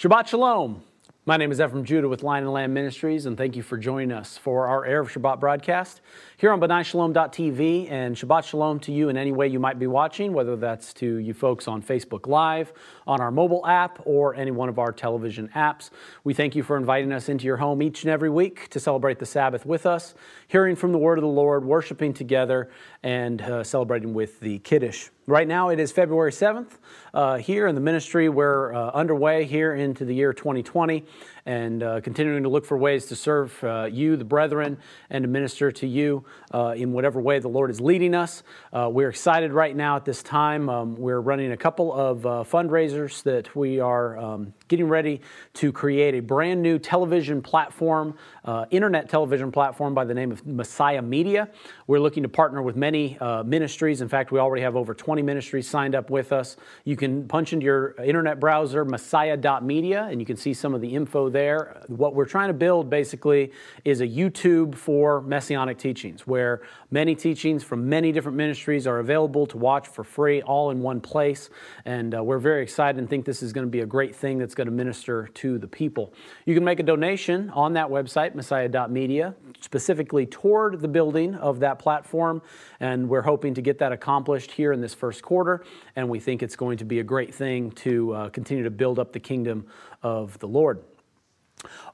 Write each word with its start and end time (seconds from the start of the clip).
Shabbat 0.00 0.28
Shalom. 0.28 0.82
My 1.26 1.36
name 1.36 1.52
is 1.52 1.60
Ephraim 1.60 1.84
Judah 1.84 2.08
with 2.08 2.22
Lion 2.22 2.44
and 2.44 2.52
Lamb 2.54 2.72
Ministries, 2.72 3.26
and 3.26 3.36
thank 3.36 3.54
you 3.54 3.62
for 3.62 3.76
joining 3.76 4.12
us 4.12 4.38
for 4.38 4.66
our 4.66 4.86
Erev 4.86 5.10
Shabbat 5.10 5.38
broadcast 5.38 6.00
here 6.38 6.52
on 6.52 6.58
B'nai 6.58 7.90
And 7.90 8.16
Shabbat 8.16 8.44
Shalom 8.44 8.80
to 8.80 8.92
you 8.92 9.10
in 9.10 9.18
any 9.18 9.30
way 9.30 9.46
you 9.46 9.60
might 9.60 9.78
be 9.78 9.86
watching, 9.86 10.32
whether 10.32 10.56
that's 10.56 10.94
to 10.94 11.16
you 11.16 11.34
folks 11.34 11.68
on 11.68 11.82
Facebook 11.82 12.26
Live, 12.26 12.72
on 13.06 13.20
our 13.20 13.30
mobile 13.30 13.66
app, 13.66 14.00
or 14.06 14.34
any 14.34 14.50
one 14.50 14.70
of 14.70 14.78
our 14.78 14.90
television 14.90 15.50
apps. 15.54 15.90
We 16.24 16.32
thank 16.32 16.56
you 16.56 16.62
for 16.62 16.78
inviting 16.78 17.12
us 17.12 17.28
into 17.28 17.44
your 17.44 17.58
home 17.58 17.82
each 17.82 18.02
and 18.02 18.10
every 18.10 18.30
week 18.30 18.68
to 18.70 18.80
celebrate 18.80 19.18
the 19.18 19.26
Sabbath 19.26 19.66
with 19.66 19.84
us, 19.84 20.14
hearing 20.48 20.76
from 20.76 20.92
the 20.92 20.98
word 20.98 21.18
of 21.18 21.22
the 21.22 21.28
Lord, 21.28 21.62
worshiping 21.66 22.14
together, 22.14 22.70
and 23.02 23.40
uh, 23.42 23.64
celebrating 23.64 24.12
with 24.12 24.40
the 24.40 24.58
Kiddush. 24.60 25.08
Right 25.26 25.48
now, 25.48 25.68
it 25.70 25.80
is 25.80 25.92
February 25.92 26.32
7th. 26.32 26.78
Uh, 27.14 27.36
here 27.38 27.66
in 27.66 27.74
the 27.74 27.80
ministry, 27.80 28.28
we're 28.28 28.74
uh, 28.74 28.90
underway 28.90 29.44
here 29.44 29.74
into 29.74 30.04
the 30.04 30.14
year 30.14 30.32
2020 30.32 31.04
and 31.46 31.82
uh, 31.82 32.00
continuing 32.00 32.42
to 32.42 32.48
look 32.48 32.64
for 32.64 32.76
ways 32.76 33.06
to 33.06 33.16
serve 33.16 33.62
uh, 33.64 33.88
you, 33.90 34.16
the 34.16 34.24
brethren, 34.24 34.78
and 35.08 35.22
to 35.22 35.28
minister 35.28 35.72
to 35.72 35.86
you 35.86 36.24
uh, 36.52 36.74
in 36.76 36.92
whatever 36.92 37.20
way 37.20 37.38
the 37.38 37.48
Lord 37.48 37.70
is 37.70 37.80
leading 37.80 38.14
us. 38.14 38.42
Uh, 38.72 38.88
we're 38.92 39.08
excited 39.08 39.52
right 39.52 39.74
now 39.74 39.96
at 39.96 40.04
this 40.04 40.22
time. 40.22 40.68
Um, 40.68 40.96
we're 40.96 41.20
running 41.20 41.52
a 41.52 41.56
couple 41.56 41.92
of 41.92 42.26
uh, 42.26 42.30
fundraisers 42.44 43.22
that 43.22 43.54
we 43.56 43.80
are 43.80 44.18
um, 44.18 44.52
getting 44.68 44.88
ready 44.88 45.20
to 45.54 45.72
create 45.72 46.14
a 46.14 46.20
brand 46.20 46.62
new 46.62 46.78
television 46.78 47.42
platform, 47.42 48.16
uh, 48.44 48.66
internet 48.70 49.08
television 49.08 49.50
platform 49.50 49.94
by 49.94 50.04
the 50.04 50.14
name 50.14 50.32
of 50.32 50.46
Messiah 50.46 51.02
Media. 51.02 51.48
We're 51.86 52.00
looking 52.00 52.22
to 52.22 52.28
partner 52.28 52.62
with 52.62 52.76
many 52.76 53.18
ministries. 53.44 54.00
In 54.00 54.08
fact, 54.08 54.30
we 54.32 54.38
already 54.38 54.62
have 54.62 54.76
over 54.76 54.94
20 54.94 55.22
ministries 55.22 55.68
signed 55.68 55.94
up 55.94 56.10
with 56.10 56.32
us. 56.32 56.56
You 56.84 56.96
can 56.96 57.26
punch 57.26 57.52
into 57.52 57.64
your 57.64 57.94
internet 58.02 58.40
browser 58.40 58.84
messiah.media 58.84 60.08
and 60.10 60.20
you 60.20 60.26
can 60.26 60.36
see 60.36 60.52
some 60.52 60.74
of 60.74 60.80
the 60.80 60.94
info 60.94 61.29
there. 61.30 61.82
What 61.86 62.14
we're 62.14 62.26
trying 62.26 62.48
to 62.48 62.54
build 62.54 62.90
basically 62.90 63.52
is 63.84 64.00
a 64.00 64.06
YouTube 64.06 64.74
for 64.74 65.20
messianic 65.20 65.78
teachings 65.78 66.26
where 66.26 66.62
many 66.90 67.14
teachings 67.14 67.64
from 67.64 67.88
many 67.88 68.12
different 68.12 68.36
ministries 68.36 68.86
are 68.86 68.98
available 68.98 69.46
to 69.46 69.56
watch 69.56 69.88
for 69.88 70.04
free 70.04 70.42
all 70.42 70.70
in 70.70 70.80
one 70.80 71.00
place. 71.00 71.50
And 71.84 72.14
uh, 72.14 72.22
we're 72.22 72.38
very 72.38 72.62
excited 72.62 72.98
and 72.98 73.08
think 73.08 73.24
this 73.24 73.42
is 73.42 73.52
going 73.52 73.66
to 73.66 73.70
be 73.70 73.80
a 73.80 73.86
great 73.86 74.14
thing 74.14 74.38
that's 74.38 74.54
going 74.54 74.66
to 74.66 74.72
minister 74.72 75.28
to 75.34 75.58
the 75.58 75.68
people. 75.68 76.12
You 76.44 76.54
can 76.54 76.64
make 76.64 76.80
a 76.80 76.84
donation 76.84 77.50
on 77.50 77.72
that 77.74 77.88
website, 77.88 78.34
messiah.media, 78.34 79.34
specifically 79.60 80.26
toward 80.26 80.80
the 80.80 80.88
building 80.88 81.34
of 81.36 81.60
that 81.60 81.78
platform. 81.78 82.42
And 82.80 83.08
we're 83.08 83.22
hoping 83.22 83.54
to 83.54 83.62
get 83.62 83.78
that 83.78 83.92
accomplished 83.92 84.50
here 84.50 84.72
in 84.72 84.80
this 84.80 84.94
first 84.94 85.22
quarter. 85.22 85.64
And 85.96 86.08
we 86.08 86.20
think 86.20 86.42
it's 86.42 86.56
going 86.56 86.78
to 86.78 86.84
be 86.84 87.00
a 87.00 87.04
great 87.04 87.34
thing 87.34 87.70
to 87.72 88.12
uh, 88.12 88.28
continue 88.30 88.64
to 88.64 88.70
build 88.70 88.98
up 88.98 89.12
the 89.12 89.20
kingdom 89.20 89.66
of 90.02 90.38
the 90.38 90.48
Lord. 90.48 90.82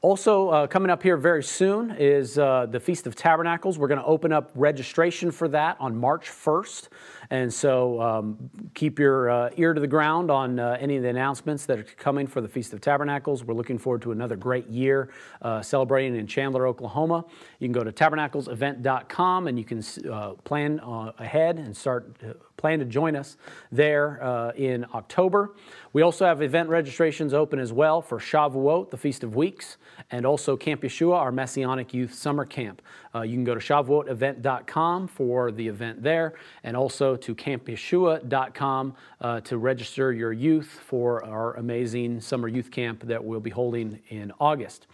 Also, 0.00 0.48
uh, 0.48 0.66
coming 0.66 0.90
up 0.90 1.02
here 1.02 1.16
very 1.16 1.42
soon 1.42 1.90
is 1.98 2.38
uh, 2.38 2.66
the 2.70 2.80
Feast 2.80 3.06
of 3.06 3.14
Tabernacles. 3.14 3.78
We're 3.78 3.88
going 3.88 4.00
to 4.00 4.06
open 4.06 4.32
up 4.32 4.50
registration 4.54 5.30
for 5.30 5.48
that 5.48 5.76
on 5.80 5.96
March 5.96 6.28
1st. 6.28 6.88
And 7.30 7.52
so 7.52 8.00
um, 8.00 8.50
keep 8.74 8.98
your 8.98 9.30
uh, 9.30 9.50
ear 9.56 9.74
to 9.74 9.80
the 9.80 9.86
ground 9.86 10.30
on 10.30 10.58
uh, 10.58 10.76
any 10.80 10.96
of 10.96 11.02
the 11.02 11.08
announcements 11.08 11.66
that 11.66 11.78
are 11.78 11.82
coming 11.82 12.26
for 12.26 12.40
the 12.40 12.48
Feast 12.48 12.72
of 12.72 12.80
Tabernacles. 12.80 13.44
We're 13.44 13.54
looking 13.54 13.78
forward 13.78 14.02
to 14.02 14.12
another 14.12 14.36
great 14.36 14.68
year 14.68 15.10
uh, 15.42 15.62
celebrating 15.62 16.16
in 16.16 16.26
Chandler, 16.26 16.66
Oklahoma. 16.66 17.24
You 17.58 17.68
can 17.68 17.72
go 17.72 17.84
to 17.84 17.92
tabernaclesevent.com 17.92 19.48
and 19.48 19.58
you 19.58 19.64
can 19.64 19.82
uh, 20.10 20.32
plan 20.44 20.80
uh, 20.80 21.12
ahead 21.18 21.58
and 21.58 21.76
start 21.76 22.16
plan 22.56 22.78
to 22.78 22.84
join 22.84 23.14
us 23.14 23.36
there 23.70 24.22
uh, 24.22 24.50
in 24.52 24.86
October. 24.94 25.54
We 25.92 26.02
also 26.02 26.24
have 26.24 26.42
event 26.42 26.68
registrations 26.68 27.34
open 27.34 27.58
as 27.58 27.72
well 27.72 28.00
for 28.02 28.18
Shavuot, 28.18 28.90
the 28.90 28.96
Feast 28.96 29.22
of 29.24 29.36
Weeks, 29.36 29.76
and 30.10 30.26
also 30.26 30.56
Camp 30.56 30.82
Yeshua, 30.82 31.16
our 31.16 31.32
Messianic 31.32 31.94
Youth 31.94 32.14
Summer 32.14 32.44
Camp. 32.44 32.82
Uh, 33.16 33.22
you 33.22 33.34
can 33.34 33.44
go 33.44 33.54
to 33.54 33.60
shavuotevent.com 33.60 35.08
for 35.08 35.50
the 35.50 35.66
event 35.66 36.02
there, 36.02 36.34
and 36.64 36.76
also 36.76 37.16
to 37.16 37.34
campyeshua.com 37.34 38.94
uh, 39.22 39.40
to 39.40 39.56
register 39.56 40.12
your 40.12 40.32
youth 40.32 40.80
for 40.86 41.24
our 41.24 41.54
amazing 41.54 42.20
summer 42.20 42.46
youth 42.46 42.70
camp 42.70 43.02
that 43.04 43.24
we'll 43.24 43.40
be 43.40 43.50
holding 43.50 43.98
in 44.10 44.30
August. 44.38 44.86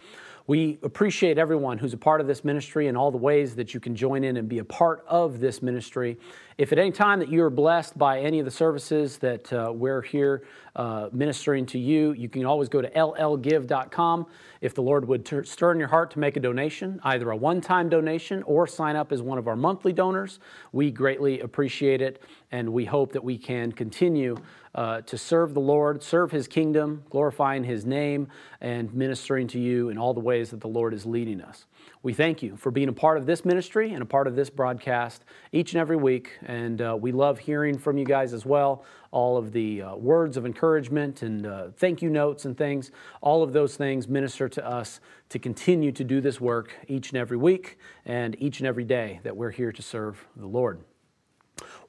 We 0.47 0.77
appreciate 0.83 1.37
everyone 1.37 1.77
who's 1.77 1.93
a 1.93 1.97
part 1.97 2.21
of 2.21 2.27
this 2.27 2.43
ministry 2.43 2.87
and 2.87 2.97
all 2.97 3.11
the 3.11 3.17
ways 3.17 3.55
that 3.55 3.73
you 3.73 3.79
can 3.79 3.95
join 3.95 4.23
in 4.23 4.37
and 4.37 4.47
be 4.47 4.59
a 4.59 4.65
part 4.65 5.03
of 5.07 5.39
this 5.39 5.61
ministry. 5.61 6.17
If 6.57 6.71
at 6.71 6.77
any 6.77 6.91
time 6.91 7.19
that 7.19 7.29
you 7.29 7.43
are 7.43 7.49
blessed 7.49 7.97
by 7.97 8.19
any 8.19 8.39
of 8.39 8.45
the 8.45 8.51
services 8.51 9.17
that 9.17 9.51
uh, 9.51 9.71
we're 9.73 10.01
here 10.01 10.43
uh, 10.75 11.09
ministering 11.11 11.65
to 11.67 11.79
you, 11.79 12.13
you 12.13 12.29
can 12.29 12.45
always 12.45 12.69
go 12.69 12.81
to 12.81 12.89
llgive.com. 12.89 14.27
If 14.61 14.75
the 14.75 14.81
Lord 14.81 15.07
would 15.07 15.25
ter- 15.25 15.43
stir 15.43 15.71
in 15.71 15.79
your 15.79 15.87
heart 15.87 16.11
to 16.11 16.19
make 16.19 16.37
a 16.37 16.39
donation, 16.39 16.99
either 17.03 17.31
a 17.31 17.35
one 17.35 17.59
time 17.59 17.89
donation 17.89 18.43
or 18.43 18.67
sign 18.67 18.95
up 18.95 19.11
as 19.11 19.21
one 19.21 19.37
of 19.37 19.47
our 19.47 19.55
monthly 19.55 19.93
donors, 19.93 20.39
we 20.71 20.91
greatly 20.91 21.39
appreciate 21.39 22.01
it 22.01 22.21
and 22.51 22.71
we 22.71 22.85
hope 22.85 23.13
that 23.13 23.23
we 23.23 23.37
can 23.37 23.71
continue 23.71 24.37
uh, 24.75 25.01
to 25.01 25.17
serve 25.17 25.53
the 25.53 25.59
Lord, 25.59 26.01
serve 26.03 26.31
His 26.31 26.47
kingdom, 26.47 27.03
glorifying 27.09 27.63
His 27.63 27.85
name, 27.85 28.27
and 28.61 28.93
ministering 28.93 29.47
to 29.49 29.59
you 29.59 29.89
in 29.89 29.97
all 29.97 30.13
the 30.13 30.19
ways 30.19 30.51
that 30.51 30.61
the 30.61 30.67
Lord 30.67 30.93
is 30.93 31.05
leading 31.05 31.41
us. 31.41 31.65
We 32.03 32.11
thank 32.11 32.43
you 32.43 32.57
for 32.57 32.69
being 32.69 32.89
a 32.89 32.93
part 32.93 33.17
of 33.17 33.25
this 33.25 33.45
ministry 33.45 33.93
and 33.93 34.01
a 34.01 34.05
part 34.05 34.27
of 34.27 34.35
this 34.35 34.49
broadcast 34.49 35.23
each 35.53 35.71
and 35.71 35.79
every 35.79 35.95
week. 35.95 36.31
And 36.45 36.81
uh, 36.81 36.97
we 36.99 37.13
love 37.13 37.39
hearing 37.39 37.77
from 37.77 37.97
you 37.97 38.03
guys 38.03 38.33
as 38.33 38.45
well. 38.45 38.83
All 39.11 39.37
of 39.37 39.53
the 39.53 39.83
uh, 39.83 39.95
words 39.95 40.35
of 40.35 40.45
encouragement 40.45 41.21
and 41.21 41.47
uh, 41.47 41.67
thank 41.77 42.01
you 42.01 42.09
notes 42.09 42.43
and 42.43 42.57
things, 42.57 42.91
all 43.21 43.41
of 43.41 43.53
those 43.53 43.77
things 43.77 44.09
minister 44.09 44.49
to 44.49 44.67
us 44.67 44.99
to 45.29 45.39
continue 45.39 45.93
to 45.93 46.03
do 46.03 46.19
this 46.19 46.41
work 46.41 46.73
each 46.89 47.11
and 47.11 47.17
every 47.17 47.37
week 47.37 47.79
and 48.05 48.35
each 48.37 48.59
and 48.59 48.67
every 48.67 48.83
day 48.83 49.21
that 49.23 49.37
we're 49.37 49.51
here 49.51 49.71
to 49.71 49.81
serve 49.81 50.27
the 50.35 50.45
Lord. 50.45 50.83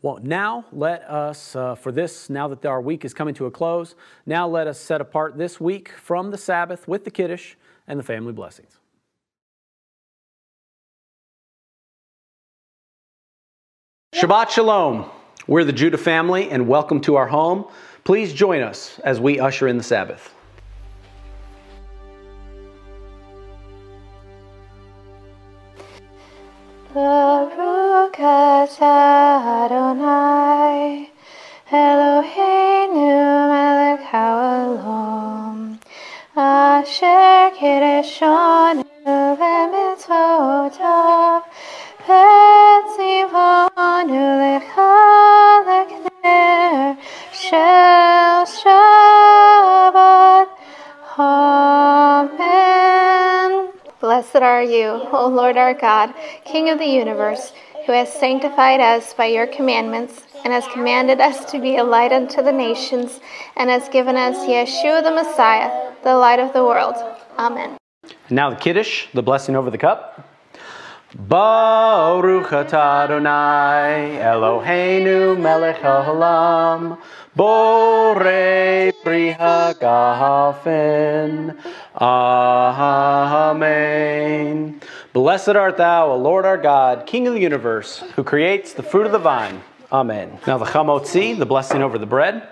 Well, 0.01 0.21
now 0.23 0.67
let 0.71 1.03
us, 1.11 1.57
uh, 1.57 1.75
for 1.75 1.91
this, 1.91 2.31
now 2.31 2.47
that 2.47 2.65
our 2.65 2.81
week 2.81 3.05
is 3.05 3.15
coming 3.15 3.35
to 3.35 3.47
a 3.47 3.51
close, 3.51 3.97
now 4.27 4.47
let 4.47 4.69
us 4.69 4.79
set 4.79 5.01
apart 5.01 5.37
this 5.39 5.61
week 5.61 5.89
from 5.89 6.31
the 6.31 6.39
Sabbath 6.39 6.87
with 6.87 7.05
the 7.05 7.11
Kiddush 7.11 7.57
and 7.89 7.99
the 7.99 8.05
family 8.05 8.33
blessings. 8.33 8.79
Shabbat 14.15 14.51
Shalom. 14.51 15.11
We're 15.49 15.65
the 15.65 15.73
Judah 15.73 15.99
family, 15.99 16.49
and 16.49 16.69
welcome 16.69 17.01
to 17.01 17.17
our 17.17 17.27
home. 17.27 17.65
Please 18.05 18.33
join 18.33 18.63
us 18.63 19.01
as 19.01 19.19
we 19.19 19.41
usher 19.41 19.67
in 19.67 19.77
the 19.77 19.83
Sabbath. 19.83 20.33
Baruch 26.95 28.21
Adonai 28.81 29.91
Eloheinu 31.73 33.49
melech 33.51 34.07
haolam 34.07 35.81
Asher 36.37 37.51
kireshonu 37.59 38.85
v'mitzvotav 39.05 41.43
Shabbat 48.65 50.49
Amen 51.17 52.43
Blessed 54.01 54.37
are 54.37 54.65
you, 54.65 54.89
O 55.13 55.29
Lord 55.29 55.57
our 55.57 55.75
God, 55.75 56.13
King 56.45 56.71
of 56.71 56.81
the 56.81 56.87
universe, 56.87 57.53
who 57.87 57.93
has 57.93 58.13
sanctified 58.13 58.81
us 58.81 59.15
by 59.15 59.27
your 59.27 59.47
commandments, 59.47 60.25
and 60.45 60.53
has 60.53 60.67
commanded 60.73 61.21
us 61.21 61.45
to 61.53 61.61
be 61.61 61.77
a 61.77 61.85
light 61.85 62.11
unto 62.11 62.43
the 62.43 62.51
nations, 62.51 63.21
and 63.57 63.71
has 63.71 63.89
given 63.89 64.17
us 64.17 64.37
Yeshua 64.39 65.05
the 65.05 65.13
Messiah, 65.13 65.93
the 66.03 66.17
light 66.17 66.41
of 66.41 66.53
the 66.53 66.65
world. 66.65 66.97
Amen. 67.39 67.77
Now 68.29 68.51
the 68.51 68.57
Kiddush, 68.57 69.07
the 69.15 69.23
blessing 69.23 69.55
over 69.55 69.71
the 69.71 69.79
cup. 69.79 70.34
Baruch 71.15 72.49
atah 72.49 73.05
Adonai 73.05 74.19
Eloheinu 74.19 75.39
melech 75.39 75.77
haolam 75.77 76.99
Borei 77.37 78.93
pri 79.03 79.35
hagafen 79.35 81.55
Amen. 82.01 83.21
Blessed 85.13 85.57
art 85.57 85.77
thou, 85.77 86.11
O 86.11 86.17
Lord 86.17 86.45
our 86.45 86.57
God, 86.57 87.07
King 87.07 87.29
of 87.29 87.35
the 87.35 87.41
universe, 87.41 88.01
who 88.17 88.25
creates 88.25 88.73
the 88.73 88.83
fruit 88.83 89.07
of 89.07 89.13
the 89.13 89.19
vine. 89.19 89.63
Amen. 89.93 90.39
Now 90.47 90.59
the 90.59 90.65
chamotzi, 90.65 91.39
the 91.39 91.47
blessing 91.47 91.83
over 91.83 91.99
the 91.99 92.07
bread. 92.07 92.49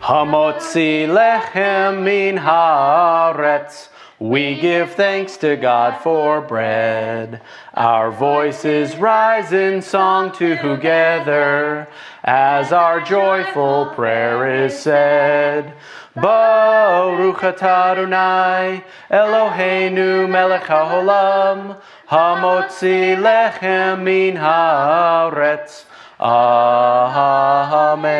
Hamotzi 0.00 1.06
lechem 1.06 2.02
min 2.02 2.38
haaretz, 2.38 3.88
We 4.18 4.54
give 4.58 4.92
thanks 4.92 5.36
to 5.38 5.56
God 5.56 6.00
for 6.02 6.40
bread. 6.40 7.42
Our 7.74 8.10
voices 8.10 8.96
rise 8.96 9.52
in 9.52 9.82
song 9.82 10.32
to 10.36 10.56
together 10.56 11.86
as 12.24 12.72
our 12.72 13.02
joyful 13.02 13.92
prayer 13.94 14.64
is 14.64 14.78
said. 14.78 15.74
Baruch 16.14 17.40
atah 17.40 17.92
Adonai 17.92 18.82
Eloheinu 19.10 20.26
melech 20.30 20.62
haolam 20.62 21.76
hamotzi 22.08 23.16
lechem 23.16 24.02
min 24.02 24.36
haaretz. 24.36 25.84
Amen. 26.18 28.16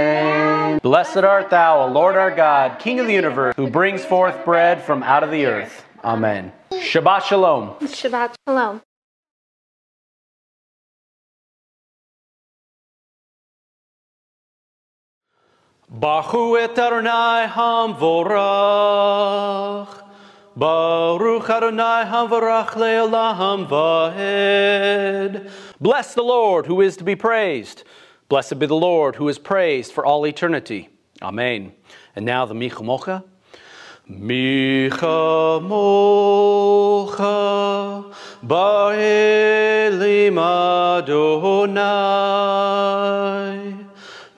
Blessed 0.83 1.17
art 1.17 1.49
thou, 1.49 1.81
O 1.81 1.87
Lord 1.91 2.17
our 2.17 2.31
God, 2.31 2.79
King 2.79 3.01
of 3.01 3.07
the 3.07 3.15
universe, 3.15 3.55
who 3.57 3.71
brings 3.71 4.05
forth 4.05 4.45
bread 4.45 4.83
from 4.83 5.03
out 5.03 5.25
of 5.25 5.31
the 5.31 5.47
earth. 5.47 5.86
Amen. 6.07 6.53
Shabbat 6.71 7.23
Shalom. 7.25 7.75
Shabbat 7.81 8.37
Shalom. 8.47 8.81
Bachu 15.93 16.61
et 16.63 16.79
Adonai 16.79 17.49
hamvorach. 17.49 18.29
Baruch 20.57 21.51
Adonai 21.51 22.05
hamvorach 22.07 22.75
le'olam 22.77 23.67
vahed. 23.67 25.51
Bless 25.81 26.15
the 26.15 26.23
Lord 26.23 26.67
who 26.67 26.81
is 26.81 26.97
to 26.99 27.03
be 27.03 27.17
praised. 27.17 27.83
Blessed 28.29 28.61
be 28.61 28.67
the 28.67 28.77
Lord 28.77 29.17
who 29.17 29.29
is 29.29 29.41
praised 29.41 29.91
for 29.91 30.07
all 30.07 30.25
eternity. 30.25 30.89
Amen. 31.21 31.73
And 32.15 32.25
now 32.25 32.47
the 32.47 32.55
Mi 32.55 32.71
Chamocha. 32.71 33.25
Mi 34.09 34.89
Chamocha 34.89 36.05
Ba'elim 38.41 40.39
Adonai. 40.39 41.77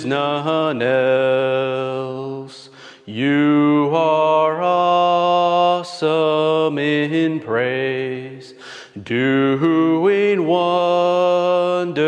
none 0.05 0.83
else. 0.83 2.69
You 3.07 3.91
are 3.93 4.63
awesome 4.63 6.79
in 6.79 7.41
praise, 7.41 8.55
doing 9.03 10.47
wonders, 10.47 12.01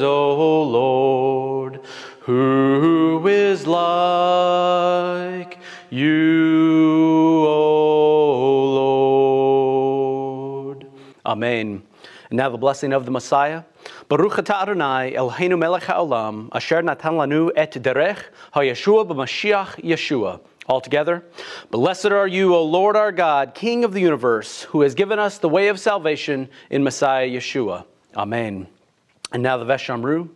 O 0.00 0.62
Lord. 0.62 1.80
Who 2.20 3.26
is 3.28 3.66
like 3.66 5.58
you, 5.90 7.44
O 7.46 8.64
Lord? 10.64 10.86
Amen. 11.24 11.82
And 12.30 12.36
now 12.36 12.48
the 12.48 12.58
blessing 12.58 12.92
of 12.92 13.04
the 13.04 13.10
Messiah. 13.10 13.64
Baruch 14.16 14.34
atah 14.34 14.62
Adonai 14.62 15.14
Eloheinu 15.16 15.58
melech 15.58 15.82
haolam 15.82 16.48
asher 16.52 16.80
natan 16.82 17.14
lanu 17.14 17.50
et 17.56 17.72
derech 17.72 18.22
hayeshua 18.54 19.04
b'mashiach 19.08 19.82
Yeshua. 19.82 20.38
Altogether, 20.68 21.24
blessed 21.72 22.12
are 22.12 22.28
you, 22.28 22.54
O 22.54 22.62
Lord 22.62 22.94
our 22.94 23.10
God, 23.10 23.56
King 23.56 23.82
of 23.82 23.92
the 23.92 24.00
universe, 24.00 24.62
who 24.70 24.82
has 24.82 24.94
given 24.94 25.18
us 25.18 25.38
the 25.38 25.48
way 25.48 25.66
of 25.66 25.80
salvation 25.80 26.48
in 26.70 26.84
Messiah 26.84 27.28
Yeshua. 27.28 27.86
Amen. 28.16 28.68
And 29.32 29.42
now 29.42 29.56
the 29.56 29.64
Veshamru. 29.64 30.28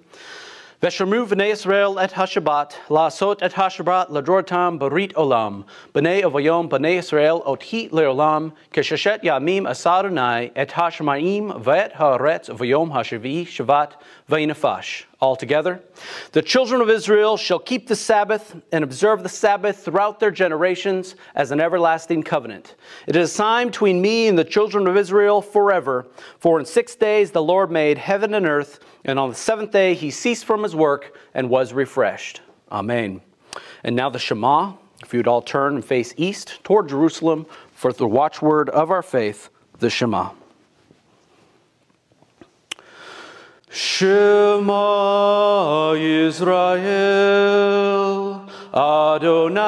Veshamru 0.81 1.27
v'nei 1.27 1.51
Yisrael 1.51 2.01
et 2.01 2.13
hashabat, 2.13 2.75
la'asot 2.89 3.43
et 3.43 3.53
hashabat 3.55 4.11
ladrotam 4.11 4.79
barit 4.79 5.13
olam, 5.15 5.65
b'nei 5.93 6.23
avayom 6.23 6.69
b'nei 6.71 6.99
Yisrael 6.99 7.45
othi 7.45 7.91
leolam, 7.91 8.53
kesheshet 8.73 9.25
yamim 9.25 9.67
asadonai 9.67 10.53
et 10.55 10.71
hashmaim 10.71 11.65
v'et 11.65 11.95
haaretz 11.95 12.49
v'yom 12.51 12.93
hashavi 12.93 13.45
shavat 13.45 13.95
v'inafash. 14.29 15.05
Altogether, 15.21 15.83
the 16.33 16.43
children 16.43 16.81
of 16.81 16.91
Israel 16.91 17.37
shall 17.37 17.59
keep 17.59 17.89
the 17.89 17.97
Sabbath 17.97 18.55
and 18.71 18.85
observe 18.85 19.23
the 19.23 19.29
Sabbath 19.29 19.85
throughout 19.85 20.21
their 20.21 20.31
generations 20.31 21.17
as 21.35 21.51
an 21.51 21.61
everlasting 21.61 22.23
covenant. 22.23 22.77
It 23.07 23.17
is 23.17 23.31
a 23.31 23.35
sign 23.35 23.69
between 23.69 24.01
me 24.01 24.29
and 24.29 24.39
the 24.39 24.45
children 24.45 24.87
of 24.87 24.97
Israel 24.97 25.43
forever. 25.43 26.07
For 26.39 26.61
in 26.61 26.67
six 26.67 26.95
days 26.95 27.31
the 27.31 27.43
Lord 27.43 27.71
made 27.71 27.99
heaven 27.99 28.35
and 28.35 28.47
earth, 28.47 28.81
and 29.05 29.19
on 29.19 29.31
the 29.31 29.35
seventh 29.35 29.73
day 29.73 29.95
he 29.95 30.11
ceased 30.11 30.45
from 30.45 30.63
his 30.63 30.77
work 30.77 31.17
and 31.35 31.51
was 31.51 31.73
refreshed. 31.73 32.43
Amen. 32.71 33.21
And 33.83 33.97
now 33.97 34.11
the 34.11 34.19
Shema. 34.19 34.75
If 35.03 35.15
you'd 35.15 35.29
all 35.29 35.43
turn 35.43 35.77
and 35.77 35.85
face 35.85 36.13
east 36.17 36.63
toward 36.65 36.89
Jerusalem 36.89 37.47
for 37.73 37.93
the 37.93 38.07
watchword 38.07 38.69
of 38.71 38.91
our 38.91 39.03
faith, 39.03 39.49
the 39.79 39.91
Shema. 39.91 40.31
Shema 43.71 44.73
Yisrael, 45.95 46.89
Adonai 48.73 49.59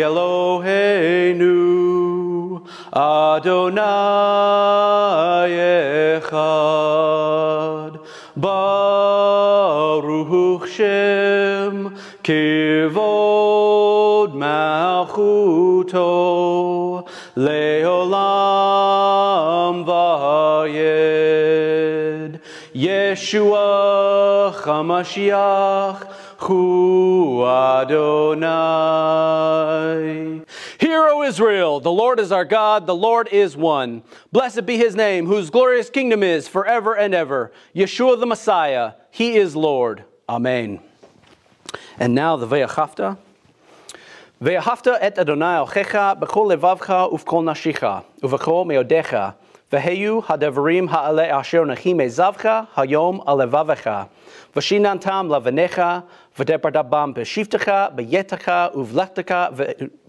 Eloheinu, 0.00 1.54
Adonai 2.92 3.80
Echad, 6.20 7.98
Baruch 8.36 10.66
Shem, 10.68 11.96
Kivod 12.22 14.32
Malchuto, 14.34 16.02
Leolam 17.36 18.33
Yeshua 23.14 24.52
HaMashiach, 24.52 26.12
Hu 26.38 27.44
Adonai. 27.44 28.42
Hear, 30.78 31.06
O 31.06 31.22
Israel, 31.22 31.78
the 31.78 31.92
Lord 31.92 32.18
is 32.18 32.32
our 32.32 32.44
God, 32.44 32.88
the 32.88 32.94
Lord 32.94 33.28
is 33.30 33.56
one. 33.56 34.02
Blessed 34.32 34.66
be 34.66 34.76
his 34.78 34.96
name, 34.96 35.26
whose 35.26 35.48
glorious 35.48 35.90
kingdom 35.90 36.24
is 36.24 36.48
forever 36.48 36.96
and 36.96 37.14
ever. 37.14 37.52
Yeshua 37.72 38.18
the 38.18 38.26
Messiah, 38.26 38.94
he 39.12 39.36
is 39.36 39.54
Lord. 39.54 40.02
Amen. 40.28 40.80
And 42.00 42.16
now 42.16 42.34
the 42.34 42.48
Ve'achafta. 42.48 43.16
Ve'ahavta 44.42 44.98
et 45.00 45.16
Adonai 45.16 45.64
Elchecha 45.64 46.18
b'chol 46.18 46.56
levavcha 46.56 47.12
uv'kol 47.12 47.44
nashicha 47.44 48.02
uv'chol 48.20 48.66
meodecha 48.66 49.36
v'heyu 49.74 50.22
hadevarim 50.22 50.88
ha'ale 50.88 51.24
asher 51.32 51.64
nachim 51.64 51.98
ezavcha 52.06 52.68
hayom 52.76 53.24
alevavecha 53.26 54.08
v'shinantam 54.54 55.26
lavenecha 55.34 56.04
v'depardabam 56.38 57.12
b'shivtecha 57.16 57.78
b'yetacha 57.96 58.58
uv'lechtecha 58.72 59.40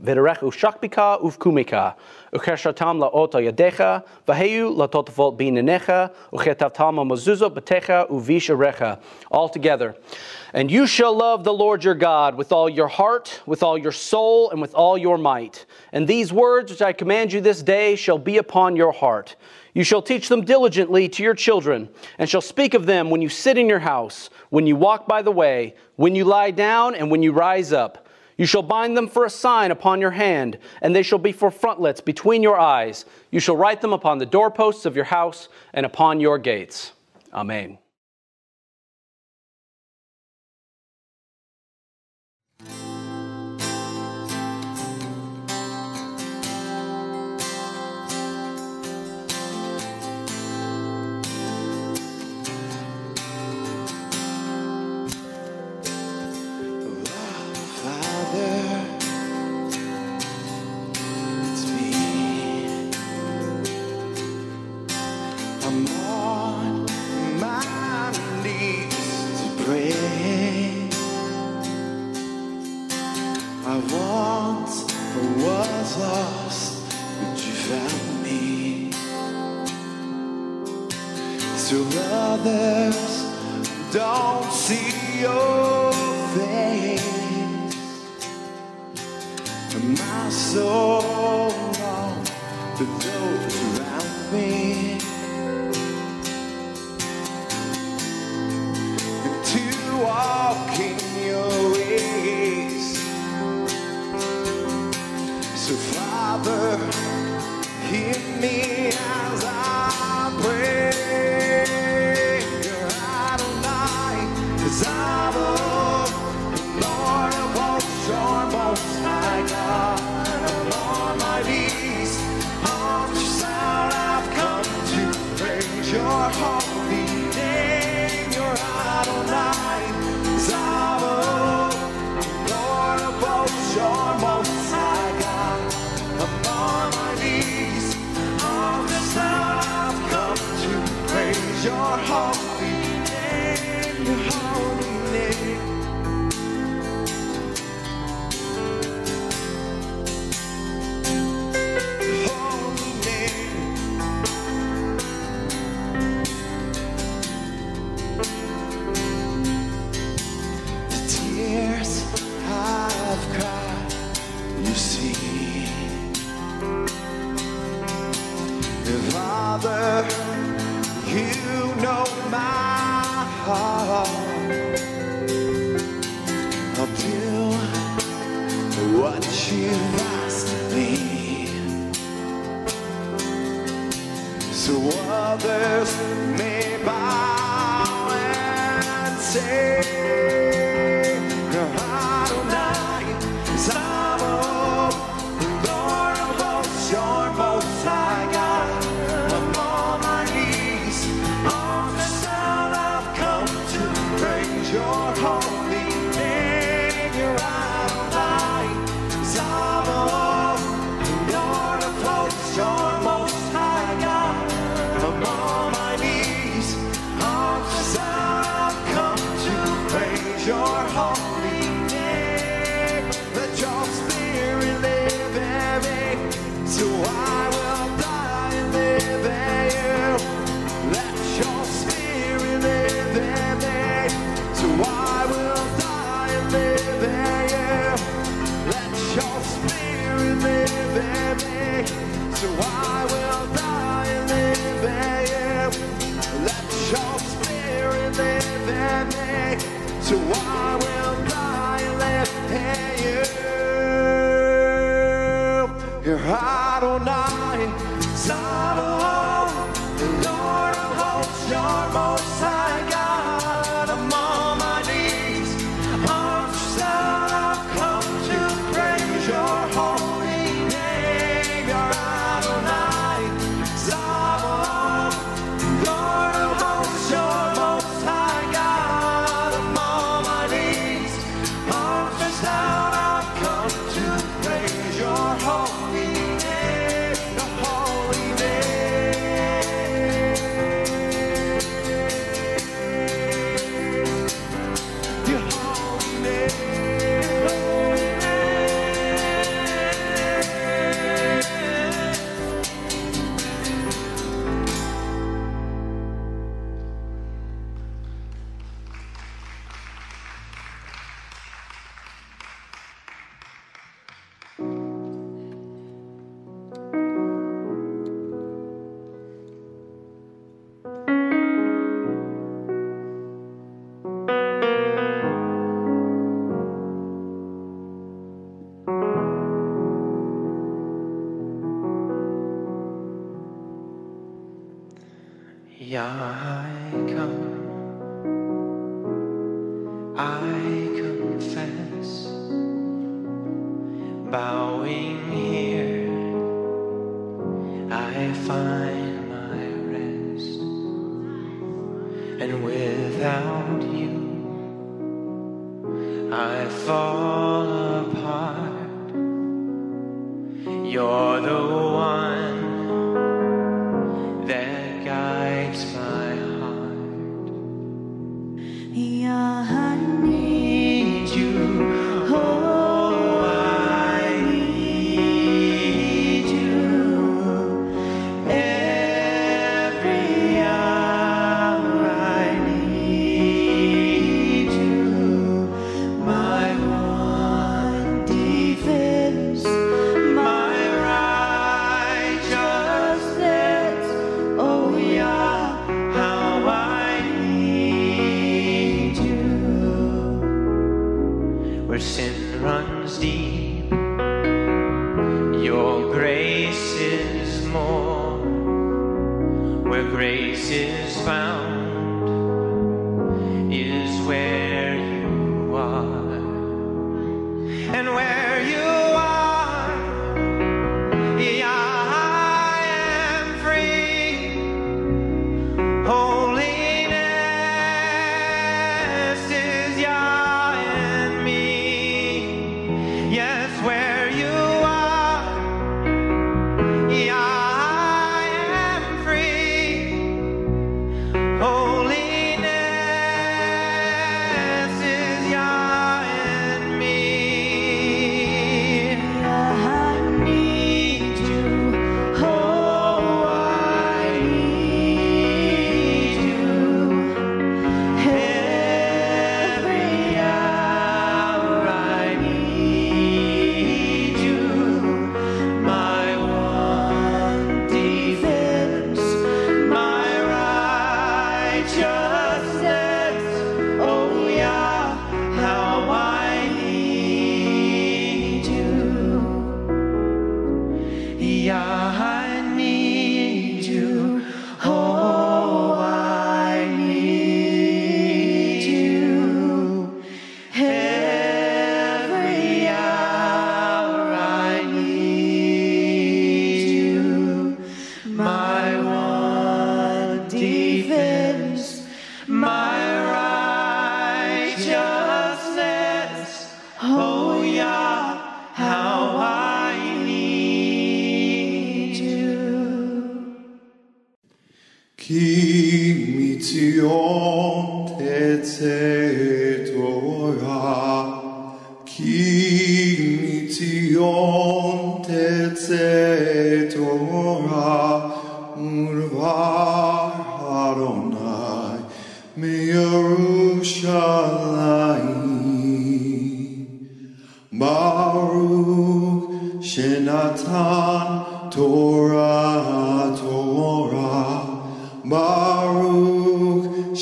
v'derech 0.04 0.42
u'shakbika 0.50 1.08
uv'kumika 1.20 1.96
u'kershatam 2.34 3.02
la'ot 3.04 3.34
yadecha 3.48 4.04
v'heyu 4.28 4.70
latotavot 4.80 5.36
b'inenecha 5.40 6.12
u'chetavtam 6.32 7.02
ha'mazuzot 7.02 7.52
b'techa 7.58 8.08
uv'isharecha 8.10 9.00
Altogether. 9.32 9.96
And 10.54 10.72
you 10.72 10.88
shall 10.88 11.16
love 11.16 11.44
the 11.44 11.54
Lord 11.54 11.84
your 11.84 11.96
God 11.96 12.36
with 12.36 12.52
all 12.52 12.70
your 12.70 12.88
heart, 12.88 13.42
with 13.46 13.62
all 13.64 13.78
your 13.78 13.92
soul, 13.92 14.50
and 14.52 14.62
with 14.62 14.74
all 14.74 14.98
your 14.98 15.18
might. 15.18 15.66
And 15.92 16.08
these 16.08 16.32
words 16.32 16.72
which 16.72 16.82
I 16.82 16.94
command 16.94 17.34
you 17.34 17.42
this 17.42 17.62
day 17.62 17.96
shall 17.98 18.18
be 18.18 18.38
upon 18.38 18.76
your 18.78 18.94
heart. 18.94 19.36
You 19.76 19.84
shall 19.84 20.02
teach 20.02 20.30
them 20.30 20.46
diligently 20.46 21.10
to 21.10 21.22
your 21.22 21.34
children, 21.34 21.90
and 22.18 22.30
shall 22.30 22.42
speak 22.42 22.74
of 22.74 22.86
them 22.86 23.10
when 23.10 23.22
you 23.22 23.28
sit 23.28 23.58
in 23.58 23.68
your 23.68 23.80
house, 23.80 24.30
when 24.50 24.66
you 24.66 24.78
walk 24.78 25.06
by 25.06 25.22
the 25.22 25.32
way, 25.32 25.76
when 25.98 26.16
you 26.16 26.24
lie 26.24 26.52
down, 26.52 26.96
and 26.96 27.12
when 27.12 27.22
you 27.22 27.34
rise 27.34 27.74
up. 27.74 28.08
You 28.38 28.46
shall 28.46 28.64
bind 28.64 28.96
them 28.96 29.10
for 29.10 29.26
a 29.26 29.30
sign 29.30 29.72
upon 29.72 30.00
your 30.00 30.12
hand, 30.12 30.58
and 30.82 30.96
they 30.96 31.04
shall 31.04 31.20
be 31.20 31.34
for 31.34 31.52
frontlets 31.52 32.00
between 32.00 32.42
your 32.42 32.58
eyes. 32.58 33.06
You 33.32 33.42
shall 33.42 33.58
write 33.58 33.82
them 33.82 33.92
upon 33.92 34.18
the 34.18 34.26
doorposts 34.26 34.86
of 34.86 34.96
your 34.96 35.06
house 35.06 35.50
and 35.74 35.86
upon 35.86 36.22
your 36.22 36.38
gates. 36.38 36.94
Amen. 37.34 37.78
others 82.48 83.24
don't 83.92 84.52
see 84.52 85.22
your 85.22 85.92
face. 86.36 87.02
My 90.00 90.30
soul 90.30 91.02
longs 91.80 92.30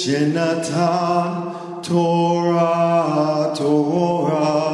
Shenatan 0.03 1.81
Torah 1.81 3.53
Torah 3.55 4.73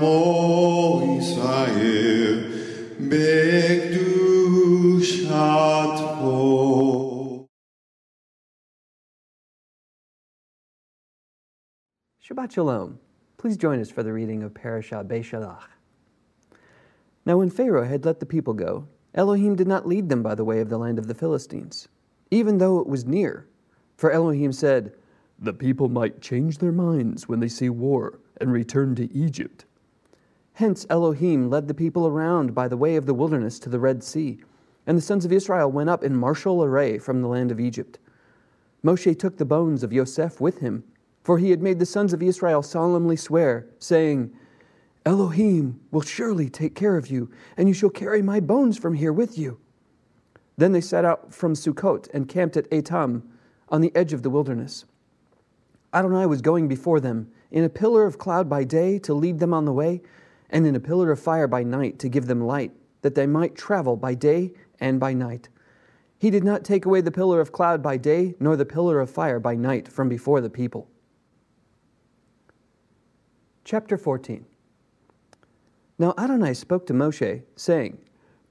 Baruch 0.00 0.35
Shabbat 12.36 12.52
Shalom. 12.52 12.98
Please 13.38 13.56
join 13.56 13.80
us 13.80 13.88
for 13.88 14.02
the 14.02 14.12
reading 14.12 14.42
of 14.42 14.52
Parashat 14.52 15.08
B'shalach. 15.08 15.68
Now, 17.24 17.38
when 17.38 17.48
Pharaoh 17.48 17.86
had 17.86 18.04
let 18.04 18.20
the 18.20 18.26
people 18.26 18.52
go, 18.52 18.88
Elohim 19.14 19.56
did 19.56 19.66
not 19.66 19.88
lead 19.88 20.10
them 20.10 20.22
by 20.22 20.34
the 20.34 20.44
way 20.44 20.60
of 20.60 20.68
the 20.68 20.76
land 20.76 20.98
of 20.98 21.06
the 21.06 21.14
Philistines, 21.14 21.88
even 22.30 22.58
though 22.58 22.78
it 22.78 22.86
was 22.86 23.06
near. 23.06 23.48
For 23.96 24.10
Elohim 24.10 24.52
said, 24.52 24.92
The 25.38 25.54
people 25.54 25.88
might 25.88 26.20
change 26.20 26.58
their 26.58 26.72
minds 26.72 27.26
when 27.26 27.40
they 27.40 27.48
see 27.48 27.70
war 27.70 28.20
and 28.38 28.52
return 28.52 28.94
to 28.96 29.10
Egypt. 29.14 29.64
Hence, 30.52 30.84
Elohim 30.90 31.48
led 31.48 31.68
the 31.68 31.74
people 31.74 32.06
around 32.06 32.54
by 32.54 32.68
the 32.68 32.76
way 32.76 32.96
of 32.96 33.06
the 33.06 33.14
wilderness 33.14 33.58
to 33.60 33.70
the 33.70 33.80
Red 33.80 34.04
Sea, 34.04 34.38
and 34.86 34.98
the 34.98 35.02
sons 35.02 35.24
of 35.24 35.32
Israel 35.32 35.72
went 35.72 35.88
up 35.88 36.04
in 36.04 36.14
martial 36.14 36.62
array 36.62 36.98
from 36.98 37.22
the 37.22 37.28
land 37.28 37.50
of 37.50 37.60
Egypt. 37.60 37.98
Moshe 38.84 39.18
took 39.18 39.38
the 39.38 39.46
bones 39.46 39.82
of 39.82 39.90
Yosef 39.90 40.38
with 40.38 40.58
him, 40.58 40.84
for 41.26 41.38
he 41.38 41.50
had 41.50 41.60
made 41.60 41.80
the 41.80 41.84
sons 41.84 42.12
of 42.12 42.22
Israel 42.22 42.62
solemnly 42.62 43.16
swear, 43.16 43.66
saying, 43.80 44.30
Elohim 45.04 45.80
will 45.90 46.00
surely 46.00 46.48
take 46.48 46.76
care 46.76 46.96
of 46.96 47.08
you, 47.08 47.28
and 47.56 47.66
you 47.66 47.74
shall 47.74 47.90
carry 47.90 48.22
my 48.22 48.38
bones 48.38 48.78
from 48.78 48.94
here 48.94 49.12
with 49.12 49.36
you. 49.36 49.58
Then 50.56 50.70
they 50.70 50.80
set 50.80 51.04
out 51.04 51.34
from 51.34 51.54
Sukkot 51.54 52.08
and 52.14 52.28
camped 52.28 52.56
at 52.56 52.70
Etam 52.70 53.22
on 53.70 53.80
the 53.80 53.90
edge 53.96 54.12
of 54.12 54.22
the 54.22 54.30
wilderness. 54.30 54.84
Adonai 55.92 56.26
was 56.26 56.42
going 56.42 56.68
before 56.68 57.00
them 57.00 57.28
in 57.50 57.64
a 57.64 57.68
pillar 57.68 58.06
of 58.06 58.18
cloud 58.18 58.48
by 58.48 58.62
day 58.62 58.96
to 59.00 59.12
lead 59.12 59.40
them 59.40 59.52
on 59.52 59.64
the 59.64 59.72
way, 59.72 60.02
and 60.48 60.64
in 60.64 60.76
a 60.76 60.80
pillar 60.80 61.10
of 61.10 61.18
fire 61.18 61.48
by 61.48 61.64
night 61.64 61.98
to 61.98 62.08
give 62.08 62.26
them 62.26 62.40
light, 62.40 62.70
that 63.02 63.16
they 63.16 63.26
might 63.26 63.56
travel 63.56 63.96
by 63.96 64.14
day 64.14 64.52
and 64.78 65.00
by 65.00 65.12
night. 65.12 65.48
He 66.20 66.30
did 66.30 66.44
not 66.44 66.62
take 66.62 66.86
away 66.86 67.00
the 67.00 67.10
pillar 67.10 67.40
of 67.40 67.50
cloud 67.50 67.82
by 67.82 67.96
day, 67.96 68.36
nor 68.38 68.54
the 68.54 68.64
pillar 68.64 69.00
of 69.00 69.10
fire 69.10 69.40
by 69.40 69.56
night 69.56 69.88
from 69.88 70.08
before 70.08 70.40
the 70.40 70.48
people. 70.48 70.88
Chapter 73.66 73.98
14 73.98 74.46
Now 75.98 76.14
Adonai 76.16 76.54
spoke 76.54 76.86
to 76.86 76.94
Moshe, 76.94 77.42
saying, 77.56 77.98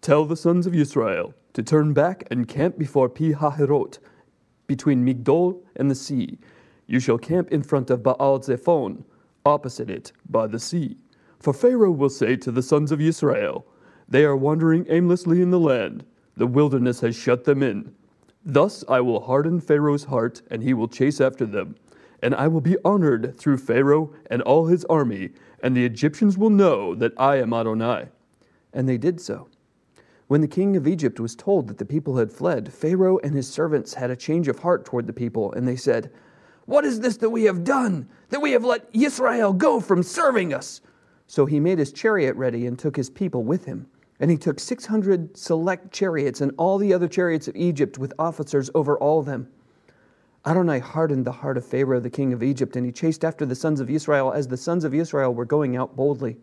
Tell 0.02 0.26
the 0.26 0.36
sons 0.36 0.68
of 0.68 0.76
Israel 0.76 1.34
to 1.54 1.64
turn 1.64 1.94
back 1.94 2.28
and 2.30 2.50
camp 2.50 2.78
before 2.78 3.08
Pi 3.08 3.32
Hahirot, 3.32 4.00
between 4.68 5.06
Migdol 5.06 5.62
and 5.78 5.90
the 5.90 5.96
sea. 5.96 6.38
You 6.86 7.00
shall 7.00 7.18
camp 7.18 7.50
in 7.54 7.64
front 7.64 7.90
of 7.90 8.04
Baal 8.04 8.42
Zephon, 8.42 9.06
opposite 9.46 9.90
it, 9.90 10.12
by 10.30 10.48
the 10.48 10.60
sea. 10.60 10.98
For 11.40 11.54
Pharaoh 11.54 11.92
will 11.92 12.10
say 12.10 12.36
to 12.36 12.52
the 12.52 12.62
sons 12.62 12.92
of 12.92 13.00
Israel, 13.00 13.66
They 14.10 14.26
are 14.26 14.36
wandering 14.36 14.86
aimlessly 14.90 15.42
in 15.42 15.50
the 15.50 15.62
land. 15.62 16.04
The 16.36 16.46
wilderness 16.46 17.00
has 17.00 17.16
shut 17.16 17.46
them 17.46 17.64
in. 17.64 17.96
Thus 18.44 18.84
I 18.90 19.00
will 19.00 19.22
harden 19.22 19.62
Pharaoh's 19.62 20.04
heart, 20.04 20.42
and 20.52 20.62
he 20.62 20.74
will 20.74 20.90
chase 20.90 21.22
after 21.22 21.46
them. 21.46 21.78
And 22.26 22.34
I 22.34 22.48
will 22.48 22.60
be 22.60 22.76
honored 22.84 23.38
through 23.38 23.60
Pharaoh 23.60 24.12
and 24.32 24.42
all 24.42 24.66
his 24.66 24.84
army, 24.86 25.30
and 25.62 25.78
the 25.78 25.86
Egyptians 25.86 26.40
will 26.40 26.50
know 26.50 26.96
that 26.96 27.14
I 27.18 27.36
am 27.36 27.54
Adonai. 27.54 28.08
And 28.74 28.90
they 28.90 28.98
did 28.98 29.22
so. 29.22 29.48
When 30.26 30.42
the 30.42 30.48
king 30.48 30.76
of 30.76 30.88
Egypt 30.88 31.20
was 31.20 31.36
told 31.36 31.68
that 31.68 31.78
the 31.78 31.86
people 31.86 32.18
had 32.18 32.34
fled, 32.34 32.74
Pharaoh 32.74 33.20
and 33.20 33.36
his 33.36 33.48
servants 33.48 33.94
had 33.94 34.10
a 34.10 34.16
change 34.16 34.48
of 34.48 34.58
heart 34.58 34.86
toward 34.86 35.06
the 35.06 35.14
people, 35.14 35.54
and 35.54 35.68
they 35.68 35.76
said, 35.76 36.10
What 36.66 36.84
is 36.84 37.00
this 37.00 37.18
that 37.18 37.30
we 37.30 37.44
have 37.44 37.64
done, 37.64 38.10
that 38.30 38.42
we 38.42 38.54
have 38.54 38.66
let 38.66 38.90
Israel 38.92 39.54
go 39.54 39.80
from 39.80 40.02
serving 40.02 40.52
us? 40.52 40.82
So 41.28 41.46
he 41.46 41.60
made 41.60 41.78
his 41.78 41.92
chariot 41.92 42.36
ready 42.38 42.66
and 42.66 42.80
took 42.80 42.96
his 42.96 43.12
people 43.12 43.44
with 43.44 43.66
him. 43.66 43.86
And 44.20 44.32
he 44.32 44.38
took 44.38 44.60
600 44.60 45.38
select 45.38 45.92
chariots 45.92 46.42
and 46.42 46.54
all 46.58 46.80
the 46.80 46.92
other 46.92 47.08
chariots 47.08 47.48
of 47.48 47.56
Egypt 47.56 48.00
with 48.00 48.16
officers 48.18 48.72
over 48.74 48.98
all 48.98 49.22
them. 49.22 49.48
Adonai 50.48 50.80
hardened 50.80 51.26
the 51.26 51.32
heart 51.32 51.58
of 51.58 51.66
Pharaoh, 51.66 52.00
the 52.00 52.10
king 52.10 52.32
of 52.32 52.44
Egypt, 52.44 52.76
and 52.76 52.86
he 52.86 52.92
chased 52.92 53.26
after 53.26 53.46
the 53.46 53.56
sons 53.56 53.80
of 53.80 53.90
Israel 53.90 54.32
as 54.32 54.48
the 54.48 54.58
sons 54.58 54.84
of 54.84 54.94
Israel 54.94 55.34
were 55.34 55.46
going 55.46 55.76
out 55.76 55.96
boldly. 55.96 56.38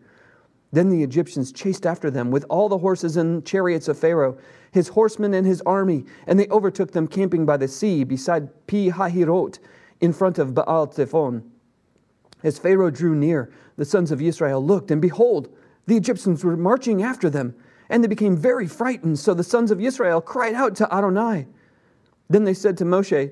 Then 0.73 0.89
the 0.89 1.03
Egyptians 1.03 1.51
chased 1.51 1.85
after 1.85 2.09
them 2.09 2.29
with 2.29 2.45
all 2.49 2.67
the 2.67 2.79
horses 2.79 3.15
and 3.15 3.45
chariots 3.45 3.87
of 3.87 3.97
Pharaoh, 3.97 4.37
his 4.71 4.89
horsemen 4.89 5.33
and 5.33 5.45
his 5.47 5.61
army, 5.61 6.03
and 6.27 6.37
they 6.37 6.49
overtook 6.49 6.91
them 6.91 7.07
camping 7.07 7.45
by 7.45 7.57
the 7.57 7.67
sea 7.67 8.03
beside 8.03 8.49
Pi 8.67 8.89
Hahirot 8.89 9.59
in 10.01 10.11
front 10.11 10.37
of 10.37 10.53
Baal 10.53 10.87
Zephon. 10.91 11.43
As 12.43 12.59
Pharaoh 12.59 12.89
drew 12.89 13.15
near, 13.15 13.53
the 13.77 13.85
sons 13.85 14.11
of 14.11 14.21
Israel 14.21 14.65
looked, 14.65 14.91
and 14.91 15.01
behold, 15.01 15.47
the 15.85 15.95
Egyptians 15.95 16.43
were 16.43 16.57
marching 16.57 17.01
after 17.01 17.29
them, 17.29 17.55
and 17.89 18.03
they 18.03 18.07
became 18.07 18.35
very 18.35 18.67
frightened. 18.67 19.19
So 19.19 19.33
the 19.33 19.43
sons 19.43 19.71
of 19.71 19.79
Israel 19.79 20.19
cried 20.19 20.55
out 20.55 20.75
to 20.77 20.93
Adonai. 20.93 21.47
Then 22.29 22.43
they 22.43 22.53
said 22.53 22.77
to 22.79 22.85
Moshe, 22.85 23.31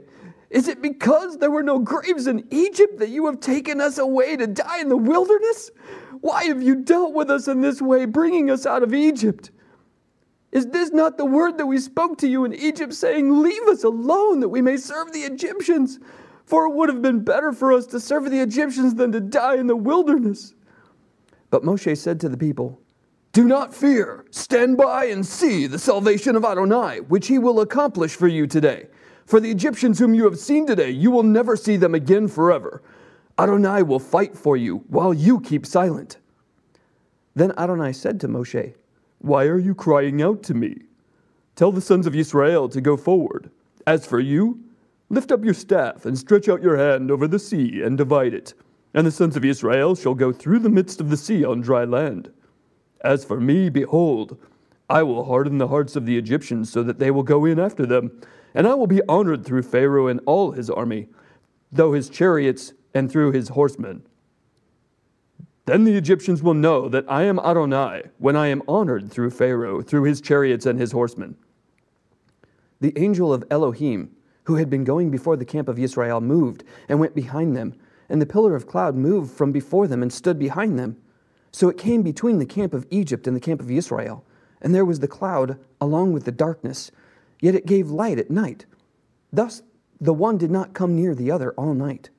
Is 0.52 0.68
it 0.68 0.82
because 0.82 1.38
there 1.38 1.50
were 1.50 1.64
no 1.64 1.80
graves 1.80 2.28
in 2.28 2.46
Egypt 2.52 3.00
that 3.00 3.08
you 3.08 3.26
have 3.26 3.40
taken 3.40 3.80
us 3.80 3.98
away 3.98 4.36
to 4.36 4.48
die 4.48 4.82
in 4.82 4.90
the 4.90 4.98
wilderness? 4.98 5.72
Why 6.20 6.44
have 6.44 6.62
you 6.62 6.76
dealt 6.76 7.14
with 7.14 7.32
us 7.32 7.48
in 7.48 7.62
this 7.62 7.82
way, 7.82 8.04
bringing 8.04 8.52
us 8.52 8.66
out 8.66 8.84
of 8.84 8.94
Egypt? 8.94 9.52
Is 10.52 10.68
this 10.68 10.92
not 10.92 11.18
the 11.18 11.26
word 11.26 11.58
that 11.58 11.68
we 11.68 11.80
spoke 11.80 12.18
to 12.18 12.28
you 12.28 12.44
in 12.44 12.54
Egypt, 12.54 12.94
saying, 12.94 13.42
Leave 13.42 13.64
us 13.70 13.86
alone 13.86 14.42
that 14.42 14.50
we 14.50 14.62
may 14.62 14.76
serve 14.76 15.14
the 15.14 15.22
Egyptians? 15.22 16.00
For 16.44 16.66
it 16.66 16.76
would 16.76 16.90
have 16.90 17.02
been 17.02 17.24
better 17.24 17.54
for 17.54 17.72
us 17.72 17.86
to 17.88 18.00
serve 18.02 18.30
the 18.30 18.42
Egyptians 18.42 18.96
than 18.96 19.14
to 19.14 19.22
die 19.22 19.56
in 19.56 19.68
the 19.68 19.76
wilderness. 19.78 20.54
But 21.50 21.64
Moshe 21.64 21.98
said 21.98 22.20
to 22.20 22.30
the 22.30 22.36
people, 22.36 22.82
Do 23.32 23.46
not 23.46 23.74
fear. 23.74 24.26
Stand 24.32 24.76
by 24.76 25.06
and 25.06 25.26
see 25.26 25.66
the 25.66 25.80
salvation 25.80 26.36
of 26.36 26.44
Adonai, 26.44 27.00
which 27.00 27.28
he 27.28 27.40
will 27.40 27.62
accomplish 27.62 28.16
for 28.16 28.28
you 28.28 28.48
today. 28.48 28.88
For 29.26 29.40
the 29.40 29.52
Egyptians 29.52 30.00
whom 30.00 30.14
you 30.14 30.26
have 30.26 30.40
seen 30.40 30.66
today, 30.66 30.92
you 30.92 31.12
will 31.12 31.24
never 31.24 31.56
see 31.56 31.78
them 31.78 31.96
again 31.96 32.28
forever. 32.28 32.82
Adonai 33.38 33.84
will 33.84 34.00
fight 34.00 34.38
for 34.38 34.58
you 34.58 34.84
while 34.88 35.14
you 35.14 35.40
keep 35.40 35.66
silent. 35.66 36.18
Then 37.36 37.54
Adonai 37.58 37.94
said 37.94 38.20
to 38.22 38.28
Moshe, 38.28 38.74
Why 39.20 39.46
are 39.46 39.58
you 39.60 39.74
crying 39.74 40.22
out 40.22 40.44
to 40.44 40.54
me? 40.54 40.84
Tell 41.56 41.72
the 41.72 41.82
sons 41.82 42.08
of 42.08 42.16
Israel 42.16 42.70
to 42.70 42.82
go 42.82 42.98
forward. 42.98 43.50
As 43.88 44.06
for 44.06 44.20
you, 44.20 44.60
lift 45.10 45.32
up 45.32 45.44
your 45.44 45.54
staff 45.54 46.06
and 46.06 46.18
stretch 46.18 46.50
out 46.50 46.62
your 46.62 46.78
hand 46.78 47.10
over 47.12 47.28
the 47.28 47.40
sea 47.40 47.82
and 47.82 47.98
divide 47.98 48.34
it. 48.34 48.54
And 48.94 49.08
the 49.08 49.12
sons 49.12 49.38
of 49.38 49.46
Israel 49.46 49.96
shall 49.96 50.14
go 50.14 50.32
through 50.32 50.60
the 50.60 50.70
midst 50.70 51.00
of 51.00 51.10
the 51.10 51.18
sea 51.18 51.46
on 51.46 51.62
dry 51.62 51.86
land. 51.86 52.32
As 53.02 53.26
for 53.26 53.40
me, 53.40 53.70
behold, 53.70 54.38
I 54.90 55.04
will 55.04 55.24
harden 55.26 55.58
the 55.58 55.70
hearts 55.70 55.96
of 55.96 56.06
the 56.06 56.18
Egyptians 56.18 56.72
so 56.72 56.84
that 56.84 57.00
they 57.00 57.12
will 57.12 57.24
go 57.24 57.46
in 57.46 57.60
after 57.60 57.86
them, 57.86 58.22
and 58.54 58.68
I 58.68 58.74
will 58.74 58.88
be 58.88 59.02
honored 59.08 59.46
through 59.46 59.64
Pharaoh 59.64 60.08
and 60.08 60.20
all 60.26 60.52
his 60.52 60.70
army, 60.70 61.08
though 61.72 61.94
his 61.94 62.10
chariots 62.10 62.74
and 62.94 63.12
through 63.12 63.32
his 63.32 63.50
horsemen. 63.50 64.04
Then 65.66 65.84
the 65.84 65.96
Egyptians 65.96 66.42
will 66.42 66.54
know 66.54 66.90
that 66.90 67.06
I 67.08 67.24
am 67.24 67.40
Adonai 67.40 68.04
when 68.18 68.36
I 68.36 68.48
am 68.48 68.64
honored 68.68 69.12
through 69.12 69.30
Pharaoh, 69.30 69.82
through 69.82 70.04
his 70.04 70.20
chariots 70.20 70.66
and 70.66 70.80
his 70.80 70.92
horsemen. 70.92 71.38
The 72.80 72.98
angel 72.98 73.32
of 73.32 73.44
Elohim, 73.52 74.12
who 74.46 74.56
had 74.56 74.70
been 74.70 74.84
going 74.84 75.12
before 75.12 75.38
the 75.38 75.46
camp 75.46 75.70
of 75.70 75.78
Israel, 75.78 76.20
moved 76.20 76.64
and 76.90 77.00
went 77.00 77.16
behind 77.16 77.56
them, 77.56 77.76
and 78.10 78.22
the 78.22 78.26
pillar 78.26 78.56
of 78.56 78.68
cloud 78.68 78.96
moved 78.96 79.32
from 79.32 79.52
before 79.52 79.88
them 79.88 80.02
and 80.02 80.12
stood 80.12 80.40
behind 80.40 80.78
them. 80.80 80.98
So 81.52 81.70
it 81.70 81.78
came 81.78 82.02
between 82.02 82.40
the 82.40 82.46
camp 82.46 82.74
of 82.74 82.88
Egypt 82.90 83.28
and 83.28 83.36
the 83.36 83.42
camp 83.42 83.62
of 83.62 83.70
Israel, 83.70 84.26
and 84.62 84.74
there 84.74 84.86
was 84.86 85.00
the 85.00 85.08
cloud 85.08 85.60
along 85.80 86.12
with 86.12 86.26
the 86.26 86.32
darkness, 86.32 86.92
yet 87.42 87.56
it 87.56 87.66
gave 87.66 87.92
light 87.92 88.18
at 88.18 88.32
night. 88.32 88.66
Thus 89.34 89.64
the 90.00 90.14
one 90.14 90.38
did 90.38 90.50
not 90.50 90.74
come 90.74 90.96
near 90.96 91.14
the 91.14 91.30
other 91.30 91.52
all 91.52 91.74
night. 91.74 92.10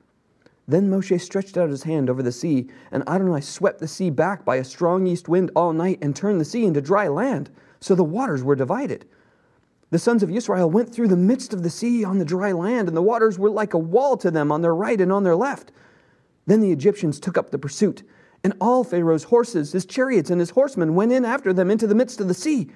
Then 0.67 0.89
Moshe 0.89 1.19
stretched 1.19 1.57
out 1.57 1.69
his 1.69 1.83
hand 1.83 2.09
over 2.09 2.23
the 2.23 2.31
sea, 2.31 2.67
and 2.91 3.03
Adonai 3.07 3.41
swept 3.41 3.79
the 3.79 3.87
sea 3.87 4.09
back 4.09 4.45
by 4.45 4.55
a 4.55 4.63
strong 4.63 5.07
east 5.07 5.27
wind 5.27 5.51
all 5.55 5.73
night 5.73 5.99
and 6.01 6.15
turned 6.15 6.39
the 6.39 6.45
sea 6.45 6.65
into 6.65 6.81
dry 6.81 7.09
land, 7.09 7.49
so 7.81 7.95
the 7.95 8.03
waters 8.03 8.43
were 8.43 8.55
divided. 8.55 9.05
The 9.89 9.99
sons 9.99 10.23
of 10.23 10.31
Israel 10.31 10.69
went 10.69 10.93
through 10.93 11.09
the 11.09 11.17
midst 11.17 11.53
of 11.53 11.63
the 11.63 11.69
sea 11.69 12.05
on 12.05 12.17
the 12.17 12.25
dry 12.25 12.53
land, 12.53 12.87
and 12.87 12.95
the 12.95 13.01
waters 13.01 13.37
were 13.37 13.49
like 13.49 13.73
a 13.73 13.77
wall 13.77 14.15
to 14.17 14.31
them 14.31 14.51
on 14.51 14.61
their 14.61 14.73
right 14.73 14.99
and 14.99 15.11
on 15.11 15.23
their 15.23 15.35
left. 15.35 15.71
Then 16.45 16.61
the 16.61 16.71
Egyptians 16.71 17.19
took 17.19 17.37
up 17.37 17.51
the 17.51 17.59
pursuit, 17.59 18.03
and 18.43 18.53
all 18.59 18.83
Pharaoh's 18.83 19.25
horses, 19.25 19.73
his 19.73 19.85
chariots, 19.85 20.29
and 20.29 20.39
his 20.39 20.51
horsemen 20.51 20.95
went 20.95 21.11
in 21.11 21.25
after 21.25 21.51
them 21.53 21.69
into 21.69 21.87
the 21.87 21.95
midst 21.95 22.21
of 22.21 22.29
the 22.29 22.33
sea. 22.33 22.69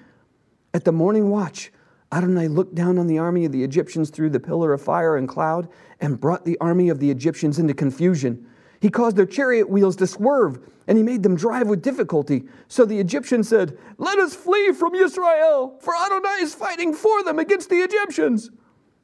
At 0.73 0.83
the 0.83 0.91
morning 0.91 1.29
watch, 1.29 1.71
Adonai 2.11 2.47
looked 2.47 2.75
down 2.75 2.97
on 2.97 3.07
the 3.07 3.17
army 3.17 3.45
of 3.45 3.51
the 3.51 3.63
Egyptians 3.63 4.09
through 4.09 4.29
the 4.29 4.39
pillar 4.39 4.73
of 4.73 4.81
fire 4.81 5.17
and 5.17 5.27
cloud 5.27 5.67
and 5.99 6.19
brought 6.19 6.45
the 6.45 6.57
army 6.59 6.89
of 6.89 6.99
the 6.99 7.11
Egyptians 7.11 7.59
into 7.59 7.73
confusion. 7.73 8.47
He 8.79 8.89
caused 8.89 9.17
their 9.17 9.25
chariot 9.25 9.69
wheels 9.69 9.95
to 9.97 10.07
swerve, 10.07 10.59
and 10.87 10.97
he 10.97 11.03
made 11.03 11.23
them 11.23 11.35
drive 11.35 11.67
with 11.67 11.81
difficulty. 11.81 12.45
So 12.67 12.85
the 12.85 12.99
Egyptians 12.99 13.49
said, 13.49 13.77
Let 13.97 14.19
us 14.19 14.35
flee 14.35 14.71
from 14.71 14.95
Israel, 14.95 15.77
for 15.81 15.93
Adonai 15.95 16.41
is 16.41 16.55
fighting 16.55 16.93
for 16.93 17.23
them 17.23 17.39
against 17.39 17.69
the 17.69 17.77
Egyptians. 17.77 18.51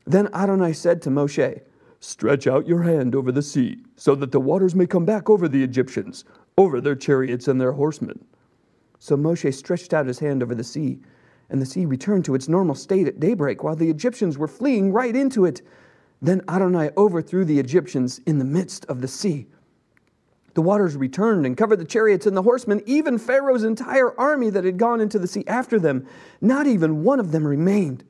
Then 0.05 0.29
Adonai 0.33 0.73
said 0.73 1.01
to 1.01 1.09
Moshe, 1.09 1.61
Stretch 1.99 2.47
out 2.47 2.67
your 2.67 2.83
hand 2.83 3.15
over 3.15 3.31
the 3.31 3.41
sea, 3.41 3.77
so 3.95 4.13
that 4.15 4.31
the 4.31 4.39
waters 4.39 4.75
may 4.75 4.85
come 4.85 5.05
back 5.05 5.29
over 5.29 5.47
the 5.47 5.63
Egyptians, 5.63 6.25
over 6.57 6.79
their 6.79 6.95
chariots 6.95 7.47
and 7.47 7.59
their 7.59 7.71
horsemen. 7.71 8.23
So 8.99 9.17
Moshe 9.17 9.53
stretched 9.53 9.93
out 9.93 10.05
his 10.05 10.19
hand 10.19 10.43
over 10.43 10.53
the 10.55 10.63
sea, 10.63 10.99
and 11.53 11.61
the 11.61 11.67
sea 11.67 11.85
returned 11.85 12.25
to 12.25 12.33
its 12.33 12.49
normal 12.49 12.73
state 12.73 13.07
at 13.07 13.19
daybreak, 13.19 13.63
while 13.63 13.75
the 13.75 13.91
Egyptians 13.91 14.39
were 14.39 14.47
fleeing 14.47 14.91
right 14.91 15.15
into 15.15 15.45
it. 15.45 15.61
Then 16.19 16.41
Adonai 16.49 16.89
overthrew 16.97 17.45
the 17.45 17.59
Egyptians 17.59 18.19
in 18.25 18.39
the 18.39 18.43
midst 18.43 18.85
of 18.85 19.01
the 19.01 19.07
sea. 19.07 19.45
The 20.55 20.63
waters 20.63 20.97
returned 20.97 21.45
and 21.45 21.55
covered 21.55 21.77
the 21.77 21.85
chariots 21.85 22.25
and 22.25 22.35
the 22.35 22.41
horsemen, 22.41 22.81
even 22.87 23.19
Pharaoh's 23.19 23.63
entire 23.63 24.19
army 24.19 24.49
that 24.49 24.63
had 24.63 24.79
gone 24.79 24.99
into 24.99 25.19
the 25.19 25.27
sea 25.27 25.43
after 25.45 25.79
them. 25.79 26.07
Not 26.41 26.65
even 26.65 27.03
one 27.03 27.19
of 27.19 27.31
them 27.31 27.45
remained. 27.45 28.03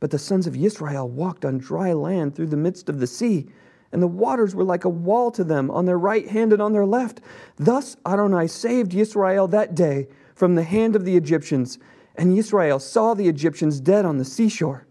But 0.00 0.10
the 0.10 0.18
sons 0.18 0.46
of 0.46 0.56
Israel 0.56 1.06
walked 1.06 1.44
on 1.44 1.58
dry 1.58 1.92
land 1.92 2.34
through 2.34 2.46
the 2.46 2.56
midst 2.56 2.88
of 2.88 2.98
the 2.98 3.06
sea, 3.06 3.50
and 3.92 4.02
the 4.02 4.06
waters 4.06 4.54
were 4.54 4.64
like 4.64 4.86
a 4.86 4.88
wall 4.88 5.30
to 5.32 5.44
them 5.44 5.70
on 5.70 5.84
their 5.84 5.98
right 5.98 6.28
hand 6.30 6.54
and 6.54 6.62
on 6.62 6.72
their 6.72 6.86
left. 6.86 7.20
Thus 7.56 7.98
Adonai 8.06 8.46
saved 8.46 8.94
Israel 8.94 9.48
that 9.48 9.74
day 9.74 10.08
from 10.34 10.54
the 10.54 10.62
hand 10.64 10.96
of 10.96 11.04
the 11.04 11.18
Egyptians, 11.18 11.78
and 12.16 12.36
Israel 12.36 12.78
saw 12.78 13.14
the 13.14 13.28
Egyptians 13.28 13.80
dead 13.80 14.04
on 14.04 14.18
the 14.18 14.24
seashore. 14.24 14.86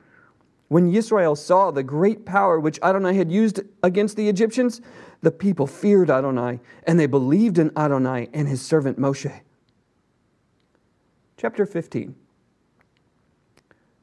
When 0.67 0.93
Israel 0.93 1.35
saw 1.35 1.71
the 1.71 1.83
great 1.83 2.25
power 2.25 2.59
which 2.59 2.79
Adonai 2.83 3.15
had 3.15 3.31
used 3.31 3.61
against 3.81 4.15
the 4.15 4.29
Egyptians, 4.29 4.81
the 5.21 5.31
people 5.31 5.67
feared 5.67 6.09
Adonai, 6.09 6.59
and 6.83 6.99
they 6.99 7.07
believed 7.07 7.57
in 7.57 7.71
Adonai 7.77 8.29
and 8.33 8.47
his 8.47 8.61
servant 8.61 8.99
Moshe. 8.99 9.41
Chapter 11.37 11.65
15 11.65 12.15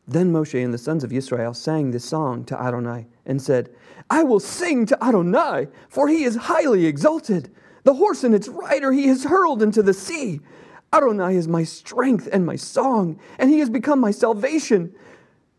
Then 0.09 0.33
Moshe 0.33 0.63
and 0.63 0.75
the 0.75 0.79
sons 0.79 1.05
of 1.05 1.13
Israel 1.13 1.55
sang 1.55 1.93
this 1.93 2.05
song 2.05 2.45
to 2.47 2.61
Adonai 2.61 3.07
and 3.25 3.41
said, 3.41 3.71
I 4.11 4.25
will 4.25 4.41
sing 4.41 4.87
to 4.87 5.05
Adonai, 5.05 5.69
for 5.89 6.09
he 6.09 6.25
is 6.25 6.37
highly 6.37 6.87
exalted. 6.87 7.53
The 7.85 7.95
horse 7.95 8.25
and 8.25 8.35
its 8.35 8.49
rider 8.49 8.93
he 8.93 9.07
has 9.07 9.25
hurled 9.25 9.63
into 9.63 9.83
the 9.83 9.95
sea. 9.95 10.41
Adonai 10.97 11.37
is 11.37 11.47
my 11.47 11.63
strength 11.63 12.27
and 12.33 12.47
my 12.47 12.57
song, 12.57 13.21
and 13.39 13.51
he 13.51 13.59
has 13.59 13.69
become 13.69 14.01
my 14.01 14.11
salvation. 14.11 14.95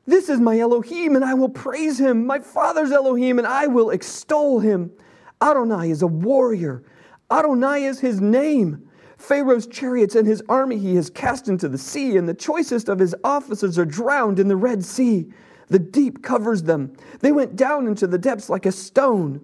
This 0.08 0.30
is 0.30 0.39
my 0.39 0.58
Elohim, 0.58 1.15
and 1.15 1.23
I 1.23 1.36
will 1.36 1.50
praise 1.50 2.00
him, 2.00 2.26
my 2.26 2.39
father's 2.39 2.91
Elohim, 2.91 3.38
and 3.38 3.47
I 3.47 3.67
will 3.67 3.91
extol 3.91 4.60
him. 4.60 4.91
Adonai 5.39 5.91
is 5.91 6.02
a 6.02 6.08
warrior. 6.08 6.84
Adonai 7.30 7.84
is 7.84 8.00
his 8.00 8.19
name. 8.19 8.89
Pharaoh's 9.17 9.67
chariots 9.67 10.15
and 10.15 10.28
his 10.28 10.41
army 10.50 10.80
he 10.80 10.95
has 10.95 11.10
cast 11.12 11.47
into 11.47 11.69
the 11.69 11.78
sea, 11.78 12.17
and 12.17 12.28
the 12.28 12.34
choicest 12.34 12.89
of 12.89 12.97
his 12.97 13.15
officers 13.23 13.78
are 13.78 13.86
drowned 13.86 14.39
in 14.39 14.47
the 14.47 14.56
Red 14.56 14.84
Sea. 14.84 15.32
The 15.67 15.80
deep 15.80 16.23
covers 16.23 16.63
them. 16.63 16.93
They 17.19 17.32
went 17.32 17.56
down 17.56 17.86
into 17.88 18.08
the 18.08 18.17
depths 18.17 18.50
like 18.50 18.65
a 18.65 18.71
stone. 18.71 19.41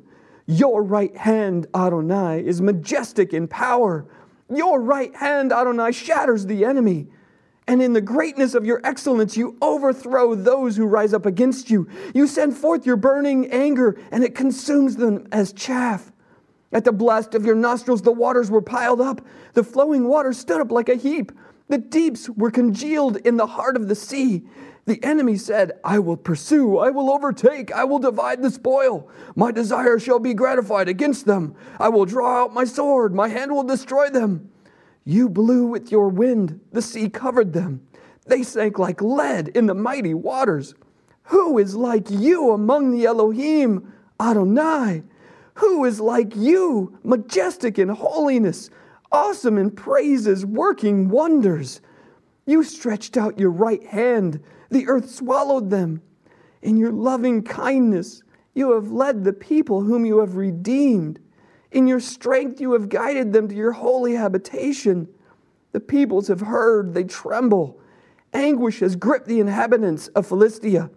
Your 0.47 0.81
right 0.81 1.15
hand, 1.15 1.67
Adonai, 1.75 2.43
is 2.45 2.61
majestic 2.61 3.31
in 3.31 3.47
power. 3.47 4.07
Your 4.55 4.81
right 4.81 5.15
hand, 5.15 5.51
Adonai, 5.51 5.91
shatters 5.91 6.45
the 6.45 6.65
enemy. 6.65 7.07
And 7.67 7.81
in 7.81 7.93
the 7.93 8.01
greatness 8.01 8.55
of 8.55 8.65
your 8.65 8.81
excellence, 8.83 9.37
you 9.37 9.57
overthrow 9.61 10.35
those 10.35 10.75
who 10.75 10.85
rise 10.85 11.13
up 11.13 11.25
against 11.25 11.69
you. 11.69 11.87
You 12.13 12.27
send 12.27 12.57
forth 12.57 12.85
your 12.85 12.97
burning 12.97 13.49
anger, 13.51 13.97
and 14.11 14.23
it 14.23 14.35
consumes 14.35 14.97
them 14.97 15.27
as 15.31 15.53
chaff. 15.53 16.11
At 16.73 16.83
the 16.83 16.91
blast 16.91 17.35
of 17.35 17.45
your 17.45 17.55
nostrils, 17.55 18.01
the 18.01 18.11
waters 18.11 18.51
were 18.51 18.61
piled 18.61 18.99
up. 18.99 19.21
The 19.53 19.63
flowing 19.63 20.07
waters 20.07 20.37
stood 20.37 20.59
up 20.59 20.71
like 20.71 20.89
a 20.89 20.95
heap. 20.95 21.31
The 21.67 21.77
deeps 21.77 22.29
were 22.29 22.51
congealed 22.51 23.17
in 23.17 23.37
the 23.37 23.47
heart 23.47 23.75
of 23.75 23.87
the 23.87 23.95
sea. 23.95 24.43
The 24.85 25.01
enemy 25.03 25.37
said, 25.37 25.71
I 25.83 25.99
will 25.99 26.17
pursue, 26.17 26.77
I 26.77 26.89
will 26.89 27.09
overtake, 27.09 27.71
I 27.71 27.85
will 27.85 27.99
divide 27.99 28.41
the 28.41 28.51
spoil. 28.51 29.09
My 29.35 29.51
desire 29.51 29.97
shall 29.97 30.19
be 30.19 30.33
gratified 30.33 30.89
against 30.89 31.25
them. 31.25 31.55
I 31.79 31.87
will 31.87 32.05
draw 32.05 32.43
out 32.43 32.53
my 32.53 32.65
sword, 32.65 33.15
my 33.15 33.29
hand 33.29 33.53
will 33.53 33.63
destroy 33.63 34.09
them. 34.09 34.49
You 35.05 35.29
blew 35.29 35.67
with 35.67 35.91
your 35.91 36.09
wind, 36.09 36.59
the 36.71 36.81
sea 36.81 37.09
covered 37.09 37.53
them. 37.53 37.87
They 38.25 38.43
sank 38.43 38.77
like 38.77 39.01
lead 39.01 39.49
in 39.49 39.67
the 39.67 39.73
mighty 39.73 40.13
waters. 40.13 40.75
Who 41.23 41.57
is 41.57 41.75
like 41.75 42.09
you 42.09 42.51
among 42.51 42.91
the 42.91 43.05
Elohim, 43.05 43.93
Adonai? 44.19 45.03
Who 45.55 45.85
is 45.85 45.99
like 45.99 46.35
you, 46.35 46.99
majestic 47.03 47.79
in 47.79 47.89
holiness, 47.89 48.69
awesome 49.13 49.57
in 49.57 49.71
praises, 49.71 50.45
working 50.45 51.07
wonders? 51.07 51.79
You 52.45 52.63
stretched 52.63 53.15
out 53.15 53.39
your 53.39 53.51
right 53.51 53.85
hand, 53.85 54.41
the 54.69 54.87
earth 54.87 55.09
swallowed 55.09 55.69
them. 55.69 56.01
In 56.61 56.77
your 56.77 56.91
loving 56.91 57.43
kindness, 57.43 58.23
you 58.53 58.71
have 58.73 58.91
led 58.91 59.23
the 59.23 59.33
people 59.33 59.81
whom 59.81 60.05
you 60.05 60.19
have 60.19 60.35
redeemed. 60.35 61.19
In 61.71 61.87
your 61.87 61.99
strength, 61.99 62.59
you 62.59 62.73
have 62.73 62.89
guided 62.89 63.33
them 63.33 63.47
to 63.47 63.55
your 63.55 63.71
holy 63.71 64.15
habitation. 64.15 65.07
The 65.71 65.79
peoples 65.79 66.27
have 66.27 66.41
heard, 66.41 66.93
they 66.93 67.03
tremble. 67.03 67.79
Anguish 68.33 68.79
has 68.79 68.95
gripped 68.95 69.27
the 69.27 69.39
inhabitants 69.39 70.07
of 70.09 70.27
Philistia. 70.27 70.89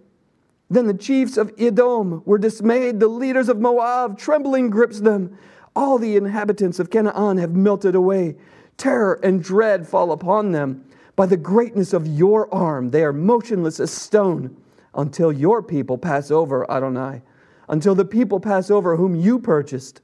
Then 0.68 0.86
the 0.86 0.94
chiefs 0.94 1.36
of 1.36 1.52
Edom 1.58 2.22
were 2.24 2.38
dismayed. 2.38 2.98
The 2.98 3.08
leaders 3.08 3.48
of 3.48 3.60
Moab, 3.60 4.18
trembling 4.18 4.68
grips 4.70 5.00
them. 5.00 5.38
All 5.76 5.98
the 5.98 6.16
inhabitants 6.16 6.78
of 6.78 6.90
Canaan 6.90 7.36
have 7.36 7.54
melted 7.54 7.94
away. 7.94 8.36
Terror 8.78 9.20
and 9.22 9.42
dread 9.42 9.86
fall 9.86 10.10
upon 10.10 10.52
them. 10.52 10.82
By 11.14 11.26
the 11.26 11.36
greatness 11.36 11.92
of 11.92 12.06
your 12.06 12.52
arm, 12.52 12.90
they 12.90 13.04
are 13.04 13.12
motionless 13.12 13.78
as 13.78 13.90
stone 13.90 14.56
until 14.94 15.30
your 15.30 15.62
people 15.62 15.98
pass 15.98 16.30
over, 16.30 16.68
Adonai. 16.70 17.20
Until 17.68 17.94
the 17.94 18.06
people 18.06 18.40
pass 18.40 18.70
over 18.70 18.96
whom 18.96 19.14
you 19.14 19.38
purchased. 19.38 20.00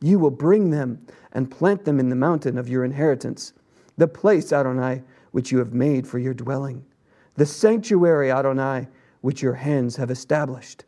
You 0.00 0.18
will 0.18 0.32
bring 0.32 0.70
them 0.70 1.06
and 1.32 1.50
plant 1.50 1.84
them 1.84 2.00
in 2.00 2.08
the 2.08 2.16
mountain 2.16 2.58
of 2.58 2.68
your 2.68 2.84
inheritance, 2.84 3.52
the 3.96 4.08
place, 4.08 4.52
Adonai, 4.52 5.02
which 5.30 5.52
you 5.52 5.58
have 5.58 5.72
made 5.72 6.08
for 6.08 6.18
your 6.18 6.34
dwelling, 6.34 6.84
the 7.36 7.46
sanctuary, 7.46 8.30
Adonai, 8.30 8.88
which 9.20 9.42
your 9.42 9.54
hands 9.54 9.96
have 9.96 10.10
established. 10.10 10.84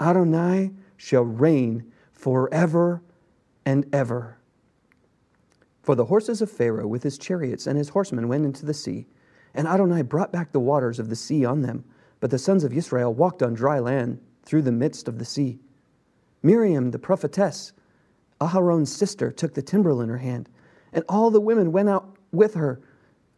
Adonai 0.00 0.70
shall 0.96 1.24
reign 1.24 1.92
forever 2.12 3.02
and 3.66 3.84
ever. 3.92 4.38
For 5.82 5.94
the 5.94 6.06
horses 6.06 6.40
of 6.40 6.50
Pharaoh 6.50 6.86
with 6.86 7.02
his 7.02 7.18
chariots 7.18 7.66
and 7.66 7.76
his 7.76 7.90
horsemen 7.90 8.28
went 8.28 8.46
into 8.46 8.64
the 8.64 8.72
sea, 8.72 9.06
and 9.54 9.66
Adonai 9.66 10.02
brought 10.02 10.32
back 10.32 10.52
the 10.52 10.60
waters 10.60 10.98
of 10.98 11.10
the 11.10 11.16
sea 11.16 11.44
on 11.44 11.62
them. 11.62 11.84
But 12.20 12.30
the 12.30 12.38
sons 12.38 12.64
of 12.64 12.72
Israel 12.72 13.12
walked 13.12 13.42
on 13.42 13.52
dry 13.52 13.78
land 13.78 14.20
through 14.42 14.62
the 14.62 14.72
midst 14.72 15.06
of 15.06 15.18
the 15.18 15.24
sea. 15.24 15.58
Miriam, 16.42 16.90
the 16.90 16.98
prophetess, 16.98 17.72
Aharon's 18.40 18.94
sister, 18.94 19.30
took 19.30 19.52
the 19.52 19.62
timbrel 19.62 20.00
in 20.00 20.08
her 20.08 20.18
hand, 20.18 20.48
and 20.92 21.04
all 21.08 21.30
the 21.30 21.40
women 21.40 21.72
went 21.72 21.88
out 21.88 22.16
with 22.32 22.54
her 22.54 22.80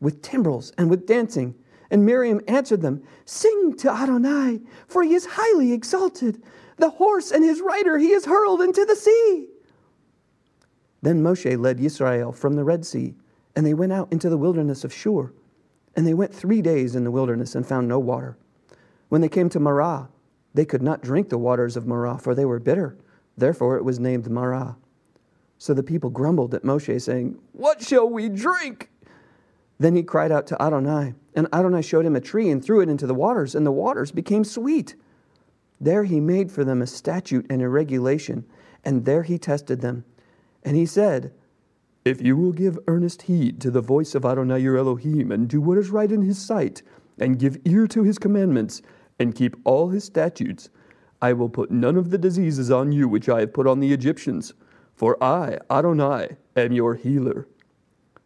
with 0.01 0.23
timbrels 0.23 0.73
and 0.79 0.89
with 0.89 1.07
dancing. 1.07 1.55
And 1.91 2.05
Miriam 2.05 2.41
answered 2.47 2.83
them, 2.83 3.03
Sing 3.25 3.75
to 3.79 3.91
Adonai, 3.91 4.61
for 4.87 5.03
he 5.03 5.15
is 5.15 5.27
highly 5.27 5.73
exalted. 5.73 6.43
The 6.77 6.91
horse 6.91 7.31
and 7.33 7.43
his 7.43 7.61
rider 7.61 7.99
he 7.99 8.13
has 8.13 8.27
hurled 8.27 8.61
into 8.61 8.85
the 8.85 8.95
sea. 8.95 9.49
Then 11.03 11.23
Moshe 11.23 11.59
led 11.61 11.81
Israel 11.81 12.33
from 12.33 12.55
the 12.55 12.65
Red 12.65 12.85
Sea, 12.85 13.15
and 13.55 13.65
they 13.65 13.75
went 13.75 13.93
out 13.93 14.13
into 14.13 14.29
the 14.29 14.39
wilderness 14.39 14.85
of 14.85 14.93
Shur. 14.93 15.33
And 15.97 16.07
they 16.07 16.15
went 16.15 16.35
three 16.35 16.63
days 16.63 16.95
in 16.95 17.05
the 17.05 17.11
wilderness 17.11 17.55
and 17.55 17.67
found 17.67 17.89
no 17.89 17.99
water. 17.99 18.37
When 19.09 19.21
they 19.21 19.29
came 19.29 19.49
to 19.51 19.61
Marah, 19.61 20.09
they 20.55 20.65
could 20.65 20.83
not 20.83 21.03
drink 21.03 21.29
the 21.29 21.39
waters 21.39 21.77
of 21.77 21.87
Marah, 21.87 22.19
for 22.19 22.35
they 22.35 22.45
were 22.45 22.59
bitter. 22.59 22.97
Therefore 23.37 23.77
it 23.77 23.85
was 23.85 23.99
named 23.99 24.31
Marah. 24.31 24.77
So 25.59 25.75
the 25.75 25.83
people 25.83 26.11
grumbled 26.11 26.55
at 26.55 26.63
Moshe, 26.63 27.01
saying, 27.01 27.39
What 27.53 27.83
shall 27.83 28.09
we 28.09 28.29
drink? 28.29 28.91
Then 29.79 29.95
he 29.95 30.03
cried 30.03 30.33
out 30.33 30.47
to 30.49 30.63
Adonai, 30.63 31.15
and 31.35 31.49
Adonai 31.53 31.83
showed 31.83 32.05
him 32.05 32.17
a 32.17 32.21
tree 32.21 32.51
and 32.51 32.65
threw 32.65 32.81
it 32.81 32.89
into 32.89 33.07
the 33.07 33.15
waters, 33.15 33.55
and 33.55 33.65
the 33.67 33.73
waters 33.73 34.11
became 34.11 34.45
sweet. 34.45 34.97
There 35.81 36.05
he 36.05 36.21
made 36.21 36.51
for 36.51 36.65
them 36.65 36.83
a 36.83 36.87
statute 36.87 37.47
and 37.49 37.63
a 37.63 37.69
regulation, 37.69 38.45
and 38.85 39.05
there 39.05 39.23
he 39.23 39.39
tested 39.39 39.81
them. 39.81 40.05
And 40.69 40.77
he 40.77 40.85
said, 40.85 41.33
If 42.05 42.21
you 42.21 42.37
will 42.37 42.53
give 42.53 42.79
earnest 42.87 43.23
heed 43.23 43.59
to 43.63 43.71
the 43.71 43.81
voice 43.81 44.15
of 44.15 44.27
Adonai 44.27 44.59
your 44.59 44.77
Elohim, 44.77 45.33
and 45.33 45.49
do 45.49 45.63
what 45.63 45.79
is 45.79 45.89
right 45.89 46.13
in 46.13 46.21
his 46.21 46.37
sight, 46.37 46.83
and 47.19 47.39
give 47.39 47.57
ear 47.65 47.87
to 47.87 48.03
his 48.03 48.19
commandments, 48.19 48.83
and 49.19 49.35
keep 49.35 49.57
all 49.65 49.89
his 49.89 50.05
statutes, 50.05 50.69
I 51.23 51.33
will 51.33 51.49
put 51.49 51.71
none 51.71 51.97
of 51.97 52.11
the 52.11 52.19
diseases 52.19 52.71
on 52.71 52.93
you 52.93 53.09
which 53.09 53.31
I 53.31 53.41
have 53.41 53.55
put 53.55 53.67
on 53.67 53.81
the 53.81 53.95
Egyptians, 53.95 54.53
for 54.95 55.17
I, 55.25 55.57
Adonai, 55.71 56.37
am 56.55 56.73
your 56.73 56.97
healer. 56.97 57.49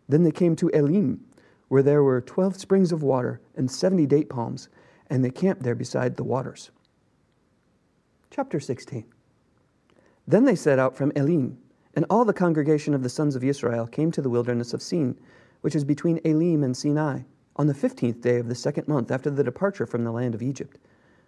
Then 0.08 0.24
they 0.24 0.32
came 0.32 0.56
to 0.56 0.68
Elim, 0.70 1.20
where 1.68 1.84
there 1.84 2.02
were 2.02 2.20
twelve 2.20 2.56
springs 2.56 2.90
of 2.90 3.04
water 3.04 3.40
and 3.54 3.70
seventy 3.70 4.04
date 4.04 4.28
palms, 4.28 4.68
and 5.08 5.24
they 5.24 5.30
camped 5.30 5.62
there 5.62 5.76
beside 5.76 6.16
the 6.16 6.24
waters. 6.24 6.72
Chapter 8.32 8.58
16 8.58 9.04
Then 10.26 10.44
they 10.44 10.56
set 10.56 10.80
out 10.80 10.96
from 10.96 11.12
Elim, 11.14 11.58
and 11.94 12.06
all 12.08 12.24
the 12.24 12.32
congregation 12.32 12.94
of 12.94 13.02
the 13.02 13.08
sons 13.08 13.36
of 13.36 13.44
Israel 13.44 13.86
came 13.86 14.10
to 14.12 14.22
the 14.22 14.30
wilderness 14.30 14.72
of 14.72 14.82
Sin, 14.82 15.18
which 15.60 15.74
is 15.74 15.84
between 15.84 16.20
Elim 16.24 16.64
and 16.64 16.76
Sinai, 16.76 17.20
on 17.56 17.66
the 17.66 17.74
fifteenth 17.74 18.20
day 18.20 18.38
of 18.38 18.48
the 18.48 18.54
second 18.54 18.88
month 18.88 19.10
after 19.10 19.30
the 19.30 19.44
departure 19.44 19.86
from 19.86 20.04
the 20.04 20.12
land 20.12 20.34
of 20.34 20.42
Egypt. 20.42 20.78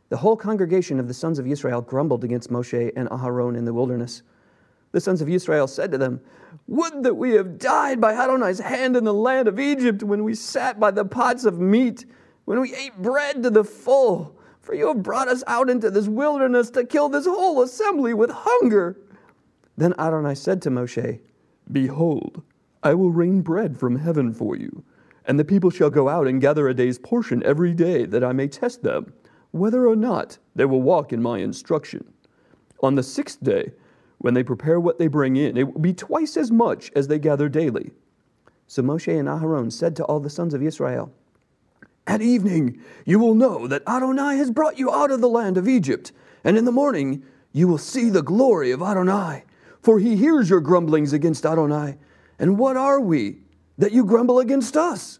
The 0.09 0.17
whole 0.17 0.37
congregation 0.37 1.01
of 1.01 1.09
the 1.09 1.15
sons 1.15 1.39
of 1.39 1.47
Israel 1.47 1.81
grumbled 1.81 2.25
against 2.25 2.51
Moshe 2.51 2.93
and 2.97 3.09
Aharon 3.09 3.57
in 3.57 3.65
the 3.65 3.75
wilderness. 3.75 4.23
The 4.93 5.01
sons 5.01 5.21
of 5.21 5.29
Israel 5.29 5.67
said 5.67 5.91
to 5.93 5.99
them, 5.99 6.21
Would 6.69 7.03
that 7.03 7.15
we 7.15 7.33
have 7.33 7.59
died 7.59 8.01
by 8.01 8.13
Adonai's 8.13 8.61
hand 8.61 8.97
in 8.97 9.05
the 9.05 9.13
land 9.13 9.49
of 9.49 9.59
Egypt 9.59 10.03
when 10.03 10.23
we 10.23 10.35
sat 10.35 10.79
by 10.79 10.91
the 10.93 11.05
pots 11.05 11.45
of 11.45 11.59
meat, 11.59 12.07
when 12.45 12.61
we 12.61 12.75
ate 12.75 12.97
bread 13.03 13.43
to 13.43 13.51
the 13.51 13.65
full. 13.65 14.39
For 14.61 14.75
you 14.75 14.89
have 14.89 15.03
brought 15.03 15.29
us 15.29 15.43
out 15.47 15.69
into 15.69 15.91
this 15.91 16.07
wilderness 16.07 16.71
to 16.71 16.85
kill 16.85 17.09
this 17.09 17.27
whole 17.27 17.63
assembly 17.63 18.15
with 18.15 18.31
hunger. 18.31 18.97
Then 19.77 19.95
Adonai 19.99 20.35
said 20.35 20.63
to 20.63 20.71
Moshe, 20.71 21.21
Behold, 21.71 22.43
I 22.83 22.95
will 22.95 23.11
rain 23.11 23.41
bread 23.41 23.79
from 23.79 23.97
heaven 23.97 24.33
for 24.33 24.57
you, 24.57 24.85
and 25.25 25.39
the 25.39 25.45
people 25.45 25.71
shall 25.71 25.91
go 25.91 26.09
out 26.09 26.27
and 26.27 26.41
gather 26.41 26.69
a 26.69 26.75
day's 26.75 26.99
portion 26.99 27.43
every 27.45 27.73
day, 27.75 28.05
that 28.05 28.23
I 28.23 28.33
may 28.33 28.47
test 28.47 28.83
them, 28.83 29.13
whether 29.53 29.87
or 29.87 29.97
not 29.97 30.39
they 30.55 30.65
will 30.65 30.83
walk 30.83 31.13
in 31.13 31.23
my 31.23 31.39
instruction. 31.39 32.05
On 32.81 32.95
the 32.95 33.03
sixth 33.03 33.43
day, 33.43 33.73
when 34.19 34.35
they 34.35 34.43
prepare 34.43 34.79
what 34.79 34.99
they 34.99 35.07
bring 35.07 35.37
in, 35.37 35.57
it 35.57 35.73
will 35.73 35.81
be 35.81 35.95
twice 35.95 36.37
as 36.37 36.51
much 36.51 36.93
as 36.95 37.09
they 37.09 37.19
gather 37.19 37.49
daily. 37.49 37.93
So 38.67 38.83
Moshe 38.83 39.19
and 39.19 39.29
Aharon 39.29 39.73
said 39.73 39.97
to 39.97 40.05
all 40.05 40.21
the 40.21 40.31
sons 40.31 40.55
of 40.55 40.63
Israel, 40.63 41.13
At 42.07 42.23
evening 42.23 42.81
you 43.05 43.19
will 43.19 43.35
know 43.35 43.67
that 43.67 43.87
Adonai 43.87 44.37
has 44.37 44.51
brought 44.51 44.79
you 44.79 44.93
out 44.93 45.11
of 45.11 45.21
the 45.21 45.29
land 45.29 45.57
of 45.57 45.69
Egypt, 45.69 46.13
and 46.43 46.57
in 46.57 46.65
the 46.65 46.73
morning 46.73 47.23
you 47.53 47.69
will 47.69 47.79
see 47.79 48.11
the 48.11 48.23
glory 48.23 48.71
of 48.71 48.83
Adonai, 48.83 49.45
for 49.85 49.99
he 49.99 50.17
hears 50.17 50.49
your 50.49 50.63
grumblings 50.63 51.13
against 51.13 51.45
Adonai. 51.45 51.99
And 52.39 52.59
what 52.59 52.75
are 52.75 52.99
we 52.99 53.43
that 53.77 53.93
you 53.93 54.07
grumble 54.07 54.39
against 54.39 54.79
us? 54.79 55.19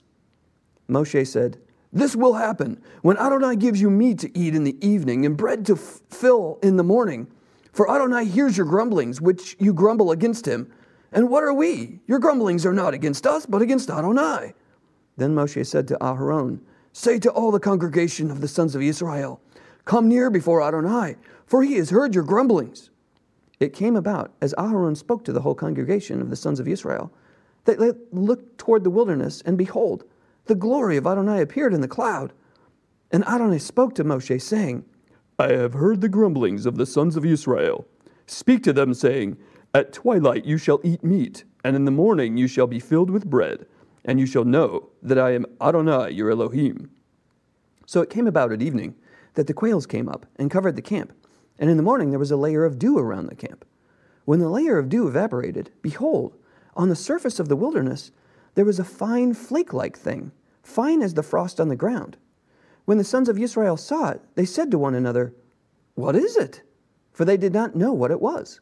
Moshe 0.89 1.27
said, 1.27 1.59
This 1.93 2.17
will 2.17 2.33
happen 2.33 2.83
when 3.03 3.19
Adonai 3.19 3.57
gives 3.57 3.83
you 3.83 3.91
meat 3.91 4.21
to 4.21 4.37
eat 4.37 4.55
in 4.55 4.65
the 4.65 4.79
evening 4.81 5.27
and 5.27 5.37
bread 5.37 5.67
to 5.67 5.75
f- 5.75 6.01
fill 6.09 6.59
in 6.63 6.79
the 6.79 6.83
morning. 6.83 7.31
For 7.73 7.91
Adonai 7.91 8.25
hears 8.25 8.57
your 8.57 8.65
grumblings, 8.65 9.21
which 9.21 9.55
you 9.59 9.75
grumble 9.75 10.11
against 10.11 10.47
him. 10.47 10.73
And 11.13 11.29
what 11.29 11.45
are 11.45 11.53
we? 11.53 12.01
Your 12.07 12.19
grumblings 12.19 12.65
are 12.65 12.73
not 12.73 12.95
against 12.95 13.27
us, 13.27 13.45
but 13.45 13.61
against 13.61 13.91
Adonai. 13.91 14.55
Then 15.19 15.35
Moshe 15.35 15.67
said 15.67 15.87
to 15.89 15.99
Aharon, 15.99 16.61
Say 16.95 17.19
to 17.19 17.31
all 17.31 17.51
the 17.51 17.61
congregation 17.61 18.31
of 18.31 18.41
the 18.41 18.49
sons 18.49 18.75
of 18.75 18.81
Israel, 18.81 19.43
Come 19.85 20.09
near 20.09 20.31
before 20.31 20.63
Adonai, 20.63 21.17
for 21.45 21.63
he 21.63 21.75
has 21.75 21.91
heard 21.91 22.15
your 22.15 22.25
grumblings. 22.25 22.89
It 23.61 23.73
came 23.73 23.97
about, 23.97 24.33
as 24.41 24.55
Aharon 24.59 24.97
spoke 24.97 25.25
to 25.25 25.33
the 25.33 25.43
whole 25.43 25.55
congregation 25.55 26.21
of 26.21 26.31
the 26.31 26.37
sons 26.37 26.61
of 26.61 26.69
Israel, 26.69 27.13
that 27.65 27.79
they 27.79 27.93
looked 28.13 28.59
toward 28.59 28.85
the 28.85 28.91
wilderness, 28.91 29.43
and 29.47 29.57
behold, 29.57 30.05
the 30.47 30.55
glory 30.55 30.97
of 30.97 31.07
Adonai 31.07 31.41
appeared 31.41 31.73
in 31.73 31.81
the 31.81 31.89
cloud. 31.89 32.33
And 33.11 33.25
Adonai 33.27 33.59
spoke 33.59 33.95
to 33.95 34.05
Moshe, 34.05 34.41
saying, 34.43 34.85
I 35.39 35.53
have 35.53 35.75
heard 35.75 36.01
the 36.01 36.09
grumblings 36.09 36.67
of 36.67 36.77
the 36.77 36.87
sons 36.87 37.17
of 37.17 37.25
Israel. 37.25 37.87
Speak 38.27 38.63
to 38.65 38.73
them, 38.73 38.93
saying, 38.95 39.37
At 39.73 39.93
twilight 39.93 40.45
you 40.45 40.59
shall 40.59 40.81
eat 40.85 41.03
meat, 41.03 41.45
and 41.65 41.75
in 41.75 41.85
the 41.85 41.91
morning 41.91 42.37
you 42.37 42.47
shall 42.47 42.67
be 42.67 42.81
filled 42.81 43.11
with 43.11 43.31
bread, 43.31 43.67
and 44.05 44.21
you 44.21 44.27
shall 44.27 44.45
know 44.45 44.91
that 45.03 45.19
I 45.19 45.33
am 45.33 45.47
Adonai 45.61 46.11
your 46.11 46.31
Elohim. 46.31 46.91
So 47.87 48.01
it 48.01 48.11
came 48.11 48.27
about 48.27 48.53
at 48.53 48.63
evening 48.63 48.95
that 49.35 49.47
the 49.47 49.55
quails 49.55 49.87
came 49.87 50.09
up 50.09 50.27
and 50.37 50.51
covered 50.51 50.77
the 50.77 50.83
camp, 50.83 51.13
and 51.59 51.71
in 51.71 51.77
the 51.77 51.83
morning 51.83 52.11
there 52.11 52.19
was 52.19 52.31
a 52.31 52.37
layer 52.37 52.65
of 52.65 52.79
dew 52.79 52.99
around 52.99 53.27
the 53.27 53.35
camp. 53.35 53.65
When 54.25 54.41
the 54.41 54.49
layer 54.49 54.79
of 54.79 54.89
dew 54.89 55.07
evaporated, 55.07 55.71
behold, 55.83 56.37
on 56.77 56.89
the 56.89 56.97
surface 56.97 57.39
of 57.39 57.49
the 57.49 57.57
wilderness 57.57 58.11
there 58.55 58.65
was 58.65 58.79
a 58.79 58.85
fine 58.85 59.35
flake 59.35 59.73
like 59.73 59.99
thing, 59.99 60.33
fine 60.63 61.03
as 61.03 61.15
the 61.15 61.23
frost 61.23 61.61
on 61.61 61.69
the 61.69 61.77
ground. 61.77 62.17
When 62.85 62.99
the 62.99 63.05
sons 63.05 63.29
of 63.29 63.39
Israel 63.39 63.77
saw 63.77 64.11
it, 64.11 64.21
they 64.35 64.45
said 64.45 64.71
to 64.71 64.79
one 64.79 64.95
another, 64.95 65.35
What 65.95 66.15
is 66.15 66.37
it? 66.37 66.63
For 67.13 67.25
they 67.25 67.37
did 67.37 67.53
not 67.53 67.75
know 67.75 67.93
what 67.93 68.11
it 68.11 68.21
was. 68.21 68.61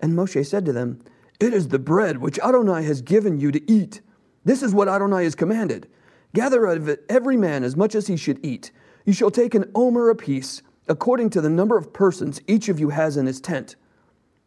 And 0.00 0.14
Moshe 0.14 0.46
said 0.46 0.64
to 0.64 0.72
them, 0.72 1.02
It 1.38 1.52
is 1.52 1.68
the 1.68 1.78
bread 1.78 2.18
which 2.18 2.38
Adonai 2.38 2.84
has 2.84 3.02
given 3.02 3.38
you 3.38 3.52
to 3.52 3.70
eat. 3.70 4.00
This 4.44 4.62
is 4.62 4.74
what 4.74 4.88
Adonai 4.88 5.24
has 5.24 5.34
commanded. 5.34 5.88
Gather 6.34 6.64
of 6.66 6.88
it 6.88 7.04
every 7.08 7.36
man 7.36 7.64
as 7.64 7.76
much 7.76 7.94
as 7.94 8.06
he 8.06 8.16
should 8.16 8.44
eat. 8.44 8.70
You 9.04 9.12
shall 9.12 9.30
take 9.30 9.54
an 9.54 9.70
omer 9.74 10.08
apiece, 10.08 10.62
according 10.90 11.30
to 11.30 11.40
the 11.40 11.48
number 11.48 11.76
of 11.76 11.92
persons 11.92 12.40
each 12.48 12.68
of 12.68 12.80
you 12.80 12.88
has 12.88 13.16
in 13.16 13.24
his 13.24 13.40
tent. 13.40 13.76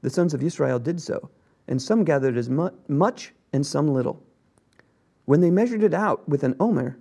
The 0.02 0.10
sons 0.10 0.34
of 0.34 0.44
Israel 0.44 0.78
did 0.78 1.02
so, 1.02 1.30
and 1.70 1.82
some 1.82 2.04
gathered 2.04 2.36
as 2.36 2.50
much 2.50 3.34
and 3.54 3.66
some 3.66 3.88
little. 3.88 4.22
When 5.24 5.40
they 5.40 5.50
measured 5.50 5.84
it 5.84 5.94
out 5.94 6.28
with 6.28 6.44
an 6.44 6.58
omer, 6.60 7.00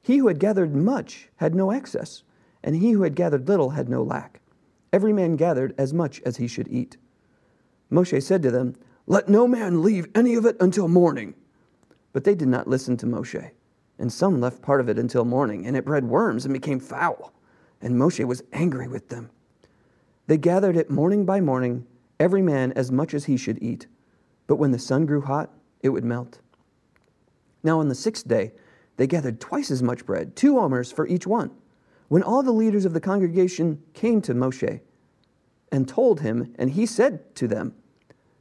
he 0.00 0.16
who 0.16 0.28
had 0.28 0.38
gathered 0.38 0.74
much 0.74 1.28
had 1.36 1.54
no 1.54 1.70
excess, 1.70 2.22
and 2.64 2.74
he 2.74 2.92
who 2.92 3.02
had 3.02 3.14
gathered 3.14 3.46
little 3.46 3.68
had 3.70 3.90
no 3.90 4.02
lack. 4.02 4.40
Every 4.90 5.12
man 5.12 5.36
gathered 5.36 5.74
as 5.76 5.92
much 5.92 6.22
as 6.22 6.38
he 6.38 6.46
should 6.46 6.68
eat. 6.68 6.96
Moshe 7.92 8.22
said 8.22 8.42
to 8.42 8.50
them, 8.50 8.74
Let 9.06 9.28
no 9.28 9.46
man 9.46 9.82
leave 9.82 10.08
any 10.14 10.34
of 10.34 10.46
it 10.46 10.56
until 10.60 10.88
morning. 10.88 11.34
But 12.14 12.24
they 12.24 12.34
did 12.34 12.48
not 12.48 12.66
listen 12.66 12.96
to 12.96 13.06
Moshe. 13.06 13.50
And 13.98 14.10
some 14.10 14.40
left 14.40 14.62
part 14.62 14.80
of 14.80 14.88
it 14.88 14.98
until 14.98 15.26
morning, 15.26 15.66
and 15.66 15.76
it 15.76 15.84
bred 15.84 16.06
worms 16.06 16.46
and 16.46 16.54
became 16.54 16.80
foul. 16.80 17.34
And 17.80 17.94
Moshe 17.94 18.24
was 18.24 18.42
angry 18.52 18.88
with 18.88 19.08
them. 19.08 19.30
They 20.26 20.36
gathered 20.36 20.76
it 20.76 20.90
morning 20.90 21.24
by 21.24 21.40
morning, 21.40 21.86
every 22.20 22.42
man 22.42 22.72
as 22.72 22.92
much 22.92 23.14
as 23.14 23.24
he 23.26 23.36
should 23.36 23.62
eat. 23.62 23.86
But 24.46 24.56
when 24.56 24.72
the 24.72 24.78
sun 24.78 25.06
grew 25.06 25.20
hot, 25.20 25.50
it 25.82 25.90
would 25.90 26.04
melt. 26.04 26.40
Now 27.62 27.80
on 27.80 27.88
the 27.88 27.94
sixth 27.94 28.26
day, 28.26 28.52
they 28.96 29.06
gathered 29.06 29.40
twice 29.40 29.70
as 29.70 29.82
much 29.82 30.04
bread, 30.04 30.34
two 30.36 30.58
omers 30.58 30.92
for 30.92 31.06
each 31.06 31.26
one. 31.26 31.50
When 32.08 32.22
all 32.22 32.42
the 32.42 32.52
leaders 32.52 32.84
of 32.84 32.94
the 32.94 33.00
congregation 33.00 33.82
came 33.94 34.20
to 34.22 34.34
Moshe 34.34 34.80
and 35.70 35.88
told 35.88 36.20
him, 36.20 36.54
and 36.58 36.70
he 36.70 36.86
said 36.86 37.34
to 37.36 37.46
them, 37.46 37.74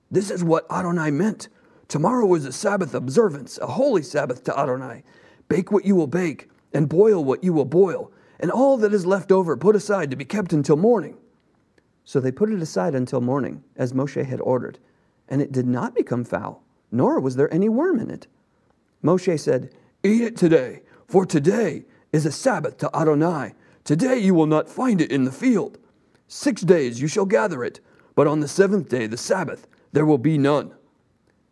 This 0.09 0.31
is 0.31 0.43
what 0.43 0.65
Adonai 0.71 1.11
meant. 1.11 1.49
Tomorrow 1.87 2.33
is 2.33 2.45
a 2.45 2.51
Sabbath 2.51 2.93
observance, 2.93 3.57
a 3.59 3.67
holy 3.67 4.01
Sabbath 4.01 4.43
to 4.45 4.57
Adonai. 4.57 5.03
Bake 5.47 5.71
what 5.71 5.85
you 5.85 5.95
will 5.95 6.07
bake, 6.07 6.49
and 6.73 6.89
boil 6.89 7.23
what 7.23 7.43
you 7.43 7.53
will 7.53 7.65
boil, 7.65 8.11
and 8.39 8.51
all 8.51 8.77
that 8.77 8.93
is 8.93 9.05
left 9.05 9.31
over 9.31 9.57
put 9.57 9.75
aside 9.75 10.09
to 10.11 10.17
be 10.17 10.25
kept 10.25 10.53
until 10.53 10.77
morning. 10.77 11.17
So 12.03 12.19
they 12.19 12.31
put 12.31 12.51
it 12.51 12.61
aside 12.61 12.95
until 12.95 13.21
morning, 13.21 13.63
as 13.75 13.93
Moshe 13.93 14.25
had 14.25 14.39
ordered, 14.41 14.79
and 15.27 15.41
it 15.41 15.51
did 15.51 15.67
not 15.67 15.95
become 15.95 16.23
foul, 16.23 16.63
nor 16.91 17.19
was 17.19 17.35
there 17.35 17.53
any 17.53 17.67
worm 17.67 17.99
in 17.99 18.09
it. 18.09 18.27
Moshe 19.03 19.39
said, 19.39 19.73
Eat 20.03 20.21
it 20.21 20.37
today, 20.37 20.83
for 21.05 21.25
today 21.25 21.85
is 22.13 22.25
a 22.25 22.31
Sabbath 22.31 22.77
to 22.77 22.95
Adonai. 22.95 23.53
Today 23.83 24.17
you 24.17 24.33
will 24.33 24.45
not 24.45 24.69
find 24.69 25.01
it 25.01 25.11
in 25.11 25.25
the 25.25 25.31
field. 25.31 25.77
Six 26.27 26.61
days 26.61 27.01
you 27.01 27.07
shall 27.07 27.25
gather 27.25 27.63
it, 27.63 27.79
but 28.15 28.27
on 28.27 28.39
the 28.39 28.47
seventh 28.47 28.89
day, 28.89 29.07
the 29.07 29.17
Sabbath, 29.17 29.67
there 29.91 30.05
will 30.05 30.17
be 30.17 30.37
none. 30.37 30.73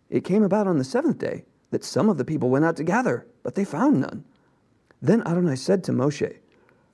It 0.10 0.24
came 0.24 0.44
about 0.44 0.68
on 0.68 0.78
the 0.78 0.84
seventh 0.84 1.18
day 1.18 1.46
that 1.72 1.84
some 1.84 2.10
of 2.10 2.18
the 2.18 2.26
people 2.26 2.50
went 2.50 2.66
out 2.66 2.76
to 2.78 2.84
gather, 2.84 3.28
but 3.44 3.56
they 3.56 3.66
found 3.66 4.02
none. 4.02 4.24
Then 5.02 5.22
Adonai 5.28 5.56
said 5.56 5.84
to 5.84 5.92
Moshe, 5.92 6.38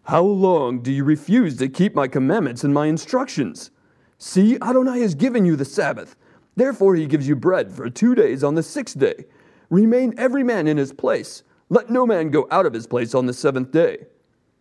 How 0.03 0.23
long 0.23 0.81
do 0.81 0.91
you 0.91 1.03
refuse 1.03 1.57
to 1.57 1.69
keep 1.69 1.93
my 1.93 2.07
commandments 2.07 2.63
and 2.63 2.73
my 2.73 2.87
instructions? 2.87 3.71
See, 4.17 4.57
Adonai 4.61 4.99
has 5.01 5.15
given 5.15 5.45
you 5.45 5.55
the 5.55 5.65
Sabbath. 5.65 6.15
Therefore 6.55 6.95
he 6.95 7.05
gives 7.05 7.27
you 7.27 7.35
bread 7.35 7.71
for 7.71 7.89
two 7.89 8.15
days 8.15 8.43
on 8.43 8.55
the 8.55 8.63
sixth 8.63 8.97
day. 8.97 9.25
Remain 9.69 10.13
every 10.17 10.43
man 10.43 10.67
in 10.67 10.77
his 10.77 10.91
place. 10.91 11.43
Let 11.69 11.89
no 11.89 12.05
man 12.05 12.29
go 12.29 12.47
out 12.51 12.65
of 12.65 12.73
his 12.73 12.87
place 12.87 13.15
on 13.15 13.25
the 13.25 13.33
seventh 13.33 13.71
day. 13.71 14.07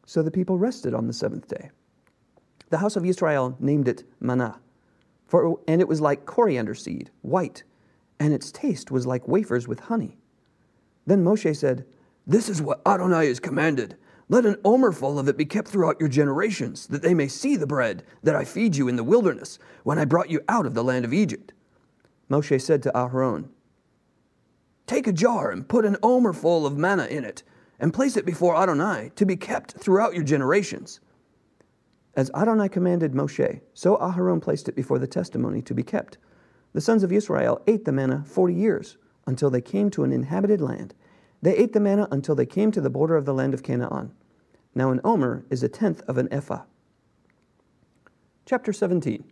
So 0.07 0.23
the 0.23 0.31
people 0.31 0.59
rested 0.59 0.95
on 0.95 1.07
the 1.07 1.13
seventh 1.13 1.49
day. 1.49 1.71
The 2.69 2.79
house 2.79 2.95
of 2.95 3.05
Israel 3.05 3.57
named 3.59 3.89
it 3.89 4.05
manna, 4.21 4.61
for 5.27 5.61
and 5.67 5.81
it 5.81 5.89
was 5.89 6.01
like 6.01 6.27
coriander 6.27 6.75
seed, 6.75 7.11
white, 7.23 7.65
and 8.21 8.33
its 8.33 8.53
taste 8.53 8.93
was 8.93 9.07
like 9.07 9.27
wafers 9.27 9.67
with 9.67 9.81
honey. 9.81 10.19
Then 11.07 11.25
Moshe 11.25 11.57
said, 11.57 11.85
This 12.27 12.49
is 12.49 12.63
what 12.63 12.81
Adonai 12.87 13.27
has 13.27 13.41
commanded. 13.41 13.97
Let 14.31 14.47
an 14.47 14.55
omerful 14.65 15.19
of 15.19 15.27
it 15.27 15.37
be 15.37 15.45
kept 15.45 15.67
throughout 15.67 15.99
your 15.99 16.09
generations, 16.09 16.87
that 16.87 17.03
they 17.03 17.15
may 17.15 17.27
see 17.27 17.57
the 17.57 17.67
bread 17.67 18.05
that 18.23 18.37
I 18.37 18.45
feed 18.45 18.77
you 18.77 18.87
in 18.87 18.95
the 18.95 19.03
wilderness, 19.03 19.59
when 19.83 19.99
I 19.99 20.05
brought 20.05 20.31
you 20.31 20.41
out 20.49 20.67
of 20.67 20.75
the 20.75 20.85
land 20.85 21.05
of 21.05 21.13
Egypt. 21.13 21.53
Moshe 22.31 22.63
said 22.63 22.81
to 22.85 22.93
Aharon, 22.95 23.49
Take 24.87 25.09
a 25.09 25.13
jar 25.13 25.51
and 25.51 25.69
put 25.69 25.85
an 25.85 25.97
omerful 25.97 26.65
of 26.65 26.79
manna 26.79 27.07
in 27.07 27.25
it, 27.25 27.43
and 27.81 27.93
place 27.93 28.17
it 28.17 28.25
before 28.25 28.57
Adonai 28.57 29.11
to 29.17 29.27
be 29.27 29.35
kept 29.35 29.73
throughout 29.73 30.15
your 30.15 30.23
generations. 30.23 31.01
As 32.15 32.31
Adonai 32.33 32.69
commanded 32.69 33.15
Moshe, 33.15 33.61
so 33.75 33.97
Aharon 33.97 34.41
placed 34.41 34.69
it 34.69 34.77
before 34.77 35.01
the 35.01 35.09
testimony 35.09 35.61
to 35.63 35.75
be 35.75 35.83
kept. 35.83 36.19
The 36.73 36.81
sons 36.81 37.03
of 37.03 37.11
Israel 37.11 37.63
ate 37.67 37.85
the 37.85 37.91
manna 37.91 38.23
forty 38.25 38.55
years, 38.55 38.97
until 39.27 39.51
they 39.51 39.61
came 39.61 39.91
to 39.91 40.05
an 40.05 40.13
inhabited 40.13 40.61
land. 40.61 40.95
They 41.43 41.57
ate 41.57 41.73
the 41.73 41.81
manna 41.81 42.07
until 42.13 42.37
they 42.37 42.47
came 42.47 42.71
to 42.71 42.81
the 42.81 42.91
border 42.91 43.17
of 43.17 43.25
the 43.25 43.35
land 43.35 43.55
of 43.55 43.65
Canaan. 43.65 44.13
Now 44.75 44.91
an 44.91 45.01
omer 45.03 45.45
is 45.51 45.63
a 45.63 45.69
tenth 45.69 46.03
of 46.03 46.19
an 46.19 46.29
ephah. 46.33 46.63
Chapter 48.47 48.73
17 48.73 49.25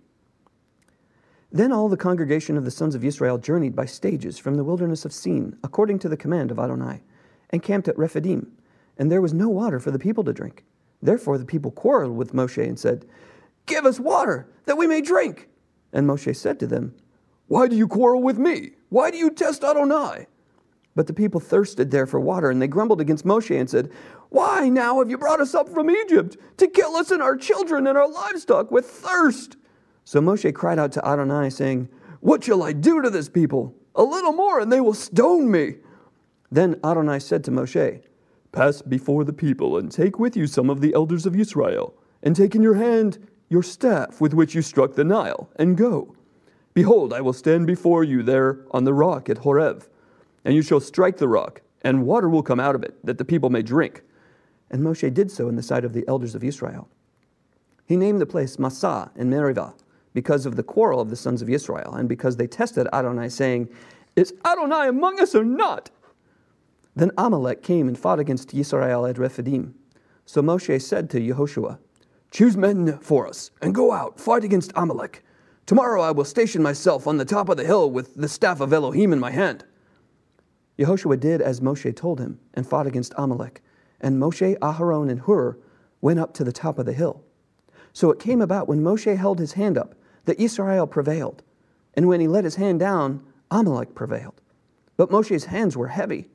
Then 1.50 1.72
all 1.72 1.88
the 1.88 1.96
congregation 1.96 2.56
of 2.56 2.64
the 2.64 2.70
sons 2.70 2.94
of 2.94 3.04
Israel 3.04 3.38
journeyed 3.38 3.76
by 3.76 3.86
stages 3.86 4.38
from 4.38 4.56
the 4.56 4.64
wilderness 4.64 5.04
of 5.04 5.12
Sin, 5.12 5.56
according 5.62 5.98
to 6.00 6.08
the 6.08 6.16
command 6.16 6.50
of 6.50 6.58
Adonai, 6.58 7.02
and 7.50 7.62
camped 7.62 7.88
at 7.88 7.98
Rephidim. 7.98 8.52
And 8.96 9.12
there 9.12 9.22
was 9.22 9.32
no 9.32 9.48
water 9.48 9.78
for 9.78 9.92
the 9.92 9.98
people 9.98 10.24
to 10.24 10.32
drink. 10.32 10.64
Therefore 11.00 11.38
the 11.38 11.44
people 11.44 11.70
quarreled 11.70 12.16
with 12.16 12.32
Moshe 12.32 12.62
and 12.62 12.78
said, 12.78 13.06
Give 13.66 13.86
us 13.86 14.00
water, 14.00 14.48
that 14.64 14.78
we 14.78 14.86
may 14.86 15.00
drink. 15.00 15.48
And 15.92 16.06
Moshe 16.06 16.34
said 16.34 16.58
to 16.60 16.66
them, 16.66 16.94
Why 17.46 17.68
do 17.68 17.76
you 17.76 17.86
quarrel 17.86 18.22
with 18.22 18.38
me? 18.38 18.72
Why 18.88 19.10
do 19.10 19.18
you 19.18 19.30
test 19.30 19.62
Adonai? 19.62 20.26
But 20.94 21.06
the 21.06 21.12
people 21.12 21.38
thirsted 21.38 21.92
there 21.92 22.06
for 22.06 22.18
water, 22.18 22.50
and 22.50 22.60
they 22.60 22.66
grumbled 22.66 23.00
against 23.00 23.24
Moshe 23.24 23.56
and 23.56 23.70
said, 23.70 23.92
Why 24.30 24.68
now 24.68 24.98
have 24.98 25.10
you 25.10 25.18
brought 25.18 25.40
us 25.40 25.54
up 25.54 25.68
from 25.68 25.90
Egypt 25.90 26.36
to 26.58 26.68
kill 26.68 26.96
us 26.96 27.10
and 27.10 27.22
our 27.22 27.36
children 27.36 27.86
and 27.86 27.96
our 27.96 28.08
livestock 28.08 28.70
with 28.70 28.86
thirst? 28.86 29.56
So 30.04 30.20
Moshe 30.20 30.54
cried 30.54 30.78
out 30.78 30.92
to 30.92 31.06
Adonai, 31.06 31.50
saying, 31.50 31.88
What 32.20 32.44
shall 32.44 32.62
I 32.62 32.72
do 32.72 33.02
to 33.02 33.10
this 33.10 33.28
people? 33.28 33.74
A 33.94 34.02
little 34.02 34.32
more, 34.32 34.60
and 34.60 34.70
they 34.70 34.80
will 34.80 34.94
stone 34.94 35.50
me. 35.50 35.76
Then 36.50 36.78
Adonai 36.84 37.18
said 37.18 37.44
to 37.44 37.50
Moshe, 37.50 38.02
Pass 38.52 38.82
before 38.82 39.24
the 39.24 39.32
people, 39.32 39.76
and 39.76 39.90
take 39.90 40.18
with 40.18 40.36
you 40.36 40.46
some 40.46 40.70
of 40.70 40.80
the 40.80 40.94
elders 40.94 41.26
of 41.26 41.36
Israel, 41.36 41.94
and 42.22 42.34
take 42.34 42.54
in 42.54 42.62
your 42.62 42.74
hand 42.74 43.26
your 43.48 43.62
staff 43.62 44.20
with 44.20 44.34
which 44.34 44.54
you 44.54 44.62
struck 44.62 44.94
the 44.94 45.04
Nile, 45.04 45.50
and 45.56 45.76
go. 45.76 46.14
Behold, 46.74 47.12
I 47.12 47.20
will 47.20 47.32
stand 47.32 47.66
before 47.66 48.04
you 48.04 48.22
there 48.22 48.64
on 48.70 48.84
the 48.84 48.94
rock 48.94 49.28
at 49.28 49.38
Horeb, 49.38 49.84
and 50.44 50.54
you 50.54 50.62
shall 50.62 50.80
strike 50.80 51.16
the 51.16 51.28
rock, 51.28 51.62
and 51.82 52.06
water 52.06 52.28
will 52.28 52.42
come 52.42 52.60
out 52.60 52.74
of 52.74 52.82
it, 52.82 52.94
that 53.04 53.18
the 53.18 53.24
people 53.24 53.50
may 53.50 53.62
drink. 53.62 54.02
And 54.70 54.82
Moshe 54.82 55.12
did 55.12 55.30
so 55.30 55.48
in 55.48 55.56
the 55.56 55.62
sight 55.62 55.84
of 55.84 55.92
the 55.92 56.04
elders 56.08 56.34
of 56.34 56.44
Israel. 56.44 56.88
He 57.86 57.96
named 57.96 58.20
the 58.20 58.26
place 58.26 58.58
Massah 58.58 59.10
and 59.16 59.30
Meribah, 59.30 59.74
because 60.12 60.46
of 60.46 60.56
the 60.56 60.62
quarrel 60.62 61.00
of 61.00 61.10
the 61.10 61.16
sons 61.16 61.42
of 61.42 61.48
Israel, 61.48 61.94
and 61.94 62.08
because 62.08 62.36
they 62.36 62.46
tested 62.46 62.88
Adonai, 62.92 63.28
saying, 63.28 63.68
Is 64.16 64.34
Adonai 64.44 64.88
among 64.88 65.20
us 65.20 65.34
or 65.34 65.44
not? 65.44 65.90
Then 66.96 67.12
Amalek 67.16 67.62
came 67.62 67.86
and 67.86 67.96
fought 67.96 68.18
against 68.18 68.52
Israel 68.52 69.06
at 69.06 69.18
Rephidim. 69.18 69.74
So 70.26 70.42
Moshe 70.42 70.82
said 70.82 71.08
to 71.10 71.20
Yehoshua, 71.20 71.78
Choose 72.30 72.56
men 72.56 72.98
for 72.98 73.26
us, 73.26 73.50
and 73.62 73.74
go 73.74 73.92
out, 73.92 74.20
fight 74.20 74.44
against 74.44 74.72
Amalek. 74.74 75.24
Tomorrow 75.64 76.02
I 76.02 76.10
will 76.10 76.24
station 76.24 76.62
myself 76.62 77.06
on 77.06 77.16
the 77.16 77.24
top 77.24 77.48
of 77.48 77.56
the 77.56 77.64
hill 77.64 77.90
with 77.90 78.14
the 78.14 78.28
staff 78.28 78.60
of 78.60 78.72
Elohim 78.72 79.12
in 79.12 79.20
my 79.20 79.30
hand. 79.30 79.64
Yehoshua 80.78 81.18
did 81.18 81.40
as 81.40 81.60
Moshe 81.60 81.94
told 81.94 82.20
him, 82.20 82.38
and 82.54 82.66
fought 82.66 82.86
against 82.86 83.14
Amalek. 83.16 83.62
And 84.00 84.20
Moshe, 84.20 84.58
Aharon, 84.58 85.10
and 85.10 85.20
Hur 85.20 85.58
went 86.00 86.20
up 86.20 86.34
to 86.34 86.44
the 86.44 86.52
top 86.52 86.78
of 86.78 86.86
the 86.86 86.92
hill. 86.92 87.22
So 87.92 88.10
it 88.10 88.20
came 88.20 88.40
about 88.40 88.68
when 88.68 88.82
Moshe 88.82 89.16
held 89.16 89.38
his 89.38 89.54
hand 89.54 89.76
up 89.76 89.94
that 90.26 90.40
Israel 90.40 90.86
prevailed, 90.86 91.42
and 91.94 92.06
when 92.06 92.20
he 92.20 92.28
let 92.28 92.44
his 92.44 92.56
hand 92.56 92.78
down, 92.80 93.22
Amalek 93.50 93.94
prevailed. 93.94 94.40
But 94.96 95.10
Moshe's 95.10 95.46
hands 95.46 95.76
were 95.76 95.88
heavy. 95.88 96.28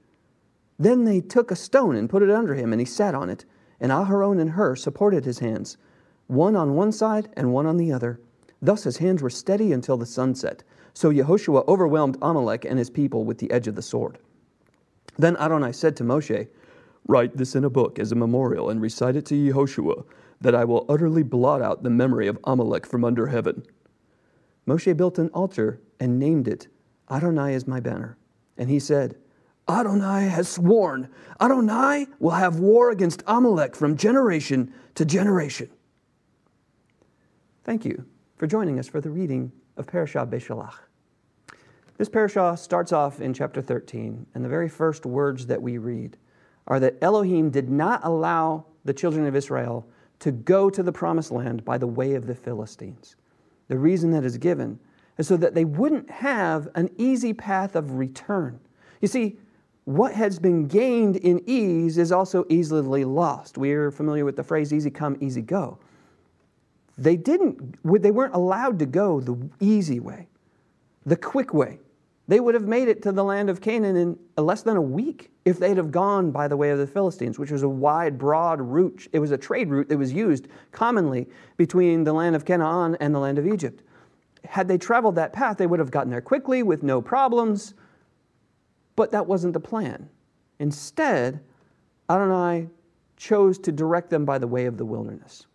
Then 0.79 1.05
they 1.05 1.21
took 1.21 1.51
a 1.51 1.55
stone 1.55 1.95
and 1.95 2.09
put 2.09 2.23
it 2.23 2.31
under 2.31 2.55
him, 2.55 2.73
and 2.73 2.81
he 2.81 2.85
sat 2.85 3.15
on 3.15 3.29
it. 3.29 3.45
And 3.79 3.91
Aharon 3.91 4.41
and 4.41 4.51
Hur 4.51 4.75
supported 4.75 5.25
his 5.25 5.39
hands, 5.39 5.77
one 6.27 6.55
on 6.55 6.73
one 6.73 6.91
side 6.91 7.29
and 7.33 7.53
one 7.53 7.65
on 7.65 7.77
the 7.77 7.91
other. 7.91 8.19
Thus 8.61 8.83
his 8.83 8.97
hands 8.97 9.21
were 9.21 9.29
steady 9.29 9.73
until 9.73 9.97
the 9.97 10.05
sunset. 10.05 10.63
So 10.93 11.11
Yehoshua 11.11 11.67
overwhelmed 11.67 12.17
Amalek 12.21 12.65
and 12.65 12.79
his 12.79 12.89
people 12.89 13.25
with 13.25 13.37
the 13.37 13.51
edge 13.51 13.67
of 13.67 13.75
the 13.75 13.81
sword. 13.81 14.17
Then 15.17 15.35
Adonai 15.37 15.73
said 15.73 15.95
to 15.97 16.03
Moshe, 16.03 16.47
Write 17.07 17.37
this 17.37 17.55
in 17.55 17.63
a 17.63 17.69
book 17.69 17.99
as 17.99 18.11
a 18.11 18.15
memorial 18.15 18.69
and 18.69 18.81
recite 18.81 19.15
it 19.15 19.25
to 19.27 19.35
Yehoshua, 19.35 20.05
that 20.41 20.55
I 20.55 20.65
will 20.65 20.85
utterly 20.87 21.23
blot 21.23 21.61
out 21.61 21.83
the 21.83 21.89
memory 21.89 22.27
of 22.27 22.39
Amalek 22.43 22.85
from 22.85 23.03
under 23.03 23.27
heaven. 23.27 23.63
Moshe 24.67 24.95
built 24.95 25.19
an 25.19 25.29
altar 25.29 25.81
and 25.99 26.19
named 26.19 26.47
it 26.47 26.67
Adonai 27.11 27.53
is 27.53 27.67
my 27.67 27.79
banner. 27.79 28.17
And 28.57 28.69
he 28.69 28.79
said, 28.79 29.15
Adonai 29.69 30.27
has 30.27 30.49
sworn, 30.49 31.09
Adonai 31.39 32.07
will 32.19 32.31
have 32.31 32.59
war 32.59 32.91
against 32.91 33.23
Amalek 33.27 33.75
from 33.75 33.95
generation 33.95 34.73
to 34.95 35.05
generation. 35.05 35.69
Thank 37.63 37.85
you 37.85 38.05
for 38.35 38.47
joining 38.47 38.79
us 38.79 38.87
for 38.87 38.99
the 38.99 39.09
reading 39.09 39.51
of 39.77 39.87
Parashah 39.87 40.29
B'shalach. 40.29 40.75
This 41.97 42.09
parashah 42.09 42.57
starts 42.57 42.91
off 42.91 43.21
in 43.21 43.33
chapter 43.33 43.61
13, 43.61 44.25
and 44.33 44.43
the 44.43 44.49
very 44.49 44.67
first 44.67 45.05
words 45.05 45.45
that 45.45 45.61
we 45.61 45.77
read 45.77 46.17
are 46.67 46.79
that 46.79 46.97
Elohim 47.01 47.49
did 47.49 47.69
not 47.69 48.01
allow 48.03 48.65
the 48.85 48.93
children 48.93 49.25
of 49.25 49.35
Israel 49.35 49.85
to 50.19 50.31
go 50.31 50.69
to 50.69 50.83
the 50.83 50.91
promised 50.91 51.31
land 51.31 51.65
by 51.65 51.77
the 51.77 51.87
way 51.87 52.15
of 52.15 52.27
the 52.27 52.35
Philistines. 52.35 53.15
The 53.67 53.77
reason 53.77 54.11
that 54.11 54.23
is 54.23 54.37
given 54.37 54.79
is 55.17 55.27
so 55.27 55.37
that 55.37 55.53
they 55.53 55.65
wouldn't 55.65 56.09
have 56.09 56.69
an 56.75 56.89
easy 56.97 57.33
path 57.33 57.75
of 57.75 57.95
return. 57.95 58.59
You 59.01 59.07
see, 59.07 59.37
what 59.85 60.13
has 60.13 60.39
been 60.39 60.67
gained 60.67 61.17
in 61.17 61.41
ease 61.45 61.97
is 61.97 62.11
also 62.11 62.45
easily 62.49 63.03
lost. 63.03 63.57
We're 63.57 63.91
familiar 63.91 64.23
with 64.23 64.37
the 64.37 64.43
phrase 64.43 64.73
easy 64.73 64.89
come, 64.89 65.17
easy 65.19 65.41
go. 65.41 65.77
They 66.97 67.17
didn't, 67.17 67.77
they 68.01 68.11
weren't 68.11 68.35
allowed 68.35 68.79
to 68.79 68.85
go 68.85 69.19
the 69.19 69.37
easy 69.59 69.99
way, 69.99 70.27
the 71.05 71.17
quick 71.17 71.53
way. 71.53 71.79
They 72.27 72.39
would 72.39 72.55
have 72.55 72.67
made 72.67 72.87
it 72.87 73.01
to 73.03 73.11
the 73.11 73.23
land 73.23 73.49
of 73.49 73.59
Canaan 73.59 73.97
in 73.97 74.17
uh, 74.37 74.41
less 74.41 74.61
than 74.61 74.77
a 74.77 74.81
week 74.81 75.31
if 75.43 75.59
they'd 75.59 75.77
have 75.77 75.91
gone 75.91 76.31
by 76.31 76.47
the 76.47 76.55
way 76.55 76.69
of 76.69 76.79
the 76.79 76.87
Philistines, 76.87 77.37
which 77.37 77.51
was 77.51 77.63
a 77.63 77.69
wide, 77.69 78.17
broad 78.17 78.61
route. 78.61 79.07
It 79.11 79.19
was 79.19 79.31
a 79.31 79.37
trade 79.37 79.69
route 79.69 79.89
that 79.89 79.97
was 79.97 80.13
used 80.13 80.47
commonly 80.71 81.27
between 81.57 82.05
the 82.05 82.13
land 82.13 82.35
of 82.35 82.45
Canaan 82.45 82.95
and 83.01 83.13
the 83.13 83.19
land 83.19 83.37
of 83.37 83.47
Egypt. 83.47 83.83
Had 84.45 84.67
they 84.67 84.77
traveled 84.77 85.15
that 85.15 85.33
path, 85.33 85.57
they 85.57 85.67
would 85.67 85.79
have 85.79 85.91
gotten 85.91 86.09
there 86.09 86.21
quickly 86.21 86.63
with 86.63 86.81
no 86.81 87.01
problems, 87.01 87.73
but 88.95 89.11
that 89.11 89.27
wasn't 89.27 89.53
the 89.53 89.59
plan. 89.59 90.09
Instead, 90.59 91.41
Adonai 92.09 92.69
chose 93.17 93.57
to 93.59 93.71
direct 93.71 94.09
them 94.09 94.23
by 94.23 94.37
the 94.37 94.47
way 94.47 94.65
of 94.65 94.77
the 94.77 94.85
wilderness. 94.85 95.45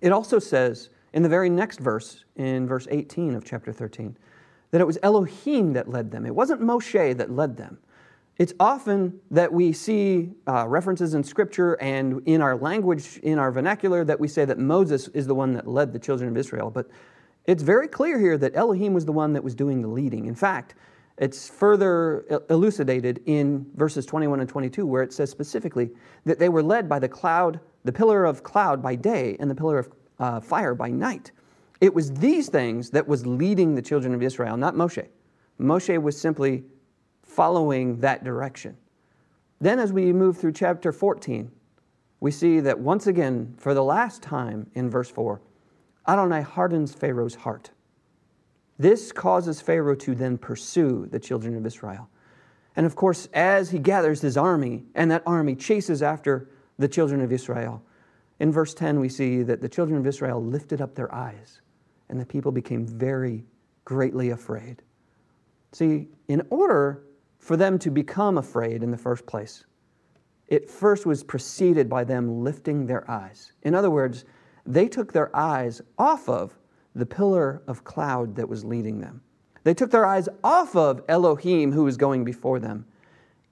It 0.00 0.12
also 0.12 0.38
says 0.38 0.90
in 1.12 1.22
the 1.22 1.28
very 1.28 1.48
next 1.48 1.80
verse, 1.80 2.24
in 2.36 2.66
verse 2.66 2.86
18 2.90 3.34
of 3.34 3.44
chapter 3.44 3.72
13, 3.72 4.16
that 4.70 4.80
it 4.80 4.86
was 4.86 4.98
Elohim 5.02 5.72
that 5.74 5.88
led 5.88 6.10
them. 6.10 6.26
It 6.26 6.34
wasn't 6.34 6.60
Moshe 6.60 7.16
that 7.16 7.30
led 7.30 7.56
them. 7.56 7.78
It's 8.38 8.52
often 8.60 9.18
that 9.30 9.50
we 9.50 9.72
see 9.72 10.30
uh, 10.46 10.68
references 10.68 11.14
in 11.14 11.24
Scripture 11.24 11.74
and 11.74 12.20
in 12.26 12.42
our 12.42 12.56
language, 12.56 13.18
in 13.22 13.38
our 13.38 13.50
vernacular, 13.50 14.04
that 14.04 14.20
we 14.20 14.28
say 14.28 14.44
that 14.44 14.58
Moses 14.58 15.08
is 15.08 15.26
the 15.26 15.34
one 15.34 15.54
that 15.54 15.66
led 15.66 15.92
the 15.92 15.98
children 15.98 16.28
of 16.28 16.36
Israel. 16.36 16.70
But 16.70 16.90
it's 17.46 17.62
very 17.62 17.88
clear 17.88 18.18
here 18.18 18.36
that 18.36 18.54
Elohim 18.54 18.92
was 18.92 19.06
the 19.06 19.12
one 19.12 19.32
that 19.32 19.42
was 19.42 19.54
doing 19.54 19.80
the 19.80 19.88
leading. 19.88 20.26
In 20.26 20.34
fact, 20.34 20.74
it's 21.16 21.48
further 21.48 22.26
elucidated 22.50 23.22
in 23.24 23.66
verses 23.74 24.04
21 24.04 24.40
and 24.40 24.48
22, 24.48 24.84
where 24.84 25.02
it 25.02 25.14
says 25.14 25.30
specifically 25.30 25.90
that 26.26 26.38
they 26.38 26.50
were 26.50 26.62
led 26.62 26.90
by 26.90 26.98
the 26.98 27.08
cloud, 27.08 27.58
the 27.84 27.92
pillar 27.92 28.26
of 28.26 28.42
cloud 28.42 28.82
by 28.82 28.96
day, 28.96 29.36
and 29.40 29.50
the 29.50 29.54
pillar 29.54 29.78
of 29.78 29.88
uh, 30.18 30.40
fire 30.40 30.74
by 30.74 30.90
night. 30.90 31.32
It 31.80 31.94
was 31.94 32.12
these 32.12 32.48
things 32.48 32.90
that 32.90 33.06
was 33.06 33.26
leading 33.26 33.74
the 33.74 33.82
children 33.82 34.14
of 34.14 34.22
Israel, 34.22 34.56
not 34.56 34.74
Moshe. 34.74 35.06
Moshe 35.60 36.00
was 36.00 36.18
simply 36.18 36.64
following 37.22 38.00
that 38.00 38.24
direction. 38.24 38.76
Then, 39.60 39.78
as 39.78 39.92
we 39.92 40.12
move 40.12 40.38
through 40.38 40.52
chapter 40.52 40.92
14, 40.92 41.50
we 42.20 42.30
see 42.30 42.60
that 42.60 42.78
once 42.78 43.06
again, 43.06 43.54
for 43.58 43.74
the 43.74 43.84
last 43.84 44.22
time 44.22 44.70
in 44.74 44.88
verse 44.88 45.10
4, 45.10 45.40
Adonai 46.08 46.42
hardens 46.42 46.94
Pharaoh's 46.94 47.34
heart. 47.34 47.70
This 48.78 49.12
causes 49.12 49.60
Pharaoh 49.60 49.94
to 49.96 50.14
then 50.14 50.38
pursue 50.38 51.06
the 51.10 51.18
children 51.18 51.56
of 51.56 51.66
Israel. 51.66 52.08
And 52.74 52.84
of 52.84 52.94
course, 52.94 53.28
as 53.32 53.70
he 53.70 53.78
gathers 53.78 54.20
his 54.20 54.36
army, 54.36 54.84
and 54.94 55.10
that 55.10 55.22
army 55.26 55.56
chases 55.56 56.02
after 56.02 56.48
the 56.78 56.88
children 56.88 57.22
of 57.22 57.32
Israel, 57.32 57.82
in 58.38 58.52
verse 58.52 58.74
10 58.74 59.00
we 59.00 59.08
see 59.08 59.42
that 59.42 59.62
the 59.62 59.68
children 59.68 59.98
of 59.98 60.06
Israel 60.06 60.42
lifted 60.42 60.82
up 60.82 60.94
their 60.94 61.12
eyes 61.14 61.60
and 62.08 62.20
the 62.20 62.26
people 62.26 62.52
became 62.52 62.86
very 62.86 63.44
greatly 63.84 64.30
afraid. 64.30 64.82
See, 65.72 66.08
in 66.28 66.46
order 66.50 67.04
for 67.38 67.56
them 67.56 67.78
to 67.80 67.90
become 67.90 68.38
afraid 68.38 68.82
in 68.82 68.90
the 68.90 68.96
first 68.96 69.26
place, 69.26 69.64
it 70.48 70.70
first 70.70 71.06
was 71.06 71.24
preceded 71.24 71.88
by 71.88 72.04
them 72.04 72.42
lifting 72.42 72.86
their 72.86 73.08
eyes. 73.10 73.52
In 73.62 73.74
other 73.74 73.90
words, 73.90 74.24
they 74.64 74.88
took 74.88 75.12
their 75.12 75.34
eyes 75.34 75.80
off 75.98 76.28
of 76.28 76.56
the 76.94 77.06
pillar 77.06 77.62
of 77.66 77.84
cloud 77.84 78.36
that 78.36 78.48
was 78.48 78.64
leading 78.64 79.00
them. 79.00 79.22
They 79.64 79.74
took 79.74 79.90
their 79.90 80.06
eyes 80.06 80.28
off 80.44 80.76
of 80.76 81.02
Elohim, 81.08 81.72
who 81.72 81.84
was 81.84 81.96
going 81.96 82.24
before 82.24 82.60
them, 82.60 82.86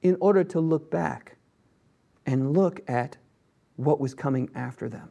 in 0.02 0.16
order 0.20 0.44
to 0.44 0.60
look 0.60 0.90
back 0.90 1.36
and 2.26 2.52
look 2.52 2.80
at 2.88 3.16
what 3.76 4.00
was 4.00 4.14
coming 4.14 4.48
after 4.54 4.88
them. 4.88 5.10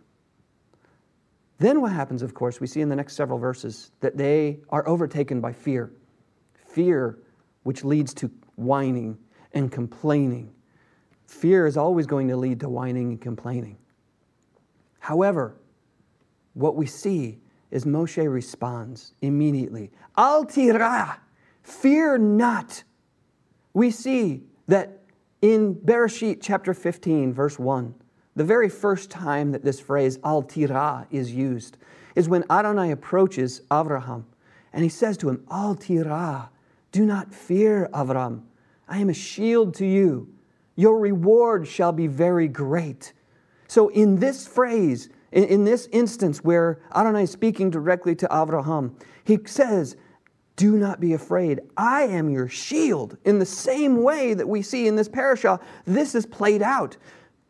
Then 1.60 1.82
what 1.82 1.92
happens, 1.92 2.22
of 2.22 2.34
course, 2.34 2.60
we 2.60 2.68
see 2.68 2.82
in 2.82 2.90
the 2.90 2.96
next 2.96 3.16
several 3.16 3.40
verses 3.40 3.92
that 4.00 4.18
they 4.18 4.60
are 4.70 4.88
overtaken 4.88 5.40
by 5.40 5.54
fear. 5.54 5.92
Fear, 6.68 7.20
which 7.64 7.84
leads 7.84 8.14
to 8.16 8.32
whining 8.56 9.18
and 9.54 9.72
complaining. 9.72 10.54
Fear 11.28 11.68
is 11.68 11.78
always 11.78 12.06
going 12.06 12.28
to 12.28 12.38
lead 12.38 12.60
to 12.62 12.70
whining 12.70 13.10
and 13.10 13.22
complaining. 13.22 13.78
However, 15.00 15.56
what 16.54 16.76
we 16.76 16.86
see 16.86 17.40
is 17.72 17.86
Moshe 17.86 18.32
responds 18.32 19.14
immediately 19.22 19.92
Al 20.16 20.46
tira, 20.46 21.20
fear 21.64 22.18
not. 22.18 22.84
We 23.74 23.90
see 23.90 24.44
that 24.68 25.02
in 25.42 25.76
Bereshit 25.76 26.40
chapter 26.42 26.74
15, 26.74 27.34
verse 27.34 27.58
1, 27.58 27.96
the 28.36 28.44
very 28.44 28.70
first 28.70 29.10
time 29.10 29.52
that 29.52 29.64
this 29.64 29.80
phrase 29.80 30.20
al 30.24 30.42
tira 30.42 31.08
is 31.12 31.32
used 31.32 31.78
is 32.16 32.30
when 32.30 32.44
Adonai 32.50 32.92
approaches 32.92 33.62
Avraham 33.72 34.24
and 34.74 34.84
he 34.84 34.90
says 34.90 35.18
to 35.18 35.30
him, 35.30 35.46
Al 35.52 35.76
tira, 35.76 36.50
do 36.92 37.06
not 37.06 37.34
fear, 37.34 37.90
Avram. 37.94 38.42
I 38.88 38.98
am 38.98 39.10
a 39.10 39.14
shield 39.14 39.76
to 39.76 39.86
you. 39.86 40.28
Your 40.76 41.00
reward 41.00 41.68
shall 41.68 41.92
be 41.92 42.08
very 42.08 42.48
great. 42.48 43.14
So, 43.68 43.90
in 43.90 44.20
this 44.20 44.48
phrase, 44.48 45.10
in, 45.32 45.44
in 45.46 45.64
this 45.64 45.88
instance 45.92 46.44
where 46.44 46.80
Adonai 46.96 47.24
is 47.24 47.32
speaking 47.32 47.70
directly 47.70 48.16
to 48.16 48.28
Avraham, 48.28 48.94
he 49.24 49.40
says, 49.46 49.96
do 50.56 50.78
not 50.78 51.00
be 51.00 51.14
afraid. 51.14 51.62
I 51.78 52.04
am 52.04 52.30
your 52.30 52.48
shield. 52.48 53.18
In 53.26 53.40
the 53.40 53.46
same 53.46 54.04
way 54.04 54.36
that 54.36 54.48
we 54.48 54.62
see 54.62 54.88
in 54.88 54.96
this 54.96 55.10
parashah, 55.10 55.60
this 55.86 56.14
is 56.14 56.28
played 56.28 56.62
out. 56.62 56.96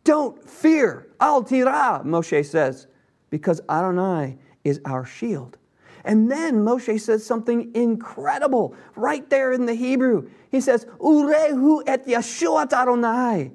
Don't 0.04 0.44
fear. 0.48 1.08
Al 1.20 1.44
tira, 1.44 2.02
Moshe 2.04 2.46
says, 2.46 2.88
because 3.30 3.62
Adonai 3.70 4.38
is 4.64 4.82
our 4.86 5.06
shield. 5.06 5.58
And 6.06 6.30
then 6.30 6.66
Moshe 6.66 7.00
says 7.00 7.26
something 7.26 7.74
incredible 7.74 8.76
right 8.96 9.30
there 9.30 9.54
in 9.54 9.66
the 9.66 9.74
Hebrew. 9.74 10.30
He 10.52 10.60
says, 10.60 10.86
Urehu 11.00 11.84
et 11.88 12.06
Yeshuat 12.06 12.74
Adonai. 12.74 13.52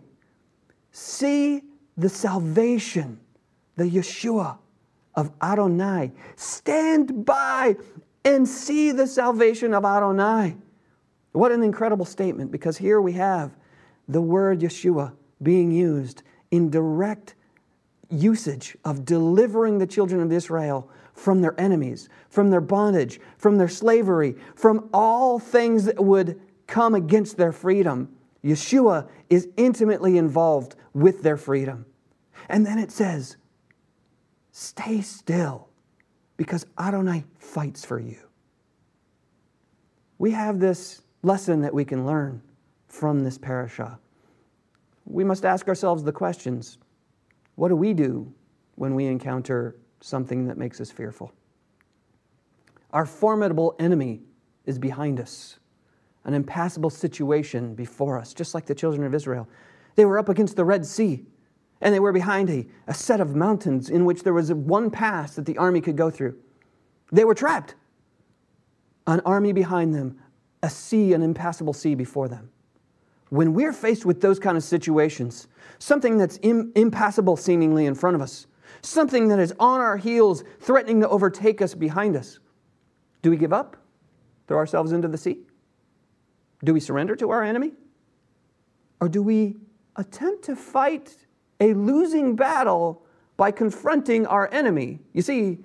See 0.90 1.62
the 1.96 2.08
salvation, 2.08 3.20
the 3.76 3.84
Yeshua 3.84 4.58
of 5.14 5.30
Adonai. 5.42 6.12
Stand 6.36 7.26
by 7.26 7.76
and 8.24 8.48
see 8.48 8.92
the 8.92 9.06
salvation 9.06 9.74
of 9.74 9.84
Adonai. 9.84 10.56
What 11.32 11.52
an 11.52 11.62
incredible 11.62 12.06
statement 12.06 12.50
because 12.50 12.78
here 12.78 13.00
we 13.00 13.12
have 13.12 13.54
the 14.08 14.22
word 14.22 14.60
Yeshua 14.60 15.12
being 15.42 15.70
used 15.70 16.22
in 16.50 16.70
direct 16.70 17.34
usage 18.10 18.76
of 18.84 19.04
delivering 19.04 19.78
the 19.78 19.86
children 19.86 20.20
of 20.20 20.32
Israel 20.32 20.90
from 21.12 21.40
their 21.40 21.58
enemies, 21.60 22.08
from 22.28 22.50
their 22.50 22.60
bondage, 22.60 23.20
from 23.36 23.58
their 23.58 23.68
slavery, 23.68 24.36
from 24.54 24.88
all 24.92 25.38
things 25.38 25.84
that 25.84 26.02
would 26.02 26.40
come 26.66 26.94
against 26.94 27.36
their 27.36 27.52
freedom. 27.52 28.08
Yeshua 28.44 29.08
is 29.28 29.48
intimately 29.56 30.16
involved 30.16 30.76
with 30.94 31.22
their 31.22 31.36
freedom. 31.36 31.84
And 32.48 32.64
then 32.64 32.78
it 32.78 32.92
says, 32.92 33.36
Stay 34.52 35.02
still, 35.02 35.68
because 36.36 36.66
Adonai 36.78 37.24
fights 37.38 37.84
for 37.84 38.00
you. 38.00 38.18
We 40.18 40.32
have 40.32 40.58
this 40.58 41.02
lesson 41.22 41.62
that 41.62 41.74
we 41.74 41.84
can 41.84 42.06
learn 42.06 42.42
from 42.88 43.22
this 43.22 43.38
parashah 43.38 43.98
we 45.08 45.24
must 45.24 45.44
ask 45.44 45.68
ourselves 45.68 46.02
the 46.02 46.12
questions 46.12 46.78
what 47.56 47.68
do 47.68 47.76
we 47.76 47.92
do 47.92 48.32
when 48.76 48.94
we 48.94 49.06
encounter 49.06 49.74
something 50.00 50.46
that 50.46 50.56
makes 50.56 50.80
us 50.80 50.92
fearful? 50.92 51.32
Our 52.92 53.04
formidable 53.04 53.74
enemy 53.80 54.22
is 54.64 54.78
behind 54.78 55.18
us, 55.18 55.58
an 56.24 56.34
impassable 56.34 56.90
situation 56.90 57.74
before 57.74 58.16
us, 58.16 58.32
just 58.32 58.54
like 58.54 58.66
the 58.66 58.74
children 58.74 59.04
of 59.04 59.14
Israel. 59.14 59.48
They 59.96 60.04
were 60.04 60.18
up 60.18 60.28
against 60.28 60.54
the 60.54 60.64
Red 60.64 60.86
Sea, 60.86 61.24
and 61.80 61.92
they 61.92 61.98
were 61.98 62.12
behind 62.12 62.48
a, 62.48 62.66
a 62.86 62.94
set 62.94 63.20
of 63.20 63.34
mountains 63.34 63.90
in 63.90 64.04
which 64.04 64.22
there 64.22 64.34
was 64.34 64.52
one 64.52 64.90
pass 64.90 65.34
that 65.34 65.46
the 65.46 65.58
army 65.58 65.80
could 65.80 65.96
go 65.96 66.10
through. 66.10 66.38
They 67.10 67.24
were 67.24 67.34
trapped. 67.34 67.74
An 69.06 69.20
army 69.24 69.52
behind 69.52 69.94
them, 69.94 70.20
a 70.62 70.70
sea, 70.70 71.12
an 71.12 71.22
impassable 71.22 71.72
sea 71.72 71.94
before 71.94 72.28
them. 72.28 72.50
When 73.30 73.52
we're 73.54 73.72
faced 73.72 74.04
with 74.04 74.20
those 74.20 74.38
kind 74.38 74.56
of 74.56 74.64
situations, 74.64 75.48
something 75.78 76.16
that's 76.16 76.38
Im- 76.42 76.72
impassable 76.74 77.36
seemingly 77.36 77.86
in 77.86 77.94
front 77.94 78.16
of 78.16 78.22
us, 78.22 78.46
something 78.82 79.28
that 79.28 79.38
is 79.38 79.52
on 79.58 79.80
our 79.80 79.96
heels, 79.96 80.44
threatening 80.60 81.00
to 81.00 81.08
overtake 81.08 81.60
us 81.60 81.74
behind 81.74 82.16
us, 82.16 82.38
do 83.22 83.30
we 83.30 83.36
give 83.36 83.52
up? 83.52 83.76
Throw 84.46 84.56
ourselves 84.56 84.92
into 84.92 85.08
the 85.08 85.18
sea? 85.18 85.40
Do 86.64 86.72
we 86.72 86.80
surrender 86.80 87.14
to 87.16 87.30
our 87.30 87.42
enemy? 87.42 87.72
Or 89.00 89.08
do 89.08 89.22
we 89.22 89.56
attempt 89.96 90.44
to 90.44 90.56
fight 90.56 91.16
a 91.60 91.74
losing 91.74 92.34
battle 92.34 93.04
by 93.36 93.50
confronting 93.50 94.26
our 94.26 94.48
enemy? 94.52 95.00
You 95.12 95.22
see, 95.22 95.58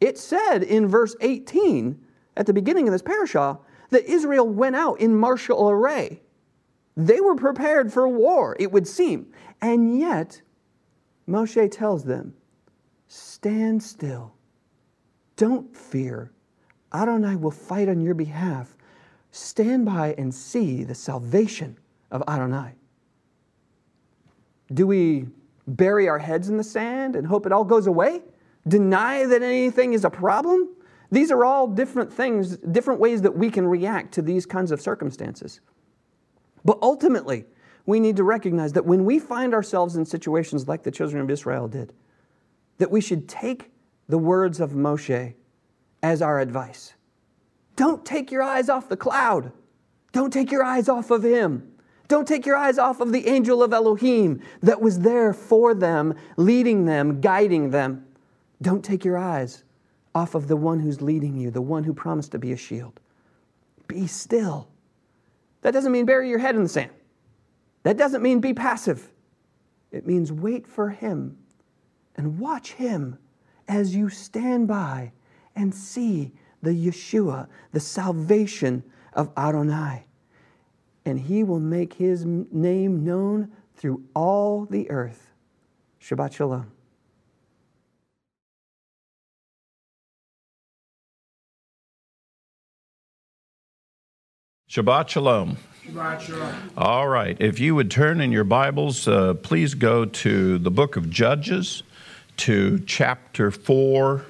it 0.00 0.16
said 0.16 0.62
in 0.62 0.86
verse 0.86 1.14
18 1.20 1.98
at 2.36 2.46
the 2.46 2.52
beginning 2.52 2.88
of 2.88 2.92
this 2.92 3.02
parashah 3.02 3.58
that 3.90 4.04
Israel 4.04 4.48
went 4.48 4.76
out 4.76 5.00
in 5.00 5.14
martial 5.14 5.68
array. 5.70 6.22
They 6.96 7.20
were 7.20 7.34
prepared 7.34 7.92
for 7.92 8.08
war, 8.08 8.56
it 8.58 8.72
would 8.72 8.86
seem. 8.86 9.32
And 9.60 9.98
yet, 9.98 10.42
Moshe 11.28 11.70
tells 11.70 12.04
them, 12.04 12.34
Stand 13.08 13.82
still. 13.82 14.34
Don't 15.36 15.76
fear. 15.76 16.32
Adonai 16.92 17.36
will 17.36 17.50
fight 17.50 17.88
on 17.88 18.00
your 18.00 18.14
behalf. 18.14 18.76
Stand 19.30 19.84
by 19.84 20.14
and 20.18 20.34
see 20.34 20.84
the 20.84 20.94
salvation 20.94 21.78
of 22.10 22.22
Adonai. 22.28 22.74
Do 24.72 24.86
we 24.86 25.26
bury 25.66 26.08
our 26.08 26.18
heads 26.18 26.48
in 26.48 26.56
the 26.56 26.64
sand 26.64 27.16
and 27.16 27.26
hope 27.26 27.46
it 27.46 27.52
all 27.52 27.64
goes 27.64 27.86
away? 27.86 28.22
Deny 28.66 29.24
that 29.24 29.42
anything 29.42 29.92
is 29.92 30.04
a 30.04 30.10
problem? 30.10 30.68
These 31.10 31.30
are 31.30 31.44
all 31.44 31.66
different 31.66 32.12
things, 32.12 32.56
different 32.58 33.00
ways 33.00 33.22
that 33.22 33.36
we 33.36 33.50
can 33.50 33.66
react 33.66 34.12
to 34.14 34.22
these 34.22 34.46
kinds 34.46 34.70
of 34.70 34.80
circumstances. 34.80 35.60
But 36.64 36.78
ultimately, 36.82 37.46
we 37.86 38.00
need 38.00 38.16
to 38.16 38.24
recognize 38.24 38.72
that 38.74 38.86
when 38.86 39.04
we 39.04 39.18
find 39.18 39.54
ourselves 39.54 39.96
in 39.96 40.04
situations 40.04 40.68
like 40.68 40.82
the 40.82 40.90
children 40.90 41.22
of 41.22 41.30
Israel 41.30 41.68
did, 41.68 41.92
that 42.78 42.90
we 42.90 43.00
should 43.00 43.28
take 43.28 43.70
the 44.08 44.18
words 44.18 44.60
of 44.60 44.72
Moshe 44.72 45.34
as 46.02 46.22
our 46.22 46.40
advice. 46.40 46.94
Don't 47.76 48.04
take 48.04 48.30
your 48.30 48.42
eyes 48.42 48.68
off 48.68 48.88
the 48.88 48.96
cloud. 48.96 49.52
Don't 50.12 50.32
take 50.32 50.50
your 50.50 50.64
eyes 50.64 50.88
off 50.88 51.10
of 51.10 51.22
him. 51.22 51.72
Don't 52.08 52.26
take 52.26 52.44
your 52.44 52.56
eyes 52.56 52.76
off 52.76 53.00
of 53.00 53.12
the 53.12 53.28
angel 53.28 53.62
of 53.62 53.72
Elohim 53.72 54.40
that 54.62 54.80
was 54.80 55.00
there 55.00 55.32
for 55.32 55.74
them, 55.74 56.14
leading 56.36 56.84
them, 56.84 57.20
guiding 57.20 57.70
them. 57.70 58.04
Don't 58.60 58.84
take 58.84 59.04
your 59.04 59.16
eyes 59.16 59.62
off 60.14 60.34
of 60.34 60.48
the 60.48 60.56
one 60.56 60.80
who's 60.80 61.00
leading 61.00 61.36
you, 61.36 61.50
the 61.50 61.62
one 61.62 61.84
who 61.84 61.94
promised 61.94 62.32
to 62.32 62.38
be 62.38 62.52
a 62.52 62.56
shield. 62.56 62.98
Be 63.86 64.06
still. 64.08 64.69
That 65.62 65.72
doesn't 65.72 65.92
mean 65.92 66.06
bury 66.06 66.28
your 66.28 66.38
head 66.38 66.56
in 66.56 66.62
the 66.62 66.68
sand. 66.68 66.90
That 67.82 67.96
doesn't 67.96 68.22
mean 68.22 68.40
be 68.40 68.54
passive. 68.54 69.10
It 69.90 70.06
means 70.06 70.32
wait 70.32 70.66
for 70.66 70.90
him 70.90 71.38
and 72.16 72.38
watch 72.38 72.72
him 72.72 73.18
as 73.68 73.94
you 73.94 74.08
stand 74.08 74.68
by 74.68 75.12
and 75.56 75.74
see 75.74 76.32
the 76.62 76.70
Yeshua, 76.70 77.48
the 77.72 77.80
salvation 77.80 78.82
of 79.12 79.30
Adonai. 79.36 80.04
And 81.04 81.18
he 81.18 81.44
will 81.44 81.60
make 81.60 81.94
his 81.94 82.24
name 82.26 83.04
known 83.04 83.50
through 83.74 84.04
all 84.14 84.66
the 84.66 84.90
earth. 84.90 85.32
Shabbat 86.00 86.34
Shalom. 86.34 86.70
Shabbat 94.70 95.08
Shalom. 95.08 95.56
All 96.76 97.08
right. 97.08 97.36
If 97.40 97.58
you 97.58 97.74
would 97.74 97.90
turn 97.90 98.20
in 98.20 98.30
your 98.30 98.44
Bibles, 98.44 99.08
uh, 99.08 99.34
please 99.34 99.74
go 99.74 100.04
to 100.04 100.58
the 100.58 100.70
book 100.70 100.94
of 100.94 101.10
Judges, 101.10 101.82
to 102.36 102.78
chapter 102.86 103.50
4, 103.50 104.24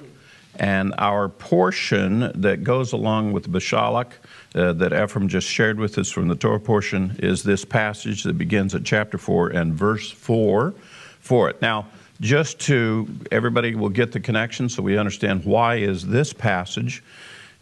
and 0.55 0.95
our 0.97 1.29
portion 1.29 2.31
that 2.33 2.63
goes 2.63 2.91
along 2.91 3.33
with 3.33 3.51
B'shalach 3.51 4.13
uh, 4.55 4.73
that 4.73 4.91
Ephraim 4.91 5.27
just 5.27 5.47
shared 5.47 5.79
with 5.79 5.95
us 5.99 6.09
from 6.09 6.27
the 6.27 6.35
Torah 6.35 6.59
portion 6.59 7.15
is 7.19 7.43
this 7.43 7.63
passage 7.63 8.23
that 8.23 8.35
begins 8.35 8.73
at 8.73 8.83
chapter 8.83 9.19
4 9.19 9.49
and 9.49 9.75
verse 9.75 10.09
4 10.09 10.73
for 11.19 11.51
it. 11.51 11.61
Now, 11.61 11.85
just 12.19 12.59
to 12.61 13.07
everybody 13.31 13.75
will 13.75 13.89
get 13.89 14.11
the 14.11 14.19
connection 14.19 14.69
so 14.69 14.81
we 14.81 14.97
understand 14.97 15.45
why 15.45 15.75
is 15.75 16.07
this 16.07 16.33
passage 16.33 17.03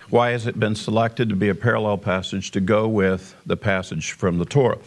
why 0.09 0.31
has 0.31 0.47
it 0.47 0.59
been 0.59 0.75
selected 0.75 1.29
to 1.29 1.35
be 1.35 1.49
a 1.49 1.55
parallel 1.55 1.97
passage 1.97 2.51
to 2.51 2.59
go 2.59 2.87
with 2.87 3.35
the 3.45 3.55
passage 3.57 4.13
from 4.13 4.39
the 4.39 4.45
Torah? 4.45 4.79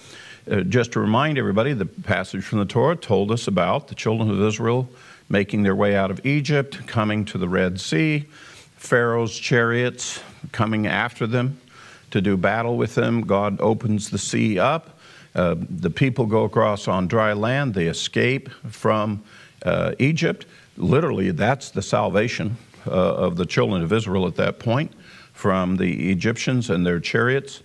Uh, 0.51 0.63
just 0.63 0.93
to 0.93 1.01
remind 1.01 1.39
everybody, 1.39 1.73
the 1.73 1.87
passage 1.87 2.43
from 2.43 2.59
the 2.59 2.65
Torah 2.65 2.97
told 2.97 3.31
us 3.31 3.47
about 3.47 3.87
the 3.87 3.95
children 3.95 4.29
of 4.31 4.43
Israel 4.43 4.89
making 5.29 5.63
their 5.63 5.77
way 5.77 5.95
out 5.95 6.11
of 6.11 6.27
Egypt, 6.27 6.87
coming 6.87 7.25
to 7.25 7.39
the 7.39 7.49
Red 7.49 7.81
Sea, 7.81 8.27
Pharaoh's 8.77 9.39
chariots 9.39 10.21
coming 10.51 10.89
after 10.89 11.27
them 11.27 11.61
to 12.11 12.21
do 12.21 12.37
battle 12.37 12.77
with 12.77 12.97
them. 12.97 13.23
God 13.23 13.61
opens 13.61 14.11
the 14.11 14.19
sea 14.19 14.59
up. 14.59 14.99
Uh, 15.35 15.55
the 15.59 15.89
people 15.89 16.27
go 16.27 16.45
across 16.45 16.89
on 16.89 17.07
dry 17.07 17.33
land. 17.33 17.75
They 17.75 17.87
escape 17.87 18.51
from 18.69 19.23
uh, 19.65 19.93
Egypt. 20.01 20.45
Literally, 20.77 21.31
that's 21.31 21.71
the 21.71 21.81
salvation 21.81 22.57
uh, 22.87 22.91
of 22.91 23.37
the 23.37 23.47
children 23.47 23.83
of 23.83 23.93
Israel 23.93 24.27
at 24.27 24.35
that 24.37 24.59
point 24.59 24.93
from 25.43 25.77
the 25.77 26.13
Egyptians 26.13 26.71
and 26.71 26.87
their 26.87 27.01
chariots 27.01 27.65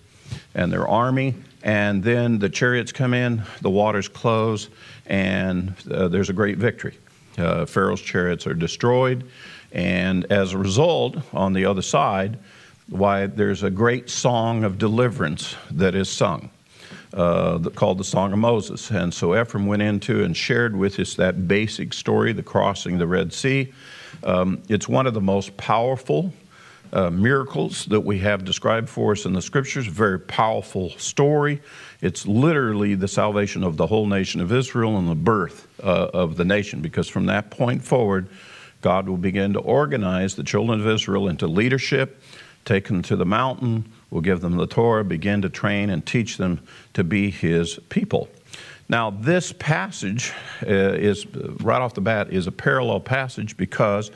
and 0.56 0.72
their 0.72 0.88
army. 0.88 1.32
And 1.62 2.02
then 2.02 2.40
the 2.40 2.48
chariots 2.48 2.90
come 2.90 3.14
in, 3.14 3.44
the 3.60 3.70
waters 3.70 4.08
close, 4.08 4.68
and 5.06 5.74
uh, 5.88 6.08
there's 6.08 6.28
a 6.28 6.32
great 6.32 6.58
victory. 6.58 6.98
Uh, 7.38 7.66
Pharaoh's 7.66 8.00
chariots 8.00 8.48
are 8.48 8.54
destroyed. 8.54 9.22
And 9.70 10.26
as 10.32 10.54
a 10.54 10.58
result, 10.58 11.18
on 11.32 11.52
the 11.52 11.66
other 11.66 11.82
side, 11.82 12.40
why 12.88 13.26
there's 13.26 13.62
a 13.62 13.70
great 13.70 14.10
song 14.10 14.64
of 14.64 14.76
deliverance 14.78 15.54
that 15.70 15.94
is 15.94 16.08
sung. 16.10 16.50
Uh, 17.14 17.60
called 17.76 17.98
the 17.98 18.04
Song 18.04 18.32
of 18.32 18.40
Moses. 18.40 18.90
And 18.90 19.14
so 19.14 19.40
Ephraim 19.40 19.66
went 19.66 19.82
into 19.82 20.24
and 20.24 20.36
shared 20.36 20.74
with 20.74 20.98
us 20.98 21.14
that 21.14 21.46
basic 21.46 21.92
story, 21.92 22.32
the 22.32 22.42
crossing 22.42 22.98
the 22.98 23.06
Red 23.06 23.32
Sea. 23.32 23.72
Um, 24.24 24.62
it's 24.68 24.88
one 24.88 25.06
of 25.06 25.14
the 25.14 25.20
most 25.20 25.56
powerful 25.56 26.32
uh, 26.92 27.10
miracles 27.10 27.86
that 27.86 28.00
we 28.00 28.18
have 28.18 28.44
described 28.44 28.88
for 28.88 29.12
us 29.12 29.24
in 29.24 29.32
the 29.32 29.42
scriptures. 29.42 29.86
Very 29.86 30.18
powerful 30.18 30.90
story. 30.90 31.60
It's 32.00 32.26
literally 32.26 32.94
the 32.94 33.08
salvation 33.08 33.64
of 33.64 33.76
the 33.76 33.86
whole 33.86 34.06
nation 34.06 34.40
of 34.40 34.52
Israel 34.52 34.98
and 34.98 35.08
the 35.08 35.14
birth 35.14 35.66
uh, 35.82 36.10
of 36.14 36.36
the 36.36 36.44
nation, 36.44 36.80
because 36.80 37.08
from 37.08 37.26
that 37.26 37.50
point 37.50 37.82
forward, 37.82 38.28
God 38.80 39.08
will 39.08 39.16
begin 39.16 39.52
to 39.54 39.58
organize 39.58 40.36
the 40.36 40.44
children 40.44 40.80
of 40.80 40.86
Israel 40.86 41.28
into 41.28 41.46
leadership, 41.46 42.22
take 42.64 42.86
them 42.86 43.02
to 43.02 43.16
the 43.16 43.26
mountain, 43.26 43.92
will 44.10 44.20
give 44.20 44.40
them 44.40 44.56
the 44.56 44.66
Torah, 44.66 45.04
begin 45.04 45.42
to 45.42 45.48
train 45.48 45.90
and 45.90 46.06
teach 46.06 46.36
them 46.36 46.60
to 46.94 47.02
be 47.02 47.30
His 47.30 47.78
people. 47.88 48.28
Now, 48.88 49.10
this 49.10 49.52
passage 49.52 50.32
uh, 50.62 50.66
is 50.66 51.26
right 51.34 51.80
off 51.80 51.94
the 51.94 52.00
bat 52.00 52.32
is 52.32 52.46
a 52.46 52.52
parallel 52.52 53.00
passage 53.00 53.56
because 53.56 54.10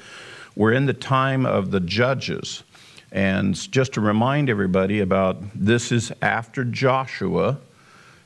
we're 0.55 0.73
in 0.73 0.87
the 0.87 0.95
time 0.95 1.47
of 1.47 1.71
the 1.71 1.81
judges. 1.81 2.63
And 3.11 3.55
just 3.71 3.95
to 3.95 4.01
remind 4.01 4.49
everybody 4.49 5.01
about 5.01 5.43
this 5.55 5.93
is 5.93 6.13
after 6.23 6.65
Joshua 6.65 7.59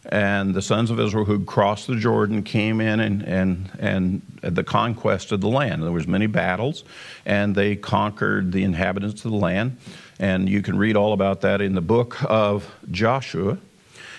and 0.08 0.54
the 0.54 0.62
sons 0.62 0.90
of 0.90 1.00
Israel 1.00 1.24
who 1.24 1.44
crossed 1.44 1.88
the 1.88 1.96
Jordan 1.96 2.42
came 2.42 2.80
in 2.80 3.00
and, 3.00 3.22
and, 3.22 3.70
and 3.80 4.22
the 4.40 4.62
conquest 4.62 5.32
of 5.32 5.40
the 5.40 5.48
land. 5.48 5.82
There 5.82 5.90
was 5.90 6.06
many 6.06 6.26
battles, 6.26 6.84
and 7.24 7.54
they 7.54 7.74
conquered 7.74 8.52
the 8.52 8.62
inhabitants 8.62 9.24
of 9.24 9.32
the 9.32 9.36
land. 9.36 9.78
And 10.20 10.48
you 10.48 10.62
can 10.62 10.78
read 10.78 10.96
all 10.96 11.12
about 11.12 11.40
that 11.40 11.60
in 11.60 11.74
the 11.74 11.80
book 11.80 12.18
of 12.24 12.72
Joshua. 12.90 13.58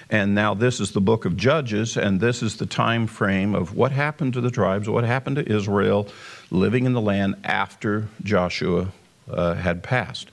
And 0.09 0.35
now 0.35 0.53
this 0.53 0.79
is 0.79 0.91
the 0.91 1.01
book 1.01 1.25
of 1.25 1.35
Judges, 1.35 1.97
and 1.97 2.19
this 2.19 2.41
is 2.41 2.57
the 2.57 2.65
time 2.65 3.07
frame 3.07 3.55
of 3.55 3.75
what 3.75 3.91
happened 3.91 4.33
to 4.33 4.41
the 4.41 4.51
tribes, 4.51 4.89
what 4.89 5.03
happened 5.03 5.37
to 5.37 5.51
Israel 5.51 6.07
living 6.51 6.85
in 6.85 6.93
the 6.93 7.01
land 7.01 7.35
after 7.43 8.07
Joshua 8.23 8.89
uh, 9.29 9.53
had 9.55 9.83
passed. 9.83 10.29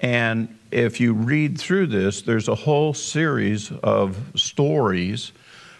And 0.00 0.58
if 0.70 1.00
you 1.00 1.14
read 1.14 1.58
through 1.58 1.86
this, 1.86 2.22
there's 2.22 2.48
a 2.48 2.54
whole 2.54 2.92
series 2.92 3.70
of 3.82 4.18
stories 4.34 5.32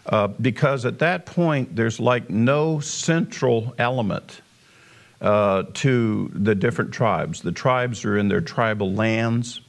uh, 0.06 0.28
because 0.28 0.84
at 0.84 1.00
that 1.00 1.26
point 1.26 1.74
there's 1.74 1.98
like 1.98 2.30
no 2.30 2.80
central 2.80 3.74
element 3.78 4.40
uh, 5.20 5.64
to 5.74 6.30
the 6.32 6.54
different 6.54 6.92
tribes. 6.92 7.42
The 7.42 7.52
tribes 7.52 8.04
are 8.04 8.16
in 8.16 8.28
their 8.28 8.40
tribal 8.40 8.92
lands. 8.92 9.60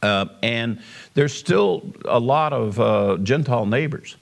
Uh, 0.00 0.26
and 0.42 0.80
there's 1.14 1.34
still 1.34 1.92
a 2.06 2.18
lot 2.18 2.52
of 2.52 2.80
uh, 2.80 3.18
Gentile 3.22 3.66
neighbors. 3.66 4.16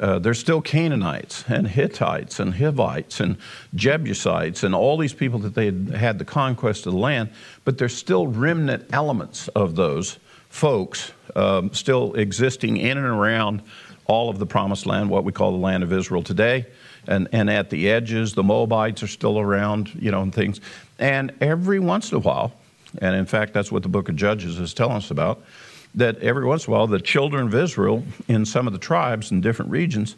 Uh, 0.00 0.18
there's 0.18 0.40
still 0.40 0.60
Canaanites 0.60 1.44
and 1.48 1.68
Hittites 1.68 2.40
and 2.40 2.54
Hivites 2.54 3.20
and 3.20 3.36
Jebusites 3.74 4.64
and 4.64 4.74
all 4.74 4.96
these 4.96 5.14
people 5.14 5.38
that 5.40 5.54
they 5.54 5.66
had 5.66 5.88
had 5.94 6.18
the 6.18 6.24
conquest 6.24 6.86
of 6.86 6.92
the 6.92 6.98
land, 6.98 7.30
but 7.64 7.78
there's 7.78 7.96
still 7.96 8.26
remnant 8.26 8.86
elements 8.92 9.48
of 9.48 9.76
those 9.76 10.18
folks 10.48 11.12
um, 11.36 11.72
still 11.72 12.14
existing 12.14 12.76
in 12.76 12.98
and 12.98 13.06
around 13.06 13.62
all 14.06 14.28
of 14.28 14.38
the 14.38 14.46
promised 14.46 14.86
land, 14.86 15.10
what 15.10 15.24
we 15.24 15.32
call 15.32 15.52
the 15.52 15.58
land 15.58 15.82
of 15.82 15.92
Israel 15.92 16.22
today. 16.22 16.66
And, 17.06 17.28
and 17.32 17.50
at 17.50 17.70
the 17.70 17.90
edges, 17.90 18.34
the 18.34 18.42
Moabites 18.42 19.02
are 19.02 19.08
still 19.08 19.38
around, 19.38 19.94
you 19.94 20.10
know, 20.10 20.22
and 20.22 20.34
things. 20.34 20.60
And 20.98 21.32
every 21.40 21.78
once 21.78 22.12
in 22.12 22.16
a 22.16 22.20
while, 22.20 22.52
and 22.98 23.14
in 23.14 23.26
fact, 23.26 23.52
that's 23.52 23.72
what 23.72 23.82
the 23.82 23.88
book 23.88 24.08
of 24.08 24.16
Judges 24.16 24.58
is 24.58 24.74
telling 24.74 24.96
us 24.96 25.10
about, 25.10 25.42
that 25.94 26.18
every 26.18 26.44
once 26.44 26.66
in 26.66 26.72
a 26.72 26.76
while, 26.76 26.86
the 26.86 27.00
children 27.00 27.46
of 27.46 27.54
Israel 27.54 28.04
in 28.28 28.44
some 28.44 28.66
of 28.66 28.72
the 28.72 28.78
tribes 28.78 29.30
in 29.30 29.40
different 29.40 29.70
regions, 29.70 30.16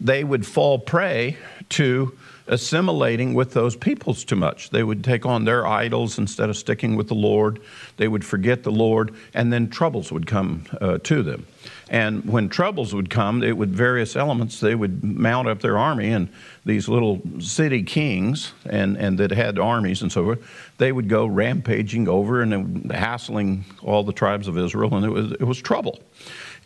they 0.00 0.24
would 0.24 0.46
fall 0.46 0.78
prey 0.78 1.36
to 1.70 2.16
assimilating 2.46 3.34
with 3.34 3.52
those 3.52 3.76
peoples 3.76 4.24
too 4.24 4.36
much. 4.36 4.70
They 4.70 4.82
would 4.82 5.04
take 5.04 5.24
on 5.24 5.44
their 5.44 5.66
idols 5.66 6.18
instead 6.18 6.50
of 6.50 6.56
sticking 6.56 6.96
with 6.96 7.08
the 7.08 7.14
Lord. 7.14 7.60
They 7.96 8.08
would 8.08 8.24
forget 8.24 8.62
the 8.64 8.72
Lord, 8.72 9.14
and 9.32 9.52
then 9.52 9.70
troubles 9.70 10.10
would 10.10 10.26
come 10.26 10.64
uh, 10.80 10.98
to 11.04 11.22
them. 11.22 11.46
And 11.92 12.24
when 12.24 12.48
troubles 12.48 12.94
would 12.94 13.10
come, 13.10 13.42
it 13.42 13.54
would 13.54 13.68
various 13.68 14.16
elements. 14.16 14.60
They 14.60 14.74
would 14.74 15.04
mount 15.04 15.46
up 15.46 15.60
their 15.60 15.76
army, 15.76 16.10
and 16.10 16.30
these 16.64 16.88
little 16.88 17.20
city 17.38 17.82
kings, 17.82 18.54
and, 18.64 18.96
and 18.96 19.18
that 19.18 19.30
had 19.30 19.58
armies 19.58 20.00
and 20.00 20.10
so 20.10 20.24
forth, 20.24 20.72
they 20.78 20.90
would 20.90 21.06
go 21.10 21.26
rampaging 21.26 22.08
over 22.08 22.40
and 22.40 22.90
hassling 22.90 23.66
all 23.82 24.02
the 24.04 24.12
tribes 24.12 24.48
of 24.48 24.56
Israel, 24.56 24.94
and 24.96 25.04
it 25.04 25.10
was 25.10 25.32
it 25.32 25.44
was 25.44 25.60
trouble. 25.60 26.00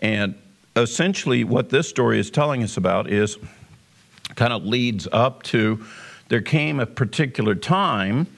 And 0.00 0.36
essentially, 0.76 1.42
what 1.42 1.70
this 1.70 1.88
story 1.88 2.20
is 2.20 2.30
telling 2.30 2.62
us 2.62 2.76
about 2.76 3.10
is 3.10 3.36
kind 4.36 4.52
of 4.52 4.64
leads 4.64 5.08
up 5.10 5.42
to 5.44 5.84
there 6.28 6.40
came 6.40 6.78
a 6.78 6.86
particular 6.86 7.56
time 7.56 8.28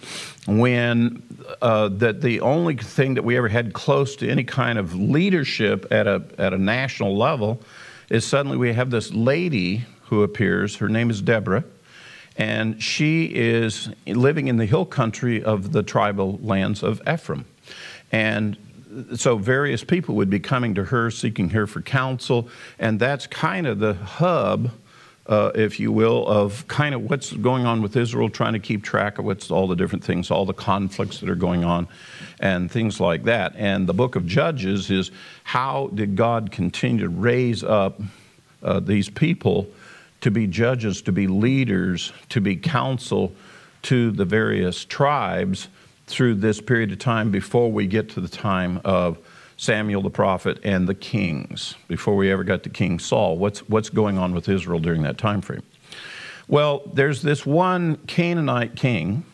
when 0.49 1.23
uh, 1.61 1.89
that 1.89 2.23
the 2.23 2.41
only 2.41 2.75
thing 2.75 3.15
that 3.15 3.23
we 3.23 3.37
ever 3.37 3.49
had 3.49 3.75
close 3.75 4.17
to 4.17 4.29
any 4.29 4.45
kind 4.45 4.79
of 4.79 4.95
leadership 4.95 5.87
at 5.91 6.07
a 6.07 6.23
at 6.39 6.55
a 6.55 6.59
national 6.59 7.17
level 7.17 7.61
is 8.09 8.27
suddenly 8.27 8.57
we 8.57 8.73
have 8.73 8.91
this 8.91 9.13
lady 9.13 9.85
who 10.05 10.23
appears. 10.23 10.77
Her 10.77 10.89
name 10.89 11.11
is 11.11 11.21
Deborah, 11.21 11.65
and 12.39 12.83
she 12.83 13.27
is 13.27 13.91
living 14.07 14.49
in 14.49 14.57
the 14.57 14.65
hill 14.65 14.87
country 14.87 15.45
of 15.45 15.73
the 15.73 15.83
tribal 15.83 16.39
lands 16.43 16.83
of 16.83 17.03
Ephraim, 17.07 17.45
and 18.11 18.57
so 19.17 19.37
various 19.37 19.85
people 19.85 20.15
would 20.15 20.31
be 20.31 20.41
coming 20.41 20.75
to 20.75 20.85
her 20.85 21.11
seeking 21.11 21.51
her 21.51 21.67
for 21.67 21.83
counsel 21.83 22.49
and 22.79 22.99
that's 22.99 23.27
kind 23.27 23.67
of 23.67 23.79
the 23.81 23.93
hub 23.93 24.71
uh, 25.29 25.53
if 25.55 25.79
you 25.79 25.93
will, 25.93 26.27
of 26.27 26.67
kind 26.69 26.95
of 26.95 27.03
what's 27.03 27.33
going 27.33 27.67
on 27.67 27.83
with 27.83 27.97
Israel, 27.97 28.31
trying 28.31 28.55
to 28.55 28.59
keep 28.59 28.83
track 28.83 29.19
of 29.19 29.25
what's 29.25 29.51
all 29.51 29.67
the 29.67 29.77
different 29.77 30.03
things, 30.03 30.31
all 30.31 30.47
the 30.47 30.55
conflicts 30.55 31.21
that 31.21 31.29
are 31.29 31.35
going 31.35 31.65
on, 31.65 31.87
and 32.41 32.71
things 32.71 32.99
like 32.99 33.25
that. 33.25 33.55
And 33.57 33.87
the 33.87 33.95
book 33.95 34.17
of 34.17 34.27
Judges 34.27 34.91
is 34.91 35.11
how 35.45 35.91
did 35.95 36.17
God 36.17 36.51
continue 36.51 37.05
to 37.05 37.11
raise 37.11 37.63
up 37.63 38.01
uh, 38.63 38.81
these 38.81 39.11
people 39.11 39.69
to 40.23 40.31
be 40.31 40.47
judges, 40.47 41.03
to 41.03 41.13
be 41.13 41.27
leaders, 41.27 42.13
to 42.31 42.41
be 42.41 42.57
counsel 42.57 43.33
to 43.83 44.11
the 44.11 44.25
various 44.25 44.85
tribes 44.85 45.69
through 46.07 46.35
this 46.37 46.61
period 46.61 46.91
of 46.91 46.99
time 46.99 47.31
before 47.31 47.71
we 47.71 47.87
get 47.87 48.09
to 48.11 48.21
the 48.21 48.29
time 48.29 48.81
of 48.85 49.19
Samuel 49.59 50.03
the 50.03 50.11
prophet 50.11 50.61
and 50.63 50.89
the 50.89 50.95
kings 50.95 51.75
before 51.89 52.17
we 52.17 52.31
ever 52.31 52.45
got 52.45 52.63
to 52.63 52.71
King 52.71 53.01
Saul. 53.01 53.37
What's, 53.37 53.69
what's 53.69 53.91
going 53.91 54.17
on 54.17 54.33
with 54.33 54.49
Israel 54.49 54.79
during 54.79 55.03
that 55.03 55.19
time 55.19 55.41
frame? 55.41 55.65
Well, 56.47 56.83
there's 56.95 57.23
this 57.23 57.45
one 57.45 57.97
Canaanite 58.07 58.77
king 58.77 59.25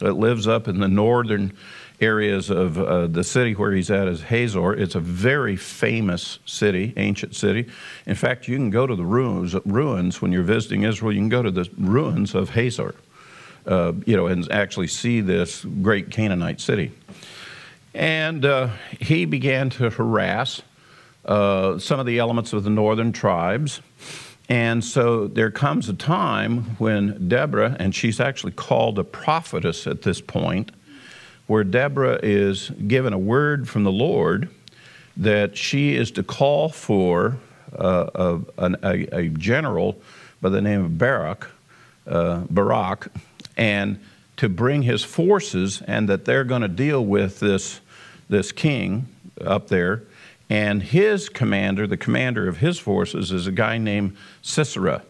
that 0.00 0.14
lives 0.14 0.48
up 0.48 0.66
in 0.66 0.80
the 0.80 0.88
northern 0.88 1.52
areas 2.00 2.50
of 2.50 2.78
uh, 2.78 3.06
the 3.06 3.22
city 3.22 3.52
where 3.54 3.72
he's 3.72 3.90
at 3.90 4.08
is 4.08 4.22
Hazor. 4.22 4.72
It's 4.74 4.96
a 4.96 5.00
very 5.00 5.54
famous 5.54 6.40
city, 6.46 6.92
ancient 6.96 7.36
city. 7.36 7.68
In 8.06 8.16
fact, 8.16 8.48
you 8.48 8.56
can 8.56 8.70
go 8.70 8.86
to 8.88 8.96
the 8.96 9.04
ruins, 9.04 9.54
ruins 9.64 10.20
when 10.20 10.32
you're 10.32 10.42
visiting 10.42 10.82
Israel. 10.82 11.12
You 11.12 11.20
can 11.20 11.28
go 11.28 11.42
to 11.42 11.50
the 11.50 11.70
ruins 11.78 12.34
of 12.34 12.50
Hazor, 12.50 12.94
uh, 13.66 13.92
you 14.04 14.16
know, 14.16 14.26
and 14.26 14.50
actually 14.50 14.88
see 14.88 15.20
this 15.20 15.64
great 15.64 16.10
Canaanite 16.10 16.60
city. 16.60 16.90
And 17.94 18.44
uh, 18.44 18.70
he 19.00 19.24
began 19.24 19.70
to 19.70 19.90
harass 19.90 20.62
uh, 21.24 21.78
some 21.78 22.00
of 22.00 22.06
the 22.06 22.18
elements 22.18 22.52
of 22.52 22.64
the 22.64 22.70
northern 22.70 23.12
tribes. 23.12 23.80
And 24.48 24.84
so 24.84 25.28
there 25.28 25.50
comes 25.50 25.88
a 25.88 25.94
time 25.94 26.76
when 26.78 27.28
Deborah, 27.28 27.76
and 27.78 27.94
she's 27.94 28.20
actually 28.20 28.52
called 28.52 28.98
a 28.98 29.04
prophetess 29.04 29.86
at 29.86 30.02
this 30.02 30.20
point, 30.20 30.72
where 31.46 31.64
Deborah 31.64 32.18
is 32.22 32.70
given 32.70 33.12
a 33.12 33.18
word 33.18 33.68
from 33.68 33.84
the 33.84 33.92
Lord 33.92 34.48
that 35.16 35.56
she 35.56 35.94
is 35.96 36.10
to 36.12 36.22
call 36.22 36.68
for 36.68 37.36
uh, 37.78 38.38
a, 38.58 38.72
a, 38.82 39.16
a, 39.16 39.28
general 39.28 40.00
by 40.40 40.48
the 40.48 40.60
name 40.60 40.84
of 40.84 40.98
Barak, 40.98 41.48
uh, 42.06 42.42
Barak, 42.50 43.08
and 43.56 44.00
to 44.40 44.48
bring 44.48 44.80
his 44.80 45.04
forces 45.04 45.82
and 45.82 46.08
that 46.08 46.24
they're 46.24 46.44
going 46.44 46.62
to 46.62 46.68
deal 46.68 47.04
with 47.04 47.40
this, 47.40 47.78
this 48.30 48.52
king 48.52 49.06
up 49.44 49.68
there. 49.68 50.02
And 50.48 50.82
his 50.82 51.28
commander, 51.28 51.86
the 51.86 51.98
commander 51.98 52.48
of 52.48 52.56
his 52.56 52.78
forces, 52.78 53.32
is 53.32 53.46
a 53.46 53.52
guy 53.52 53.76
named 53.76 54.16
Sisera. 54.40 55.02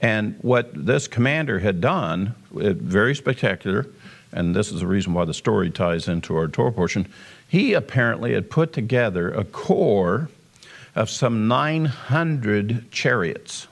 And 0.00 0.38
what 0.40 0.70
this 0.72 1.08
commander 1.08 1.58
had 1.58 1.80
done, 1.80 2.36
very 2.52 3.16
spectacular, 3.16 3.88
and 4.30 4.54
this 4.54 4.70
is 4.70 4.78
the 4.78 4.86
reason 4.86 5.14
why 5.14 5.24
the 5.24 5.34
story 5.34 5.68
ties 5.68 6.06
into 6.06 6.36
our 6.36 6.46
Torah 6.46 6.70
portion, 6.70 7.08
he 7.48 7.72
apparently 7.72 8.34
had 8.34 8.50
put 8.50 8.72
together 8.72 9.32
a 9.32 9.42
corps 9.42 10.28
of 10.94 11.10
some 11.10 11.48
900 11.48 12.92
chariots 12.92 13.66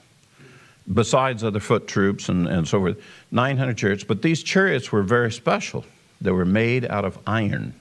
besides 0.91 1.43
other 1.43 1.59
foot 1.59 1.87
troops 1.87 2.29
and, 2.29 2.47
and 2.47 2.67
so 2.67 2.79
forth, 2.79 2.97
900 3.31 3.77
chariots. 3.77 4.03
But 4.03 4.21
these 4.21 4.43
chariots 4.43 4.91
were 4.91 5.03
very 5.03 5.31
special. 5.31 5.85
They 6.21 6.31
were 6.31 6.45
made 6.45 6.85
out 6.85 7.05
of 7.05 7.17
iron. 7.25 7.73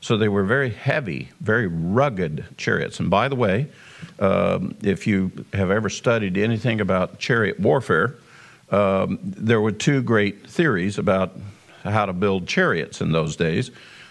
So 0.00 0.16
they 0.16 0.28
were 0.28 0.44
very 0.44 0.70
heavy, 0.70 1.30
very 1.40 1.68
rugged 1.68 2.44
chariots. 2.56 2.98
And 2.98 3.08
by 3.08 3.28
the 3.28 3.36
way, 3.36 3.68
um, 4.18 4.74
if 4.82 5.06
you 5.06 5.30
have 5.52 5.70
ever 5.70 5.88
studied 5.88 6.36
anything 6.36 6.80
about 6.80 7.18
chariot 7.18 7.60
warfare, 7.60 8.16
um, 8.70 9.18
there 9.22 9.60
were 9.60 9.70
two 9.70 10.02
great 10.02 10.48
theories 10.50 10.98
about 10.98 11.38
how 11.84 12.06
to 12.06 12.12
build 12.12 12.48
chariots 12.48 13.00
in 13.00 13.12
those 13.12 13.36
days. 13.36 13.70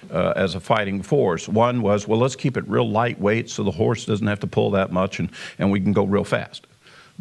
Uh, 0.10 0.34
as 0.36 0.56
a 0.56 0.60
fighting 0.60 1.04
force. 1.04 1.48
One 1.48 1.84
was, 1.84 2.08
well, 2.08 2.20
let's 2.20 2.36
keep 2.36 2.58
it 2.58 2.68
real 2.68 2.90
lightweight 2.90 3.52
so 3.52 3.64
the 3.64 3.72
horse 3.72 4.04
doesn't 4.04 4.26
have 4.26 4.40
to 4.40 4.48
pull 4.48 4.72
that 4.72 4.92
much 4.92 5.20
and, 5.20 5.30
and 5.60 5.72
we 5.72 5.80
can 5.80 5.94
go 5.94 6.04
real 6.06 6.24
fast. 6.24 6.66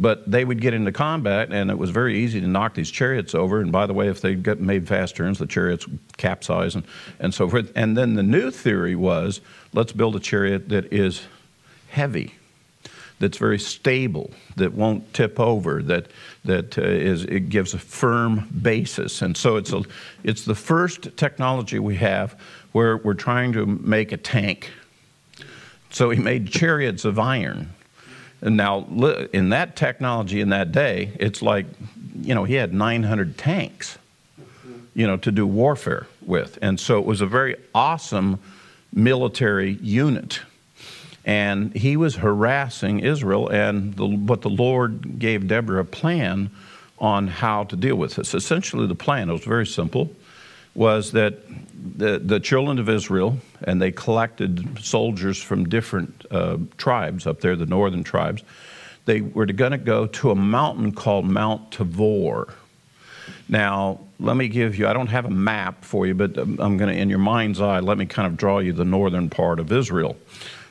But 0.00 0.30
they 0.30 0.46
would 0.46 0.62
get 0.62 0.72
into 0.72 0.92
combat, 0.92 1.52
and 1.52 1.70
it 1.70 1.76
was 1.76 1.90
very 1.90 2.18
easy 2.18 2.40
to 2.40 2.46
knock 2.46 2.74
these 2.74 2.90
chariots 2.90 3.34
over. 3.34 3.60
And 3.60 3.70
by 3.70 3.86
the 3.86 3.92
way, 3.92 4.08
if 4.08 4.22
they 4.22 4.34
get 4.34 4.58
made 4.58 4.88
fast 4.88 5.14
turns, 5.14 5.38
the 5.38 5.46
chariots 5.46 5.86
capsize 6.16 6.74
and, 6.74 6.84
and 7.18 7.34
so 7.34 7.50
forth. 7.50 7.70
And 7.76 7.98
then 7.98 8.14
the 8.14 8.22
new 8.22 8.50
theory 8.50 8.96
was 8.96 9.42
let's 9.74 9.92
build 9.92 10.16
a 10.16 10.20
chariot 10.20 10.70
that 10.70 10.90
is 10.90 11.26
heavy, 11.90 12.34
that's 13.18 13.36
very 13.36 13.58
stable, 13.58 14.30
that 14.56 14.72
won't 14.72 15.12
tip 15.12 15.38
over, 15.38 15.82
that 15.82 16.06
that 16.46 16.78
uh, 16.78 16.82
is 16.82 17.24
it 17.24 17.50
gives 17.50 17.74
a 17.74 17.78
firm 17.78 18.48
basis. 18.62 19.20
And 19.20 19.36
so 19.36 19.56
it's 19.56 19.72
a 19.72 19.82
it's 20.24 20.46
the 20.46 20.54
first 20.54 21.14
technology 21.18 21.78
we 21.78 21.96
have 21.96 22.40
where 22.72 22.96
we're 22.96 23.12
trying 23.12 23.52
to 23.52 23.66
make 23.66 24.12
a 24.12 24.16
tank. 24.16 24.70
So 25.90 26.08
he 26.08 26.20
made 26.20 26.48
chariots 26.50 27.04
of 27.04 27.18
iron 27.18 27.74
now, 28.42 28.86
in 29.32 29.50
that 29.50 29.76
technology 29.76 30.40
in 30.40 30.48
that 30.50 30.72
day, 30.72 31.12
it's 31.20 31.42
like, 31.42 31.66
you 32.22 32.34
know, 32.34 32.44
he 32.44 32.54
had 32.54 32.72
900 32.72 33.36
tanks, 33.36 33.98
you 34.94 35.06
know, 35.06 35.16
to 35.18 35.30
do 35.30 35.46
warfare 35.46 36.06
with. 36.24 36.58
And 36.62 36.80
so 36.80 36.98
it 36.98 37.04
was 37.04 37.20
a 37.20 37.26
very 37.26 37.56
awesome 37.74 38.38
military 38.92 39.72
unit. 39.72 40.40
And 41.24 41.74
he 41.74 41.96
was 41.96 42.16
harassing 42.16 43.00
Israel, 43.00 43.48
and 43.48 43.94
the, 43.94 44.06
but 44.06 44.40
the 44.40 44.48
Lord 44.48 45.18
gave 45.18 45.46
Deborah 45.46 45.82
a 45.82 45.84
plan 45.84 46.50
on 46.98 47.28
how 47.28 47.64
to 47.64 47.76
deal 47.76 47.96
with 47.96 48.16
this. 48.16 48.34
Essentially, 48.34 48.86
the 48.86 48.94
plan 48.94 49.30
was 49.30 49.44
very 49.44 49.66
simple 49.66 50.10
was 50.74 51.12
that 51.12 51.40
the, 51.98 52.18
the 52.18 52.40
children 52.40 52.78
of 52.78 52.88
Israel, 52.88 53.38
and 53.64 53.80
they 53.80 53.90
collected 53.90 54.78
soldiers 54.78 55.42
from 55.42 55.68
different 55.68 56.26
uh, 56.30 56.58
tribes 56.78 57.26
up 57.26 57.40
there, 57.40 57.56
the 57.56 57.66
northern 57.66 58.04
tribes, 58.04 58.42
they 59.06 59.20
were 59.20 59.46
going 59.46 59.72
to 59.72 59.78
go 59.78 60.06
to 60.06 60.30
a 60.30 60.34
mountain 60.34 60.92
called 60.92 61.24
Mount 61.24 61.72
Tabor. 61.72 62.54
Now, 63.48 64.00
let 64.20 64.36
me 64.36 64.48
give 64.48 64.78
you, 64.78 64.86
I 64.86 64.92
don't 64.92 65.08
have 65.08 65.24
a 65.24 65.30
map 65.30 65.84
for 65.84 66.06
you, 66.06 66.14
but 66.14 66.38
um, 66.38 66.58
I'm 66.60 66.76
going 66.76 66.94
to, 66.94 67.00
in 67.00 67.08
your 67.08 67.18
mind's 67.18 67.60
eye, 67.60 67.80
let 67.80 67.98
me 67.98 68.06
kind 68.06 68.26
of 68.26 68.36
draw 68.36 68.58
you 68.58 68.72
the 68.72 68.84
northern 68.84 69.28
part 69.28 69.58
of 69.58 69.72
Israel. 69.72 70.16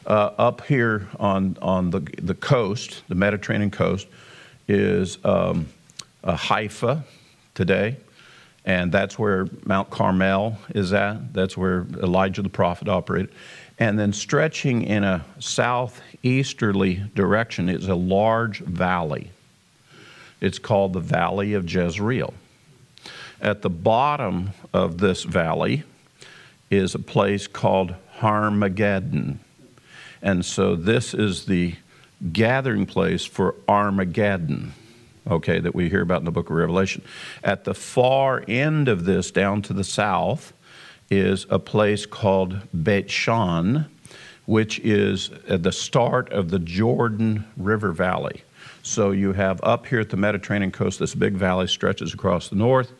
Uh, 0.05 0.31
up 0.37 0.65
here 0.65 1.07
on, 1.19 1.57
on 1.61 1.89
the, 1.89 1.99
the 2.21 2.33
coast, 2.33 3.03
the 3.09 3.15
Mediterranean 3.15 3.69
coast, 3.69 4.07
is 4.67 5.17
um, 5.25 5.67
uh, 6.23 6.35
Haifa 6.35 7.03
today, 7.53 7.97
and 8.69 8.91
that's 8.91 9.17
where 9.17 9.47
Mount 9.65 9.89
Carmel 9.89 10.59
is 10.75 10.93
at. 10.93 11.33
That's 11.33 11.57
where 11.57 11.87
Elijah 12.03 12.43
the 12.43 12.49
prophet 12.49 12.87
operated. 12.87 13.31
And 13.79 13.97
then 13.97 14.13
stretching 14.13 14.83
in 14.83 15.03
a 15.03 15.25
southeasterly 15.39 17.01
direction 17.15 17.67
is 17.67 17.87
a 17.87 17.95
large 17.95 18.59
valley. 18.59 19.31
It's 20.39 20.59
called 20.59 20.93
the 20.93 20.99
Valley 20.99 21.55
of 21.55 21.67
Jezreel. 21.67 22.31
At 23.41 23.63
the 23.63 23.71
bottom 23.71 24.51
of 24.71 24.99
this 24.99 25.23
valley 25.23 25.81
is 26.69 26.93
a 26.93 26.99
place 26.99 27.47
called 27.47 27.95
Armageddon. 28.21 29.39
And 30.21 30.45
so 30.45 30.75
this 30.75 31.15
is 31.15 31.47
the 31.47 31.73
gathering 32.31 32.85
place 32.85 33.25
for 33.25 33.55
Armageddon, 33.67 34.73
okay, 35.29 35.59
that 35.59 35.75
we 35.75 35.89
hear 35.89 36.01
about 36.01 36.19
in 36.19 36.25
the 36.25 36.31
book 36.31 36.49
of 36.49 36.55
Revelation. 36.55 37.03
At 37.43 37.63
the 37.63 37.73
far 37.73 38.43
end 38.47 38.87
of 38.87 39.05
this, 39.05 39.31
down 39.31 39.61
to 39.63 39.73
the 39.73 39.83
south, 39.83 40.53
is 41.09 41.45
a 41.49 41.59
place 41.59 42.05
called 42.05 42.59
Beit 42.83 43.09
Shan, 43.09 43.89
which 44.45 44.79
is 44.79 45.31
at 45.47 45.63
the 45.63 45.71
start 45.71 46.31
of 46.31 46.49
the 46.49 46.59
Jordan 46.59 47.45
River 47.57 47.91
Valley. 47.91 48.43
So 48.83 49.11
you 49.11 49.33
have 49.33 49.59
up 49.63 49.85
here 49.85 49.99
at 49.99 50.09
the 50.09 50.17
Mediterranean 50.17 50.71
coast, 50.71 50.99
this 50.99 51.15
big 51.15 51.33
valley 51.33 51.67
stretches 51.67 52.13
across 52.13 52.49
the 52.49 52.55
north, 52.55 52.91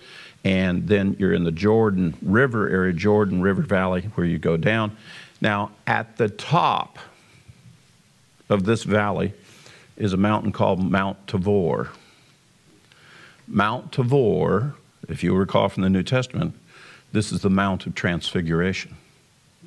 and 0.43 0.87
then 0.87 1.15
you're 1.19 1.33
in 1.33 1.43
the 1.43 1.51
Jordan 1.51 2.15
River 2.21 2.69
area, 2.69 2.93
Jordan 2.93 3.41
River 3.41 3.61
Valley, 3.61 4.01
where 4.15 4.27
you 4.27 4.37
go 4.37 4.57
down. 4.57 4.95
Now, 5.41 5.71
at 5.87 6.17
the 6.17 6.29
top 6.29 6.99
of 8.49 8.63
this 8.63 8.83
valley 8.83 9.33
is 9.97 10.13
a 10.13 10.17
mountain 10.17 10.51
called 10.51 10.83
Mount 10.83 11.27
Tabor. 11.27 11.89
Mount 13.49 13.91
Tabor, 13.91 14.75
if 15.07 15.23
you 15.23 15.35
recall 15.35 15.69
from 15.69 15.81
the 15.81 15.89
New 15.89 16.03
Testament, 16.03 16.53
this 17.11 17.31
is 17.31 17.41
the 17.41 17.49
Mount 17.49 17.87
of 17.87 17.95
Transfiguration. 17.95 18.95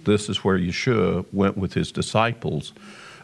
This 0.05 0.29
is 0.29 0.45
where 0.45 0.57
Yeshua 0.57 1.27
went 1.33 1.57
with 1.57 1.75
his 1.75 1.91
disciples 1.91 2.73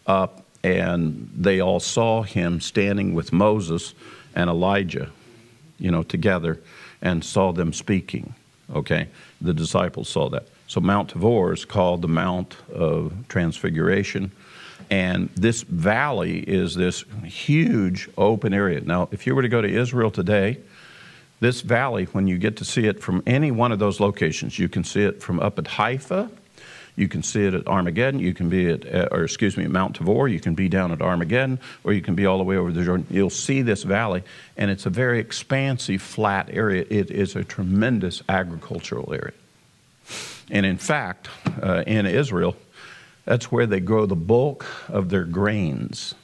up, 0.06 0.44
and 0.64 1.30
they 1.36 1.60
all 1.60 1.78
saw 1.78 2.22
him 2.22 2.60
standing 2.60 3.14
with 3.14 3.32
Moses 3.32 3.94
and 4.34 4.50
Elijah, 4.50 5.10
you 5.78 5.92
know, 5.92 6.02
together, 6.02 6.58
and 7.00 7.24
saw 7.24 7.52
them 7.52 7.72
speaking. 7.72 8.34
Okay? 8.74 9.08
The 9.40 9.54
disciples 9.54 10.08
saw 10.08 10.28
that. 10.30 10.48
So 10.66 10.80
Mount 10.80 11.10
Tabor 11.10 11.52
is 11.52 11.64
called 11.64 12.02
the 12.02 12.08
Mount 12.08 12.56
of 12.72 13.12
Transfiguration. 13.28 14.32
And 14.90 15.28
this 15.34 15.62
valley 15.62 16.38
is 16.38 16.74
this 16.74 17.04
huge 17.24 18.08
open 18.16 18.54
area. 18.54 18.80
Now, 18.80 19.08
if 19.12 19.26
you 19.26 19.34
were 19.34 19.42
to 19.42 19.48
go 19.48 19.60
to 19.60 19.68
Israel 19.68 20.10
today, 20.10 20.58
this 21.40 21.60
valley, 21.60 22.04
when 22.06 22.26
you 22.26 22.38
get 22.38 22.56
to 22.56 22.64
see 22.64 22.86
it 22.86 23.00
from 23.00 23.22
any 23.26 23.50
one 23.50 23.70
of 23.70 23.78
those 23.78 24.00
locations, 24.00 24.58
you 24.58 24.68
can 24.68 24.84
see 24.84 25.02
it 25.02 25.22
from 25.22 25.40
up 25.40 25.58
at 25.58 25.66
Haifa, 25.66 26.30
you 26.96 27.06
can 27.06 27.22
see 27.22 27.44
it 27.44 27.54
at 27.54 27.68
Armageddon, 27.68 28.18
you 28.18 28.34
can 28.34 28.48
be 28.48 28.68
at, 28.70 28.92
uh, 28.92 29.08
or 29.12 29.22
excuse 29.22 29.56
me, 29.56 29.68
Mount 29.68 29.94
Tabor, 29.94 30.26
you 30.26 30.40
can 30.40 30.56
be 30.56 30.68
down 30.68 30.90
at 30.90 31.00
Armageddon, 31.00 31.60
or 31.84 31.92
you 31.92 32.02
can 32.02 32.16
be 32.16 32.26
all 32.26 32.38
the 32.38 32.44
way 32.44 32.56
over 32.56 32.72
the 32.72 32.82
Jordan. 32.82 33.06
You'll 33.08 33.30
see 33.30 33.62
this 33.62 33.84
valley, 33.84 34.24
and 34.56 34.68
it's 34.68 34.84
a 34.84 34.90
very 34.90 35.20
expansive, 35.20 36.02
flat 36.02 36.48
area. 36.52 36.84
It 36.90 37.12
is 37.12 37.36
a 37.36 37.44
tremendous 37.44 38.22
agricultural 38.28 39.12
area. 39.12 39.34
And 40.50 40.66
in 40.66 40.78
fact, 40.78 41.28
uh, 41.62 41.84
in 41.86 42.06
Israel, 42.06 42.56
that's 43.28 43.52
where 43.52 43.66
they 43.66 43.78
grow 43.78 44.06
the 44.06 44.16
bulk 44.16 44.64
of 44.88 45.10
their 45.10 45.24
grains, 45.24 46.14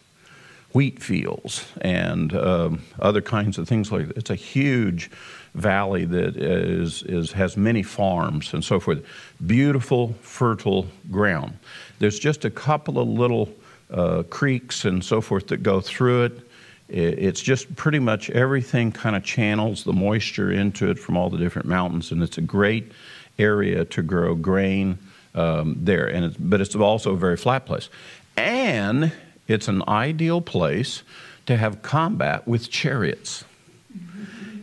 wheat 0.72 1.02
fields, 1.02 1.70
and 1.82 2.34
um, 2.34 2.82
other 2.98 3.20
kinds 3.20 3.58
of 3.58 3.68
things 3.68 3.92
like 3.92 4.08
that. 4.08 4.16
It's 4.16 4.30
a 4.30 4.34
huge 4.34 5.10
valley 5.54 6.06
that 6.06 6.34
is, 6.38 7.02
is, 7.02 7.32
has 7.32 7.58
many 7.58 7.82
farms 7.82 8.54
and 8.54 8.64
so 8.64 8.80
forth. 8.80 9.04
Beautiful, 9.46 10.14
fertile 10.22 10.86
ground. 11.10 11.58
There's 11.98 12.18
just 12.18 12.46
a 12.46 12.50
couple 12.50 12.98
of 12.98 13.06
little 13.06 13.50
uh, 13.90 14.22
creeks 14.30 14.86
and 14.86 15.04
so 15.04 15.20
forth 15.20 15.48
that 15.48 15.62
go 15.62 15.82
through 15.82 16.24
it. 16.24 16.40
It's 16.88 17.42
just 17.42 17.76
pretty 17.76 17.98
much 17.98 18.30
everything 18.30 18.92
kind 18.92 19.14
of 19.14 19.24
channels 19.24 19.84
the 19.84 19.92
moisture 19.92 20.50
into 20.50 20.90
it 20.90 20.98
from 20.98 21.18
all 21.18 21.28
the 21.28 21.36
different 21.38 21.68
mountains, 21.68 22.12
and 22.12 22.22
it's 22.22 22.38
a 22.38 22.42
great 22.42 22.92
area 23.38 23.84
to 23.84 24.02
grow 24.02 24.34
grain 24.34 24.98
um, 25.34 25.76
there. 25.80 26.06
And 26.06 26.24
it's, 26.24 26.36
but 26.36 26.60
it's 26.60 26.74
also 26.74 27.12
a 27.12 27.16
very 27.16 27.36
flat 27.36 27.66
place, 27.66 27.88
and 28.36 29.12
it's 29.46 29.68
an 29.68 29.82
ideal 29.88 30.40
place 30.40 31.02
to 31.46 31.56
have 31.56 31.82
combat 31.82 32.46
with 32.46 32.70
chariots. 32.70 33.44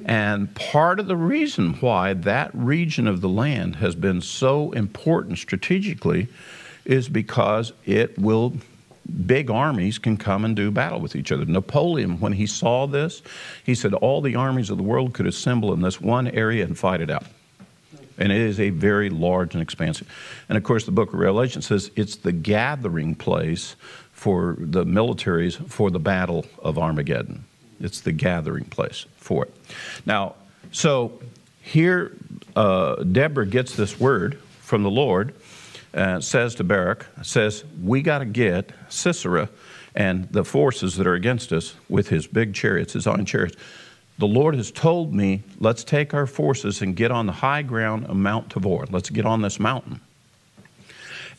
And 0.06 0.54
part 0.56 1.00
of 1.00 1.08
the 1.08 1.16
reason 1.16 1.74
why 1.76 2.14
that 2.14 2.50
region 2.54 3.08
of 3.08 3.22
the 3.22 3.30
land 3.30 3.76
has 3.78 3.94
been 3.94 4.22
so 4.22 4.72
important 4.72 5.38
strategically 5.38 6.28
is 6.86 7.08
because 7.08 7.72
it 7.86 8.18
will 8.18 8.54
big 9.26 9.52
armies 9.52 9.98
can 9.98 10.18
come 10.18 10.46
and 10.46 10.56
do 10.56 10.72
battle 10.72 11.00
with 11.00 11.16
each 11.16 11.32
other. 11.32 11.46
Napoleon, 11.46 12.20
when 12.20 12.34
he 12.34 12.46
saw 12.46 12.88
this, 12.88 13.22
he 13.64 13.76
said 13.76 13.94
all 13.94 14.22
the 14.22 14.36
armies 14.36 14.70
of 14.70 14.78
the 14.78 14.84
world 14.84 15.14
could 15.14 15.28
assemble 15.28 15.74
in 15.74 15.82
this 15.82 16.00
one 16.00 16.28
area 16.28 16.64
and 16.64 16.78
fight 16.78 17.02
it 17.02 17.10
out. 17.10 17.26
And 18.22 18.32
it 18.32 18.40
is 18.40 18.60
a 18.60 18.70
very 18.70 19.10
large 19.10 19.56
and 19.56 19.64
expansive. 19.64 20.08
And 20.48 20.58
of 20.58 20.64
course, 20.64 20.86
the 20.86 20.92
book 20.92 21.12
of 21.12 21.20
Revelation 21.20 21.62
says 21.62 21.90
it's 21.96 22.16
the 22.18 22.32
gathering 22.32 23.16
place 23.16 23.76
for 24.12 24.56
the 24.60 24.86
militaries 24.86 25.56
for 25.70 25.90
the 25.90 26.00
battle 26.00 26.46
of 26.60 26.78
Armageddon. 26.78 27.46
It's 27.80 28.02
the 28.02 28.12
gathering 28.12 28.66
place 28.66 29.08
for 29.18 29.46
it. 29.46 29.56
Now, 30.06 30.36
so 30.72 31.20
here 31.64 32.16
uh, 32.56 32.98
Deborah 32.98 33.48
gets 33.48 33.76
this 33.76 34.00
word 34.00 34.38
from 34.60 34.84
the 34.84 34.92
Lord, 34.92 35.34
uh, 35.96 36.20
says 36.22 36.54
to 36.56 36.64
Barak, 36.64 37.08
says, 37.24 37.64
We 37.82 38.04
got 38.04 38.20
to 38.20 38.26
get 38.26 38.72
Sisera 38.90 39.50
and 39.96 40.30
the 40.32 40.46
forces 40.46 40.96
that 40.98 41.08
are 41.08 41.16
against 41.16 41.52
us 41.52 41.74
with 41.90 42.10
his 42.10 42.28
big 42.28 42.54
chariots, 42.54 42.94
his 42.94 43.08
iron 43.08 43.26
chariots. 43.26 43.58
The 44.18 44.28
Lord 44.28 44.56
has 44.56 44.72
told 44.72 45.14
me, 45.14 45.42
let's 45.60 45.84
take 45.84 46.14
our 46.14 46.28
forces 46.28 46.82
and 46.82 46.96
get 46.96 47.12
on 47.12 47.26
the 47.26 47.32
high 47.32 47.64
ground 47.64 48.06
of 48.06 48.16
Mount 48.16 48.52
Tabor. 48.52 48.86
Let's 48.90 49.10
get 49.10 49.26
on 49.26 49.42
this 49.42 49.60
mountain. 49.60 50.00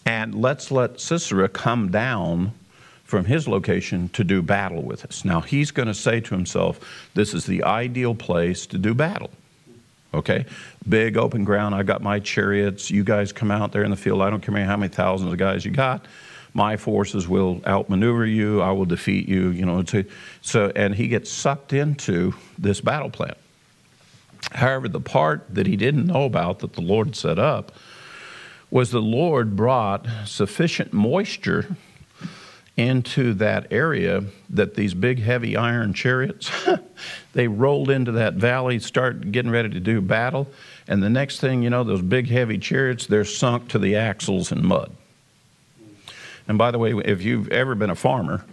And 0.04 0.34
let's 0.34 0.70
let 0.70 1.00
Sisera 1.00 1.48
come 1.48 1.90
down 1.90 2.52
from 3.04 3.24
his 3.24 3.46
location 3.46 4.08
to 4.08 4.24
do 4.24 4.42
battle 4.42 4.82
with 4.82 5.04
us. 5.04 5.24
Now, 5.24 5.40
he's 5.40 5.70
going 5.70 5.88
to 5.88 5.94
say 5.94 6.20
to 6.20 6.34
himself, 6.34 6.80
This 7.14 7.34
is 7.34 7.46
the 7.46 7.62
ideal 7.62 8.14
place 8.14 8.66
to 8.66 8.78
do 8.78 8.94
battle. 8.94 9.30
Okay? 10.14 10.46
Big 10.88 11.16
open 11.16 11.44
ground. 11.44 11.74
I 11.74 11.82
got 11.82 12.02
my 12.02 12.18
chariots. 12.18 12.90
You 12.90 13.04
guys 13.04 13.32
come 13.32 13.50
out 13.50 13.72
there 13.72 13.84
in 13.84 13.90
the 13.90 13.96
field. 13.96 14.22
I 14.22 14.30
don't 14.30 14.42
care 14.42 14.64
how 14.64 14.76
many 14.76 14.92
thousands 14.92 15.32
of 15.32 15.38
guys 15.38 15.64
you 15.64 15.70
got. 15.70 16.06
My 16.54 16.76
forces 16.76 17.26
will 17.26 17.62
outmaneuver 17.66 18.26
you. 18.26 18.60
I 18.60 18.72
will 18.72 18.84
defeat 18.84 19.28
you. 19.28 19.50
You 19.50 19.64
know, 19.64 19.82
to, 19.84 20.04
so 20.40 20.72
and 20.76 20.94
he 20.94 21.08
gets 21.08 21.30
sucked 21.30 21.72
into 21.72 22.34
this 22.58 22.80
battle 22.80 23.10
plan. 23.10 23.34
However, 24.52 24.88
the 24.88 25.00
part 25.00 25.46
that 25.54 25.66
he 25.66 25.76
didn't 25.76 26.06
know 26.06 26.24
about 26.24 26.58
that 26.60 26.74
the 26.74 26.82
Lord 26.82 27.16
set 27.16 27.38
up 27.38 27.72
was 28.70 28.90
the 28.90 29.02
Lord 29.02 29.56
brought 29.56 30.06
sufficient 30.24 30.92
moisture 30.92 31.76
into 32.76 33.34
that 33.34 33.66
area 33.70 34.24
that 34.48 34.74
these 34.74 34.94
big 34.94 35.20
heavy 35.20 35.56
iron 35.56 35.92
chariots 35.92 36.50
they 37.34 37.46
rolled 37.46 37.90
into 37.90 38.12
that 38.12 38.34
valley 38.34 38.78
start 38.78 39.30
getting 39.30 39.50
ready 39.50 39.68
to 39.68 39.78
do 39.78 40.00
battle 40.00 40.48
and 40.88 41.02
the 41.02 41.10
next 41.10 41.38
thing 41.38 41.62
you 41.62 41.68
know 41.68 41.84
those 41.84 42.00
big 42.00 42.30
heavy 42.30 42.56
chariots 42.56 43.06
they're 43.06 43.26
sunk 43.26 43.68
to 43.68 43.78
the 43.78 43.94
axles 43.94 44.50
in 44.50 44.64
mud 44.64 44.90
and 46.48 46.58
by 46.58 46.70
the 46.70 46.78
way 46.78 46.92
if 47.04 47.22
you've 47.22 47.48
ever 47.48 47.74
been 47.74 47.90
a 47.90 47.94
farmer 47.94 48.44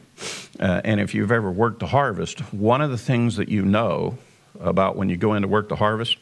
uh, 0.59 0.81
and 0.83 0.99
if 0.99 1.13
you've 1.13 1.31
ever 1.31 1.51
worked 1.51 1.79
the 1.79 1.87
harvest 1.87 2.39
one 2.53 2.81
of 2.81 2.89
the 2.89 2.97
things 2.97 3.35
that 3.35 3.49
you 3.49 3.63
know 3.63 4.17
about 4.59 4.95
when 4.95 5.09
you 5.09 5.17
go 5.17 5.33
in 5.33 5.41
to 5.41 5.47
work 5.47 5.69
the 5.69 5.75
harvest 5.75 6.17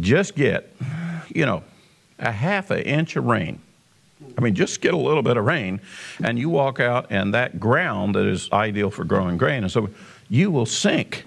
just 0.00 0.34
get 0.34 0.74
you 1.28 1.44
know 1.44 1.62
a 2.18 2.30
half 2.32 2.70
an 2.70 2.80
inch 2.80 3.16
of 3.16 3.24
rain 3.24 3.60
I 4.36 4.40
mean, 4.40 4.54
just 4.54 4.80
get 4.80 4.94
a 4.94 4.98
little 4.98 5.22
bit 5.22 5.36
of 5.36 5.44
rain, 5.44 5.80
and 6.22 6.38
you 6.38 6.48
walk 6.48 6.80
out, 6.80 7.06
and 7.10 7.34
that 7.34 7.60
ground 7.60 8.14
that 8.14 8.26
is 8.26 8.50
ideal 8.52 8.90
for 8.90 9.04
growing 9.04 9.36
grain, 9.36 9.62
and 9.62 9.70
so 9.70 9.90
you 10.28 10.50
will 10.50 10.66
sink. 10.66 11.24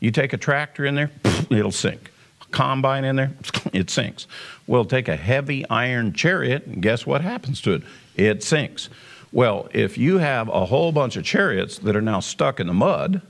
You 0.00 0.10
take 0.10 0.32
a 0.32 0.36
tractor 0.36 0.84
in 0.84 0.94
there, 0.94 1.10
it'll 1.50 1.72
sink. 1.72 2.10
Combine 2.54 3.02
in 3.02 3.16
there, 3.16 3.32
it 3.72 3.90
sinks. 3.90 4.28
Well, 4.68 4.84
take 4.84 5.08
a 5.08 5.16
heavy 5.16 5.68
iron 5.68 6.12
chariot, 6.12 6.66
and 6.66 6.80
guess 6.80 7.04
what 7.04 7.20
happens 7.20 7.60
to 7.62 7.72
it? 7.72 7.82
It 8.14 8.44
sinks. 8.44 8.88
Well, 9.32 9.68
if 9.72 9.98
you 9.98 10.18
have 10.18 10.48
a 10.48 10.64
whole 10.64 10.92
bunch 10.92 11.16
of 11.16 11.24
chariots 11.24 11.78
that 11.78 11.96
are 11.96 12.00
now 12.00 12.20
stuck 12.20 12.60
in 12.60 12.68
the 12.68 12.72
mud 12.72 13.20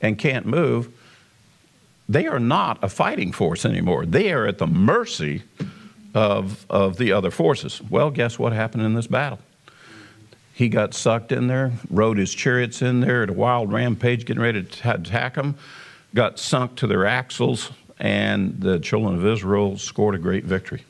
and 0.00 0.18
can't 0.18 0.44
move, 0.44 0.92
they 2.08 2.26
are 2.26 2.40
not 2.40 2.82
a 2.82 2.88
fighting 2.88 3.30
force 3.30 3.64
anymore. 3.64 4.04
They 4.06 4.32
are 4.32 4.48
at 4.48 4.58
the 4.58 4.66
mercy 4.66 5.44
of, 6.12 6.66
of 6.68 6.96
the 6.96 7.12
other 7.12 7.30
forces. 7.30 7.80
Well, 7.88 8.10
guess 8.10 8.40
what 8.40 8.52
happened 8.52 8.82
in 8.82 8.94
this 8.94 9.06
battle? 9.06 9.38
He 10.52 10.68
got 10.68 10.94
sucked 10.94 11.30
in 11.30 11.46
there, 11.46 11.70
rode 11.88 12.18
his 12.18 12.34
chariots 12.34 12.82
in 12.82 12.98
there 12.98 13.22
at 13.22 13.30
a 13.30 13.34
wild 13.34 13.72
rampage, 13.72 14.24
getting 14.24 14.42
ready 14.42 14.64
to 14.64 14.94
attack 14.94 15.36
them, 15.36 15.54
got 16.12 16.40
sunk 16.40 16.74
to 16.76 16.88
their 16.88 17.06
axles, 17.06 17.70
and 18.02 18.60
the 18.60 18.80
children 18.80 19.14
of 19.14 19.24
Israel 19.24 19.78
scored 19.78 20.16
a 20.16 20.18
great 20.18 20.44
victory. 20.44 20.84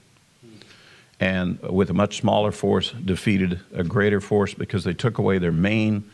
And 1.21 1.61
with 1.61 1.91
a 1.91 1.95
much 1.95 2.17
smaller 2.17 2.51
force, 2.51 2.91
defeated 2.91 3.61
a 3.75 3.85
greater 3.85 4.21
force 4.21 4.55
because 4.55 4.83
they 4.83 4.95
took 4.95 5.19
away 5.19 5.39
their 5.39 5.53
main 5.53 6.11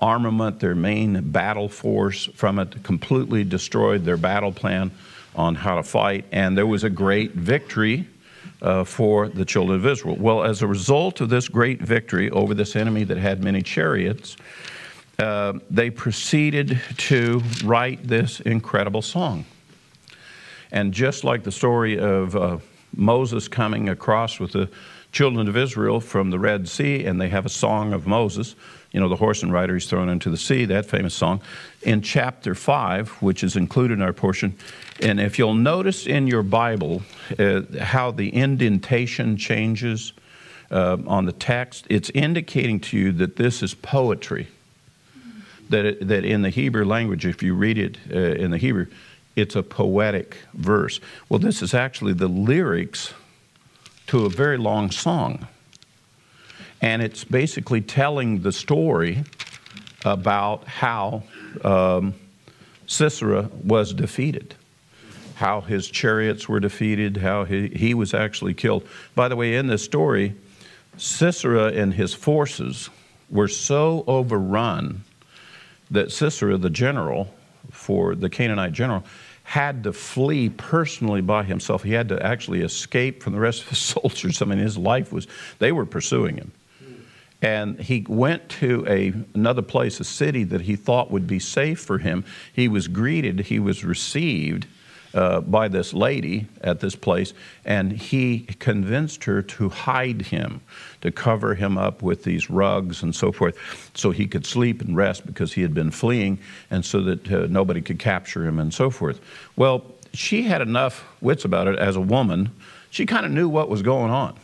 armament, 0.00 0.58
their 0.58 0.74
main 0.74 1.30
battle 1.30 1.68
force 1.68 2.26
from 2.34 2.58
it, 2.58 2.82
completely 2.82 3.44
destroyed 3.44 4.04
their 4.04 4.16
battle 4.16 4.52
plan 4.52 4.90
on 5.36 5.54
how 5.54 5.76
to 5.76 5.82
fight, 5.82 6.26
and 6.32 6.58
there 6.58 6.66
was 6.66 6.84
a 6.84 6.90
great 6.90 7.32
victory 7.32 8.06
uh, 8.60 8.84
for 8.84 9.28
the 9.28 9.44
children 9.44 9.78
of 9.78 9.86
Israel. 9.86 10.16
Well, 10.18 10.42
as 10.42 10.60
a 10.60 10.66
result 10.66 11.20
of 11.20 11.30
this 11.30 11.48
great 11.48 11.80
victory 11.80 12.30
over 12.30 12.52
this 12.52 12.74
enemy 12.74 13.04
that 13.04 13.16
had 13.16 13.42
many 13.42 13.62
chariots, 13.62 14.36
uh, 15.20 15.54
they 15.70 15.88
proceeded 15.88 16.80
to 16.96 17.40
write 17.64 18.06
this 18.06 18.40
incredible 18.40 19.02
song. 19.02 19.46
And 20.72 20.92
just 20.92 21.22
like 21.22 21.44
the 21.44 21.52
story 21.52 21.98
of 21.98 22.34
uh, 22.34 22.58
Moses 22.96 23.46
coming 23.46 23.90
across 23.90 24.40
with 24.40 24.52
the 24.52 24.70
children 25.12 25.46
of 25.46 25.56
Israel 25.56 26.00
from 26.00 26.30
the 26.30 26.38
Red 26.38 26.66
Sea, 26.66 27.04
and 27.04 27.20
they 27.20 27.28
have 27.28 27.44
a 27.44 27.50
song 27.50 27.92
of 27.92 28.06
Moses, 28.06 28.56
you 28.90 28.98
know, 28.98 29.08
the 29.08 29.16
horse 29.16 29.42
and 29.42 29.52
rider 29.52 29.74
he's 29.74 29.86
thrown 29.86 30.08
into 30.08 30.30
the 30.30 30.36
sea, 30.38 30.64
that 30.64 30.86
famous 30.86 31.14
song, 31.14 31.42
in 31.82 32.00
chapter 32.00 32.54
5, 32.54 33.10
which 33.20 33.44
is 33.44 33.54
included 33.54 33.94
in 33.94 34.02
our 34.02 34.14
portion. 34.14 34.56
And 35.00 35.20
if 35.20 35.38
you'll 35.38 35.54
notice 35.54 36.06
in 36.06 36.26
your 36.26 36.42
Bible 36.42 37.02
uh, 37.38 37.62
how 37.78 38.10
the 38.10 38.34
indentation 38.34 39.36
changes 39.36 40.14
uh, 40.70 40.96
on 41.06 41.26
the 41.26 41.32
text, 41.32 41.86
it's 41.90 42.08
indicating 42.10 42.80
to 42.80 42.96
you 42.96 43.12
that 43.12 43.36
this 43.36 43.62
is 43.62 43.74
poetry. 43.74 44.48
That, 45.68 45.86
it, 45.86 46.08
that 46.08 46.24
in 46.26 46.42
the 46.42 46.50
Hebrew 46.50 46.84
language, 46.84 47.24
if 47.24 47.42
you 47.42 47.54
read 47.54 47.78
it 47.78 47.96
uh, 48.10 48.18
in 48.18 48.50
the 48.50 48.58
Hebrew, 48.58 48.86
it's 49.36 49.56
a 49.56 49.62
poetic 49.62 50.38
verse. 50.54 51.00
Well, 51.28 51.38
this 51.38 51.62
is 51.62 51.74
actually 51.74 52.12
the 52.12 52.28
lyrics 52.28 53.14
to 54.08 54.26
a 54.26 54.28
very 54.28 54.58
long 54.58 54.90
song. 54.90 55.46
And 56.80 57.00
it's 57.00 57.24
basically 57.24 57.80
telling 57.80 58.42
the 58.42 58.52
story 58.52 59.24
about 60.04 60.64
how 60.64 61.22
um, 61.64 62.14
Sisera 62.86 63.48
was 63.64 63.94
defeated, 63.94 64.54
how 65.36 65.60
his 65.60 65.88
chariots 65.88 66.48
were 66.48 66.60
defeated, 66.60 67.18
how 67.18 67.44
he, 67.44 67.68
he 67.68 67.94
was 67.94 68.12
actually 68.12 68.54
killed. 68.54 68.86
By 69.14 69.28
the 69.28 69.36
way, 69.36 69.54
in 69.54 69.68
this 69.68 69.84
story, 69.84 70.34
Sisera 70.96 71.68
and 71.68 71.94
his 71.94 72.12
forces 72.12 72.90
were 73.30 73.48
so 73.48 74.04
overrun 74.06 75.04
that 75.90 76.10
Sisera, 76.10 76.58
the 76.58 76.70
general 76.70 77.32
for 77.70 78.14
the 78.14 78.28
Canaanite 78.28 78.72
general, 78.72 79.04
had 79.52 79.84
to 79.84 79.92
flee 79.92 80.48
personally 80.48 81.20
by 81.20 81.42
himself. 81.42 81.82
He 81.82 81.92
had 81.92 82.08
to 82.08 82.24
actually 82.24 82.62
escape 82.62 83.22
from 83.22 83.34
the 83.34 83.38
rest 83.38 83.60
of 83.60 83.68
his 83.68 83.78
soldiers. 83.96 84.40
I 84.40 84.46
mean, 84.46 84.58
his 84.58 84.78
life 84.78 85.12
was, 85.12 85.26
they 85.58 85.72
were 85.72 85.84
pursuing 85.84 86.38
him. 86.38 86.52
And 87.42 87.78
he 87.78 88.06
went 88.08 88.48
to 88.60 88.86
a, 88.88 89.12
another 89.34 89.60
place, 89.60 90.00
a 90.00 90.04
city 90.04 90.44
that 90.44 90.62
he 90.62 90.74
thought 90.74 91.10
would 91.10 91.26
be 91.26 91.38
safe 91.38 91.80
for 91.80 91.98
him. 91.98 92.24
He 92.50 92.66
was 92.66 92.88
greeted, 92.88 93.40
he 93.40 93.58
was 93.58 93.84
received 93.84 94.66
uh, 95.12 95.42
by 95.42 95.68
this 95.68 95.92
lady 95.92 96.46
at 96.62 96.80
this 96.80 96.96
place, 96.96 97.34
and 97.66 97.92
he 97.92 98.46
convinced 98.58 99.24
her 99.24 99.42
to 99.42 99.68
hide 99.68 100.22
him, 100.22 100.62
to 101.02 101.10
cover 101.10 101.54
him 101.54 101.76
up 101.76 102.02
with 102.02 102.24
these 102.24 102.48
rugs 102.48 103.02
and 103.02 103.14
so 103.14 103.30
forth, 103.30 103.56
so 103.94 104.10
he 104.10 104.26
could 104.26 104.46
sleep 104.46 104.80
and 104.80 104.96
rest 104.96 105.26
because 105.26 105.52
he 105.52 105.62
had 105.62 105.74
been 105.74 105.90
fleeing, 105.90 106.38
and 106.70 106.84
so 106.84 107.02
that 107.02 107.30
uh, 107.30 107.46
nobody 107.48 107.82
could 107.82 107.98
capture 107.98 108.46
him 108.46 108.58
and 108.58 108.72
so 108.72 108.90
forth. 108.90 109.20
Well, 109.56 109.84
she 110.14 110.42
had 110.42 110.62
enough 110.62 111.04
wits 111.20 111.44
about 111.44 111.68
it 111.68 111.78
as 111.78 111.96
a 111.96 112.00
woman. 112.00 112.50
She 112.90 113.06
kind 113.06 113.26
of 113.26 113.32
knew 113.32 113.48
what 113.48 113.68
was 113.68 113.82
going 113.82 114.10
on. 114.10 114.36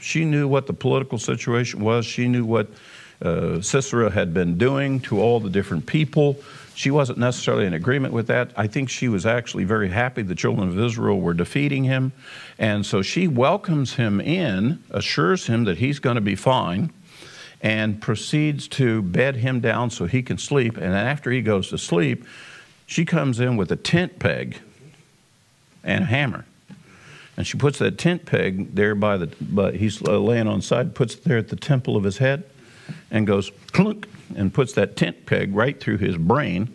She 0.00 0.24
knew 0.24 0.48
what 0.48 0.66
the 0.66 0.72
political 0.72 1.18
situation 1.18 1.80
was. 1.80 2.04
She 2.04 2.26
knew 2.26 2.44
what 2.44 2.68
uh, 3.22 3.60
Sisera 3.60 4.10
had 4.10 4.34
been 4.34 4.58
doing 4.58 5.00
to 5.00 5.20
all 5.20 5.38
the 5.38 5.50
different 5.50 5.86
people. 5.86 6.36
She 6.74 6.90
wasn't 6.90 7.18
necessarily 7.18 7.66
in 7.66 7.74
agreement 7.74 8.14
with 8.14 8.26
that. 8.28 8.50
I 8.56 8.66
think 8.66 8.88
she 8.88 9.08
was 9.08 9.26
actually 9.26 9.64
very 9.64 9.90
happy 9.90 10.22
the 10.22 10.34
children 10.34 10.68
of 10.68 10.78
Israel 10.78 11.20
were 11.20 11.34
defeating 11.34 11.84
him. 11.84 12.12
And 12.58 12.86
so 12.86 13.02
she 13.02 13.28
welcomes 13.28 13.94
him 13.94 14.20
in, 14.20 14.82
assures 14.90 15.46
him 15.46 15.64
that 15.64 15.78
he's 15.78 15.98
going 15.98 16.14
to 16.14 16.22
be 16.22 16.34
fine, 16.34 16.92
and 17.60 18.00
proceeds 18.00 18.66
to 18.68 19.02
bed 19.02 19.36
him 19.36 19.60
down 19.60 19.90
so 19.90 20.06
he 20.06 20.22
can 20.22 20.38
sleep. 20.38 20.76
And 20.76 20.94
after 20.94 21.30
he 21.30 21.42
goes 21.42 21.68
to 21.68 21.78
sleep, 21.78 22.24
she 22.86 23.04
comes 23.04 23.38
in 23.38 23.56
with 23.56 23.70
a 23.70 23.76
tent 23.76 24.18
peg 24.18 24.58
and 25.84 26.04
a 26.04 26.06
hammer. 26.06 26.44
And 27.36 27.46
she 27.46 27.56
puts 27.56 27.78
that 27.78 27.98
tent 27.98 28.26
peg 28.26 28.74
there 28.74 28.94
by 28.94 29.16
the, 29.16 29.28
but 29.40 29.76
he's 29.76 30.02
uh, 30.02 30.18
laying 30.18 30.48
on 30.48 30.60
side, 30.60 30.94
puts 30.94 31.14
it 31.14 31.24
there 31.24 31.38
at 31.38 31.48
the 31.48 31.56
temple 31.56 31.96
of 31.96 32.04
his 32.04 32.18
head, 32.18 32.44
and 33.10 33.26
goes 33.26 33.50
clunk 33.72 34.06
and 34.36 34.52
puts 34.52 34.72
that 34.74 34.96
tent 34.96 35.26
peg 35.26 35.54
right 35.54 35.78
through 35.78 35.98
his 35.98 36.16
brain, 36.16 36.72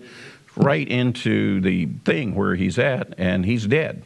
right 0.55 0.88
into 0.88 1.62
the 1.62 1.86
thing 2.05 2.36
where 2.36 2.55
he's 2.55 2.78
at, 2.80 3.14
and 3.18 3.45
he's 3.45 3.66
dead. 3.68 4.03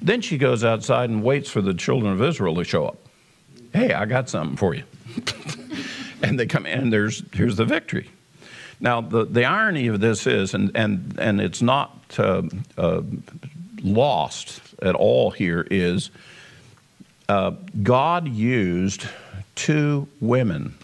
Then 0.00 0.20
she 0.20 0.38
goes 0.38 0.64
outside 0.64 1.10
and 1.10 1.22
waits 1.22 1.50
for 1.50 1.62
the 1.62 1.74
children 1.74 2.12
of 2.12 2.22
Israel 2.22 2.54
to 2.56 2.64
show 2.64 2.86
up. 2.86 2.98
Hey, 3.72 3.92
I 3.92 4.04
got 4.04 4.28
something 4.28 4.56
for 4.56 4.74
you. 4.74 4.84
and 6.22 6.38
they 6.38 6.46
come 6.46 6.66
in, 6.66 6.78
and 6.78 6.92
there's, 6.92 7.22
here's 7.32 7.56
the 7.56 7.64
victory. 7.64 8.10
Now, 8.78 9.00
the, 9.00 9.24
the 9.24 9.44
irony 9.44 9.86
of 9.86 10.00
this 10.00 10.26
is, 10.26 10.54
and, 10.54 10.70
and, 10.74 11.16
and 11.18 11.40
it's 11.40 11.62
not 11.62 12.14
uh, 12.18 12.42
uh, 12.76 13.02
lost 13.82 14.60
at 14.82 14.94
all 14.94 15.30
here, 15.30 15.66
is 15.70 16.10
uh, 17.28 17.52
God 17.82 18.28
used 18.28 19.06
two 19.54 20.06
women 20.20 20.74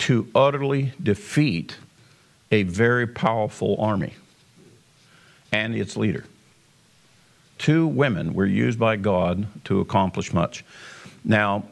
to 0.00 0.26
utterly 0.34 0.92
defeat 1.02 1.76
a 2.50 2.62
very 2.64 3.06
powerful 3.06 3.76
army 3.78 4.14
and 5.52 5.74
its 5.74 5.96
leader. 5.96 6.24
Two 7.58 7.86
women 7.86 8.32
were 8.32 8.46
used 8.46 8.78
by 8.78 8.96
God 8.96 9.46
to 9.64 9.80
accomplish 9.80 10.32
much. 10.32 10.64
Now, 11.22 11.64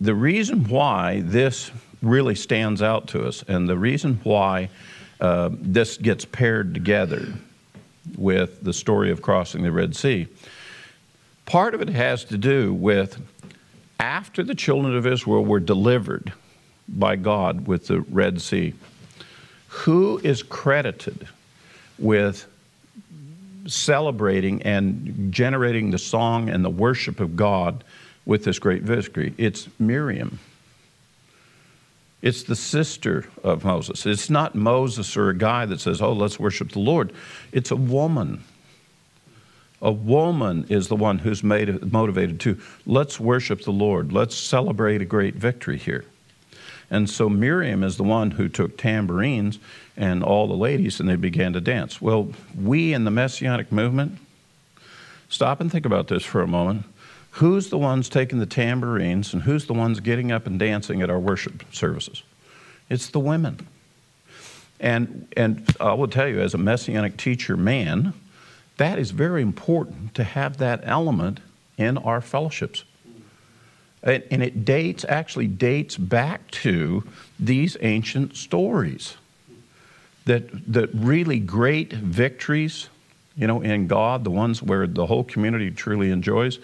the 0.00 0.14
reason 0.14 0.68
why 0.68 1.20
this 1.20 1.70
really 2.02 2.34
stands 2.34 2.80
out 2.80 3.08
to 3.08 3.26
us, 3.26 3.44
and 3.46 3.68
the 3.68 3.76
reason 3.76 4.20
why 4.22 4.70
uh, 5.20 5.50
this 5.52 5.98
gets 5.98 6.24
paired 6.24 6.72
together 6.72 7.28
with 8.16 8.62
the 8.64 8.72
story 8.72 9.10
of 9.10 9.20
crossing 9.20 9.62
the 9.62 9.72
Red 9.72 9.94
Sea, 9.94 10.28
part 11.44 11.74
of 11.74 11.82
it 11.82 11.90
has 11.90 12.24
to 12.24 12.38
do 12.38 12.72
with 12.72 13.20
after 14.00 14.42
the 14.42 14.54
children 14.54 14.96
of 14.96 15.06
Israel 15.06 15.44
were 15.44 15.60
delivered 15.60 16.32
by 16.88 17.16
God 17.16 17.66
with 17.66 17.88
the 17.88 18.00
Red 18.00 18.40
Sea, 18.40 18.74
who 19.68 20.18
is 20.22 20.42
credited 20.42 21.28
with 21.98 22.46
celebrating 23.66 24.62
and 24.62 25.32
generating 25.32 25.90
the 25.90 25.98
song 25.98 26.48
and 26.48 26.64
the 26.64 26.70
worship 26.70 27.20
of 27.20 27.36
God 27.36 27.84
with 28.24 28.44
this 28.44 28.58
great 28.58 28.82
victory? 28.82 29.34
It's 29.38 29.68
Miriam. 29.78 30.38
It's 32.22 32.44
the 32.44 32.56
sister 32.56 33.26
of 33.44 33.64
Moses. 33.64 34.06
It's 34.06 34.30
not 34.30 34.54
Moses 34.54 35.16
or 35.16 35.30
a 35.30 35.36
guy 35.36 35.66
that 35.66 35.80
says, 35.80 36.00
oh, 36.00 36.12
let's 36.12 36.40
worship 36.40 36.72
the 36.72 36.78
Lord. 36.78 37.12
It's 37.52 37.70
a 37.70 37.76
woman. 37.76 38.42
A 39.82 39.92
woman 39.92 40.66
is 40.68 40.88
the 40.88 40.96
one 40.96 41.18
who's 41.18 41.44
made, 41.44 41.92
motivated 41.92 42.40
to, 42.40 42.58
let's 42.86 43.20
worship 43.20 43.62
the 43.62 43.72
Lord. 43.72 44.12
Let's 44.12 44.34
celebrate 44.34 45.02
a 45.02 45.04
great 45.04 45.34
victory 45.34 45.76
here. 45.76 46.04
And 46.90 47.10
so 47.10 47.28
Miriam 47.28 47.82
is 47.82 47.96
the 47.96 48.04
one 48.04 48.32
who 48.32 48.48
took 48.48 48.78
tambourines 48.78 49.58
and 49.96 50.22
all 50.22 50.46
the 50.46 50.54
ladies 50.54 51.00
and 51.00 51.08
they 51.08 51.16
began 51.16 51.52
to 51.54 51.60
dance. 51.60 52.00
Well, 52.00 52.30
we 52.56 52.92
in 52.92 53.04
the 53.04 53.10
Messianic 53.10 53.72
movement, 53.72 54.18
stop 55.28 55.60
and 55.60 55.70
think 55.70 55.84
about 55.84 56.08
this 56.08 56.24
for 56.24 56.42
a 56.42 56.46
moment. 56.46 56.84
Who's 57.32 57.68
the 57.68 57.78
ones 57.78 58.08
taking 58.08 58.38
the 58.38 58.46
tambourines 58.46 59.34
and 59.34 59.42
who's 59.42 59.66
the 59.66 59.74
ones 59.74 60.00
getting 60.00 60.32
up 60.32 60.46
and 60.46 60.58
dancing 60.58 61.02
at 61.02 61.10
our 61.10 61.18
worship 61.18 61.64
services? 61.74 62.22
It's 62.88 63.10
the 63.10 63.20
women. 63.20 63.66
And, 64.78 65.28
and 65.36 65.66
I 65.80 65.94
will 65.94 66.08
tell 66.08 66.28
you, 66.28 66.40
as 66.40 66.54
a 66.54 66.58
Messianic 66.58 67.16
teacher 67.16 67.56
man, 67.56 68.14
that 68.76 68.98
is 68.98 69.10
very 69.10 69.42
important 69.42 70.14
to 70.14 70.24
have 70.24 70.58
that 70.58 70.80
element 70.84 71.40
in 71.76 71.98
our 71.98 72.20
fellowships. 72.20 72.84
And, 74.02 74.42
it 74.42 74.64
dates, 74.64 75.04
actually 75.08 75.48
dates 75.48 75.96
back 75.96 76.48
to 76.62 77.02
these 77.40 77.76
ancient 77.80 78.36
stories. 78.36 79.16
that, 80.26 80.72
that 80.72 80.90
really 80.92 81.38
great 81.38 81.92
victories, 81.92 82.88
you 83.36 83.46
know, 83.46 83.62
in 83.62 83.86
God, 83.86 84.24
the 84.24 84.30
ones 84.30 84.62
where 84.62 84.86
the 84.86 85.06
whole 85.06 85.24
community 85.24 85.70
truly 85.70 86.10
enjoys, 86.10 86.58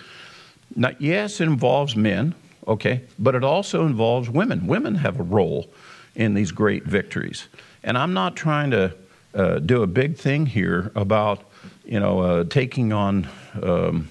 now, 0.75 0.91
yes, 0.99 1.41
it 1.41 1.45
involves 1.45 1.95
men, 1.97 2.35
okay, 2.67 3.03
but 3.19 3.35
it 3.35 3.45
also 3.45 3.87
involves 3.87 4.29
women. 4.31 4.67
Women 4.67 4.95
have 4.97 5.21
a 5.21 5.23
role 5.23 5.69
in 6.15 6.35
these 6.35 6.51
great 6.51 6.85
victories. 6.85 7.49
And 7.85 7.99
I'm 7.99 8.15
not 8.15 8.37
trying 8.37 8.71
to 8.71 8.95
uh, 9.35 9.59
do 9.59 9.83
a 9.83 9.87
big 9.87 10.17
thing 10.17 10.47
here 10.47 10.91
about, 10.95 11.43
you 11.85 12.01
know, 12.01 12.21
uh, 12.21 12.45
taking 12.45 12.93
on, 12.93 13.29
um, 13.63 14.09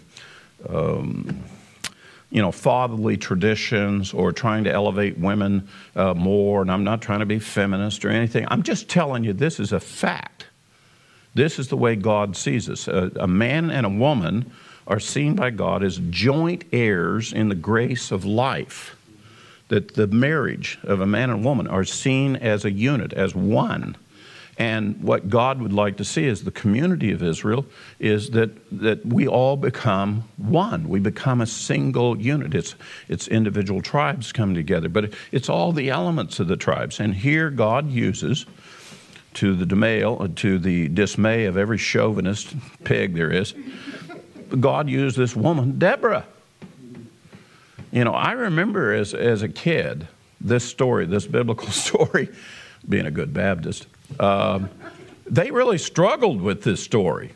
um, 0.70 1.44
you 2.32 2.42
know, 2.42 2.52
fatherly 2.52 3.18
traditions 3.18 4.14
or 4.14 4.32
trying 4.32 4.64
to 4.64 4.72
elevate 4.72 5.18
women 5.18 5.68
uh, 5.96 6.14
more. 6.14 6.62
And 6.62 6.72
I'm 6.72 6.84
not 6.84 7.02
trying 7.02 7.20
to 7.20 7.26
be 7.26 7.40
feminist 7.40 8.06
or 8.06 8.10
anything. 8.10 8.48
I'm 8.50 8.64
just 8.64 8.90
telling 8.90 9.24
you 9.24 9.34
this 9.34 9.60
is 9.60 9.74
a 9.74 9.80
fact. 9.80 10.48
This 11.36 11.60
is 11.60 11.68
the 11.68 11.78
way 11.78 11.96
God 11.96 12.36
sees 12.36 12.70
us. 12.70 12.88
A, 12.88 13.12
a 13.20 13.28
man 13.28 13.70
and 13.70 13.86
a 13.86 13.90
woman 13.90 14.52
are 14.88 15.00
seen 15.00 15.36
by 15.36 15.52
God 15.52 15.84
as 15.84 16.00
joint 16.10 16.64
heirs 16.72 17.32
in 17.34 17.50
the 17.50 17.56
grace 17.56 18.12
of 18.12 18.26
life. 18.26 18.96
That 19.68 19.94
the 19.94 20.08
marriage 20.08 20.80
of 20.84 21.00
a 21.00 21.06
man 21.06 21.30
and 21.30 21.46
woman 21.46 21.68
are 21.68 21.86
seen 21.86 22.36
as 22.38 22.66
a 22.66 22.72
unit, 22.72 23.14
as 23.14 23.36
one. 23.36 23.96
And 24.58 25.02
what 25.02 25.30
God 25.30 25.62
would 25.62 25.74
like 25.74 25.97
to 25.97 26.06
see 26.06 26.28
as 26.28 26.43
the 26.43 26.52
community 26.52 27.12
of 27.12 27.24
Israel 27.24 27.66
is 27.99 28.32
that, 28.32 28.52
that 28.72 29.06
we 29.06 29.28
all 29.28 29.58
become 29.58 30.26
one. 30.38 30.89
We 30.89 30.99
become 30.99 31.41
a 31.41 31.47
single 31.47 32.20
unit. 32.20 32.54
It's, 32.54 32.76
it's 33.08 33.28
individual 33.28 33.82
tribes 33.82 34.32
come 34.32 34.54
together, 34.54 34.89
but 34.89 35.14
it's 35.32 35.49
all 35.49 35.72
the 35.72 35.89
elements 35.89 36.39
of 36.39 36.47
the 36.47 36.58
tribes. 36.58 36.99
And 36.99 37.16
here 37.16 37.49
God 37.49 37.89
uses, 37.89 38.45
to 39.36 39.56
the 39.56 39.66
dismay, 39.66 40.04
uh, 40.04 40.28
to 40.36 40.60
the 40.60 40.89
dismay 40.89 41.45
of 41.45 41.58
every 41.58 41.78
chauvinist 41.78 42.54
pig 42.84 43.16
there 43.16 43.32
is, 43.32 43.54
God 44.60 44.89
used 44.89 45.18
this 45.18 45.36
woman, 45.36 45.80
Deborah. 45.80 46.26
You 47.91 48.04
know, 48.04 48.14
I 48.14 48.34
remember 48.34 48.93
as, 48.93 49.14
as 49.14 49.41
a 49.41 49.49
kid 49.49 50.08
this 50.39 50.68
story, 50.68 51.06
this 51.06 51.28
biblical 51.28 51.68
story, 51.72 52.30
being 52.88 53.06
a 53.06 53.12
good 53.12 53.34
Baptist. 53.34 53.88
Um, 54.20 54.70
they 55.26 55.51
really 55.51 55.78
struggled 55.78 56.41
with 56.41 56.64
this 56.64 56.84
story. 56.84 57.34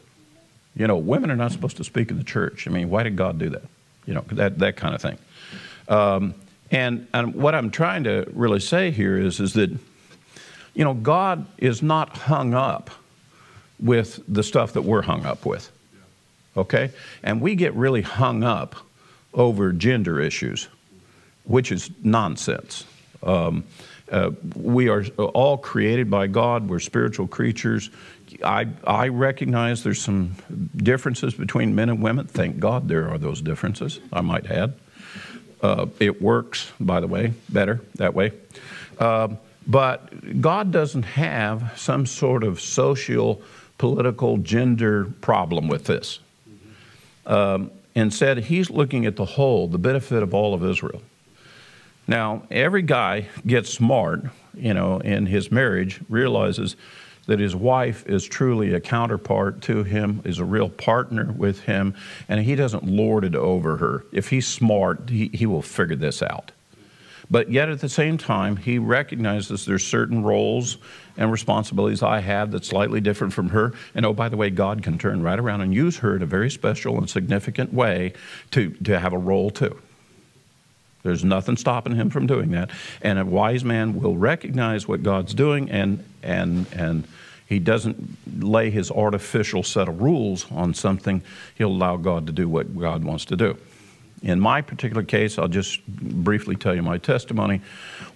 You 0.76 0.88
know, 0.88 0.98
women 0.98 1.32
are 1.32 1.36
not 1.36 1.52
supposed 1.52 1.78
to 1.78 1.84
speak 1.84 2.12
in 2.12 2.18
the 2.18 2.24
church. 2.24 2.68
I 2.68 2.72
mean, 2.72 2.90
why 2.90 3.04
did 3.04 3.16
God 3.16 3.40
do 3.40 3.50
that? 3.50 3.64
You 4.06 4.16
know, 4.16 4.26
that, 4.32 4.60
that 4.60 4.76
kind 4.76 4.94
of 4.94 5.02
thing. 5.02 5.18
Um, 5.88 6.36
and, 6.72 7.08
and 7.14 7.34
what 7.36 7.56
I'm 7.56 7.72
trying 7.72 8.04
to 8.04 8.28
really 8.34 8.60
say 8.60 8.92
here 8.92 9.18
is, 9.18 9.40
is 9.40 9.54
that, 9.54 9.72
you 10.74 10.84
know, 10.84 10.94
God 10.94 11.46
is 11.58 11.82
not 11.82 12.18
hung 12.18 12.54
up 12.54 12.90
with 13.80 14.20
the 14.28 14.44
stuff 14.44 14.74
that 14.74 14.82
we're 14.82 15.02
hung 15.04 15.26
up 15.26 15.46
with 15.46 15.72
okay? 16.58 16.92
And 17.24 17.42
we 17.42 17.56
get 17.56 17.74
really 17.74 18.02
hung 18.02 18.44
up 18.44 18.76
over 19.34 19.72
gender 19.72 20.20
issues, 20.20 20.68
which 21.44 21.72
is 21.72 21.90
nonsense. 22.04 22.86
Um, 23.24 23.64
uh, 24.12 24.32
we 24.56 24.90
are 24.90 25.06
all 25.18 25.58
created 25.58 26.10
by 26.10 26.28
God. 26.28 26.70
We're 26.70 26.80
spiritual 26.80 27.28
creatures. 27.28 27.90
I, 28.44 28.68
I 28.86 29.08
recognize 29.08 29.84
there's 29.84 30.02
some 30.02 30.36
differences 30.76 31.34
between 31.34 31.76
men 31.76 31.90
and 31.90 32.02
women. 32.02 32.28
Thank 32.28 32.60
God 32.60 32.88
there 32.88 33.10
are 33.10 33.18
those 33.18 33.42
differences, 33.42 34.00
I 34.12 34.22
might 34.22 34.50
add. 34.52 34.74
Uh, 35.62 35.88
it 36.00 36.22
works, 36.22 36.72
by 36.80 37.00
the 37.00 37.08
way, 37.08 37.34
better 37.50 37.82
that 37.96 38.14
way. 38.14 38.32
Um, 39.00 39.38
but 39.68 40.42
God 40.42 40.72
doesn't 40.72 41.04
have 41.04 41.74
some 41.76 42.06
sort 42.06 42.44
of 42.44 42.62
social, 42.62 43.42
political, 43.78 44.38
gender 44.38 45.06
problem 45.22 45.68
with 45.68 45.86
this 45.86 46.20
um, 47.26 47.72
said 48.10 48.38
he's 48.38 48.70
looking 48.70 49.06
at 49.06 49.16
the 49.16 49.26
whole, 49.26 49.68
the 49.68 49.78
benefit 49.78 50.22
of 50.22 50.34
all 50.34 50.54
of 50.54 50.64
Israel. 50.64 51.02
Now, 52.08 52.44
every 52.52 52.84
guy 52.84 53.28
gets 53.46 53.72
smart, 53.72 54.26
you 54.54 54.74
know, 54.74 55.00
in 55.00 55.26
his 55.26 55.52
marriage, 55.52 56.02
realizes 56.08 56.76
that 57.26 57.40
his 57.40 57.56
wife 57.56 58.06
is 58.08 58.24
truly 58.24 58.74
a 58.74 58.80
counterpart 58.80 59.62
to 59.62 59.84
him, 59.84 60.22
is 60.26 60.38
a 60.38 60.46
real 60.46 60.70
partner 60.70 61.34
with 61.36 61.62
him, 61.62 61.96
and 62.30 62.42
he 62.42 62.56
doesn't 62.56 62.84
lord 62.84 63.24
it 63.24 63.36
over 63.36 63.78
her. 63.78 64.06
If 64.12 64.30
he's 64.30 64.48
smart, 64.48 65.10
he, 65.10 65.30
he 65.34 65.46
will 65.48 65.64
figure 65.64 65.96
this 65.96 66.22
out. 66.22 66.52
But 67.32 67.52
yet 67.52 67.70
at 67.70 67.80
the 67.80 67.90
same 67.90 68.20
time, 68.20 68.56
he 68.56 68.78
recognizes 68.78 69.66
there's 69.66 69.84
certain 69.84 70.24
roles 70.24 70.78
and 71.18 71.32
responsibilities 71.32 72.04
I 72.04 72.20
have 72.20 72.52
that's 72.52 72.68
slightly 72.68 73.02
different 73.02 73.34
from 73.34 73.50
her. 73.50 73.74
And 73.96 74.06
oh, 74.06 74.14
by 74.14 74.30
the 74.30 74.38
way, 74.38 74.52
God 74.52 74.84
can 74.84 75.00
turn 75.00 75.24
right 75.24 75.40
around 75.40 75.62
and 75.62 75.74
use 75.74 75.98
her 75.98 76.16
in 76.16 76.22
a 76.22 76.28
very 76.28 76.52
special 76.52 77.00
and 77.00 77.10
significant 77.10 77.74
way 77.74 78.14
to, 78.52 78.70
to 78.84 79.00
have 79.00 79.14
a 79.14 79.18
role 79.18 79.50
too. 79.50 79.80
There's 81.06 81.24
nothing 81.24 81.56
stopping 81.56 81.96
him 81.96 82.10
from 82.10 82.26
doing 82.26 82.50
that. 82.52 82.72
And 83.04 83.20
a 83.20 83.26
wise 83.26 83.64
man 83.64 84.02
will 84.02 84.18
recognize 84.18 84.88
what 84.88 85.04
God's 85.04 85.36
doing 85.36 85.70
and, 85.70 86.04
and, 86.24 86.66
and 86.74 87.08
he 87.46 87.60
doesn't 87.60 88.18
lay 88.44 88.72
his 88.72 88.90
artificial 88.90 89.62
set 89.62 89.88
of 89.88 90.02
rules 90.02 90.52
on 90.52 90.74
something. 90.74 91.22
He'll 91.54 91.70
allow 91.70 91.98
God 91.98 92.26
to 92.26 92.34
do 92.34 92.50
what 92.50 92.76
God 92.76 93.04
wants 93.04 93.26
to 93.26 93.36
do. 93.36 93.56
In 94.24 94.40
my 94.40 94.62
particular 94.62 95.04
case, 95.04 95.38
I'll 95.38 95.48
just 95.48 95.86
briefly 95.86 96.56
tell 96.56 96.74
you 96.74 96.82
my 96.82 96.98
testimony. 96.98 97.62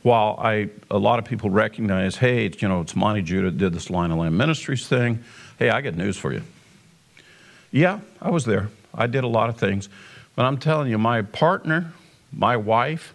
While 0.01 0.39
I, 0.41 0.69
a 0.89 0.97
lot 0.97 1.19
of 1.19 1.25
people 1.25 1.51
recognize, 1.51 2.15
hey, 2.15 2.47
it's, 2.47 2.59
you 2.59 2.67
know, 2.67 2.81
it's 2.81 2.95
Monte 2.95 3.21
Judah 3.21 3.51
did 3.51 3.71
this 3.71 3.91
Lion 3.91 4.09
and 4.09 4.19
Lamb 4.19 4.35
Ministries 4.35 4.87
thing. 4.87 5.23
Hey, 5.59 5.69
I 5.69 5.81
got 5.81 5.93
news 5.93 6.17
for 6.17 6.33
you. 6.33 6.41
Yeah, 7.71 7.99
I 8.19 8.31
was 8.31 8.45
there. 8.45 8.69
I 8.95 9.05
did 9.05 9.23
a 9.23 9.27
lot 9.27 9.49
of 9.49 9.57
things. 9.57 9.89
But 10.35 10.45
I'm 10.45 10.57
telling 10.57 10.89
you, 10.89 10.97
my 10.97 11.21
partner, 11.21 11.93
my 12.31 12.57
wife, 12.57 13.13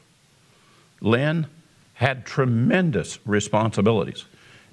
Lynn, 1.01 1.47
had 1.95 2.25
tremendous 2.27 3.19
responsibilities. 3.27 4.25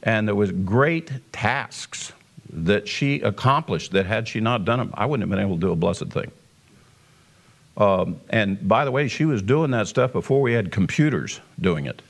And 0.03 0.27
there 0.27 0.35
was 0.35 0.51
great 0.51 1.11
tasks 1.31 2.13
that 2.51 2.87
she 2.87 3.21
accomplished 3.21 3.91
that 3.91 4.05
had 4.05 4.27
she 4.27 4.39
not 4.39 4.65
done 4.65 4.79
them, 4.79 4.91
I 4.95 5.05
wouldn't 5.05 5.29
have 5.29 5.29
been 5.29 5.45
able 5.45 5.55
to 5.55 5.61
do 5.61 5.71
a 5.71 5.75
blessed 5.75 6.07
thing. 6.07 6.31
Um, 7.77 8.19
and 8.29 8.67
by 8.67 8.83
the 8.83 8.91
way, 8.91 9.07
she 9.07 9.25
was 9.25 9.41
doing 9.41 9.71
that 9.71 9.87
stuff 9.87 10.11
before 10.11 10.41
we 10.41 10.53
had 10.53 10.71
computers 10.71 11.39
doing 11.59 11.85
it 11.85 12.01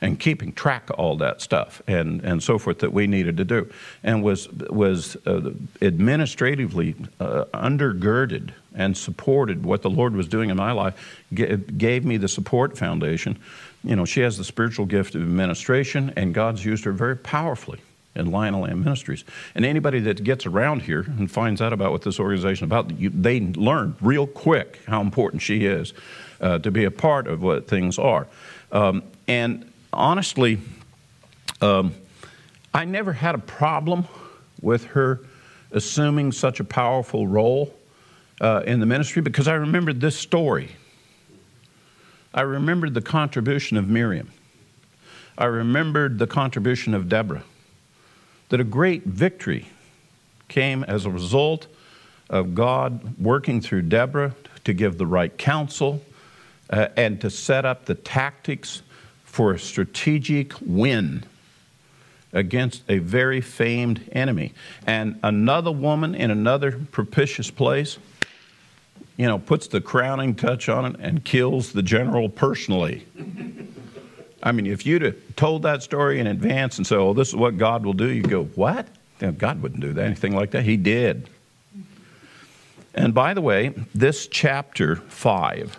and 0.00 0.18
keeping 0.18 0.52
track 0.52 0.88
of 0.90 0.96
all 0.98 1.16
that 1.16 1.40
stuff 1.40 1.82
and, 1.86 2.22
and 2.22 2.42
so 2.42 2.58
forth 2.58 2.78
that 2.78 2.92
we 2.92 3.06
needed 3.06 3.36
to 3.36 3.44
do 3.44 3.70
and 4.02 4.22
was, 4.22 4.48
was 4.70 5.16
uh, 5.26 5.50
administratively 5.82 6.94
uh, 7.20 7.44
undergirded 7.52 8.50
and 8.74 8.96
supported 8.96 9.64
what 9.64 9.82
the 9.82 9.90
Lord 9.90 10.14
was 10.14 10.28
doing 10.28 10.50
in 10.50 10.56
my 10.56 10.72
life, 10.72 11.22
G- 11.32 11.56
gave 11.56 12.04
me 12.04 12.16
the 12.16 12.28
support 12.28 12.78
foundation. 12.78 13.38
You 13.84 13.96
know, 13.96 14.04
she 14.04 14.20
has 14.20 14.38
the 14.38 14.44
spiritual 14.44 14.86
gift 14.86 15.14
of 15.14 15.22
administration, 15.22 16.12
and 16.16 16.34
God's 16.34 16.64
used 16.64 16.84
her 16.84 16.92
very 16.92 17.16
powerfully 17.16 17.80
in 18.14 18.30
Lion 18.30 18.54
and 18.54 18.62
Lamb 18.62 18.84
Ministries. 18.84 19.24
And 19.54 19.64
anybody 19.64 20.00
that 20.00 20.22
gets 20.24 20.46
around 20.46 20.82
here 20.82 21.00
and 21.00 21.30
finds 21.30 21.60
out 21.60 21.72
about 21.72 21.92
what 21.92 22.02
this 22.02 22.18
organization 22.18 22.64
is 22.64 22.68
about, 22.68 22.98
you, 22.98 23.10
they 23.10 23.40
learn 23.40 23.96
real 24.00 24.26
quick 24.26 24.80
how 24.86 25.00
important 25.00 25.42
she 25.42 25.64
is 25.66 25.92
uh, 26.40 26.58
to 26.58 26.70
be 26.70 26.84
a 26.84 26.90
part 26.90 27.26
of 27.26 27.42
what 27.42 27.68
things 27.68 27.98
are. 27.98 28.26
Um, 28.72 29.02
and 29.28 29.69
honestly, 29.92 30.58
um, 31.60 31.94
I 32.72 32.84
never 32.84 33.12
had 33.12 33.34
a 33.34 33.38
problem 33.38 34.06
with 34.60 34.84
her 34.86 35.20
assuming 35.72 36.32
such 36.32 36.60
a 36.60 36.64
powerful 36.64 37.26
role 37.26 37.74
uh, 38.40 38.62
in 38.66 38.80
the 38.80 38.86
ministry 38.86 39.22
because 39.22 39.48
I 39.48 39.54
remembered 39.54 40.00
this 40.00 40.16
story. 40.16 40.70
I 42.32 42.42
remembered 42.42 42.94
the 42.94 43.02
contribution 43.02 43.76
of 43.76 43.88
Miriam. 43.88 44.30
I 45.36 45.46
remembered 45.46 46.18
the 46.18 46.26
contribution 46.26 46.94
of 46.94 47.08
Deborah 47.08 47.44
that 48.50 48.60
a 48.60 48.64
great 48.64 49.04
victory 49.04 49.66
came 50.48 50.84
as 50.84 51.06
a 51.06 51.10
result 51.10 51.66
of 52.28 52.54
God 52.54 53.18
working 53.18 53.60
through 53.60 53.82
Deborah 53.82 54.34
to 54.64 54.72
give 54.72 54.98
the 54.98 55.06
right 55.06 55.36
counsel 55.36 56.02
uh, 56.68 56.88
and 56.96 57.20
to 57.20 57.30
set 57.30 57.64
up 57.64 57.86
the 57.86 57.94
tactics 57.94 58.82
for 59.30 59.52
a 59.52 59.58
strategic 59.58 60.52
win 60.60 61.22
against 62.32 62.82
a 62.88 62.98
very 62.98 63.40
famed 63.40 64.08
enemy. 64.10 64.52
And 64.86 65.20
another 65.22 65.70
woman 65.70 66.16
in 66.16 66.32
another 66.32 66.80
propitious 66.90 67.48
place, 67.48 67.98
you 69.16 69.26
know, 69.26 69.38
puts 69.38 69.68
the 69.68 69.80
crowning 69.80 70.34
touch 70.34 70.68
on 70.68 70.84
it 70.84 70.96
and 70.98 71.24
kills 71.24 71.72
the 71.72 71.82
general 71.82 72.28
personally. 72.28 73.06
I 74.42 74.50
mean, 74.52 74.66
if 74.66 74.84
you'd 74.84 75.02
have 75.02 75.16
told 75.36 75.62
that 75.62 75.84
story 75.84 76.18
in 76.18 76.26
advance 76.26 76.78
and 76.78 76.86
said, 76.86 76.98
oh, 76.98 77.12
this 77.12 77.28
is 77.28 77.36
what 77.36 77.56
God 77.56 77.84
will 77.84 77.92
do, 77.92 78.08
you 78.08 78.22
go, 78.22 78.44
what? 78.44 78.88
God 79.38 79.62
wouldn't 79.62 79.80
do 79.80 79.92
that, 79.92 80.04
anything 80.04 80.34
like 80.34 80.50
that. 80.52 80.64
He 80.64 80.76
did. 80.76 81.28
And 82.94 83.14
by 83.14 83.34
the 83.34 83.40
way, 83.40 83.74
this 83.94 84.26
chapter 84.26 84.96
5, 84.96 85.78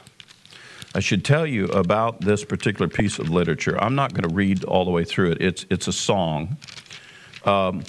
I 0.94 1.00
should 1.00 1.24
tell 1.24 1.48
you 1.48 1.68
about 1.68 2.20
this 2.20 2.44
particular 2.44 2.89
piece 2.89 3.18
of 3.18 3.30
literature. 3.30 3.82
I'm 3.82 3.96
not 3.96 4.14
going 4.14 4.28
to 4.28 4.36
read 4.36 4.66
all 4.66 4.84
the 4.84 4.92
way 4.92 5.06
through 5.06 5.32
it. 5.32 5.42
It's, 5.42 5.66
it's 5.70 5.88
a 5.88 5.94
song. 5.94 6.58
Um, 7.46 7.86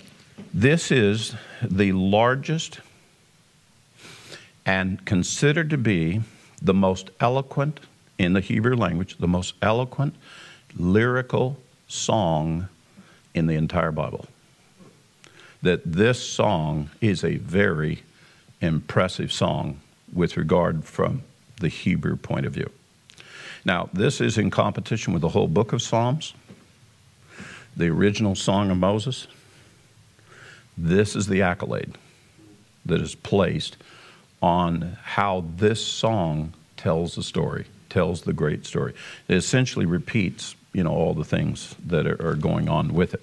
this 0.55 0.93
is 0.93 1.35
the 1.63 1.93
largest 1.93 2.81
and 4.65 5.05
considered 5.05 5.69
to 5.71 5.79
be 5.79 6.23
the 6.61 6.75
most 6.75 7.11
eloquent 7.19 7.81
in 8.19 8.35
the 8.35 8.41
Hebrew 8.41 8.77
language, 8.77 9.19
the 9.19 9.27
most 9.27 9.55
eloquent 9.61 10.15
lyrical 10.77 11.59
song 11.89 12.69
in 13.35 13.49
the 13.49 13.57
entire 13.57 13.91
Bible. 13.91 14.27
That 15.61 15.81
this 15.85 16.23
song 16.23 16.91
is 17.01 17.25
a 17.25 17.37
very 17.39 18.05
impressive 18.61 19.33
song 19.33 19.81
with 20.13 20.37
regard 20.37 20.85
from 20.85 21.23
the 21.59 21.69
Hebrew 21.69 22.17
point 22.17 22.47
of 22.47 22.53
view. 22.53 22.71
Now, 23.65 23.89
this 23.93 24.21
is 24.21 24.39
in 24.39 24.51
competition 24.51 25.13
with 25.13 25.23
the 25.23 25.29
whole 25.29 25.49
book 25.49 25.73
of 25.73 25.83
Psalms, 25.83 26.35
the 27.77 27.89
original 27.89 28.35
Song 28.35 28.71
of 28.71 28.77
Moses. 28.77 29.29
This 30.77 31.15
is 31.15 31.29
the 31.29 31.43
accolade 31.43 31.97
that 32.85 33.01
is 33.01 33.15
placed 33.15 33.77
on 34.41 34.99
how 35.03 35.45
this 35.57 35.85
song 35.85 36.53
tells 36.77 37.15
the 37.15 37.23
story, 37.23 37.67
tells 37.89 38.23
the 38.23 38.33
great 38.33 38.67
story. 38.67 38.95
It 39.29 39.37
essentially 39.37 39.87
repeats, 39.87 40.57
you 40.73 40.83
know, 40.83 40.91
all 40.91 41.15
the 41.15 41.25
things 41.25 41.77
that 41.87 42.07
are, 42.07 42.35
going 42.35 42.69
on 42.69 42.93
with 42.93 43.15
it. 43.15 43.23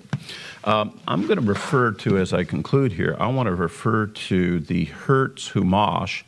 Um, 0.63 0.97
I'm 1.05 1.27
going 1.27 1.39
to 1.39 1.45
refer 1.45 1.91
to, 1.91 2.17
as 2.17 2.31
I 2.31 2.45
conclude 2.45 2.93
here, 2.93 3.17
I 3.19 3.27
want 3.27 3.47
to 3.47 3.55
refer 3.55 4.07
to 4.07 4.59
the 4.61 4.85
Hertz 4.85 5.49
Humash 5.49 6.23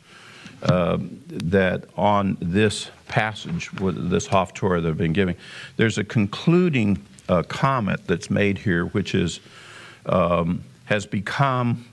uh, 0.62 0.98
that 1.28 1.84
on 1.96 2.36
this 2.40 2.90
passage, 3.12 3.70
with 3.74 4.08
this 4.08 4.26
Haftorah 4.26 4.80
that 4.82 4.88
I've 4.88 4.96
been 4.96 5.12
giving, 5.12 5.36
there's 5.76 5.98
a 5.98 6.04
concluding 6.04 6.98
uh, 7.28 7.42
comment 7.42 8.00
that's 8.06 8.30
made 8.30 8.56
here, 8.56 8.86
which 8.86 9.14
is 9.14 9.40
um, 10.06 10.64
has 10.86 11.04
become 11.04 11.84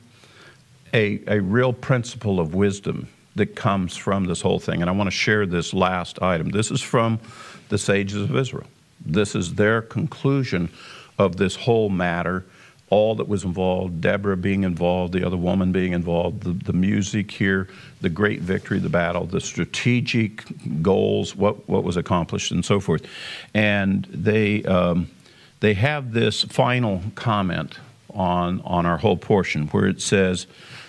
a, 0.94 1.20
a 1.28 1.42
real 1.42 1.74
principle 1.74 2.40
of 2.40 2.56
wisdom 2.56 3.10
that 3.36 3.54
comes 3.54 3.98
from 3.98 4.26
this 4.26 4.42
whole 4.42 4.60
thing. 4.60 4.80
And 4.82 4.90
I 4.90 4.94
want 4.94 5.08
to 5.08 5.16
share 5.16 5.46
this 5.46 5.74
last 5.74 6.22
item. 6.22 6.52
This 6.52 6.72
is 6.72 6.82
from 6.82 7.20
the 7.68 7.78
sages 7.78 8.22
of 8.22 8.36
Israel. 8.36 8.68
This 9.06 9.36
is 9.36 9.56
their 9.56 9.82
conclusion 9.82 10.70
of 11.18 11.36
this 11.36 11.56
whole 11.56 11.90
matter, 11.90 12.46
all 12.90 13.16
that 13.16 13.28
was 13.28 13.44
involved, 13.44 14.02
Deborah 14.02 14.38
being 14.38 14.64
involved, 14.64 15.14
the 15.14 15.24
other 15.24 15.38
woman 15.38 15.72
being 15.72 15.94
involved, 15.94 16.44
the, 16.44 16.52
the 16.52 16.74
music 16.74 17.30
here, 17.30 17.68
the 18.02 18.10
great 18.10 18.42
victory, 18.42 18.80
the 18.80 18.90
battle, 18.90 19.26
the 19.26 19.42
strategic 19.42 20.44
goals, 20.82 21.36
what, 21.36 21.68
what 21.70 21.84
was 21.84 21.98
accomplished, 21.98 22.52
and 22.52 22.66
so 22.66 22.80
forth. 22.80 23.06
And 23.54 24.06
they, 24.06 24.64
um, 24.64 25.10
they 25.60 25.76
have 25.76 26.14
this 26.14 26.44
final 26.44 27.04
comment 27.16 27.78
on, 28.14 28.62
on 28.62 28.86
our 28.86 28.98
whole 28.98 29.18
portion 29.18 29.68
where 29.68 29.86
it 29.86 30.02
says, 30.02 30.48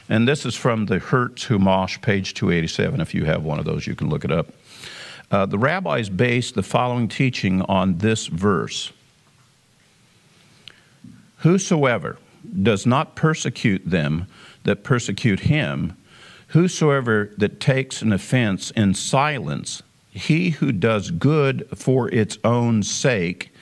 and 0.09 0.27
this 0.27 0.47
is 0.47 0.57
from 0.57 0.87
the 0.87 0.99
Hertz 0.99 1.47
Humash, 1.47 2.01
page 2.01 2.35
287. 2.35 3.01
If 3.01 3.15
you 3.15 3.27
have 3.27 3.45
one 3.45 3.59
of 3.59 3.65
those, 3.65 3.87
you 3.87 3.95
can 3.95 4.09
look 4.09 4.25
it 4.25 4.33
up. 4.33 4.49
Uh, 5.31 5.47
the 5.47 5.59
rabbis 5.59 6.09
based 6.09 6.57
the 6.57 6.63
following 6.63 7.07
teaching 7.07 7.63
on 7.63 7.99
this 7.99 8.27
verse 8.27 8.93
Whosoever 11.41 12.19
does 12.63 12.87
not 12.87 13.17
persecute 13.17 13.89
them 13.89 14.27
that 14.65 14.85
persecute 14.85 15.41
him, 15.41 15.97
whosoever 16.49 17.33
that 17.39 17.61
takes 17.61 18.03
an 18.03 18.13
offense 18.13 18.71
in 18.73 18.95
silence, 18.95 19.83
he 20.11 20.51
who 20.51 20.73
does 20.73 21.11
good 21.11 21.67
for 21.75 22.11
its 22.11 22.37
own 22.45 22.83
sake, 22.83 23.53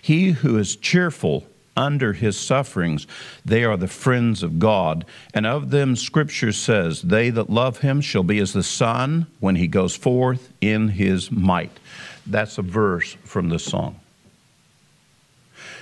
he 0.00 0.32
who 0.32 0.58
is 0.58 0.76
cheerful 0.76 1.46
under 1.76 2.12
his 2.12 2.38
sufferings, 2.38 3.06
they 3.44 3.64
are 3.64 3.76
the 3.76 3.88
friends 3.88 4.42
of 4.44 4.60
God. 4.60 5.04
And 5.32 5.44
of 5.44 5.70
them, 5.70 5.96
Scripture 5.96 6.52
says, 6.52 7.02
They 7.02 7.30
that 7.30 7.50
love 7.50 7.78
him 7.78 8.00
shall 8.00 8.22
be 8.22 8.38
as 8.38 8.52
the 8.52 8.62
sun 8.62 9.26
when 9.40 9.56
he 9.56 9.66
goes 9.66 9.96
forth 9.96 10.52
in 10.60 10.88
his 10.88 11.32
might. 11.32 11.80
That's 12.26 12.58
a 12.58 12.62
verse 12.62 13.16
from 13.24 13.48
the 13.48 13.58
song. 13.58 13.98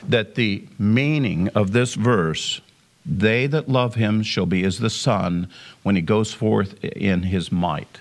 That 0.08 0.34
the 0.34 0.66
meaning 0.78 1.48
of 1.48 1.72
this 1.72 1.94
verse, 1.94 2.60
they 3.06 3.46
that 3.46 3.68
love 3.68 3.94
him 3.94 4.22
shall 4.22 4.46
be 4.46 4.64
as 4.64 4.78
the 4.78 4.90
sun 4.90 5.48
when 5.82 5.96
he 5.96 6.02
goes 6.02 6.32
forth 6.32 6.82
in 6.84 7.24
his 7.24 7.52
might. 7.52 8.00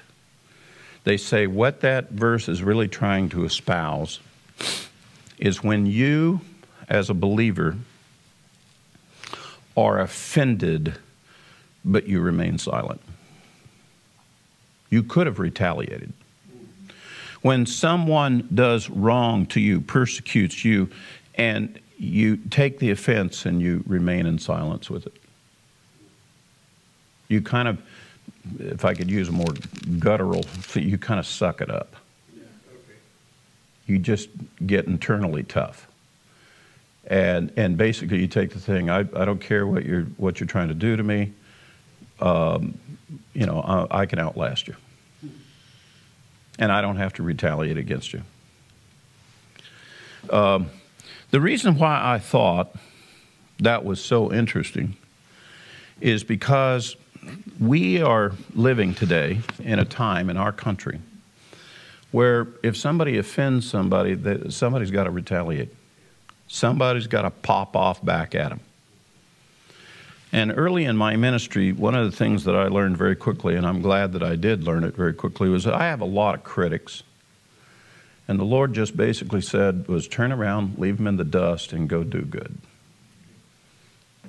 They 1.04 1.18
say 1.18 1.48
what 1.48 1.82
that 1.82 2.12
verse 2.12 2.48
is 2.48 2.62
really 2.62 2.88
trying 2.88 3.30
to 3.30 3.46
espouse 3.46 4.20
is 5.38 5.64
when 5.64 5.86
you 5.86 6.42
as 6.88 7.10
a 7.10 7.16
believer 7.16 7.78
are 9.76 10.00
offended, 10.00 10.96
but 11.84 12.08
you 12.08 12.20
remain 12.20 12.58
silent. 12.58 13.02
You 14.90 15.04
could 15.04 15.26
have 15.26 15.40
retaliated. 15.40 16.14
When 17.42 17.66
someone 17.66 18.48
does 18.54 18.90
wrong 18.90 19.48
to 19.48 19.60
you, 19.60 19.82
persecutes 19.82 20.64
you, 20.64 20.90
and 21.36 21.80
you 22.02 22.38
take 22.38 22.80
the 22.80 22.90
offense 22.90 23.46
and 23.46 23.62
you 23.62 23.84
remain 23.86 24.26
in 24.26 24.40
silence 24.40 24.90
with 24.90 25.06
it. 25.06 25.14
You 27.28 27.42
kind 27.42 27.68
of, 27.68 27.82
if 28.60 28.84
I 28.84 28.94
could 28.94 29.10
use 29.10 29.30
a 29.30 29.32
more 29.32 29.54
guttural, 30.00 30.46
you 30.74 30.98
kind 30.98 31.20
of 31.20 31.28
suck 31.28 31.62
it 31.62 31.70
up. 31.70 31.96
You 33.86 34.00
just 34.00 34.30
get 34.66 34.86
internally 34.86 35.44
tough 35.44 35.88
and 37.08 37.52
and 37.58 37.78
basically 37.78 38.20
you 38.20 38.28
take 38.28 38.52
the 38.52 38.60
thing 38.60 38.90
I, 38.90 39.00
I 39.00 39.26
don't 39.26 39.42
care 39.42 39.66
what 39.66 39.86
you're 39.86 40.04
what 40.18 40.40
you're 40.40 40.48
trying 40.48 40.68
to 40.68 40.74
do 40.74 40.96
to 40.96 41.04
me 41.04 41.34
um, 42.20 42.78
you 43.34 43.46
know 43.46 43.60
I, 43.60 44.02
I, 44.02 44.06
can 44.06 44.20
outlast 44.20 44.68
you 44.68 44.76
and 46.60 46.72
I 46.72 46.82
don't 46.82 46.98
have 46.98 47.14
to 47.14 47.24
retaliate 47.24 47.78
against 47.78 48.14
you 48.14 48.22
um, 50.30 50.70
the 51.32 51.42
reason 51.42 51.78
why 51.78 52.00
I 52.02 52.20
thought 52.20 52.76
that 53.60 53.84
was 53.84 54.04
so 54.04 54.32
interesting 54.32 54.96
is 56.00 56.24
because 56.24 56.96
we 57.60 58.02
are 58.02 58.34
living 58.56 58.94
today 58.94 59.42
in 59.64 59.80
a 59.80 59.86
time 59.86 60.30
in 60.30 60.38
our 60.38 60.52
country 60.52 61.00
where 62.12 62.48
if 62.64 62.76
somebody 62.76 63.18
offends 63.18 63.70
somebody 63.70 64.14
that 64.14 64.52
somebody's 64.52 64.92
got 64.92 65.06
to 65.06 65.12
retaliate 65.12 65.70
Somebody's 66.54 67.08
got 67.08 67.22
to 67.22 67.30
pop 67.30 67.78
off 67.78 68.04
back 68.04 68.36
at 68.36 68.50
them. 68.50 68.60
And 70.34 70.54
early 70.54 70.84
in 70.84 70.98
my 70.98 71.16
ministry, 71.16 71.72
one 71.72 71.96
of 71.96 72.12
the 72.12 72.16
things 72.16 72.44
that 72.44 72.58
I 72.58 72.68
learned 72.68 72.98
very 72.98 73.16
quickly, 73.16 73.56
and 73.56 73.66
I'm 73.66 73.82
glad 73.82 74.12
that 74.14 74.24
I 74.24 74.36
did 74.36 74.66
learn 74.66 74.84
it 74.84 74.94
very 74.94 75.14
quickly, 75.14 75.48
was 75.48 75.64
that 75.64 75.74
I 75.74 75.86
have 75.86 76.02
a 76.02 76.06
lot 76.06 76.36
of 76.36 76.44
critics. 76.44 77.04
And 78.32 78.40
the 78.40 78.46
Lord 78.46 78.72
just 78.72 78.96
basically 78.96 79.42
said 79.42 79.90
was 79.90 80.08
turn 80.08 80.32
around, 80.32 80.78
leave 80.78 80.96
them 80.96 81.08
in 81.08 81.18
the 81.18 81.26
dust, 81.26 81.74
and 81.74 81.90
go 81.90 82.02
do 82.02 82.22
good. 82.22 82.58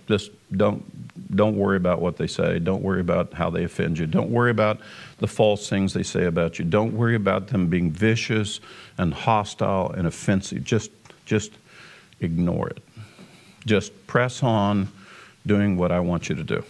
Just 0.09 0.33
don't 0.51 1.37
don't 1.37 1.57
worry 1.57 1.77
about 1.77 2.01
what 2.01 2.17
they 2.17 2.27
say. 2.27 2.59
Don't 2.59 2.83
worry 2.83 3.01
about 3.01 3.33
how 3.33 3.49
they 3.49 3.63
offend 3.63 4.01
you. 4.01 4.09
Don't 4.09 4.31
worry 4.31 4.51
about 4.51 4.81
the 5.19 5.29
false 5.29 5.69
things 5.69 5.95
they 5.95 6.03
say 6.03 6.25
about 6.25 6.59
you. 6.59 6.65
Don't 6.65 6.95
worry 6.95 7.15
about 7.15 7.47
them 7.47 7.69
being 7.69 7.93
vicious 7.93 8.59
and 8.99 9.15
hostile 9.15 9.93
and 9.93 10.09
offensive. 10.09 10.65
Just 10.65 10.91
just 11.25 11.53
ignore 12.19 12.71
it. 12.71 12.83
Just 13.67 14.09
press 14.09 14.43
on 14.43 14.89
doing 15.47 15.77
what 15.77 15.93
I 15.93 16.01
want 16.01 16.29
you 16.29 16.35
to 16.35 16.43
do. 16.43 16.65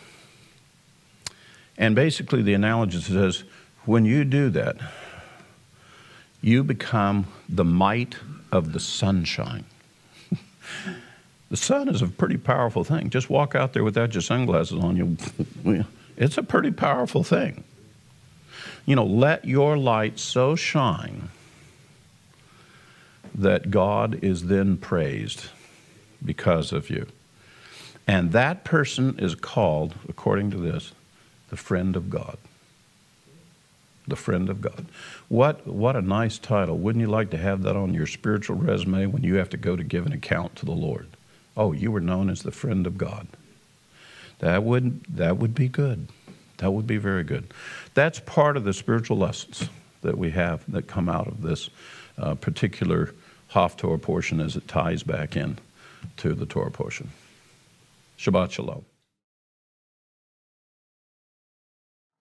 And 1.79 1.95
basically, 1.95 2.43
the 2.43 2.53
analogy 2.53 3.01
says 3.01 3.45
when 3.87 4.05
you 4.05 4.27
do 4.27 4.51
that, 4.51 4.77
you 6.43 6.65
become 6.65 7.27
the 7.49 7.65
might 7.65 8.17
of 8.51 8.73
the 8.73 8.81
sunshine. 8.81 9.65
the 11.51 11.57
sun 11.57 11.89
is 11.89 12.03
a 12.03 12.09
pretty 12.09 12.37
powerful 12.37 12.85
thing. 12.85 13.09
Just 13.09 13.31
walk 13.31 13.55
out 13.55 13.73
there 13.73 13.85
without 13.85 14.13
your 14.13 14.23
sunglasses 14.23 14.79
on, 14.83 14.97
you 14.97 15.85
it's 16.17 16.37
a 16.37 16.43
pretty 16.43 16.73
powerful 16.73 17.23
thing. 17.23 17.65
You 18.85 18.97
know, 18.97 19.07
let 19.07 19.45
your 19.45 19.79
light 19.79 20.19
so 20.19 20.57
shine 20.57 21.31
that 23.35 23.71
God 23.71 24.19
is 24.23 24.49
then 24.49 24.77
praised 24.77 25.47
because 26.25 26.73
of 26.73 26.91
you. 26.91 27.07
And 28.07 28.33
that 28.33 28.65
person 28.65 29.19
is 29.19 29.35
called, 29.35 29.95
according 30.09 30.51
to 30.51 30.57
this, 30.57 30.93
the 31.49 31.57
friend 31.57 31.95
of 31.97 32.11
God. 32.11 32.37
The 34.13 34.17
friend 34.17 34.51
of 34.51 34.61
God. 34.61 34.85
What, 35.29 35.67
what 35.67 35.97
a 35.97 36.03
nice 36.03 36.37
title. 36.37 36.77
Wouldn't 36.77 37.01
you 37.01 37.09
like 37.09 37.31
to 37.31 37.39
have 37.39 37.63
that 37.63 37.77
on 37.77 37.95
your 37.95 38.07
spiritual 38.07 38.57
resume 38.57 39.07
when 39.07 39.23
you 39.23 39.37
have 39.37 39.49
to 39.49 39.57
go 39.57 39.75
to 39.75 39.83
give 39.83 40.05
an 40.05 40.13
account 40.13 40.55
to 40.57 40.67
the 40.67 40.73
Lord? 40.73 41.09
Oh, 41.57 41.73
you 41.73 41.91
were 41.91 41.99
known 41.99 42.29
as 42.29 42.43
the 42.43 42.51
friend 42.51 42.87
of 42.87 42.99
God. 42.99 43.27
That 44.41 44.65
would, 44.65 45.03
that 45.05 45.39
would 45.39 45.55
be 45.55 45.67
good. 45.67 46.09
That 46.59 46.73
would 46.73 46.87
be 46.87 46.99
very 46.99 47.25
good. 47.25 47.55
That's 47.95 48.21
part 48.21 48.59
of 48.59 48.65
the 48.65 48.75
spiritual 48.75 49.17
lessons 49.17 49.71
that 50.03 50.19
we 50.19 50.31
have 50.33 50.71
that 50.71 50.87
come 50.87 51.09
out 51.09 51.27
of 51.27 51.41
this 51.41 51.71
uh, 52.19 52.35
particular 52.35 53.15
Haftorah 53.53 54.03
portion 54.03 54.41
as 54.41 54.57
it 54.57 54.69
ties 54.69 55.03
back 55.03 55.37
in 55.37 55.57
to 56.19 56.35
the 56.35 56.45
Torah 56.45 56.71
portion. 56.71 57.13
Shabbat 58.19 58.51
Shalom. 58.51 58.85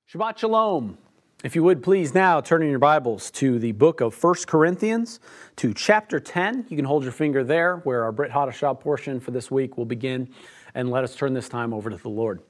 Shabbat 0.09 0.37
Shalom. 0.37 0.97
If 1.43 1.55
you 1.55 1.63
would 1.63 1.81
please 1.81 2.13
now 2.13 2.39
turn 2.39 2.61
in 2.61 2.69
your 2.69 2.77
Bibles 2.77 3.31
to 3.31 3.57
the 3.57 3.71
book 3.71 3.99
of 3.99 4.23
1 4.23 4.35
Corinthians 4.45 5.19
to 5.55 5.73
chapter 5.73 6.19
10. 6.19 6.67
You 6.69 6.75
can 6.75 6.85
hold 6.85 7.01
your 7.01 7.11
finger 7.11 7.43
there 7.43 7.77
where 7.77 8.03
our 8.03 8.11
Brit 8.11 8.29
Hadashah 8.29 8.79
portion 8.79 9.19
for 9.19 9.31
this 9.31 9.49
week 9.49 9.75
will 9.75 9.87
begin. 9.87 10.29
And 10.75 10.91
let 10.91 11.03
us 11.03 11.15
turn 11.15 11.33
this 11.33 11.49
time 11.49 11.73
over 11.73 11.89
to 11.89 11.97
the 11.97 12.09
Lord. 12.09 12.43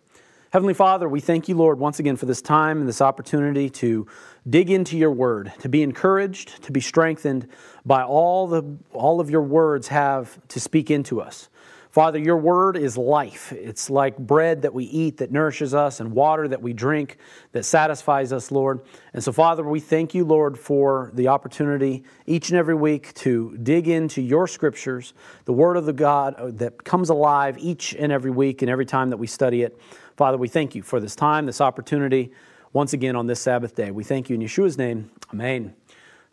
Heavenly 0.52 0.74
Father, 0.74 1.08
we 1.08 1.22
thank 1.22 1.48
you, 1.48 1.56
Lord, 1.56 1.80
once 1.80 2.00
again 2.00 2.18
for 2.18 2.26
this 2.26 2.42
time 2.42 2.80
and 2.80 2.88
this 2.90 3.00
opportunity 3.00 3.70
to 3.70 4.08
dig 4.50 4.70
into 4.70 4.98
your 4.98 5.12
word, 5.12 5.54
to 5.60 5.70
be 5.70 5.84
encouraged, 5.84 6.62
to 6.64 6.74
be 6.74 6.82
strengthened 6.82 7.48
by 7.86 8.04
all, 8.04 8.46
the, 8.48 8.78
all 8.92 9.22
of 9.22 9.30
your 9.30 9.44
words 9.44 9.88
have 9.88 10.38
to 10.50 10.60
speak 10.60 10.92
into 10.92 11.22
us. 11.22 11.48
Father, 11.92 12.18
your 12.18 12.38
word 12.38 12.78
is 12.78 12.98
life. 12.98 13.52
It's 13.52 13.90
like 13.90 14.18
bread 14.18 14.62
that 14.62 14.74
we 14.74 14.86
eat 14.86 15.18
that 15.18 15.30
nourishes 15.30 15.74
us 15.74 16.00
and 16.00 16.14
water 16.14 16.48
that 16.48 16.62
we 16.62 16.72
drink 16.72 17.18
that 17.52 17.66
satisfies 17.66 18.32
us, 18.32 18.50
Lord. 18.50 18.80
And 19.14 19.22
so, 19.22 19.34
Father, 19.34 19.64
we 19.64 19.82
thank 19.82 20.14
you, 20.14 20.24
Lord, 20.24 20.58
for 20.58 21.12
the 21.14 21.28
opportunity 21.28 22.06
each 22.26 22.50
and 22.50 22.58
every 22.58 22.76
week 22.76 23.14
to 23.16 23.58
dig 23.62 23.90
into 23.90 24.22
your 24.22 24.48
scriptures, 24.48 25.14
the 25.44 25.52
word 25.52 25.76
of 25.76 25.86
the 25.86 25.92
God 25.92 26.36
uh, 26.36 26.52
that 26.54 26.82
comes 26.86 27.10
alive 27.10 27.58
each 27.60 27.94
and 27.94 28.10
every 28.10 28.32
week 28.32 28.62
and 28.62 28.72
every 28.72 28.86
time 28.86 29.10
that 29.10 29.18
we 29.18 29.28
study 29.28 29.62
it. 29.64 29.78
Father, 30.16 30.38
we 30.38 30.48
thank 30.48 30.76
you 30.76 30.84
for 30.84 31.02
this 31.02 31.16
time, 31.16 31.46
this 31.46 31.60
opportunity, 31.60 32.32
once 32.72 32.94
again 32.94 33.18
on 33.18 33.28
this 33.28 33.42
Sabbath 33.42 33.76
day. 33.76 33.92
We 33.92 34.06
thank 34.06 34.30
you 34.30 34.36
in 34.36 34.42
Yeshua's 34.42 34.78
name. 34.78 35.12
Amen. 35.34 35.76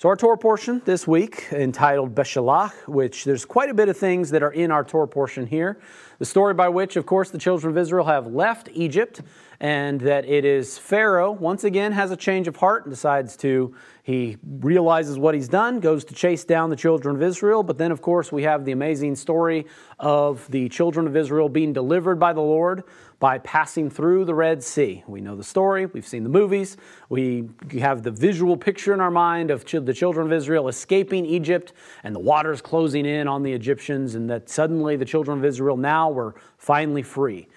So, 0.01 0.09
our 0.09 0.15
Torah 0.15 0.39
portion 0.39 0.81
this 0.85 1.09
week, 1.09 1.49
entitled 1.51 2.15
B'shalach, 2.15 2.87
which 2.87 3.25
there's 3.25 3.45
quite 3.45 3.69
a 3.69 3.75
bit 3.75 3.89
of 3.89 3.97
things 3.97 4.31
that 4.31 4.45
are 4.45 4.53
in 4.53 4.71
our 4.71 4.85
Torah 4.85 5.09
portion 5.09 5.45
here. 5.45 5.81
The 6.21 6.25
story 6.25 6.55
by 6.55 6.69
which, 6.69 6.95
of 6.95 7.05
course, 7.05 7.31
the 7.31 7.39
children 7.39 7.73
of 7.73 7.77
Israel 7.77 8.05
have 8.05 8.29
left 8.29 8.69
Egypt, 8.75 9.23
and 9.61 10.01
that 10.03 10.25
it 10.25 10.45
is 10.45 10.79
Pharaoh, 10.79 11.33
once 11.33 11.65
again, 11.65 11.93
has 11.93 12.13
a 12.13 12.17
change 12.17 12.47
of 12.47 12.57
heart 12.57 12.85
and 12.85 12.93
decides 12.93 13.37
to, 13.39 13.75
he 14.05 14.37
realizes 14.61 15.19
what 15.19 15.35
he's 15.35 15.49
done, 15.49 15.81
goes 15.81 16.05
to 16.05 16.15
chase 16.15 16.45
down 16.45 16.71
the 16.71 16.77
children 16.77 17.17
of 17.17 17.23
Israel. 17.23 17.65
But 17.65 17.77
then, 17.77 17.91
of 17.91 18.01
course, 18.01 18.31
we 18.31 18.45
have 18.45 18.65
the 18.65 18.73
amazing 18.73 19.17
story 19.17 19.67
of 19.99 20.49
the 20.51 20.69
children 20.69 21.09
of 21.09 21.17
Israel 21.17 21.49
being 21.49 21.73
delivered 21.73 22.21
by 22.21 22.33
the 22.33 22.41
Lord 22.41 22.85
by 23.19 23.39
passing 23.39 23.91
through 23.91 24.25
the 24.25 24.35
Red 24.35 24.63
Sea. 24.63 25.03
We 25.09 25.21
know 25.21 25.35
the 25.35 25.43
story, 25.43 25.87
we've 25.87 26.07
seen 26.07 26.23
the 26.23 26.29
movies, 26.29 26.77
we 27.09 27.49
have 27.81 28.05
the 28.05 28.13
visual 28.13 28.57
picture 28.57 28.95
in 28.95 29.01
our 29.01 29.11
mind 29.11 29.51
of 29.51 29.65
the 29.65 29.93
children 29.93 30.29
of 30.29 30.33
Israel 30.33 30.69
escaping 30.69 31.27
Egypt 31.27 31.73
and 32.05 32.15
the 32.15 32.21
waters 32.21 32.63
closing 32.63 33.05
in 33.05 33.27
on 33.27 33.43
the 33.43 33.53
Egyptians, 33.53 34.15
and 34.15 34.31
that 34.31 34.49
suddenly 34.49 34.95
the 34.95 35.05
children 35.05 35.39
of 35.39 35.45
Israel 35.45 35.77
now 35.77 36.09
were 36.09 36.37
finally 36.59 37.03
free. 37.03 37.49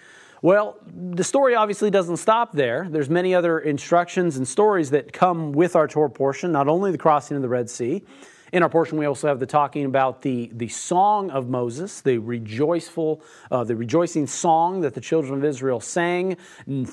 Well, 0.41 0.77
the 0.87 1.23
story 1.23 1.53
obviously 1.53 1.91
doesn't 1.91 2.17
stop 2.17 2.51
there. 2.53 2.87
There's 2.89 3.09
many 3.09 3.35
other 3.35 3.59
instructions 3.59 4.37
and 4.37 4.47
stories 4.47 4.89
that 4.89 5.13
come 5.13 5.51
with 5.51 5.75
our 5.75 5.87
Torah 5.87 6.09
portion, 6.09 6.51
not 6.51 6.67
only 6.67 6.91
the 6.91 6.97
crossing 6.97 7.37
of 7.37 7.43
the 7.43 7.49
Red 7.49 7.69
Sea, 7.69 8.03
in 8.51 8.63
our 8.63 8.69
portion, 8.69 8.97
we 8.97 9.05
also 9.05 9.29
have 9.29 9.39
the 9.39 9.45
talking 9.45 9.85
about 9.85 10.21
the, 10.21 10.51
the 10.53 10.67
song 10.67 11.31
of 11.31 11.47
Moses, 11.47 12.01
the 12.01 12.17
rejoiceful, 12.17 13.21
uh, 13.49 13.63
the 13.63 13.77
rejoicing 13.77 14.27
song 14.27 14.81
that 14.81 14.93
the 14.93 14.99
children 14.99 15.35
of 15.35 15.45
Israel 15.45 15.79
sang 15.79 16.35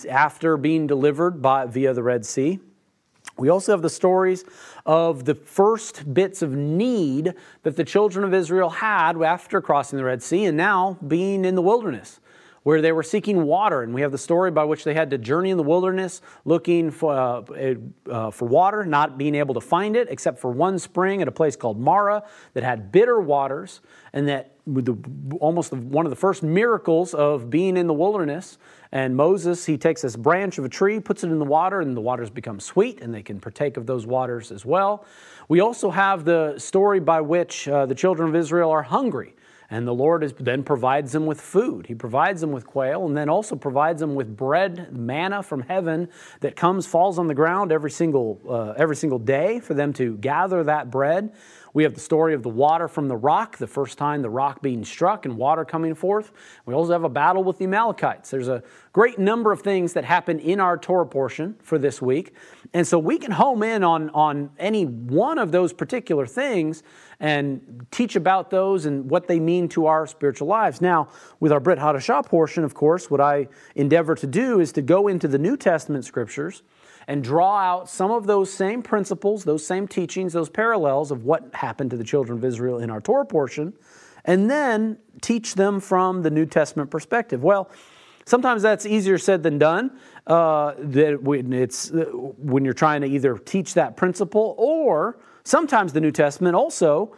after 0.09 0.57
being 0.57 0.87
delivered 0.87 1.43
by, 1.43 1.67
via 1.67 1.93
the 1.93 2.03
Red 2.03 2.25
Sea. 2.25 2.61
We 3.37 3.49
also 3.49 3.73
have 3.73 3.83
the 3.83 3.91
stories 3.91 4.45
of 4.87 5.25
the 5.25 5.35
first 5.35 6.13
bits 6.15 6.43
of 6.43 6.53
need 6.53 7.35
that 7.65 7.75
the 7.75 7.85
children 7.85 8.25
of 8.25 8.35
Israel 8.35 8.71
had 8.71 9.21
after 9.21 9.61
crossing 9.61 9.97
the 9.97 10.05
Red 10.05 10.23
Sea 10.23 10.45
and 10.45 10.57
now 10.57 10.97
being 11.07 11.45
in 11.45 11.57
the 11.57 11.63
wilderness 11.63 12.21
where 12.69 12.83
they 12.83 12.93
were 12.93 13.03
seeking 13.03 13.45
water. 13.45 13.83
And 13.83 13.95
we 13.95 14.03
have 14.03 14.13
the 14.13 14.19
story 14.19 14.51
by 14.51 14.63
which 14.63 14.85
they 14.85 14.93
had 14.93 15.09
to 15.09 15.17
journey 15.17 15.49
in 15.49 15.57
the 15.57 15.63
wilderness 15.63 16.21
looking 16.45 16.91
for, 16.91 17.15
uh, 17.15 17.75
uh, 18.11 18.31
for 18.31 18.47
water, 18.47 18.85
not 18.85 19.17
being 19.17 19.35
able 19.35 19.55
to 19.55 19.61
find 19.63 19.97
it 19.97 20.09
except 20.11 20.39
for 20.39 20.51
one 20.51 20.79
spring 20.79 21.23
at 21.23 21.29
a 21.29 21.33
place 21.33 21.57
called 21.57 21.81
Marah 21.81 22.25
that 22.53 22.63
had 22.63 22.93
bitter 22.93 23.21
waters, 23.21 23.81
and 24.13 24.29
that 24.29 24.55
the, 24.67 24.95
almost 25.41 25.73
one 25.73 26.05
of 26.05 26.11
the 26.11 26.17
first 26.17 26.43
miracles 26.43 27.15
of 27.15 27.49
being 27.49 27.79
in 27.79 27.87
the 27.87 27.95
wilderness. 27.95 28.59
And 28.93 29.17
Moses, 29.17 29.65
he 29.65 29.79
takes 29.79 30.03
this 30.03 30.15
branch 30.15 30.59
of 30.59 30.67
a 30.67 30.69
tree, 30.69 31.01
puts 31.01 31.25
it 31.25 31.29
in 31.29 31.39
the 31.39 31.47
water, 31.47 31.81
and 31.81 31.97
the 31.97 32.03
waters 32.03 32.29
become 32.29 32.61
sweet, 32.61 33.01
and 33.01 33.15
they 33.15 33.23
can 33.23 33.41
partake 33.41 33.79
of 33.79 33.87
those 33.87 34.05
waters 34.05 34.53
as 34.53 34.67
well. 34.67 35.07
We 35.49 35.61
also 35.61 35.89
have 35.89 36.27
the 36.27 36.59
story 36.59 37.01
by 37.01 37.23
which 37.23 37.67
uh, 37.67 37.87
the 37.87 37.95
children 37.95 38.29
of 38.29 38.37
Israel 38.37 38.71
are 38.71 38.83
hungry. 38.83 39.37
And 39.71 39.87
the 39.87 39.93
Lord 39.93 40.25
is, 40.25 40.33
then 40.41 40.63
provides 40.63 41.13
them 41.13 41.27
with 41.27 41.41
food. 41.41 41.87
He 41.87 41.95
provides 41.95 42.41
them 42.41 42.53
with 42.53 42.67
quail 42.67 43.05
and 43.07 43.15
then 43.15 43.29
also 43.29 43.55
provides 43.55 44.01
them 44.01 44.15
with 44.15 44.35
bread, 44.35 44.97
manna 44.97 45.43
from 45.43 45.61
heaven 45.61 46.09
that 46.41 46.57
comes, 46.57 46.87
falls 46.87 47.19
on 47.19 47.27
the 47.27 47.35
ground 47.35 47.71
every 47.71 47.91
single, 47.91 48.41
uh, 48.49 48.73
every 48.79 48.97
single 48.97 49.19
day 49.19 49.61
for 49.61 49.75
them 49.75 49.93
to 49.95 50.17
gather 50.19 50.65
that 50.65 50.91
bread. 50.91 51.35
We 51.75 51.83
have 51.83 51.93
the 51.93 52.01
story 52.01 52.33
of 52.33 52.43
the 52.43 52.49
water 52.49 52.89
from 52.89 53.09
the 53.09 53.17
rock, 53.17 53.59
the 53.59 53.67
first 53.67 53.99
time 53.99 54.23
the 54.23 54.31
rock 54.31 54.63
being 54.63 54.87
struck 54.87 55.27
and 55.27 55.37
water 55.37 55.67
coming 55.67 55.95
forth. 55.95 56.33
We 56.65 56.73
also 56.73 56.93
have 56.93 57.05
a 57.05 57.11
battle 57.11 57.45
with 57.45 57.59
the 57.59 57.65
Amalekites. 57.65 58.31
There's 58.31 58.49
a 58.49 58.63
great 58.95 59.19
number 59.19 59.53
of 59.53 59.61
things 59.61 59.93
that 59.93 60.05
happen 60.05 60.41
in 60.41 60.61
our 60.61 60.79
Torah 60.79 61.07
portion 61.07 61.57
for 61.63 61.79
this 61.79 62.01
week. 62.01 62.35
And 62.73 62.87
so 62.87 62.99
we 62.99 63.19
can 63.19 63.33
home 63.33 63.63
in 63.63 63.85
on, 63.85 64.09
on 64.11 64.51
any 64.59 64.87
one 64.87 65.39
of 65.39 65.53
those 65.53 65.75
particular 65.75 66.27
things 66.27 66.83
and 67.21 67.87
teach 67.91 68.15
about 68.17 68.51
those 68.51 68.87
and 68.87 69.11
what 69.11 69.27
they 69.27 69.41
mean 69.41 69.69
to 69.69 69.87
our 69.87 70.07
spiritual 70.07 70.47
lives. 70.47 70.81
Now, 70.81 71.09
with 71.41 71.51
our 71.51 71.61
Brit 71.61 71.79
Hadashah 71.79 72.27
portion, 72.27 72.65
of 72.65 72.75
course, 72.75 73.11
what 73.11 73.21
I 73.21 73.49
endeavor 73.75 74.15
to 74.15 74.27
do 74.27 74.61
is 74.61 74.73
to 74.73 74.83
go 74.83 75.09
into 75.09 75.27
the 75.27 75.39
New 75.39 75.57
Testament 75.57 76.05
scriptures 76.05 76.63
and 77.09 77.25
draw 77.25 77.57
out 77.59 77.89
some 77.89 78.11
of 78.11 78.27
those 78.27 78.53
same 78.53 78.83
principles, 78.83 79.45
those 79.45 79.67
same 79.67 79.89
teachings, 79.89 80.33
those 80.33 80.51
parallels 80.51 81.11
of 81.11 81.25
what 81.25 81.43
happened 81.55 81.91
to 81.91 81.97
the 81.97 82.05
children 82.05 82.39
of 82.39 82.45
Israel 82.45 82.79
in 82.79 82.91
our 82.91 83.01
Torah 83.01 83.27
portion, 83.27 83.73
and 84.25 84.51
then 84.51 84.99
teach 85.21 85.55
them 85.55 85.81
from 85.81 86.23
the 86.23 86.31
New 86.31 86.45
Testament 86.45 86.91
perspective. 86.91 87.43
Well, 87.43 87.71
sometimes 88.27 88.63
that's 88.63 88.85
easier 88.85 89.17
said 89.17 89.43
than 89.43 89.59
done. 89.59 89.99
Uh, 90.27 90.75
that 90.79 91.23
when 91.23 91.53
it's 91.55 91.91
uh, 91.91 92.05
when 92.13 92.63
you're 92.63 92.75
trying 92.75 93.01
to 93.01 93.07
either 93.07 93.39
teach 93.39 93.73
that 93.75 93.97
principle, 93.97 94.55
or 94.59 95.19
sometimes 95.49 95.93
the 95.93 96.01
New 96.01 96.13
Testament 96.13 96.55
also 96.55 97.17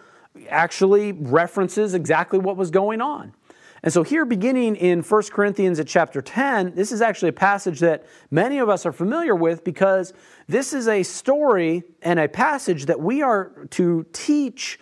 actually 0.48 1.12
references 1.12 1.94
exactly 1.94 2.38
what 2.38 2.56
was 2.56 2.70
going 2.70 3.00
on. 3.00 3.34
And 3.82 3.92
so, 3.92 4.02
here 4.02 4.26
beginning 4.26 4.76
in 4.76 5.02
1 5.02 5.22
Corinthians 5.32 5.80
at 5.80 5.86
chapter 5.86 6.20
10, 6.20 6.74
this 6.74 6.92
is 6.92 7.00
actually 7.00 7.30
a 7.30 7.34
passage 7.34 7.80
that 7.80 8.04
many 8.30 8.58
of 8.58 8.68
us 8.68 8.84
are 8.84 8.92
familiar 8.92 9.34
with 9.34 9.64
because 9.64 10.12
this 10.48 10.74
is 10.74 10.86
a 10.86 11.02
story 11.02 11.82
and 12.02 12.20
a 12.20 12.28
passage 12.28 12.86
that 12.86 13.00
we 13.00 13.22
are 13.22 13.66
to 13.70 14.04
teach 14.12 14.78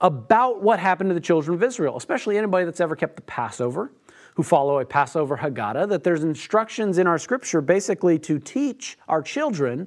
about 0.00 0.62
what 0.62 0.80
happened 0.80 1.10
to 1.10 1.14
the 1.14 1.20
children 1.20 1.54
of 1.54 1.62
Israel, 1.62 1.96
especially 1.96 2.36
anybody 2.36 2.64
that's 2.64 2.80
ever 2.80 2.96
kept 2.96 3.14
the 3.14 3.22
Passover, 3.22 3.92
who 4.34 4.42
follow 4.42 4.80
a 4.80 4.84
Passover 4.84 5.36
Haggadah, 5.36 5.88
that 5.88 6.02
there's 6.02 6.24
instructions 6.24 6.98
in 6.98 7.06
our 7.06 7.18
scripture 7.18 7.60
basically 7.60 8.18
to 8.18 8.40
teach 8.40 8.98
our 9.08 9.22
children 9.22 9.86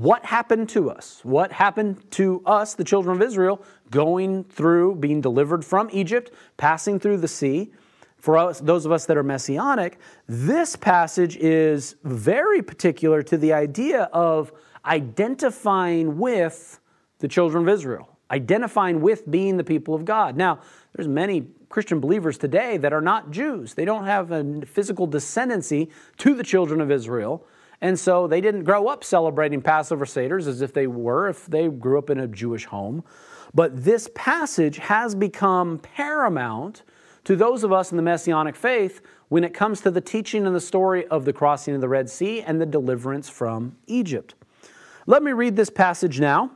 what 0.00 0.26
happened 0.26 0.68
to 0.68 0.90
us, 0.90 1.20
what 1.22 1.50
happened 1.50 2.10
to 2.10 2.42
us, 2.44 2.74
the 2.74 2.84
children 2.84 3.16
of 3.16 3.22
Israel, 3.22 3.62
going 3.90 4.44
through, 4.44 4.96
being 4.96 5.22
delivered 5.22 5.64
from 5.64 5.88
Egypt, 5.90 6.30
passing 6.58 7.00
through 7.00 7.16
the 7.16 7.28
sea. 7.28 7.72
For 8.18 8.36
us, 8.36 8.60
those 8.60 8.84
of 8.84 8.92
us 8.92 9.06
that 9.06 9.16
are 9.16 9.22
messianic, 9.22 9.98
this 10.26 10.76
passage 10.76 11.36
is 11.36 11.96
very 12.04 12.60
particular 12.60 13.22
to 13.22 13.38
the 13.38 13.54
idea 13.54 14.02
of 14.12 14.52
identifying 14.84 16.18
with 16.18 16.78
the 17.20 17.28
children 17.28 17.66
of 17.66 17.68
Israel, 17.70 18.18
identifying 18.30 19.00
with 19.00 19.30
being 19.30 19.56
the 19.56 19.64
people 19.64 19.94
of 19.94 20.04
God. 20.04 20.36
Now, 20.36 20.60
there's 20.94 21.08
many 21.08 21.46
Christian 21.70 22.00
believers 22.00 22.36
today 22.36 22.76
that 22.78 22.92
are 22.92 23.00
not 23.00 23.30
Jews. 23.30 23.72
They 23.72 23.86
don't 23.86 24.04
have 24.04 24.30
a 24.30 24.66
physical 24.66 25.08
descendancy 25.08 25.90
to 26.18 26.34
the 26.34 26.42
children 26.42 26.82
of 26.82 26.90
Israel. 26.90 27.46
And 27.80 27.98
so 27.98 28.26
they 28.26 28.40
didn't 28.40 28.64
grow 28.64 28.88
up 28.88 29.04
celebrating 29.04 29.60
Passover 29.60 30.06
Seder's 30.06 30.46
as 30.46 30.62
if 30.62 30.72
they 30.72 30.86
were, 30.86 31.28
if 31.28 31.46
they 31.46 31.68
grew 31.68 31.98
up 31.98 32.10
in 32.10 32.18
a 32.18 32.26
Jewish 32.26 32.64
home. 32.64 33.04
But 33.54 33.84
this 33.84 34.08
passage 34.14 34.78
has 34.78 35.14
become 35.14 35.78
paramount 35.78 36.82
to 37.24 37.36
those 37.36 37.64
of 37.64 37.72
us 37.72 37.90
in 37.90 37.96
the 37.96 38.02
Messianic 38.02 38.56
faith 38.56 39.00
when 39.28 39.44
it 39.44 39.52
comes 39.52 39.80
to 39.80 39.90
the 39.90 40.00
teaching 40.00 40.46
and 40.46 40.54
the 40.54 40.60
story 40.60 41.06
of 41.08 41.24
the 41.24 41.32
crossing 41.32 41.74
of 41.74 41.80
the 41.80 41.88
Red 41.88 42.08
Sea 42.08 42.40
and 42.42 42.60
the 42.60 42.66
deliverance 42.66 43.28
from 43.28 43.76
Egypt. 43.86 44.34
Let 45.06 45.22
me 45.22 45.32
read 45.32 45.56
this 45.56 45.70
passage 45.70 46.20
now 46.20 46.50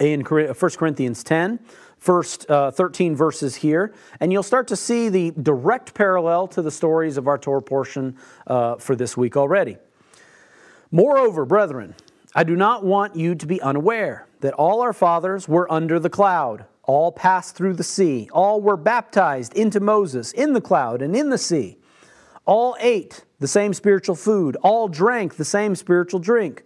in 0.00 0.22
1 0.22 0.54
Corinthians 0.54 1.22
10, 1.22 1.60
first 1.98 2.50
uh, 2.50 2.70
13 2.70 3.14
verses 3.14 3.56
here, 3.56 3.94
and 4.20 4.32
you'll 4.32 4.42
start 4.42 4.68
to 4.68 4.76
see 4.76 5.08
the 5.08 5.32
direct 5.42 5.94
parallel 5.94 6.48
to 6.48 6.62
the 6.62 6.70
stories 6.70 7.16
of 7.16 7.28
our 7.28 7.38
Torah 7.38 7.62
portion 7.62 8.16
uh, 8.46 8.76
for 8.76 8.96
this 8.96 9.16
week 9.16 9.36
already. 9.36 9.76
Moreover, 10.96 11.44
brethren, 11.44 11.94
I 12.34 12.42
do 12.42 12.56
not 12.56 12.82
want 12.82 13.16
you 13.16 13.34
to 13.34 13.46
be 13.46 13.60
unaware 13.60 14.28
that 14.40 14.54
all 14.54 14.80
our 14.80 14.94
fathers 14.94 15.46
were 15.46 15.70
under 15.70 16.00
the 16.00 16.08
cloud, 16.08 16.64
all 16.84 17.12
passed 17.12 17.54
through 17.54 17.74
the 17.74 17.84
sea, 17.84 18.30
all 18.32 18.62
were 18.62 18.78
baptized 18.78 19.52
into 19.52 19.78
Moses 19.78 20.32
in 20.32 20.54
the 20.54 20.60
cloud 20.62 21.02
and 21.02 21.14
in 21.14 21.28
the 21.28 21.36
sea, 21.36 21.76
All 22.46 22.78
ate 22.80 23.26
the 23.40 23.46
same 23.46 23.74
spiritual 23.74 24.14
food, 24.14 24.56
all 24.62 24.88
drank 24.88 25.36
the 25.36 25.44
same 25.44 25.74
spiritual 25.74 26.18
drink. 26.18 26.64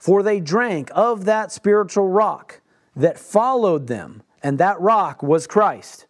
For 0.00 0.24
they 0.24 0.40
drank 0.40 0.90
of 0.92 1.24
that 1.26 1.52
spiritual 1.52 2.08
rock 2.08 2.62
that 2.96 3.20
followed 3.20 3.86
them, 3.86 4.24
and 4.42 4.58
that 4.58 4.80
rock 4.80 5.22
was 5.22 5.46
Christ. 5.46 6.06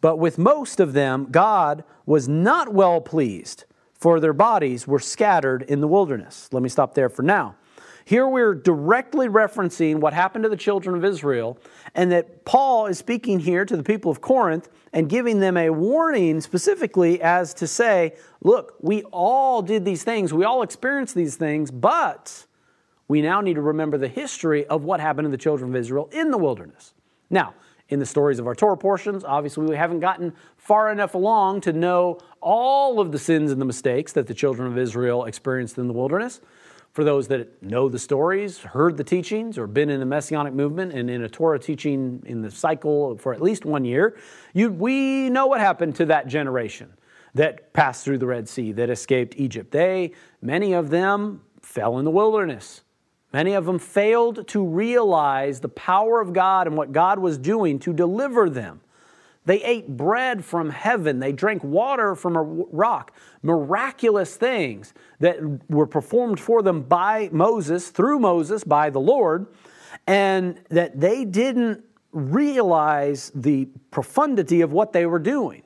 But 0.00 0.16
with 0.16 0.38
most 0.38 0.80
of 0.80 0.94
them, 0.94 1.28
God 1.30 1.84
was 2.06 2.28
not 2.28 2.72
well 2.72 3.02
pleased, 3.02 3.66
for 4.04 4.20
their 4.20 4.34
bodies 4.34 4.86
were 4.86 4.98
scattered 4.98 5.62
in 5.62 5.80
the 5.80 5.88
wilderness. 5.88 6.50
Let 6.52 6.62
me 6.62 6.68
stop 6.68 6.92
there 6.92 7.08
for 7.08 7.22
now. 7.22 7.54
Here 8.04 8.28
we're 8.28 8.52
directly 8.54 9.28
referencing 9.28 9.96
what 9.96 10.12
happened 10.12 10.42
to 10.42 10.50
the 10.50 10.58
children 10.58 10.94
of 10.94 11.06
Israel, 11.06 11.56
and 11.94 12.12
that 12.12 12.44
Paul 12.44 12.84
is 12.84 12.98
speaking 12.98 13.38
here 13.38 13.64
to 13.64 13.74
the 13.74 13.82
people 13.82 14.10
of 14.10 14.20
Corinth 14.20 14.68
and 14.92 15.08
giving 15.08 15.40
them 15.40 15.56
a 15.56 15.70
warning 15.70 16.42
specifically 16.42 17.22
as 17.22 17.54
to 17.54 17.66
say, 17.66 18.14
look, 18.42 18.74
we 18.82 19.04
all 19.04 19.62
did 19.62 19.86
these 19.86 20.04
things, 20.04 20.34
we 20.34 20.44
all 20.44 20.60
experienced 20.60 21.14
these 21.14 21.36
things, 21.36 21.70
but 21.70 22.44
we 23.08 23.22
now 23.22 23.40
need 23.40 23.54
to 23.54 23.62
remember 23.62 23.96
the 23.96 24.08
history 24.08 24.66
of 24.66 24.84
what 24.84 25.00
happened 25.00 25.24
to 25.24 25.30
the 25.30 25.38
children 25.38 25.70
of 25.70 25.76
Israel 25.76 26.10
in 26.12 26.30
the 26.30 26.36
wilderness. 26.36 26.92
Now, 27.30 27.54
in 27.88 28.00
the 28.00 28.06
stories 28.06 28.38
of 28.38 28.46
our 28.46 28.54
Torah 28.54 28.76
portions, 28.76 29.24
obviously 29.24 29.66
we 29.66 29.76
haven't 29.76 30.00
gotten 30.00 30.32
far 30.56 30.90
enough 30.90 31.14
along 31.14 31.60
to 31.62 31.72
know 31.72 32.18
all 32.44 33.00
of 33.00 33.10
the 33.10 33.18
sins 33.18 33.50
and 33.50 33.60
the 33.60 33.64
mistakes 33.64 34.12
that 34.12 34.26
the 34.26 34.34
children 34.34 34.70
of 34.70 34.76
Israel 34.76 35.24
experienced 35.24 35.78
in 35.78 35.88
the 35.88 35.94
wilderness. 35.94 36.40
For 36.92 37.02
those 37.02 37.26
that 37.28 37.60
know 37.60 37.88
the 37.88 37.98
stories, 37.98 38.58
heard 38.58 38.96
the 38.98 39.02
teachings, 39.02 39.58
or 39.58 39.66
been 39.66 39.90
in 39.90 39.98
the 39.98 40.06
Messianic 40.06 40.52
movement 40.52 40.92
and 40.92 41.10
in 41.10 41.24
a 41.24 41.28
Torah 41.28 41.58
teaching 41.58 42.22
in 42.26 42.42
the 42.42 42.50
cycle 42.50 43.16
for 43.16 43.34
at 43.34 43.42
least 43.42 43.64
one 43.64 43.84
year, 43.84 44.16
you, 44.52 44.70
we 44.70 45.30
know 45.30 45.46
what 45.46 45.58
happened 45.58 45.96
to 45.96 46.06
that 46.06 46.28
generation 46.28 46.92
that 47.34 47.72
passed 47.72 48.04
through 48.04 48.18
the 48.18 48.26
Red 48.26 48.48
Sea, 48.48 48.70
that 48.72 48.90
escaped 48.90 49.34
Egypt. 49.38 49.72
They, 49.72 50.12
many 50.40 50.72
of 50.74 50.90
them, 50.90 51.40
fell 51.62 51.98
in 51.98 52.04
the 52.04 52.10
wilderness. 52.10 52.82
Many 53.32 53.54
of 53.54 53.64
them 53.64 53.80
failed 53.80 54.46
to 54.48 54.64
realize 54.64 55.58
the 55.60 55.68
power 55.68 56.20
of 56.20 56.32
God 56.32 56.68
and 56.68 56.76
what 56.76 56.92
God 56.92 57.18
was 57.18 57.38
doing 57.38 57.80
to 57.80 57.92
deliver 57.92 58.48
them. 58.48 58.80
They 59.46 59.62
ate 59.62 59.88
bread 59.88 60.44
from 60.44 60.70
heaven. 60.70 61.20
They 61.20 61.32
drank 61.32 61.62
water 61.62 62.14
from 62.14 62.36
a 62.36 62.42
rock. 62.42 63.12
Miraculous 63.42 64.36
things 64.36 64.94
that 65.20 65.38
were 65.68 65.86
performed 65.86 66.40
for 66.40 66.62
them 66.62 66.82
by 66.82 67.28
Moses, 67.30 67.90
through 67.90 68.20
Moses, 68.20 68.64
by 68.64 68.88
the 68.90 69.00
Lord, 69.00 69.46
and 70.06 70.60
that 70.70 70.98
they 70.98 71.24
didn't 71.24 71.84
realize 72.12 73.32
the 73.34 73.66
profundity 73.90 74.62
of 74.62 74.72
what 74.72 74.92
they 74.92 75.04
were 75.04 75.18
doing. 75.18 75.62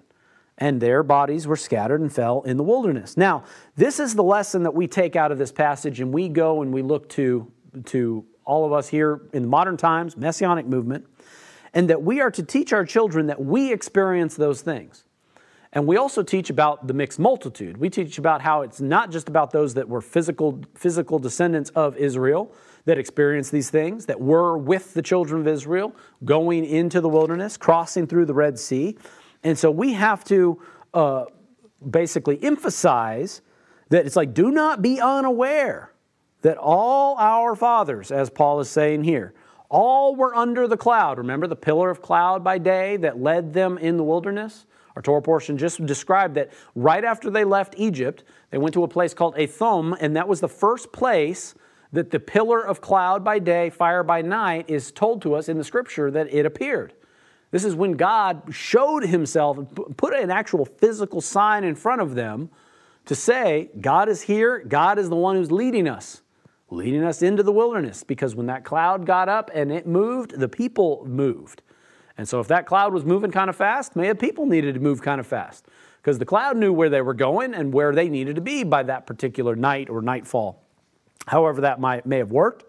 And 0.60 0.80
their 0.80 1.04
bodies 1.04 1.46
were 1.46 1.56
scattered 1.56 2.00
and 2.00 2.12
fell 2.12 2.42
in 2.42 2.56
the 2.56 2.64
wilderness. 2.64 3.16
Now, 3.16 3.44
this 3.76 4.00
is 4.00 4.16
the 4.16 4.24
lesson 4.24 4.64
that 4.64 4.74
we 4.74 4.88
take 4.88 5.14
out 5.14 5.30
of 5.30 5.38
this 5.38 5.52
passage, 5.52 6.00
and 6.00 6.12
we 6.12 6.28
go 6.28 6.62
and 6.62 6.72
we 6.72 6.82
look 6.82 7.08
to, 7.10 7.52
to 7.86 8.24
all 8.44 8.66
of 8.66 8.72
us 8.72 8.88
here 8.88 9.20
in 9.32 9.46
modern 9.46 9.76
times, 9.76 10.16
Messianic 10.16 10.66
movement 10.66 11.06
and 11.78 11.88
that 11.88 12.02
we 12.02 12.20
are 12.20 12.32
to 12.32 12.42
teach 12.42 12.72
our 12.72 12.84
children 12.84 13.28
that 13.28 13.40
we 13.40 13.72
experience 13.72 14.34
those 14.34 14.62
things. 14.62 15.04
And 15.72 15.86
we 15.86 15.96
also 15.96 16.24
teach 16.24 16.50
about 16.50 16.88
the 16.88 16.92
mixed 16.92 17.20
multitude. 17.20 17.76
We 17.76 17.88
teach 17.88 18.18
about 18.18 18.42
how 18.42 18.62
it's 18.62 18.80
not 18.80 19.12
just 19.12 19.28
about 19.28 19.52
those 19.52 19.74
that 19.74 19.88
were 19.88 20.00
physical, 20.00 20.60
physical 20.74 21.20
descendants 21.20 21.70
of 21.76 21.96
Israel 21.96 22.52
that 22.86 22.98
experienced 22.98 23.52
these 23.52 23.70
things, 23.70 24.06
that 24.06 24.20
were 24.20 24.58
with 24.58 24.92
the 24.94 25.02
children 25.02 25.40
of 25.40 25.46
Israel 25.46 25.94
going 26.24 26.64
into 26.64 27.00
the 27.00 27.08
wilderness, 27.08 27.56
crossing 27.56 28.08
through 28.08 28.26
the 28.26 28.34
Red 28.34 28.58
Sea. 28.58 28.98
And 29.44 29.56
so 29.56 29.70
we 29.70 29.92
have 29.92 30.24
to 30.24 30.60
uh, 30.94 31.26
basically 31.88 32.42
emphasize 32.42 33.40
that 33.90 34.04
it's 34.04 34.16
like, 34.16 34.34
do 34.34 34.50
not 34.50 34.82
be 34.82 35.00
unaware 35.00 35.92
that 36.42 36.56
all 36.56 37.16
our 37.18 37.54
fathers, 37.54 38.10
as 38.10 38.30
Paul 38.30 38.58
is 38.58 38.68
saying 38.68 39.04
here, 39.04 39.32
all 39.68 40.16
were 40.16 40.34
under 40.34 40.66
the 40.66 40.76
cloud. 40.76 41.18
Remember 41.18 41.46
the 41.46 41.56
pillar 41.56 41.90
of 41.90 42.02
cloud 42.02 42.42
by 42.42 42.58
day 42.58 42.96
that 42.98 43.20
led 43.20 43.52
them 43.52 43.78
in 43.78 43.96
the 43.96 44.04
wilderness? 44.04 44.66
Our 44.96 45.02
Torah 45.02 45.22
portion 45.22 45.58
just 45.58 45.84
described 45.86 46.34
that 46.34 46.50
right 46.74 47.04
after 47.04 47.30
they 47.30 47.44
left 47.44 47.74
Egypt, 47.76 48.24
they 48.50 48.58
went 48.58 48.74
to 48.74 48.82
a 48.82 48.88
place 48.88 49.14
called 49.14 49.38
Etham, 49.38 49.94
and 50.00 50.16
that 50.16 50.26
was 50.26 50.40
the 50.40 50.48
first 50.48 50.92
place 50.92 51.54
that 51.92 52.10
the 52.10 52.20
pillar 52.20 52.60
of 52.60 52.80
cloud 52.80 53.24
by 53.24 53.38
day, 53.38 53.70
fire 53.70 54.02
by 54.02 54.22
night 54.22 54.68
is 54.68 54.90
told 54.90 55.22
to 55.22 55.34
us 55.34 55.48
in 55.48 55.56
the 55.56 55.64
scripture 55.64 56.10
that 56.10 56.32
it 56.32 56.44
appeared. 56.44 56.94
This 57.50 57.64
is 57.64 57.74
when 57.74 57.92
God 57.92 58.42
showed 58.50 59.04
himself, 59.04 59.58
put 59.96 60.14
an 60.14 60.30
actual 60.30 60.64
physical 60.64 61.20
sign 61.20 61.64
in 61.64 61.74
front 61.74 62.02
of 62.02 62.14
them 62.14 62.50
to 63.06 63.14
say, 63.14 63.70
God 63.80 64.08
is 64.08 64.22
here, 64.22 64.58
God 64.58 64.98
is 64.98 65.08
the 65.08 65.16
one 65.16 65.36
who's 65.36 65.50
leading 65.50 65.88
us 65.88 66.22
leading 66.70 67.02
us 67.02 67.22
into 67.22 67.42
the 67.42 67.52
wilderness 67.52 68.04
because 68.04 68.34
when 68.34 68.46
that 68.46 68.64
cloud 68.64 69.06
got 69.06 69.28
up 69.28 69.50
and 69.54 69.72
it 69.72 69.86
moved, 69.86 70.38
the 70.38 70.48
people 70.48 71.04
moved. 71.06 71.62
And 72.18 72.28
so 72.28 72.40
if 72.40 72.48
that 72.48 72.66
cloud 72.66 72.92
was 72.92 73.04
moving 73.04 73.30
kind 73.30 73.48
of 73.48 73.56
fast, 73.56 73.96
maybe 73.96 74.18
people 74.18 74.44
needed 74.44 74.74
to 74.74 74.80
move 74.80 75.00
kind 75.00 75.20
of 75.20 75.26
fast 75.26 75.66
because 76.02 76.18
the 76.18 76.26
cloud 76.26 76.56
knew 76.56 76.72
where 76.72 76.90
they 76.90 77.00
were 77.00 77.14
going 77.14 77.54
and 77.54 77.72
where 77.72 77.94
they 77.94 78.08
needed 78.08 78.36
to 78.36 78.42
be 78.42 78.64
by 78.64 78.82
that 78.82 79.06
particular 79.06 79.54
night 79.56 79.88
or 79.88 80.02
nightfall. 80.02 80.62
However, 81.26 81.62
that 81.62 81.80
might, 81.80 82.06
may 82.06 82.18
have 82.18 82.32
worked. 82.32 82.64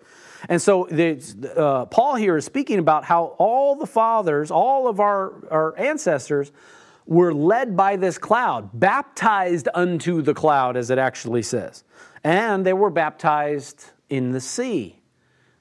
And 0.47 0.61
so 0.61 0.87
the, 0.89 1.21
uh, 1.55 1.85
Paul 1.85 2.15
here 2.15 2.37
is 2.37 2.45
speaking 2.45 2.79
about 2.79 3.03
how 3.03 3.35
all 3.37 3.75
the 3.75 3.87
fathers, 3.87 4.51
all 4.51 4.87
of 4.87 4.99
our, 4.99 5.33
our 5.49 5.77
ancestors, 5.77 6.51
were 7.05 7.33
led 7.33 7.75
by 7.75 7.95
this 7.95 8.17
cloud, 8.17 8.69
baptized 8.73 9.67
unto 9.73 10.21
the 10.21 10.33
cloud, 10.33 10.77
as 10.77 10.89
it 10.89 10.97
actually 10.99 11.41
says 11.41 11.83
and 12.23 12.65
they 12.65 12.73
were 12.73 12.89
baptized 12.89 13.85
in 14.09 14.31
the 14.31 14.41
sea. 14.41 14.99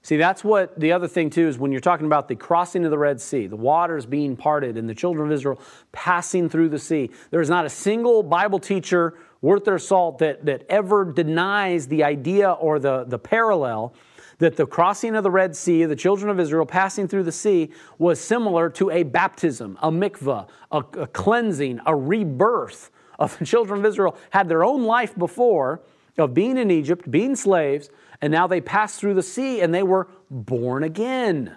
See, 0.03 0.17
that's 0.17 0.43
what 0.43 0.79
the 0.79 0.93
other 0.93 1.09
thing 1.09 1.29
too 1.29 1.49
is 1.49 1.59
when 1.59 1.71
you're 1.71 1.81
talking 1.81 2.07
about 2.07 2.29
the 2.29 2.35
crossing 2.35 2.85
of 2.85 2.91
the 2.91 2.99
Red 2.99 3.21
Sea, 3.21 3.47
the 3.47 3.57
waters 3.57 4.07
being 4.07 4.37
parted, 4.37 4.79
and 4.79 4.89
the 4.89 4.95
children 4.95 5.27
of 5.27 5.33
Israel 5.33 5.61
passing 5.93 6.49
through 6.49 6.71
the 6.71 6.79
sea. 6.79 7.11
There's 7.31 7.51
not 7.51 7.67
a 7.67 7.69
single 7.69 8.23
Bible 8.23 8.59
teacher 8.59 9.19
worth 9.43 9.65
their 9.65 9.79
salt 9.79 10.19
that, 10.19 10.47
that 10.47 10.65
ever 10.69 11.05
denies 11.05 11.89
the 11.89 12.05
idea 12.05 12.53
or 12.53 12.79
the, 12.79 13.05
the 13.05 13.19
parallel 13.19 13.93
that 14.39 14.57
the 14.57 14.67
crossing 14.67 15.17
of 15.17 15.25
the 15.25 15.31
Red 15.31 15.55
Sea, 15.55 15.85
the 15.85 15.97
children 15.97 16.31
of 16.31 16.41
Israel 16.41 16.65
passing 16.65 17.09
through 17.09 17.25
the 17.25 17.33
sea, 17.33 17.71
was 17.99 18.21
similar 18.21 18.71
to 18.71 18.91
a 18.91 19.03
baptism, 19.03 19.77
a 19.83 19.91
mikvah, 19.91 20.49
a, 20.71 20.79
a 20.79 21.07
cleansing, 21.09 21.81
a 21.87 21.95
rebirth 21.95 22.91
of 23.19 23.37
the 23.39 23.45
children 23.45 23.81
of 23.81 23.87
Israel 23.87 24.17
had 24.31 24.49
their 24.49 24.65
own 24.65 24.85
life 24.85 25.17
before 25.19 25.83
of 26.19 26.35
being 26.35 26.57
in 26.59 26.71
Egypt, 26.71 27.11
being 27.11 27.37
slaves, 27.37 27.91
and 28.21 28.33
now 28.33 28.47
they 28.47 28.61
passed 28.61 29.01
through 29.01 29.15
the 29.15 29.23
sea 29.23 29.61
and 29.61 29.73
they 29.73 29.83
were 29.83 30.09
born 30.31 30.83
again. 30.83 31.57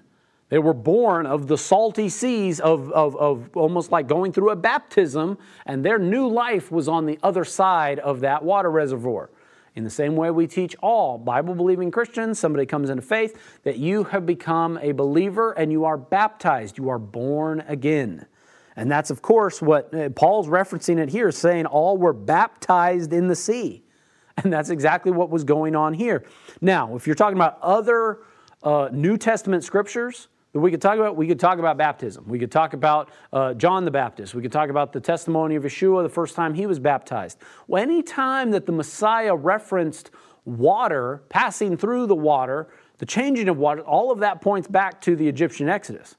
They 0.50 0.60
were 0.60 0.74
born 0.74 1.26
of 1.26 1.48
the 1.48 1.58
salty 1.58 2.10
seas 2.10 2.60
of, 2.60 2.92
of, 2.92 3.16
of 3.16 3.50
almost 3.56 3.92
like 3.92 4.08
going 4.08 4.34
through 4.34 4.50
a 4.50 4.56
baptism, 4.56 5.38
and 5.66 5.84
their 5.84 5.98
new 5.98 6.28
life 6.28 6.72
was 6.72 6.90
on 6.90 7.06
the 7.06 7.18
other 7.24 7.46
side 7.46 8.00
of 8.00 8.20
that 8.20 8.44
water 8.44 8.70
reservoir. 8.70 9.30
In 9.76 9.86
the 9.86 9.90
same 9.90 10.18
way, 10.18 10.30
we 10.30 10.48
teach 10.48 10.76
all 10.82 11.18
Bible 11.18 11.56
believing 11.56 11.90
Christians, 11.90 12.38
somebody 12.38 12.66
comes 12.66 12.90
into 12.90 13.02
faith, 13.02 13.62
that 13.64 13.78
you 13.78 14.04
have 14.04 14.26
become 14.26 14.78
a 14.82 14.92
believer 14.92 15.54
and 15.54 15.72
you 15.72 15.86
are 15.86 15.98
baptized, 15.98 16.78
you 16.78 16.90
are 16.90 17.00
born 17.00 17.64
again. 17.68 18.26
And 18.76 18.92
that's, 18.92 19.10
of 19.10 19.22
course, 19.22 19.62
what 19.62 19.94
uh, 19.94 20.10
Paul's 20.10 20.48
referencing 20.48 20.98
it 20.98 21.10
here, 21.10 21.32
saying 21.32 21.66
all 21.66 21.98
were 21.98 22.14
baptized 22.14 23.14
in 23.14 23.30
the 23.30 23.36
sea. 23.36 23.84
And 24.43 24.51
that's 24.51 24.69
exactly 24.69 25.11
what 25.11 25.30
was 25.30 25.43
going 25.43 25.76
on 25.76 25.93
here. 25.93 26.26
Now, 26.61 26.95
if 26.95 27.05
you're 27.05 27.15
talking 27.15 27.38
about 27.38 27.59
other 27.61 28.19
uh, 28.63 28.89
New 28.91 29.18
Testament 29.18 29.63
scriptures 29.63 30.30
that 30.53 30.59
we 30.59 30.72
could 30.72 30.81
talk 30.81 30.97
about, 30.97 31.15
we 31.15 31.27
could 31.27 31.39
talk 31.39 31.59
about 31.59 31.77
baptism. 31.77 32.26
We 32.27 32.39
could 32.39 32.51
talk 32.51 32.73
about 32.73 33.09
uh, 33.31 33.53
John 33.53 33.85
the 33.85 33.91
Baptist. 33.91 34.34
We 34.34 34.41
could 34.41 34.51
talk 34.51 34.69
about 34.69 34.93
the 34.93 34.99
testimony 34.99 35.55
of 35.55 35.63
Yeshua 35.63 36.03
the 36.03 36.09
first 36.09 36.35
time 36.35 36.53
he 36.53 36.65
was 36.65 36.80
baptized. 36.80 37.38
Well, 37.68 37.81
any 37.81 38.01
time 38.01 38.51
that 38.51 38.65
the 38.65 38.72
Messiah 38.72 39.35
referenced 39.35 40.11
water, 40.45 41.23
passing 41.30 41.77
through 41.77 42.07
the 42.07 42.15
water, 42.15 42.68
the 42.97 43.05
changing 43.05 43.47
of 43.47 43.57
water, 43.57 43.81
all 43.81 44.11
of 44.11 44.19
that 44.19 44.41
points 44.41 44.68
back 44.68 45.01
to 45.01 45.15
the 45.15 45.27
Egyptian 45.27 45.69
Exodus. 45.69 46.15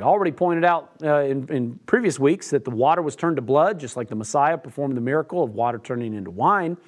We 0.00 0.04
already 0.04 0.32
pointed 0.32 0.64
out 0.64 0.92
uh, 1.02 1.24
in, 1.24 1.46
in, 1.50 1.78
previous 1.84 2.18
weeks 2.18 2.48
that 2.50 2.64
the 2.64 2.70
water 2.70 3.02
was 3.02 3.14
turned 3.14 3.36
to 3.36 3.42
blood, 3.42 3.78
just 3.78 3.98
like 3.98 4.08
the 4.08 4.14
Messiah 4.14 4.56
performed 4.56 4.96
the 4.96 5.02
miracle 5.02 5.44
of 5.44 5.50
water 5.50 5.78
turning 5.78 6.14
into 6.14 6.30
wine. 6.30 6.78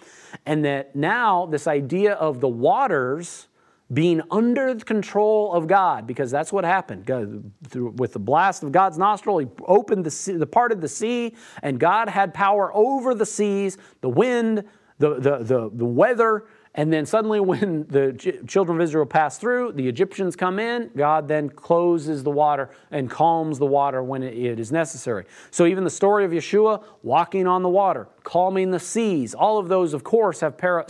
And 0.47 0.65
that 0.65 0.97
now 0.97 1.45
this 1.45 1.67
idea 1.67 2.15
of 2.15 2.41
the 2.41 2.49
waters 2.49 3.49
being 3.93 4.23
under 4.31 4.73
the 4.73 4.83
control 4.83 5.53
of 5.53 5.67
God, 5.67 6.07
because 6.07 6.31
that's 6.31 6.55
what 6.55 6.65
happened. 6.65 7.05
God, 7.05 7.53
through, 7.69 7.91
with 7.99 8.15
the 8.15 8.19
blast 8.19 8.63
of 8.63 8.73
God's 8.73 8.97
nostril, 8.97 9.37
He 9.37 9.47
opened 9.67 10.07
the, 10.07 10.11
sea, 10.11 10.33
the 10.33 10.47
part 10.47 10.73
of 10.73 10.81
the 10.81 10.89
sea, 10.89 11.37
and 11.63 11.79
God 11.79 12.09
had 12.09 12.33
power 12.33 12.75
over 12.75 13.15
the 13.15 13.27
seas, 13.27 13.77
the 14.01 14.09
wind, 14.09 14.65
the, 14.99 15.17
the, 15.17 15.39
the, 15.45 15.71
the 15.75 15.85
weather, 15.85 16.47
And 16.75 16.91
then 16.91 17.05
suddenly, 17.05 17.39
when 17.41 17.87
the 17.89 18.13
children 18.47 18.79
of 18.79 18.83
Israel 18.83 19.05
pass 19.05 19.39
through, 19.39 19.73
the 19.73 19.89
Egyptians 19.89 20.37
come 20.37 20.59
in. 20.59 20.91
God 20.97 21.29
then 21.29 21.51
closes 21.51 22.23
the 22.23 22.31
water 22.31 22.71
and 22.91 23.11
calms 23.11 23.59
the 23.59 23.67
water 23.67 24.03
when 24.03 24.23
it- 24.23 24.59
is 24.59 24.73
necessary. 24.73 25.25
So, 25.51 25.67
even 25.67 25.85
the 25.85 25.91
story 25.91 26.25
of 26.25 26.31
Yeshua 26.31 26.83
walking 27.03 27.47
on 27.47 27.63
the 27.63 27.69
water, 27.69 28.09
calming 28.23 28.71
the 28.71 28.81
seas, 28.81 29.35
all 29.35 29.59
of 29.59 29.69
those, 29.69 29.93
of 29.93 30.03
course, 30.03 30.41
have 30.41 30.57
para- 30.57 30.87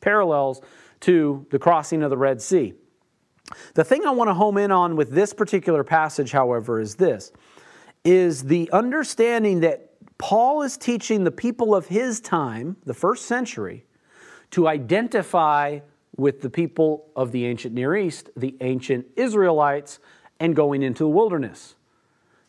parallels 0.00 0.60
to 1.00 1.46
the 1.50 1.58
crossing 1.58 2.02
of 2.02 2.10
the 2.10 2.18
Red 2.18 2.42
Sea. 2.42 2.74
The 3.74 3.84
thing 3.84 4.06
I 4.06 4.10
want 4.10 4.28
to 4.28 4.34
home 4.34 4.56
in 4.58 4.70
on 4.70 4.96
with 4.96 5.10
this 5.10 5.32
particular 5.32 5.82
passage, 5.84 6.32
however, 6.32 6.78
is 6.80 6.96
this 6.96 7.32
is 8.04 8.44
the 8.44 8.68
understanding 8.72 9.60
that 9.60 9.90
Paul 10.18 10.62
is 10.62 10.76
teaching 10.76 11.24
the 11.24 11.30
people 11.30 11.74
of 11.74 11.86
his 11.86 12.20
time, 12.20 12.76
the 12.84 12.94
first 12.94 13.26
century, 13.26 13.84
to 14.52 14.68
identify 14.68 15.80
with 16.16 16.40
the 16.42 16.50
people 16.50 17.06
of 17.16 17.32
the 17.32 17.46
ancient 17.46 17.74
Near 17.74 17.96
East, 17.96 18.30
the 18.36 18.56
ancient 18.60 19.06
Israelites, 19.16 19.98
and 20.38 20.54
going 20.54 20.82
into 20.82 21.04
the 21.04 21.08
wilderness. 21.08 21.74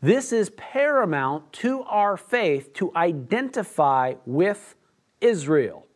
This 0.01 0.33
is 0.33 0.49
paramount 0.51 1.53
to 1.53 1.81
our 1.83 2.17
faith 2.17 2.73
to 2.73 2.91
identify 2.95 4.15
with 4.25 4.75
Israel, 5.21 5.87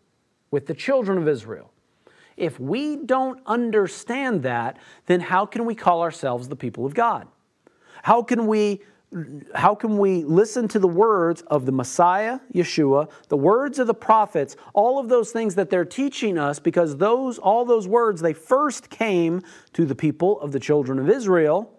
with 0.50 0.68
the 0.68 0.74
children 0.74 1.18
of 1.18 1.28
Israel. 1.28 1.72
If 2.38 2.60
we 2.60 2.96
don't 2.96 3.42
understand 3.46 4.44
that, 4.44 4.78
then 5.08 5.20
how 5.20 5.46
can 5.46 5.66
we 5.66 5.76
call 5.76 6.02
ourselves 6.02 6.48
the 6.48 6.56
people 6.56 6.86
of 6.86 6.94
God? 6.94 7.28
How 8.04 8.22
can 8.22 8.48
we 8.48 8.82
how 9.56 9.74
can 9.74 9.98
we 9.98 10.24
listen 10.24 10.68
to 10.68 10.80
the 10.80 10.88
words 10.88 11.42
of 11.44 11.66
the 11.66 11.72
Messiah, 11.72 12.40
Yeshua, 12.54 13.10
the 13.30 13.38
words 13.38 13.80
of 13.80 13.88
the 13.88 13.94
prophets, 13.94 14.58
all 14.74 15.00
of 15.00 15.08
those 15.08 15.32
things 15.32 15.56
that 15.56 15.70
they're 15.70 15.86
teaching 15.86 16.38
us 16.38 16.60
because 16.60 16.98
those 16.98 17.38
all 17.38 17.64
those 17.64 17.88
words 17.88 18.22
they 18.22 18.34
first 18.34 18.90
came 18.90 19.42
to 19.74 19.86
the 19.86 19.96
people 19.96 20.40
of 20.42 20.52
the 20.52 20.60
children 20.60 21.00
of 21.00 21.10
Israel 21.10 21.72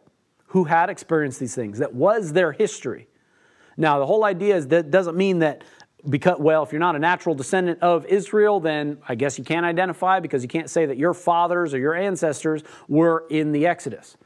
who 0.46 0.64
had 0.64 0.88
experienced 0.88 1.38
these 1.38 1.54
things. 1.54 1.78
That 1.78 1.94
was 1.94 2.32
their 2.32 2.52
history. 2.52 3.08
Now, 3.76 3.98
the 3.98 4.06
whole 4.06 4.24
idea 4.24 4.56
is 4.56 4.68
that 4.68 4.90
doesn't 4.90 5.16
mean 5.16 5.40
that 5.40 5.64
because 6.08 6.38
well, 6.38 6.62
if 6.62 6.72
you're 6.72 6.80
not 6.80 6.96
a 6.96 6.98
natural 6.98 7.34
descendant 7.34 7.82
of 7.82 8.06
Israel, 8.06 8.58
then 8.58 8.98
I 9.06 9.14
guess 9.14 9.38
you 9.38 9.44
can't 9.44 9.66
identify 9.66 10.20
because 10.20 10.42
you 10.42 10.48
can't 10.48 10.70
say 10.70 10.86
that 10.86 10.96
your 10.96 11.12
fathers 11.12 11.74
or 11.74 11.78
your 11.78 11.94
ancestors 11.94 12.62
were 12.88 13.26
in 13.28 13.52
the 13.52 13.66
Exodus. 13.66 14.16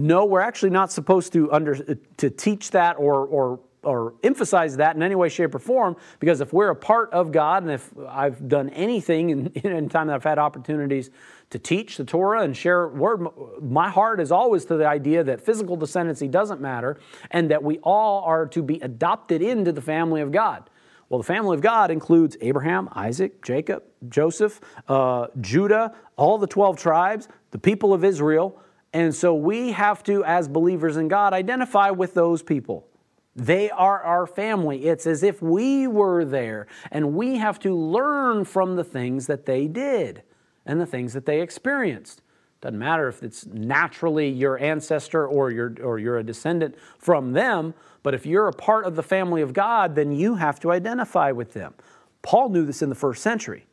No, 0.00 0.26
we're 0.26 0.40
actually 0.40 0.70
not 0.70 0.92
supposed 0.92 1.32
to 1.32 1.50
under 1.50 1.74
to 2.18 2.30
teach 2.30 2.70
that 2.70 2.94
or 3.00 3.26
or 3.26 3.58
or 3.82 4.14
emphasize 4.22 4.76
that 4.76 4.94
in 4.94 5.02
any 5.02 5.16
way, 5.16 5.28
shape, 5.28 5.52
or 5.56 5.58
form, 5.58 5.96
because 6.20 6.40
if 6.40 6.52
we're 6.52 6.70
a 6.70 6.76
part 6.76 7.12
of 7.12 7.32
God, 7.32 7.64
and 7.64 7.72
if 7.72 7.90
I've 8.08 8.48
done 8.48 8.68
anything 8.70 9.30
in, 9.30 9.46
in 9.64 9.88
time 9.88 10.06
that 10.06 10.14
I've 10.14 10.22
had 10.22 10.38
opportunities 10.38 11.10
to 11.50 11.58
teach 11.58 11.96
the 11.96 12.04
Torah 12.04 12.42
and 12.42 12.56
share 12.56 12.86
word, 12.86 13.26
my 13.60 13.90
heart 13.90 14.20
is 14.20 14.30
always 14.30 14.64
to 14.66 14.76
the 14.76 14.86
idea 14.86 15.24
that 15.24 15.40
physical 15.40 15.76
descendancy 15.76 16.30
doesn't 16.30 16.60
matter, 16.60 17.00
and 17.32 17.50
that 17.50 17.64
we 17.64 17.78
all 17.78 18.22
are 18.22 18.46
to 18.46 18.62
be 18.62 18.78
adopted 18.80 19.42
into 19.42 19.72
the 19.72 19.82
family 19.82 20.20
of 20.20 20.30
God. 20.30 20.70
Well, 21.08 21.18
the 21.18 21.26
family 21.26 21.56
of 21.56 21.60
God 21.60 21.90
includes 21.90 22.36
Abraham, 22.40 22.88
Isaac, 22.92 23.42
Jacob, 23.42 23.82
Joseph, 24.08 24.60
uh, 24.86 25.26
Judah, 25.40 25.96
all 26.16 26.38
the 26.38 26.46
12 26.46 26.78
tribes, 26.78 27.26
the 27.50 27.58
people 27.58 27.92
of 27.92 28.04
Israel. 28.04 28.62
And 28.92 29.14
so 29.14 29.34
we 29.34 29.72
have 29.72 30.02
to, 30.04 30.24
as 30.24 30.48
believers 30.48 30.96
in 30.96 31.08
God, 31.08 31.32
identify 31.32 31.90
with 31.90 32.14
those 32.14 32.42
people. 32.42 32.86
They 33.36 33.70
are 33.70 34.02
our 34.02 34.26
family. 34.26 34.86
It's 34.86 35.06
as 35.06 35.22
if 35.22 35.40
we 35.40 35.86
were 35.86 36.24
there, 36.24 36.66
and 36.90 37.14
we 37.14 37.36
have 37.36 37.58
to 37.60 37.74
learn 37.74 38.44
from 38.44 38.76
the 38.76 38.84
things 38.84 39.26
that 39.26 39.46
they 39.46 39.68
did 39.68 40.22
and 40.66 40.80
the 40.80 40.86
things 40.86 41.12
that 41.12 41.26
they 41.26 41.40
experienced. 41.40 42.22
Doesn't 42.60 42.78
matter 42.78 43.06
if 43.06 43.22
it's 43.22 43.46
naturally 43.46 44.28
your 44.28 44.58
ancestor 44.58 45.26
or 45.26 45.52
you're, 45.52 45.76
or 45.80 46.00
you're 46.00 46.18
a 46.18 46.24
descendant 46.24 46.74
from 46.98 47.32
them, 47.32 47.74
but 48.02 48.14
if 48.14 48.26
you're 48.26 48.48
a 48.48 48.52
part 48.52 48.84
of 48.84 48.96
the 48.96 49.02
family 49.02 49.42
of 49.42 49.52
God, 49.52 49.94
then 49.94 50.10
you 50.10 50.34
have 50.34 50.58
to 50.60 50.72
identify 50.72 51.30
with 51.30 51.52
them. 51.52 51.74
Paul 52.22 52.48
knew 52.48 52.66
this 52.66 52.82
in 52.82 52.88
the 52.88 52.96
first 52.96 53.22
century. 53.22 53.66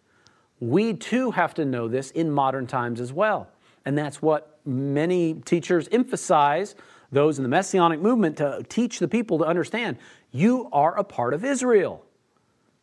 We 0.60 0.94
too 0.94 1.32
have 1.32 1.56
to 1.56 1.66
know 1.66 1.88
this 1.88 2.12
in 2.12 2.30
modern 2.30 2.68
times 2.68 3.02
as 3.02 3.12
well. 3.12 3.48
And 3.84 3.98
that's 3.98 4.22
what 4.22 4.55
many 4.66 5.36
teachers 5.36 5.88
emphasize, 5.92 6.76
those 7.12 7.38
in 7.38 7.44
the 7.44 7.50
Messianic 7.50 8.00
movement, 8.00 8.38
to 8.38 8.64
teach 8.68 9.00
the 9.00 9.08
people 9.08 9.38
to 9.40 9.46
understand 9.46 9.98
you 10.32 10.70
are 10.74 10.98
a 10.98 11.04
part 11.04 11.34
of 11.34 11.46
Israel. 11.46 12.06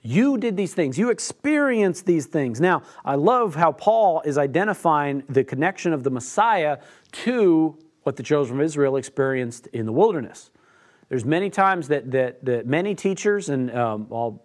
You 0.01 0.37
did 0.37 0.57
these 0.57 0.75
things. 0.75 0.99
You 0.99 1.11
experienced 1.11 2.07
these 2.07 2.27
things. 2.27 2.61
Now, 2.61 2.83
I 3.05 3.15
love 3.15 3.55
how 3.55 3.73
Paul 3.73 4.21
is 4.25 4.37
identifying 4.37 5.23
the 5.29 5.45
connection 5.45 5.93
of 5.93 6.03
the 6.03 6.11
Messiah 6.11 6.79
to 7.13 7.79
what 8.03 8.17
the 8.17 8.23
children 8.23 8.59
of 8.59 8.65
Israel 8.65 8.97
experienced 8.97 9.69
in 9.69 9.87
the 9.87 9.93
wilderness. 9.93 10.51
There's 11.09 11.25
many 11.25 11.51
times 11.51 11.89
that, 11.89 12.11
that, 12.11 12.45
that 12.45 12.67
many 12.67 12.95
teachers, 12.95 13.49
and 13.49 13.71
um, 13.77 14.09
I'll, 14.11 14.43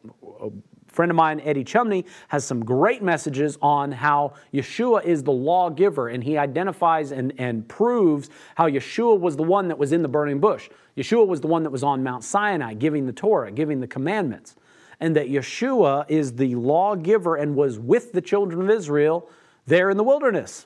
friend 0.98 1.12
of 1.12 1.16
mine, 1.16 1.40
Eddie 1.42 1.64
Chumney, 1.64 2.06
has 2.28 2.44
some 2.44 2.66
great 2.66 3.02
messages 3.02 3.58
on 3.62 3.92
how 3.92 4.34
Yeshua 4.54 5.06
is 5.06 5.24
the 5.24 5.32
lawgiver, 5.32 6.10
and 6.10 6.24
he 6.24 6.38
identifies 6.38 7.12
and, 7.12 7.32
and 7.38 7.68
proves 7.70 8.30
how 8.56 8.68
Yeshua 8.68 9.18
was 9.18 9.38
the 9.38 9.44
one 9.44 9.70
that 9.70 9.78
was 9.78 9.94
in 9.94 10.02
the 10.02 10.10
burning 10.10 10.40
bush. 10.40 10.70
Yeshua 10.98 11.26
was 11.26 11.40
the 11.40 11.48
one 11.48 11.62
that 11.62 11.70
was 11.70 11.84
on 11.84 12.04
Mount 12.04 12.24
Sinai 12.24 12.74
giving 12.74 13.06
the 13.06 13.14
Torah, 13.14 13.52
giving 13.52 13.80
the 13.80 13.88
commandments 13.88 14.56
and 15.00 15.16
that 15.16 15.30
Yeshua 15.30 16.06
is 16.10 16.34
the 16.34 16.56
lawgiver 16.56 17.36
and 17.36 17.56
was 17.56 17.80
with 17.80 18.14
the 18.14 18.22
children 18.22 18.62
of 18.62 18.70
Israel 18.70 19.30
there 19.66 19.90
in 19.90 19.98
the 19.98 20.04
wilderness. 20.04 20.66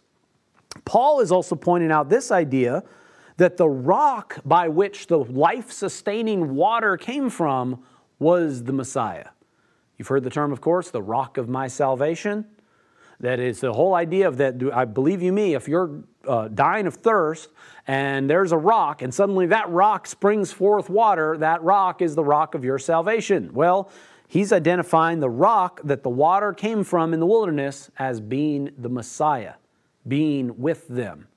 Paul 0.86 1.20
is 1.20 1.32
also 1.32 1.56
pointing 1.56 1.92
out 1.92 2.10
this 2.10 2.32
idea 2.32 2.84
that 3.38 3.58
the 3.58 3.68
rock 3.68 4.40
by 4.46 4.70
which 4.70 5.08
the 5.08 5.20
life 5.20 5.72
sustaining 5.72 6.56
water 6.56 6.96
came 6.96 7.30
from 7.30 7.84
was 8.20 8.64
the 8.64 8.74
Messiah. 8.74 9.28
You've 10.02 10.08
heard 10.08 10.24
the 10.24 10.32
term, 10.32 10.52
of 10.52 10.62
course, 10.62 10.90
the 10.90 11.00
rock 11.04 11.38
of 11.38 11.48
my 11.48 11.68
salvation. 11.68 12.46
That 13.20 13.40
is 13.40 13.60
the 13.60 13.72
whole 13.72 13.94
idea 13.94 14.28
of 14.28 14.38
that. 14.38 14.56
I 14.74 14.84
believe 14.84 15.22
you 15.22 15.32
me, 15.32 15.54
if 15.54 15.68
you're 15.68 16.06
uh, 16.28 16.48
dying 16.48 16.88
of 16.88 16.96
thirst 16.96 17.50
and 17.86 18.28
there's 18.28 18.52
a 18.52 18.58
rock 18.58 19.04
and 19.04 19.14
suddenly 19.14 19.46
that 19.46 19.70
rock 19.70 20.08
springs 20.08 20.52
forth 20.52 20.90
water, 20.90 21.38
that 21.38 21.62
rock 21.62 22.02
is 22.02 22.16
the 22.16 22.24
rock 22.24 22.56
of 22.56 22.66
your 22.66 22.80
salvation. 22.80 23.54
Well, 23.54 23.92
he's 24.28 24.52
identifying 24.52 25.20
the 25.20 25.30
rock 25.30 25.82
that 25.84 26.02
the 26.02 26.10
water 26.10 26.52
came 26.52 26.84
from 26.84 27.14
in 27.14 27.20
the 27.20 27.28
wilderness 27.28 27.92
as 28.00 28.20
being 28.20 28.72
the 28.80 28.90
Messiah, 28.90 29.54
being 30.08 30.60
with 30.60 30.88
them. 30.88 31.28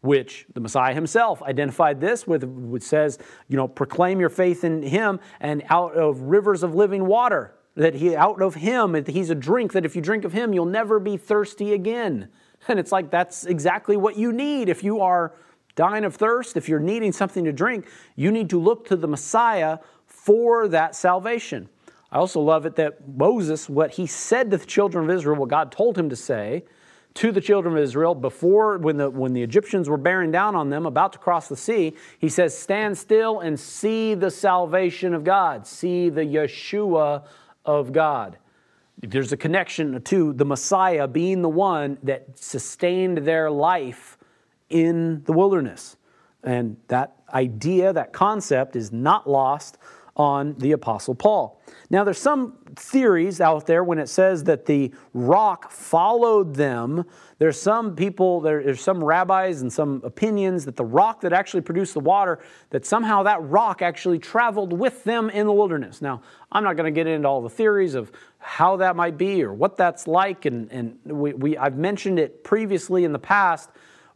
Which 0.00 0.46
the 0.54 0.60
Messiah 0.60 0.94
himself 0.94 1.42
identified 1.42 2.00
this 2.00 2.26
with, 2.26 2.42
which 2.42 2.84
says, 2.84 3.18
you 3.48 3.58
know, 3.58 3.68
proclaim 3.68 4.18
your 4.18 4.30
faith 4.30 4.64
in 4.64 4.82
him 4.82 5.20
and 5.40 5.62
out 5.68 5.92
of 5.92 6.22
rivers 6.22 6.62
of 6.62 6.74
living 6.74 7.04
water. 7.04 7.54
That 7.74 7.94
he 7.94 8.14
out 8.14 8.42
of 8.42 8.56
him, 8.56 9.02
he's 9.06 9.30
a 9.30 9.34
drink, 9.34 9.72
that 9.72 9.84
if 9.84 9.96
you 9.96 10.02
drink 10.02 10.24
of 10.24 10.32
him, 10.32 10.52
you'll 10.52 10.66
never 10.66 10.98
be 10.98 11.16
thirsty 11.16 11.72
again. 11.72 12.28
And 12.68 12.78
it's 12.78 12.92
like 12.92 13.10
that's 13.10 13.44
exactly 13.44 13.96
what 13.96 14.16
you 14.16 14.32
need 14.32 14.68
if 14.68 14.84
you 14.84 15.00
are 15.00 15.34
dying 15.74 16.04
of 16.04 16.14
thirst, 16.14 16.56
if 16.56 16.68
you're 16.68 16.78
needing 16.78 17.10
something 17.10 17.44
to 17.44 17.52
drink, 17.52 17.88
you 18.14 18.30
need 18.30 18.50
to 18.50 18.60
look 18.60 18.86
to 18.86 18.94
the 18.94 19.08
Messiah 19.08 19.78
for 20.06 20.68
that 20.68 20.94
salvation. 20.94 21.68
I 22.12 22.18
also 22.18 22.40
love 22.40 22.66
it 22.66 22.76
that 22.76 23.08
Moses, 23.08 23.68
what 23.68 23.92
he 23.92 24.06
said 24.06 24.50
to 24.50 24.58
the 24.58 24.66
children 24.66 25.08
of 25.08 25.16
Israel, 25.16 25.36
what 25.36 25.48
God 25.48 25.72
told 25.72 25.96
him 25.96 26.10
to 26.10 26.16
say 26.16 26.64
to 27.14 27.32
the 27.32 27.40
children 27.40 27.76
of 27.76 27.82
Israel 27.82 28.14
before, 28.14 28.78
when 28.78 28.96
the, 28.96 29.10
when 29.10 29.32
the 29.32 29.42
Egyptians 29.42 29.88
were 29.88 29.96
bearing 29.96 30.30
down 30.30 30.54
on 30.54 30.70
them, 30.70 30.86
about 30.86 31.12
to 31.14 31.18
cross 31.18 31.48
the 31.48 31.56
sea, 31.56 31.94
he 32.18 32.28
says, 32.28 32.56
Stand 32.56 32.96
still 32.96 33.40
and 33.40 33.58
see 33.58 34.14
the 34.14 34.30
salvation 34.30 35.14
of 35.14 35.24
God, 35.24 35.66
see 35.66 36.08
the 36.08 36.22
Yeshua 36.22 37.24
of 37.64 37.92
God. 37.92 38.38
There's 39.00 39.32
a 39.32 39.36
connection 39.36 40.00
to 40.02 40.32
the 40.32 40.44
Messiah 40.44 41.08
being 41.08 41.42
the 41.42 41.48
one 41.48 41.98
that 42.02 42.38
sustained 42.38 43.18
their 43.18 43.50
life 43.50 44.18
in 44.68 45.22
the 45.24 45.32
wilderness. 45.32 45.96
And 46.42 46.76
that 46.88 47.16
idea, 47.32 47.92
that 47.92 48.12
concept 48.12 48.76
is 48.76 48.92
not 48.92 49.28
lost 49.28 49.78
on 50.16 50.54
the 50.58 50.72
Apostle 50.72 51.14
Paul. 51.14 51.62
Now, 51.88 52.04
there's 52.04 52.18
some 52.18 52.58
theories 52.76 53.40
out 53.40 53.66
there 53.66 53.82
when 53.82 53.98
it 53.98 54.08
says 54.08 54.44
that 54.44 54.66
the 54.66 54.92
rock 55.14 55.70
followed 55.70 56.54
them. 56.54 57.04
There's 57.38 57.60
some 57.60 57.96
people, 57.96 58.40
there's 58.40 58.80
some 58.80 59.02
rabbis 59.02 59.62
and 59.62 59.72
some 59.72 60.02
opinions 60.04 60.66
that 60.66 60.76
the 60.76 60.84
rock 60.84 61.22
that 61.22 61.32
actually 61.32 61.62
produced 61.62 61.94
the 61.94 62.00
water, 62.00 62.40
that 62.70 62.84
somehow 62.84 63.22
that 63.22 63.42
rock 63.42 63.80
actually 63.80 64.18
traveled 64.18 64.72
with 64.72 65.02
them 65.04 65.30
in 65.30 65.46
the 65.46 65.52
wilderness. 65.52 66.02
Now, 66.02 66.22
I'm 66.50 66.62
not 66.62 66.76
going 66.76 66.92
to 66.92 66.94
get 66.94 67.06
into 67.06 67.26
all 67.26 67.40
the 67.40 67.50
theories 67.50 67.94
of 67.94 68.12
how 68.38 68.76
that 68.76 68.96
might 68.96 69.16
be 69.16 69.42
or 69.42 69.54
what 69.54 69.76
that's 69.76 70.06
like, 70.06 70.44
and, 70.44 70.70
and 70.70 70.98
we, 71.04 71.32
we, 71.32 71.56
I've 71.56 71.76
mentioned 71.76 72.18
it 72.18 72.44
previously 72.44 73.04
in 73.04 73.12
the 73.12 73.18
past 73.18 73.70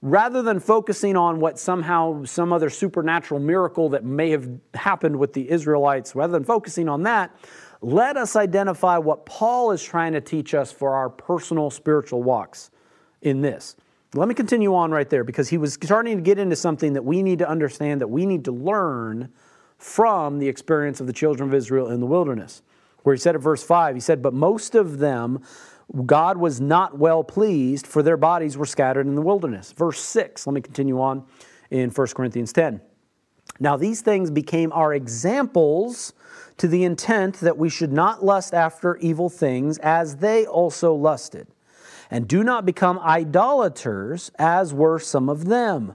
rather 0.06 0.40
than 0.40 0.60
focusing 0.60 1.16
on 1.16 1.40
what 1.40 1.58
somehow 1.58 2.22
some 2.22 2.52
other 2.52 2.70
supernatural 2.70 3.40
miracle 3.40 3.88
that 3.88 4.04
may 4.04 4.30
have 4.30 4.48
happened 4.74 5.16
with 5.16 5.32
the 5.32 5.50
Israelites, 5.50 6.14
rather 6.14 6.32
than 6.32 6.44
focusing 6.44 6.88
on 6.88 7.02
that, 7.02 7.36
let 7.80 8.16
us 8.16 8.36
identify 8.36 8.98
what 8.98 9.26
Paul 9.26 9.72
is 9.72 9.82
trying 9.82 10.12
to 10.12 10.20
teach 10.20 10.54
us 10.54 10.70
for 10.70 10.94
our 10.94 11.10
personal 11.10 11.70
spiritual 11.70 12.22
walks 12.22 12.70
in 13.20 13.40
this. 13.40 13.74
Let 14.14 14.28
me 14.28 14.34
continue 14.34 14.76
on 14.76 14.92
right 14.92 15.10
there 15.10 15.24
because 15.24 15.48
he 15.48 15.58
was 15.58 15.74
starting 15.74 16.16
to 16.16 16.22
get 16.22 16.38
into 16.38 16.54
something 16.54 16.92
that 16.92 17.04
we 17.04 17.20
need 17.20 17.40
to 17.40 17.48
understand, 17.48 18.00
that 18.00 18.08
we 18.08 18.26
need 18.26 18.44
to 18.44 18.52
learn 18.52 19.32
from 19.76 20.38
the 20.38 20.48
experience 20.48 21.00
of 21.00 21.08
the 21.08 21.12
children 21.12 21.48
of 21.48 21.54
Israel 21.54 21.88
in 21.88 21.98
the 21.98 22.06
wilderness. 22.06 22.62
Where 23.02 23.14
he 23.14 23.20
said 23.20 23.34
at 23.34 23.40
verse 23.40 23.64
5, 23.64 23.96
he 23.96 24.00
said, 24.00 24.22
But 24.22 24.34
most 24.34 24.76
of 24.76 24.98
them 24.98 25.42
God 26.04 26.36
was 26.36 26.60
not 26.60 26.98
well 26.98 27.22
pleased, 27.22 27.86
for 27.86 28.02
their 28.02 28.16
bodies 28.16 28.56
were 28.56 28.66
scattered 28.66 29.06
in 29.06 29.14
the 29.14 29.22
wilderness. 29.22 29.72
Verse 29.72 30.00
6, 30.00 30.46
let 30.46 30.54
me 30.54 30.60
continue 30.60 31.00
on 31.00 31.24
in 31.70 31.90
1 31.90 32.06
Corinthians 32.08 32.52
10. 32.52 32.80
Now, 33.58 33.76
these 33.76 34.02
things 34.02 34.30
became 34.30 34.72
our 34.72 34.92
examples 34.92 36.12
to 36.58 36.68
the 36.68 36.84
intent 36.84 37.36
that 37.36 37.56
we 37.56 37.68
should 37.68 37.92
not 37.92 38.24
lust 38.24 38.52
after 38.52 38.96
evil 38.96 39.28
things 39.28 39.78
as 39.78 40.16
they 40.16 40.46
also 40.46 40.92
lusted. 40.94 41.46
And 42.10 42.28
do 42.28 42.44
not 42.44 42.66
become 42.66 42.98
idolaters 42.98 44.30
as 44.38 44.74
were 44.74 44.98
some 44.98 45.28
of 45.28 45.46
them. 45.46 45.94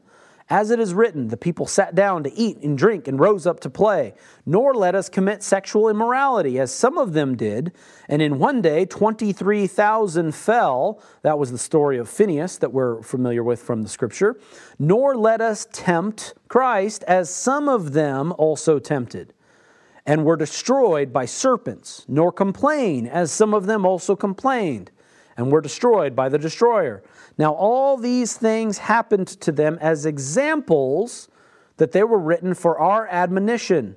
As 0.51 0.69
it 0.69 0.81
is 0.81 0.93
written, 0.93 1.29
the 1.29 1.37
people 1.37 1.65
sat 1.65 1.95
down 1.95 2.25
to 2.25 2.33
eat 2.33 2.57
and 2.57 2.77
drink 2.77 3.07
and 3.07 3.17
rose 3.17 3.47
up 3.47 3.61
to 3.61 3.69
play. 3.69 4.13
Nor 4.45 4.73
let 4.73 4.95
us 4.95 5.07
commit 5.07 5.43
sexual 5.43 5.87
immorality, 5.87 6.59
as 6.59 6.73
some 6.73 6.97
of 6.97 7.13
them 7.13 7.37
did. 7.37 7.71
And 8.09 8.21
in 8.21 8.37
one 8.37 8.61
day, 8.61 8.83
23,000 8.83 10.35
fell. 10.35 11.01
That 11.21 11.39
was 11.39 11.53
the 11.53 11.57
story 11.57 11.97
of 11.97 12.09
Phineas 12.09 12.57
that 12.57 12.73
we're 12.73 13.01
familiar 13.01 13.45
with 13.45 13.61
from 13.61 13.81
the 13.81 13.87
scripture. 13.87 14.37
Nor 14.77 15.15
let 15.15 15.39
us 15.39 15.69
tempt 15.71 16.33
Christ, 16.49 17.05
as 17.07 17.33
some 17.33 17.69
of 17.69 17.93
them 17.93 18.33
also 18.37 18.77
tempted 18.77 19.33
and 20.05 20.25
were 20.25 20.35
destroyed 20.35 21.13
by 21.13 21.23
serpents, 21.23 22.05
nor 22.09 22.29
complain, 22.29 23.07
as 23.07 23.31
some 23.31 23.53
of 23.53 23.67
them 23.67 23.85
also 23.85 24.17
complained, 24.17 24.91
and 25.37 25.49
were 25.49 25.61
destroyed 25.61 26.13
by 26.13 26.27
the 26.27 26.39
destroyer. 26.39 27.01
Now, 27.41 27.53
all 27.53 27.97
these 27.97 28.37
things 28.37 28.77
happened 28.77 29.27
to 29.27 29.51
them 29.51 29.79
as 29.81 30.05
examples 30.05 31.27
that 31.77 31.91
they 31.91 32.03
were 32.03 32.19
written 32.19 32.53
for 32.53 32.77
our 32.77 33.07
admonition, 33.07 33.95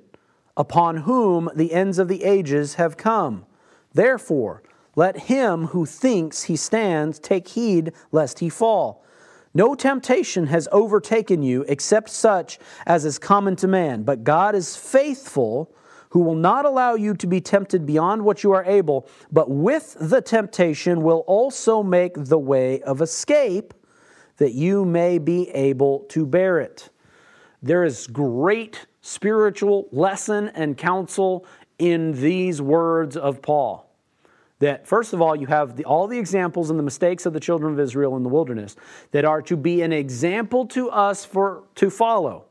upon 0.57 0.97
whom 0.97 1.51
the 1.55 1.71
ends 1.71 1.99
of 1.99 2.07
the 2.07 2.23
ages 2.23 2.73
have 2.73 2.97
come. 2.97 3.45
Therefore, 3.93 4.63
let 4.95 5.15
him 5.29 5.67
who 5.67 5.85
thinks 5.85 6.41
he 6.41 6.55
stands 6.55 7.19
take 7.19 7.49
heed 7.49 7.91
lest 8.11 8.39
he 8.39 8.49
fall. 8.49 9.05
No 9.53 9.75
temptation 9.75 10.47
has 10.47 10.67
overtaken 10.71 11.43
you 11.43 11.65
except 11.67 12.09
such 12.09 12.57
as 12.87 13.05
is 13.05 13.19
common 13.19 13.55
to 13.57 13.67
man, 13.67 14.01
but 14.01 14.23
God 14.23 14.55
is 14.55 14.75
faithful 14.75 15.69
who 16.15 16.21
will 16.21 16.33
not 16.33 16.63
allow 16.63 16.95
you 16.95 17.13
to 17.13 17.27
be 17.27 17.41
tempted 17.41 17.85
beyond 17.85 18.23
what 18.23 18.41
you 18.41 18.53
are 18.53 18.63
able, 18.63 19.05
but 19.33 19.49
with 19.49 19.97
the 19.99 20.21
temptation 20.21 21.01
will 21.01 21.25
also 21.27 21.83
make 21.83 22.13
the 22.15 22.37
way 22.37 22.81
of 22.83 23.01
escape 23.01 23.73
that 24.37 24.53
you 24.53 24.85
may 24.85 25.17
be 25.17 25.49
able 25.49 26.05
to 26.07 26.25
bear 26.25 26.57
it. 26.57 26.87
There 27.61 27.83
is 27.83 28.07
great 28.07 28.85
spiritual 29.01 29.89
lesson 29.91 30.47
and 30.55 30.77
counsel 30.77 31.45
in 31.79 32.13
these 32.13 32.61
words 32.61 33.17
of 33.17 33.41
Paul. 33.41 33.93
That, 34.59 34.87
first 34.87 35.11
of 35.11 35.21
all, 35.21 35.35
you 35.35 35.47
have 35.47 35.75
the, 35.75 35.83
all 35.83 36.07
the 36.07 36.17
examples 36.17 36.69
and 36.69 36.79
the 36.79 36.83
mistakes 36.83 37.25
of 37.25 37.33
the 37.33 37.41
children 37.41 37.73
of 37.73 37.79
Israel 37.81 38.15
in 38.15 38.23
the 38.23 38.29
wilderness 38.29 38.77
that 39.11 39.25
are 39.25 39.41
to 39.41 39.57
be 39.57 39.81
an 39.81 39.91
example 39.91 40.65
to 40.67 40.89
us 40.91 41.25
for, 41.25 41.63
to 41.75 41.89
follow. 41.89 42.45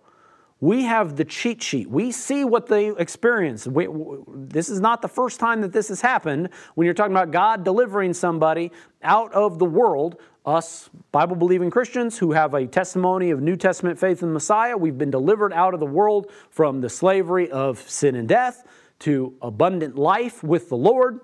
We 0.65 0.85
have 0.85 1.17
the 1.17 1.27
cheat 1.27 1.63
sheet. 1.63 1.91
We 1.91 2.11
see 2.11 2.43
what 2.43 2.69
they 2.69 2.89
experience. 2.97 3.67
We, 3.67 3.87
this 4.29 4.71
is 4.71 4.81
not 4.81 5.03
the 5.03 5.09
first 5.09 5.39
time 5.39 5.61
that 5.61 5.75
this 5.75 5.89
has 5.89 6.01
happened 6.01 6.49
when 6.75 6.87
you're 6.87 6.95
talking 6.95 7.13
about 7.13 7.33
God 7.33 7.65
delivering 7.65 8.15
somebody 8.15 8.73
out 9.03 9.31
of 9.35 9.59
the 9.59 9.67
world. 9.67 10.23
Us 10.47 10.89
Bible 11.13 11.37
believing 11.37 11.69
Christians 11.69 12.17
who 12.17 12.33
have 12.33 12.55
a 12.55 12.67
testimony 12.67 13.31
of 13.31 13.43
New 13.43 13.57
Testament 13.57 13.99
faith 13.99 14.23
in 14.23 14.29
the 14.31 14.33
Messiah, 14.33 14.75
we've 14.75 14.97
been 14.97 15.11
delivered 15.11 15.53
out 15.53 15.75
of 15.75 15.81
the 15.81 15.87
world 15.87 16.31
from 16.49 16.81
the 16.81 16.89
slavery 16.89 17.51
of 17.51 17.79
sin 17.81 18.17
and 18.17 18.27
death 18.27 18.65
to 19.01 19.35
abundant 19.43 19.97
life 19.97 20.43
with 20.43 20.71
the 20.71 20.79
Lord. 20.79 21.21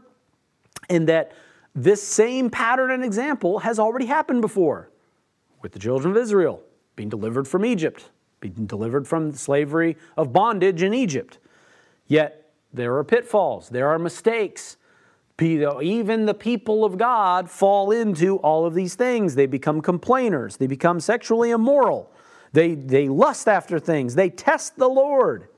And 0.90 1.08
that 1.08 1.32
this 1.74 2.02
same 2.02 2.50
pattern 2.50 2.90
and 2.90 3.02
example 3.02 3.60
has 3.60 3.78
already 3.78 4.04
happened 4.04 4.42
before 4.42 4.90
with 5.62 5.72
the 5.72 5.78
children 5.78 6.14
of 6.14 6.18
Israel 6.18 6.62
being 6.94 7.08
delivered 7.08 7.48
from 7.48 7.64
Egypt 7.64 8.10
being 8.40 8.66
delivered 8.66 9.06
from 9.06 9.30
the 9.30 9.38
slavery 9.38 9.96
of 10.16 10.32
bondage 10.32 10.82
in 10.82 10.94
Egypt. 10.94 11.38
Yet 12.08 12.50
there 12.72 12.96
are 12.96 13.04
pitfalls, 13.04 13.68
there 13.68 13.88
are 13.88 13.98
mistakes. 13.98 14.76
Even 15.40 16.26
the 16.26 16.34
people 16.34 16.84
of 16.84 16.98
God 16.98 17.48
fall 17.48 17.90
into 17.92 18.36
all 18.38 18.66
of 18.66 18.74
these 18.74 18.94
things. 18.94 19.34
They 19.36 19.46
become 19.46 19.80
complainers, 19.80 20.58
they 20.58 20.66
become 20.66 21.00
sexually 21.00 21.50
immoral, 21.50 22.10
they, 22.52 22.74
they 22.74 23.08
lust 23.08 23.48
after 23.48 23.78
things, 23.78 24.14
they 24.14 24.28
test 24.28 24.76
the 24.76 24.88
Lord. 24.88 25.48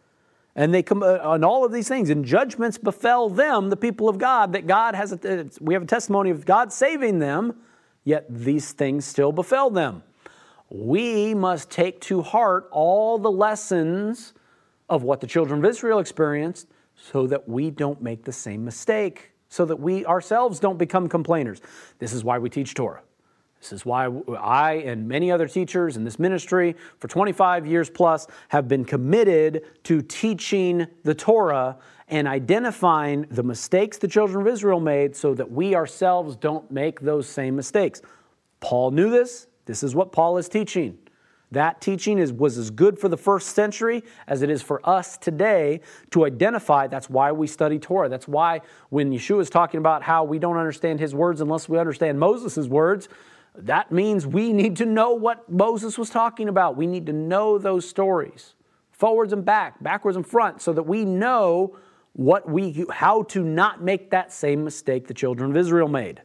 And 0.54 0.74
they 0.74 0.82
come 0.82 1.02
uh, 1.02 1.16
on 1.22 1.44
all 1.44 1.64
of 1.64 1.72
these 1.72 1.88
things, 1.88 2.10
and 2.10 2.26
judgments 2.26 2.76
befell 2.76 3.30
them, 3.30 3.70
the 3.70 3.76
people 3.76 4.06
of 4.06 4.18
God, 4.18 4.52
that 4.52 4.66
God 4.66 4.94
has 4.94 5.10
a, 5.10 5.40
uh, 5.40 5.44
we 5.62 5.72
have 5.72 5.82
a 5.82 5.86
testimony 5.86 6.28
of 6.28 6.44
God 6.44 6.70
saving 6.70 7.20
them, 7.20 7.56
yet 8.04 8.26
these 8.28 8.72
things 8.72 9.06
still 9.06 9.32
befell 9.32 9.70
them 9.70 10.02
we 10.74 11.34
must 11.34 11.70
take 11.70 12.00
to 12.00 12.22
heart 12.22 12.68
all 12.70 13.18
the 13.18 13.30
lessons 13.30 14.32
of 14.88 15.02
what 15.02 15.20
the 15.20 15.26
children 15.26 15.62
of 15.62 15.70
Israel 15.70 15.98
experienced 15.98 16.66
so 16.96 17.26
that 17.26 17.48
we 17.48 17.70
don't 17.70 18.00
make 18.00 18.24
the 18.24 18.32
same 18.32 18.64
mistake, 18.64 19.32
so 19.48 19.64
that 19.66 19.76
we 19.76 20.06
ourselves 20.06 20.58
don't 20.58 20.78
become 20.78 21.08
complainers. 21.08 21.60
This 21.98 22.12
is 22.12 22.24
why 22.24 22.38
we 22.38 22.48
teach 22.48 22.74
Torah. 22.74 23.02
This 23.60 23.72
is 23.72 23.84
why 23.86 24.06
I 24.40 24.74
and 24.74 25.06
many 25.06 25.30
other 25.30 25.46
teachers 25.46 25.96
in 25.96 26.04
this 26.04 26.18
ministry 26.18 26.74
for 26.98 27.06
25 27.06 27.66
years 27.66 27.88
plus 27.88 28.26
have 28.48 28.66
been 28.66 28.84
committed 28.84 29.62
to 29.84 30.02
teaching 30.02 30.86
the 31.04 31.14
Torah 31.14 31.76
and 32.08 32.26
identifying 32.26 33.26
the 33.30 33.42
mistakes 33.42 33.98
the 33.98 34.08
children 34.08 34.46
of 34.46 34.52
Israel 34.52 34.80
made 34.80 35.14
so 35.14 35.34
that 35.34 35.50
we 35.50 35.74
ourselves 35.74 36.34
don't 36.34 36.70
make 36.70 37.00
those 37.00 37.28
same 37.28 37.54
mistakes. 37.54 38.02
Paul 38.60 38.90
knew 38.90 39.10
this, 39.10 39.46
this 39.64 39.82
is 39.82 39.94
what 39.94 40.12
Paul 40.12 40.38
is 40.38 40.48
teaching. 40.48 40.98
That 41.52 41.82
teaching 41.82 42.18
is, 42.18 42.32
was 42.32 42.56
as 42.56 42.70
good 42.70 42.98
for 42.98 43.10
the 43.10 43.16
first 43.18 43.50
century 43.50 44.02
as 44.26 44.40
it 44.40 44.48
is 44.48 44.62
for 44.62 44.80
us 44.88 45.18
today 45.18 45.82
to 46.10 46.24
identify. 46.24 46.86
That's 46.86 47.10
why 47.10 47.30
we 47.32 47.46
study 47.46 47.78
Torah. 47.78 48.08
That's 48.08 48.26
why 48.26 48.62
when 48.88 49.12
Yeshua 49.12 49.42
is 49.42 49.50
talking 49.50 49.76
about 49.76 50.02
how 50.02 50.24
we 50.24 50.38
don't 50.38 50.56
understand 50.56 50.98
his 50.98 51.14
words 51.14 51.42
unless 51.42 51.68
we 51.68 51.78
understand 51.78 52.18
Moses' 52.18 52.68
words, 52.68 53.10
that 53.54 53.92
means 53.92 54.26
we 54.26 54.54
need 54.54 54.76
to 54.76 54.86
know 54.86 55.12
what 55.12 55.50
Moses 55.50 55.98
was 55.98 56.08
talking 56.08 56.48
about. 56.48 56.74
We 56.74 56.86
need 56.86 57.04
to 57.06 57.12
know 57.12 57.58
those 57.58 57.86
stories, 57.86 58.54
forwards 58.90 59.34
and 59.34 59.44
back, 59.44 59.82
backwards 59.82 60.16
and 60.16 60.26
front, 60.26 60.62
so 60.62 60.72
that 60.72 60.84
we 60.84 61.04
know 61.04 61.76
what 62.14 62.48
we 62.48 62.86
how 62.90 63.24
to 63.24 63.42
not 63.42 63.82
make 63.82 64.10
that 64.10 64.32
same 64.32 64.64
mistake 64.64 65.06
the 65.06 65.14
children 65.14 65.50
of 65.50 65.56
Israel 65.58 65.88
made. 65.88 66.22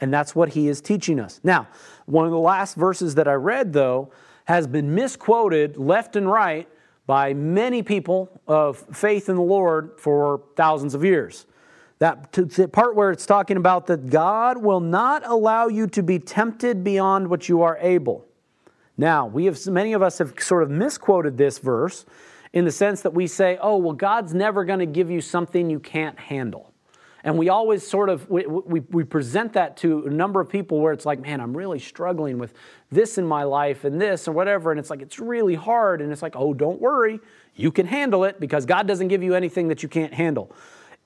And 0.00 0.12
that's 0.12 0.34
what 0.34 0.50
he 0.50 0.68
is 0.68 0.80
teaching 0.80 1.18
us. 1.18 1.40
Now, 1.42 1.68
one 2.04 2.26
of 2.26 2.32
the 2.32 2.38
last 2.38 2.76
verses 2.76 3.14
that 3.14 3.26
I 3.26 3.34
read, 3.34 3.72
though, 3.72 4.10
has 4.44 4.66
been 4.66 4.94
misquoted 4.94 5.76
left 5.76 6.16
and 6.16 6.30
right 6.30 6.68
by 7.06 7.34
many 7.34 7.82
people 7.82 8.28
of 8.46 8.78
faith 8.92 9.28
in 9.28 9.36
the 9.36 9.42
Lord 9.42 9.92
for 9.98 10.42
thousands 10.56 10.94
of 10.94 11.04
years. 11.04 11.46
That 11.98 12.32
the 12.32 12.68
part 12.68 12.94
where 12.94 13.10
it's 13.10 13.24
talking 13.26 13.56
about 13.56 13.86
that 13.86 14.10
God 14.10 14.58
will 14.58 14.80
not 14.80 15.26
allow 15.26 15.68
you 15.68 15.86
to 15.88 16.02
be 16.02 16.18
tempted 16.18 16.84
beyond 16.84 17.28
what 17.28 17.48
you 17.48 17.62
are 17.62 17.78
able. 17.80 18.26
Now, 18.98 19.26
we 19.26 19.46
have 19.46 19.64
many 19.66 19.94
of 19.94 20.02
us 20.02 20.18
have 20.18 20.34
sort 20.38 20.62
of 20.62 20.70
misquoted 20.70 21.38
this 21.38 21.58
verse 21.58 22.04
in 22.52 22.64
the 22.64 22.70
sense 22.70 23.00
that 23.02 23.14
we 23.14 23.26
say, 23.26 23.58
"Oh, 23.60 23.76
well 23.76 23.94
God's 23.94 24.34
never 24.34 24.64
going 24.64 24.80
to 24.80 24.86
give 24.86 25.10
you 25.10 25.20
something 25.20 25.70
you 25.70 25.80
can't 25.80 26.18
handle." 26.18 26.72
And 27.24 27.36
we 27.38 27.48
always 27.48 27.86
sort 27.86 28.08
of, 28.08 28.28
we, 28.30 28.46
we, 28.46 28.80
we, 28.80 29.04
present 29.04 29.54
that 29.54 29.76
to 29.78 30.06
a 30.06 30.10
number 30.10 30.40
of 30.40 30.48
people 30.48 30.80
where 30.80 30.92
it's 30.92 31.06
like, 31.06 31.20
man, 31.20 31.40
I'm 31.40 31.56
really 31.56 31.78
struggling 31.78 32.38
with 32.38 32.54
this 32.90 33.18
in 33.18 33.26
my 33.26 33.42
life 33.42 33.84
and 33.84 34.00
this 34.00 34.26
and 34.26 34.36
whatever. 34.36 34.70
And 34.70 34.78
it's 34.78 34.90
like, 34.90 35.02
it's 35.02 35.18
really 35.18 35.54
hard. 35.54 36.00
And 36.00 36.12
it's 36.12 36.22
like, 36.22 36.36
oh, 36.36 36.54
don't 36.54 36.80
worry. 36.80 37.18
You 37.56 37.72
can 37.72 37.86
handle 37.86 38.24
it 38.24 38.38
because 38.38 38.64
God 38.64 38.86
doesn't 38.86 39.08
give 39.08 39.22
you 39.22 39.34
anything 39.34 39.68
that 39.68 39.82
you 39.82 39.88
can't 39.88 40.14
handle. 40.14 40.54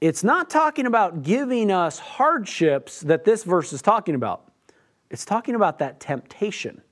It's 0.01 0.25
not 0.25 0.51
talking 0.51 0.87
about 0.87 1.23
giving 1.23 1.71
us 1.71 1.99
hardships 1.99 3.01
that 3.01 3.25
this 3.25 3.45
verse 3.45 3.73
is 3.73 3.83
talking 3.83 4.15
about. 4.15 4.51
It's 5.11 5.25
talking 5.25 5.55
about 5.55 5.79
that 5.79 6.01
temptation. 6.01 6.83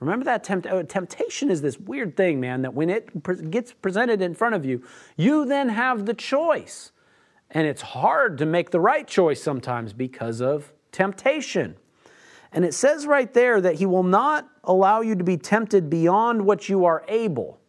Remember 0.00 0.24
that 0.24 0.42
tempt- 0.42 0.66
uh, 0.66 0.82
temptation 0.84 1.50
is 1.50 1.60
this 1.60 1.78
weird 1.78 2.16
thing, 2.16 2.40
man, 2.40 2.62
that 2.62 2.72
when 2.72 2.88
it 2.88 3.22
pre- 3.22 3.42
gets 3.42 3.72
presented 3.72 4.22
in 4.22 4.34
front 4.34 4.54
of 4.54 4.64
you, 4.64 4.82
you 5.16 5.44
then 5.44 5.68
have 5.68 6.06
the 6.06 6.14
choice. 6.14 6.92
And 7.52 7.66
it's 7.66 7.82
hard 7.82 8.38
to 8.38 8.46
make 8.46 8.70
the 8.70 8.80
right 8.80 9.06
choice 9.06 9.42
sometimes 9.42 9.92
because 9.92 10.40
of 10.40 10.72
temptation. 10.92 11.76
And 12.52 12.64
it 12.64 12.74
says 12.74 13.06
right 13.06 13.32
there 13.32 13.60
that 13.60 13.76
He 13.76 13.86
will 13.86 14.02
not 14.02 14.48
allow 14.64 15.00
you 15.00 15.14
to 15.14 15.24
be 15.24 15.36
tempted 15.36 15.90
beyond 15.90 16.44
what 16.44 16.68
you 16.68 16.84
are 16.84 17.04
able. 17.08 17.60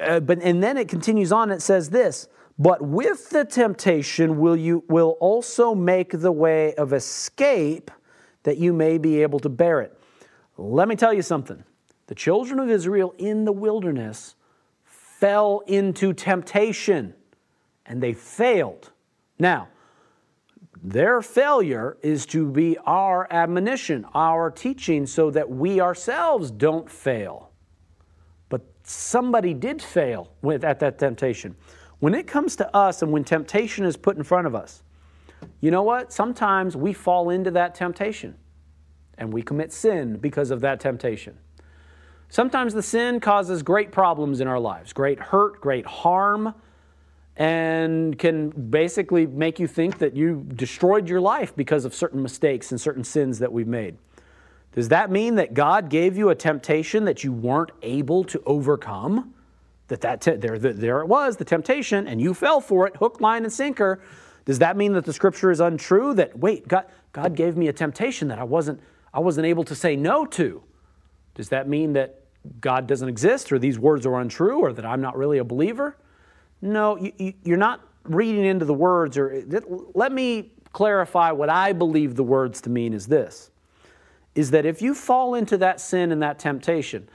Uh, 0.00 0.20
but, 0.20 0.40
and 0.42 0.62
then 0.62 0.76
it 0.76 0.88
continues 0.88 1.32
on, 1.32 1.50
it 1.50 1.62
says 1.62 1.90
this 1.90 2.28
But 2.58 2.82
with 2.82 3.30
the 3.30 3.44
temptation 3.44 4.38
will 4.38 4.56
you 4.56 4.84
will 4.88 5.16
also 5.20 5.74
make 5.74 6.10
the 6.12 6.32
way 6.32 6.74
of 6.74 6.92
escape 6.92 7.90
that 8.42 8.58
you 8.58 8.72
may 8.72 8.98
be 8.98 9.22
able 9.22 9.40
to 9.40 9.48
bear 9.48 9.80
it. 9.80 9.98
Let 10.56 10.88
me 10.88 10.96
tell 10.96 11.12
you 11.12 11.22
something. 11.22 11.64
The 12.06 12.14
children 12.14 12.60
of 12.60 12.70
Israel 12.70 13.14
in 13.18 13.44
the 13.44 13.52
wilderness 13.52 14.36
fell 14.84 15.62
into 15.66 16.12
temptation 16.12 17.14
and 17.86 18.02
they 18.02 18.12
failed. 18.12 18.90
Now, 19.38 19.68
their 20.82 21.22
failure 21.22 21.96
is 22.02 22.26
to 22.26 22.50
be 22.50 22.78
our 22.86 23.26
admonition, 23.30 24.06
our 24.14 24.50
teaching, 24.50 25.06
so 25.06 25.30
that 25.30 25.50
we 25.50 25.80
ourselves 25.80 26.50
don't 26.50 26.90
fail. 26.90 27.50
But 28.48 28.62
somebody 28.84 29.54
did 29.54 29.82
fail 29.82 30.32
with, 30.42 30.64
at 30.64 30.78
that 30.80 30.98
temptation. 30.98 31.56
When 31.98 32.14
it 32.14 32.26
comes 32.26 32.56
to 32.56 32.76
us 32.76 33.02
and 33.02 33.10
when 33.10 33.24
temptation 33.24 33.84
is 33.84 33.96
put 33.96 34.16
in 34.16 34.22
front 34.22 34.46
of 34.46 34.54
us, 34.54 34.82
you 35.60 35.70
know 35.70 35.82
what? 35.82 36.12
Sometimes 36.12 36.76
we 36.76 36.92
fall 36.92 37.30
into 37.30 37.50
that 37.52 37.74
temptation 37.74 38.36
and 39.18 39.32
we 39.32 39.42
commit 39.42 39.72
sin 39.72 40.16
because 40.18 40.50
of 40.50 40.60
that 40.60 40.78
temptation. 40.78 41.38
Sometimes 42.28 42.74
the 42.74 42.82
sin 42.82 43.20
causes 43.20 43.62
great 43.62 43.92
problems 43.92 44.40
in 44.40 44.48
our 44.48 44.58
lives, 44.60 44.92
great 44.92 45.18
hurt, 45.18 45.60
great 45.60 45.86
harm, 45.86 46.54
and 47.36 48.18
can 48.18 48.48
basically 48.48 49.26
make 49.26 49.58
you 49.58 49.66
think 49.66 49.98
that 49.98 50.16
you 50.16 50.46
destroyed 50.54 51.08
your 51.08 51.20
life 51.20 51.54
because 51.54 51.84
of 51.84 51.94
certain 51.94 52.22
mistakes 52.22 52.70
and 52.70 52.80
certain 52.80 53.04
sins 53.04 53.38
that 53.38 53.52
we've 53.52 53.66
made. 53.66 53.98
Does 54.72 54.88
that 54.88 55.10
mean 55.10 55.36
that 55.36 55.54
God 55.54 55.88
gave 55.88 56.16
you 56.16 56.30
a 56.30 56.34
temptation 56.34 57.04
that 57.04 57.24
you 57.24 57.32
weren't 57.32 57.70
able 57.82 58.24
to 58.24 58.42
overcome? 58.44 59.34
That, 59.88 60.00
that 60.00 60.20
te- 60.20 60.36
there, 60.36 60.58
there 60.58 61.00
it 61.00 61.06
was, 61.06 61.36
the 61.36 61.44
temptation, 61.44 62.08
and 62.08 62.20
you 62.20 62.34
fell 62.34 62.60
for 62.60 62.86
it, 62.86 62.96
hook, 62.96 63.20
line, 63.20 63.44
and 63.44 63.52
sinker. 63.52 64.00
Does 64.44 64.58
that 64.58 64.76
mean 64.76 64.92
that 64.94 65.04
the 65.04 65.12
scripture 65.12 65.50
is 65.50 65.60
untrue? 65.60 66.14
That 66.14 66.38
wait, 66.38 66.66
God, 66.68 66.86
God 67.12 67.34
gave 67.34 67.56
me 67.56 67.68
a 67.68 67.72
temptation 67.72 68.28
that 68.28 68.38
I 68.38 68.44
wasn't, 68.44 68.80
I 69.14 69.20
wasn't 69.20 69.46
able 69.46 69.64
to 69.64 69.74
say 69.74 69.94
no 69.94 70.26
to. 70.26 70.62
Does 71.34 71.50
that 71.50 71.68
mean 71.68 71.92
that 71.92 72.20
God 72.60 72.86
doesn't 72.86 73.08
exist, 73.08 73.52
or 73.52 73.58
these 73.58 73.78
words 73.78 74.06
are 74.06 74.20
untrue, 74.20 74.58
or 74.58 74.72
that 74.72 74.86
I'm 74.86 75.00
not 75.00 75.16
really 75.16 75.38
a 75.38 75.44
believer? 75.44 75.96
No, 76.62 76.96
you, 76.96 77.12
you, 77.18 77.34
you're 77.44 77.56
not 77.56 77.80
reading 78.04 78.44
into 78.44 78.64
the 78.64 78.74
words. 78.74 79.18
Or 79.18 79.42
let 79.94 80.12
me 80.12 80.52
clarify 80.72 81.32
what 81.32 81.48
I 81.48 81.72
believe 81.72 82.16
the 82.16 82.24
words 82.24 82.60
to 82.62 82.70
mean 82.70 82.92
is 82.92 83.06
this: 83.06 83.50
is 84.34 84.50
that 84.50 84.66
if 84.66 84.82
you 84.82 84.94
fall 84.94 85.34
into 85.34 85.56
that 85.58 85.80
sin 85.80 86.12
and 86.12 86.22
that 86.22 86.38
temptation, 86.38 87.08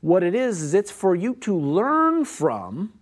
what 0.00 0.22
it 0.22 0.34
is 0.34 0.62
is 0.62 0.74
it's 0.74 0.90
for 0.90 1.14
you 1.14 1.34
to 1.36 1.56
learn 1.58 2.24
from, 2.24 2.92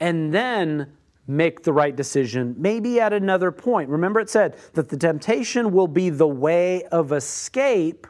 and 0.00 0.32
then 0.32 0.92
make 1.26 1.62
the 1.62 1.72
right 1.72 1.94
decision, 1.94 2.56
maybe 2.58 3.00
at 3.00 3.12
another 3.12 3.52
point. 3.52 3.88
Remember, 3.88 4.18
it 4.18 4.28
said 4.28 4.56
that 4.72 4.88
the 4.88 4.96
temptation 4.96 5.70
will 5.70 5.86
be 5.86 6.10
the 6.10 6.26
way 6.26 6.82
of 6.84 7.12
escape 7.12 8.06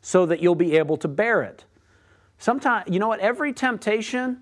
so 0.00 0.24
that 0.24 0.40
you'll 0.40 0.54
be 0.54 0.78
able 0.78 0.96
to 0.96 1.08
bear 1.08 1.42
it. 1.42 1.64
Sometimes, 2.38 2.90
you 2.90 2.98
know 2.98 3.08
what? 3.08 3.20
Every 3.20 3.52
temptation, 3.52 4.40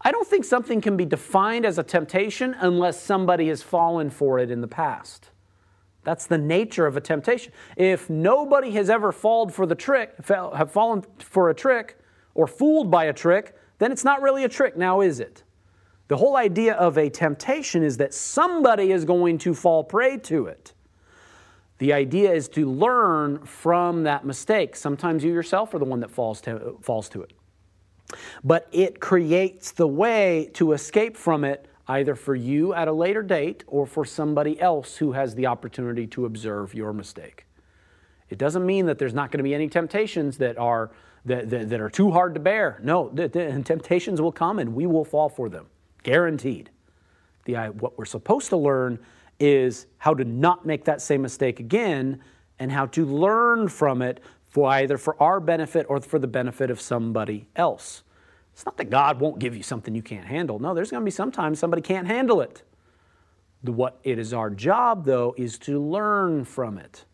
I 0.00 0.12
don't 0.12 0.26
think 0.26 0.44
something 0.44 0.80
can 0.80 0.96
be 0.96 1.04
defined 1.04 1.66
as 1.66 1.78
a 1.78 1.82
temptation 1.82 2.54
unless 2.60 3.00
somebody 3.00 3.48
has 3.48 3.62
fallen 3.62 4.10
for 4.10 4.38
it 4.38 4.50
in 4.50 4.60
the 4.60 4.68
past. 4.68 5.30
That's 6.04 6.26
the 6.26 6.38
nature 6.38 6.86
of 6.86 6.96
a 6.96 7.00
temptation. 7.00 7.52
If 7.76 8.08
nobody 8.08 8.70
has 8.72 8.88
ever 8.88 9.12
fallen 9.12 9.50
for 9.50 9.66
the 9.66 9.74
trick, 9.74 10.14
have 10.26 10.70
fallen 10.70 11.04
for 11.18 11.50
a 11.50 11.54
trick, 11.54 11.98
or 12.34 12.46
fooled 12.46 12.90
by 12.90 13.06
a 13.06 13.12
trick, 13.12 13.56
then 13.78 13.90
it's 13.90 14.04
not 14.04 14.22
really 14.22 14.44
a 14.44 14.48
trick 14.48 14.76
now, 14.76 15.00
is 15.00 15.18
it? 15.20 15.42
The 16.06 16.16
whole 16.16 16.36
idea 16.36 16.74
of 16.74 16.96
a 16.96 17.10
temptation 17.10 17.82
is 17.82 17.96
that 17.98 18.14
somebody 18.14 18.92
is 18.92 19.04
going 19.04 19.38
to 19.38 19.54
fall 19.54 19.84
prey 19.84 20.16
to 20.18 20.46
it. 20.46 20.72
The 21.78 21.92
idea 21.92 22.32
is 22.32 22.48
to 22.50 22.70
learn 22.70 23.44
from 23.44 24.04
that 24.04 24.24
mistake. 24.24 24.76
Sometimes 24.76 25.22
you 25.22 25.32
yourself 25.32 25.74
are 25.74 25.78
the 25.78 25.84
one 25.84 26.00
that 26.00 26.10
falls 26.10 26.40
to, 26.42 26.78
falls 26.80 27.08
to 27.10 27.22
it. 27.22 27.32
But 28.42 28.68
it 28.72 29.00
creates 29.00 29.72
the 29.72 29.86
way 29.86 30.50
to 30.54 30.72
escape 30.72 31.16
from 31.16 31.44
it 31.44 31.66
either 31.88 32.14
for 32.14 32.34
you 32.34 32.74
at 32.74 32.86
a 32.86 32.92
later 32.92 33.22
date 33.22 33.64
or 33.66 33.86
for 33.86 34.04
somebody 34.04 34.60
else 34.60 34.96
who 34.96 35.12
has 35.12 35.34
the 35.34 35.46
opportunity 35.46 36.06
to 36.06 36.26
observe 36.26 36.74
your 36.74 36.92
mistake. 36.92 37.46
It 38.28 38.38
doesn't 38.38 38.64
mean 38.64 38.86
that 38.86 38.98
there's 38.98 39.14
not 39.14 39.30
going 39.30 39.38
to 39.38 39.44
be 39.44 39.54
any 39.54 39.68
temptations 39.68 40.36
that 40.38 40.58
are, 40.58 40.90
that, 41.24 41.48
that, 41.48 41.70
that 41.70 41.80
are 41.80 41.88
too 41.88 42.10
hard 42.10 42.34
to 42.34 42.40
bear. 42.40 42.78
No, 42.82 43.08
the, 43.08 43.26
the 43.26 43.62
temptations 43.64 44.20
will 44.20 44.32
come 44.32 44.58
and 44.58 44.74
we 44.74 44.86
will 44.86 45.04
fall 45.04 45.30
for 45.30 45.48
them. 45.48 45.66
Guaranteed. 46.02 46.70
The, 47.46 47.54
what 47.68 47.96
we're 47.96 48.04
supposed 48.04 48.50
to 48.50 48.58
learn 48.58 48.98
is 49.40 49.86
how 49.96 50.12
to 50.12 50.24
not 50.24 50.66
make 50.66 50.84
that 50.84 51.00
same 51.00 51.22
mistake 51.22 51.58
again 51.60 52.22
and 52.58 52.70
how 52.70 52.86
to 52.86 53.06
learn 53.06 53.68
from 53.68 54.02
it 54.02 54.20
for 54.48 54.68
either 54.70 54.98
for 54.98 55.20
our 55.22 55.40
benefit 55.40 55.86
or 55.88 56.00
for 56.00 56.18
the 56.18 56.26
benefit 56.26 56.70
of 56.70 56.80
somebody 56.80 57.46
else. 57.54 58.02
It's 58.52 58.64
not 58.64 58.76
that 58.78 58.90
God 58.90 59.20
won't 59.20 59.38
give 59.38 59.56
you 59.56 59.62
something 59.62 59.94
you 59.94 60.02
can't 60.02 60.26
handle. 60.26 60.58
No, 60.58 60.74
there's 60.74 60.90
going 60.90 61.02
to 61.02 61.04
be 61.04 61.10
sometimes 61.10 61.58
somebody 61.58 61.82
can't 61.82 62.06
handle 62.06 62.40
it. 62.40 62.62
What 63.62 63.98
it 64.02 64.18
is 64.18 64.32
our 64.32 64.50
job, 64.50 65.04
though, 65.04 65.34
is 65.36 65.58
to 65.60 65.80
learn 65.80 66.44
from 66.44 66.78
it. 66.78 67.04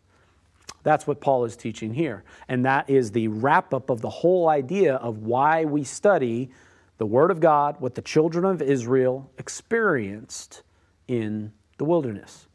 That's 0.83 1.07
what 1.07 1.19
Paul 1.19 1.45
is 1.45 1.55
teaching 1.55 1.93
here. 1.93 2.23
And 2.47 2.63
that 2.65 2.89
is 2.89 3.11
the 3.11 3.27
wrap 3.27 3.73
up 3.73 3.89
of 3.89 4.01
the 4.01 4.09
whole 4.09 4.47
idea 4.49 4.95
of 4.95 5.19
why 5.19 5.65
we 5.65 5.83
study 5.83 6.51
the 6.97 7.05
Word 7.05 7.31
of 7.31 7.39
God, 7.39 7.75
what 7.79 7.95
the 7.95 8.01
children 8.01 8.45
of 8.45 8.61
Israel 8.61 9.29
experienced 9.37 10.61
in 11.07 11.51
the 11.77 11.85
wilderness. 11.85 12.47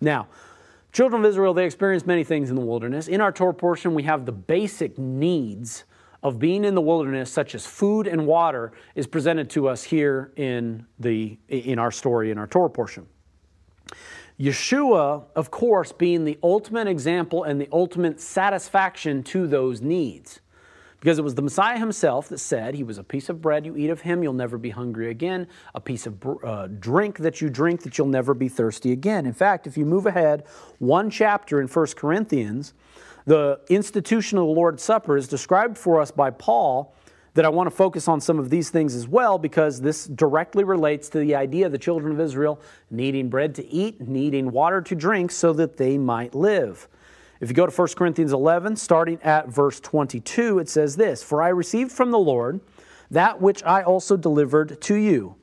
Now, 0.00 0.28
children 0.92 1.24
of 1.24 1.28
Israel, 1.28 1.54
they 1.54 1.64
experienced 1.64 2.06
many 2.06 2.24
things 2.24 2.50
in 2.50 2.56
the 2.56 2.62
wilderness. 2.64 3.08
In 3.08 3.20
our 3.20 3.32
Torah 3.32 3.54
portion, 3.54 3.94
we 3.94 4.04
have 4.04 4.26
the 4.26 4.32
basic 4.32 4.98
needs 4.98 5.84
of 6.22 6.38
being 6.38 6.64
in 6.64 6.74
the 6.74 6.80
wilderness, 6.80 7.30
such 7.30 7.54
as 7.54 7.64
food 7.64 8.06
and 8.06 8.26
water, 8.26 8.72
is 8.94 9.06
presented 9.06 9.48
to 9.50 9.68
us 9.68 9.84
here 9.84 10.32
in, 10.36 10.84
the, 10.98 11.38
in 11.48 11.78
our 11.78 11.92
story, 11.92 12.30
in 12.30 12.38
our 12.38 12.46
Torah 12.46 12.70
portion. 12.70 13.06
Yeshua, 14.38 15.24
of 15.34 15.50
course, 15.50 15.92
being 15.92 16.24
the 16.24 16.38
ultimate 16.42 16.86
example 16.86 17.44
and 17.44 17.60
the 17.60 17.68
ultimate 17.72 18.20
satisfaction 18.20 19.22
to 19.24 19.46
those 19.46 19.80
needs. 19.80 20.40
Because 21.00 21.18
it 21.18 21.22
was 21.22 21.36
the 21.36 21.42
Messiah 21.42 21.78
himself 21.78 22.28
that 22.28 22.38
said, 22.38 22.74
He 22.74 22.82
was 22.82 22.98
a 22.98 23.04
piece 23.04 23.28
of 23.28 23.40
bread, 23.40 23.64
you 23.64 23.76
eat 23.76 23.90
of 23.90 24.00
him, 24.00 24.22
you'll 24.22 24.32
never 24.32 24.58
be 24.58 24.70
hungry 24.70 25.10
again. 25.10 25.46
A 25.74 25.80
piece 25.80 26.06
of 26.06 26.16
uh, 26.44 26.66
drink 26.66 27.18
that 27.18 27.40
you 27.40 27.48
drink, 27.48 27.82
that 27.82 27.98
you'll 27.98 28.08
never 28.08 28.34
be 28.34 28.48
thirsty 28.48 28.90
again. 28.90 29.24
In 29.24 29.32
fact, 29.32 29.66
if 29.66 29.76
you 29.76 29.84
move 29.84 30.06
ahead 30.06 30.44
one 30.78 31.08
chapter 31.08 31.60
in 31.60 31.68
1 31.68 31.86
Corinthians, 31.96 32.74
the 33.26 33.60
institution 33.68 34.38
of 34.38 34.46
the 34.46 34.52
Lord's 34.52 34.82
Supper 34.82 35.16
is 35.16 35.28
described 35.28 35.78
for 35.78 36.00
us 36.00 36.10
by 36.10 36.30
Paul. 36.30 36.94
That 37.34 37.44
I 37.44 37.50
want 37.50 37.68
to 37.68 37.76
focus 37.76 38.08
on 38.08 38.20
some 38.20 38.40
of 38.40 38.50
these 38.50 38.70
things 38.70 38.96
as 38.96 39.06
well 39.06 39.38
because 39.38 39.80
this 39.80 40.06
directly 40.06 40.64
relates 40.64 41.08
to 41.10 41.20
the 41.20 41.36
idea 41.36 41.66
of 41.66 41.72
the 41.72 41.78
children 41.78 42.10
of 42.10 42.18
Israel 42.18 42.60
needing 42.90 43.28
bread 43.28 43.54
to 43.56 43.66
eat, 43.68 44.00
needing 44.00 44.50
water 44.50 44.80
to 44.80 44.94
drink 44.96 45.30
so 45.30 45.52
that 45.52 45.76
they 45.76 45.98
might 45.98 46.34
live. 46.34 46.88
If 47.40 47.48
you 47.48 47.54
go 47.54 47.66
to 47.66 47.72
1 47.72 47.88
Corinthians 47.96 48.32
11, 48.32 48.76
starting 48.76 49.20
at 49.22 49.48
verse 49.48 49.78
22, 49.80 50.58
it 50.58 50.68
says 50.68 50.96
this 50.96 51.22
For 51.22 51.42
I 51.42 51.48
received 51.48 51.92
from 51.92 52.10
the 52.10 52.18
Lord 52.18 52.60
that 53.10 53.40
which 53.40 53.62
I 53.64 53.82
also 53.82 54.16
delivered 54.16 54.80
to 54.82 54.94
you, 54.94 55.36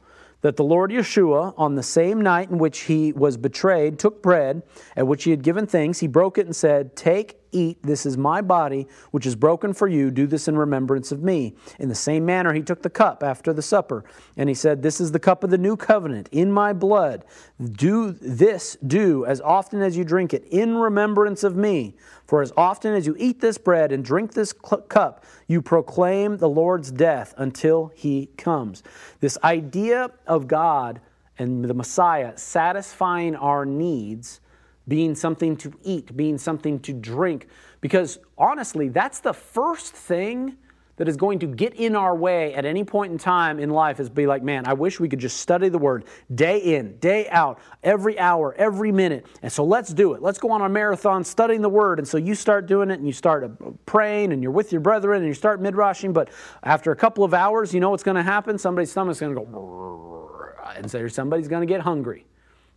that 0.46 0.58
the 0.58 0.64
Lord 0.64 0.92
Yeshua, 0.92 1.56
on 1.58 1.74
the 1.74 1.82
same 1.82 2.22
night 2.22 2.52
in 2.52 2.60
which 2.60 2.82
he 2.82 3.12
was 3.14 3.36
betrayed, 3.36 3.98
took 3.98 4.22
bread, 4.22 4.62
at 4.96 5.08
which 5.08 5.24
he 5.24 5.32
had 5.32 5.42
given 5.42 5.66
thanks, 5.66 6.02
he 6.02 6.06
broke 6.06 6.38
it 6.38 6.46
and 6.46 6.56
said, 6.56 6.96
Take, 6.96 7.40
eat, 7.52 7.82
this 7.82 8.06
is 8.06 8.16
my 8.16 8.42
body, 8.42 8.86
which 9.10 9.26
is 9.26 9.36
broken 9.36 9.74
for 9.74 9.88
you. 9.88 10.12
Do 10.12 10.28
this 10.28 10.48
in 10.48 10.56
remembrance 10.56 11.12
of 11.12 11.24
me. 11.24 11.56
In 11.80 11.90
the 11.90 11.96
same 11.96 12.28
manner, 12.28 12.54
he 12.54 12.62
took 12.62 12.84
the 12.84 12.92
cup 12.92 13.24
after 13.24 13.54
the 13.54 13.64
supper, 13.64 14.04
and 14.38 14.48
he 14.48 14.54
said, 14.54 14.84
This 14.84 15.02
is 15.02 15.12
the 15.12 15.20
cup 15.20 15.44
of 15.44 15.50
the 15.50 15.58
new 15.58 15.76
covenant 15.76 16.30
in 16.32 16.52
my 16.52 16.74
blood. 16.74 17.26
Do 17.60 18.12
this, 18.12 18.78
do 18.86 19.26
as 19.26 19.42
often 19.42 19.82
as 19.82 19.98
you 19.98 20.04
drink 20.04 20.32
it, 20.32 20.46
in 20.52 20.78
remembrance 20.78 21.44
of 21.44 21.56
me. 21.56 21.96
For 22.26 22.42
as 22.42 22.52
often 22.58 22.94
as 22.94 23.06
you 23.06 23.16
eat 23.20 23.40
this 23.40 23.58
bread 23.58 23.92
and 23.92 24.04
drink 24.04 24.34
this 24.34 24.54
cup, 24.54 25.24
you 25.48 25.62
proclaim 25.62 26.38
the 26.38 26.50
Lord's 26.50 26.92
death 26.92 27.34
until 27.38 27.92
he 27.96 28.30
comes. 28.38 28.82
This 29.20 29.38
idea 29.44 30.10
of 30.26 30.48
God 30.48 31.02
and 31.38 31.66
the 31.66 31.74
Messiah 31.74 32.38
satisfying 32.38 33.36
our 33.36 33.66
needs 33.66 34.42
being 34.88 35.16
something 35.16 35.56
to 35.58 35.74
eat, 35.84 36.16
being 36.16 36.38
something 36.38 36.80
to 36.80 36.94
drink. 36.94 37.48
Because 37.82 38.20
honestly, 38.38 38.90
that's 38.90 39.20
the 39.20 39.34
first 39.34 39.94
thing 39.94 40.58
that 40.98 41.08
is 41.10 41.18
going 41.18 41.40
to 41.40 41.48
get 41.48 41.74
in 41.76 41.96
our 41.96 42.16
way 42.16 42.54
at 42.54 42.66
any 42.66 42.84
point 42.84 43.12
in 43.12 43.18
time 43.18 43.60
in 43.60 43.70
life 43.70 44.00
is 44.00 44.10
be 44.10 44.28
like, 44.28 44.44
man, 44.44 44.66
I 44.66 44.74
wish 44.74 45.00
we 45.00 45.10
could 45.10 45.20
just 45.20 45.38
study 45.38 45.70
the 45.70 45.78
word 45.78 46.06
day 46.34 46.58
in, 46.58 46.98
day 47.00 47.28
out, 47.30 47.60
every 47.84 48.18
hour, 48.18 48.56
every 48.58 48.92
minute. 48.92 49.26
And 49.42 49.52
so 49.52 49.66
let's 49.66 49.94
do 49.94 50.14
it. 50.14 50.22
Let's 50.22 50.40
go 50.40 50.52
on 50.52 50.62
a 50.62 50.70
marathon 50.70 51.24
studying 51.24 51.62
the 51.62 51.70
word. 51.70 52.00
And 52.00 52.08
so 52.08 52.18
you 52.18 52.34
start 52.34 52.66
doing 52.66 52.90
it 52.92 53.00
and 53.00 53.06
you 53.06 53.14
start 53.14 53.44
uh, 53.44 53.72
praying 53.86 54.32
and 54.32 54.42
you're 54.42 54.52
with 54.52 54.72
your 54.72 54.82
brethren 54.82 55.18
and 55.18 55.28
you 55.28 55.34
start 55.34 55.62
midrashing. 55.62 56.14
But 56.14 56.30
after 56.64 56.92
a 56.92 56.96
couple 56.96 57.24
of 57.24 57.34
hours, 57.34 57.74
you 57.74 57.80
know 57.80 57.90
what's 57.90 58.04
going 58.04 58.16
to 58.16 58.24
happen? 58.24 58.58
Somebody's 58.58 58.92
stomach's 58.92 59.20
going 59.20 59.36
to 59.36 59.42
go, 59.42 60.32
and 60.76 60.90
so 60.90 61.08
somebody's 61.08 61.48
going 61.48 61.62
to 61.62 61.72
get 61.72 61.82
hungry, 61.82 62.26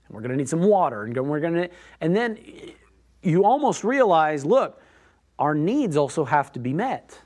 and 0.06 0.14
we're 0.14 0.20
going 0.20 0.30
to 0.30 0.36
need 0.36 0.48
some 0.48 0.62
water, 0.62 1.04
and 1.04 1.16
we're 1.28 1.40
going 1.40 1.54
to, 1.54 1.70
and 2.00 2.14
then 2.14 2.38
you 3.22 3.44
almost 3.44 3.84
realize, 3.84 4.44
look, 4.44 4.80
our 5.38 5.54
needs 5.54 5.96
also 5.96 6.24
have 6.24 6.52
to 6.52 6.60
be 6.60 6.72
met. 6.72 7.18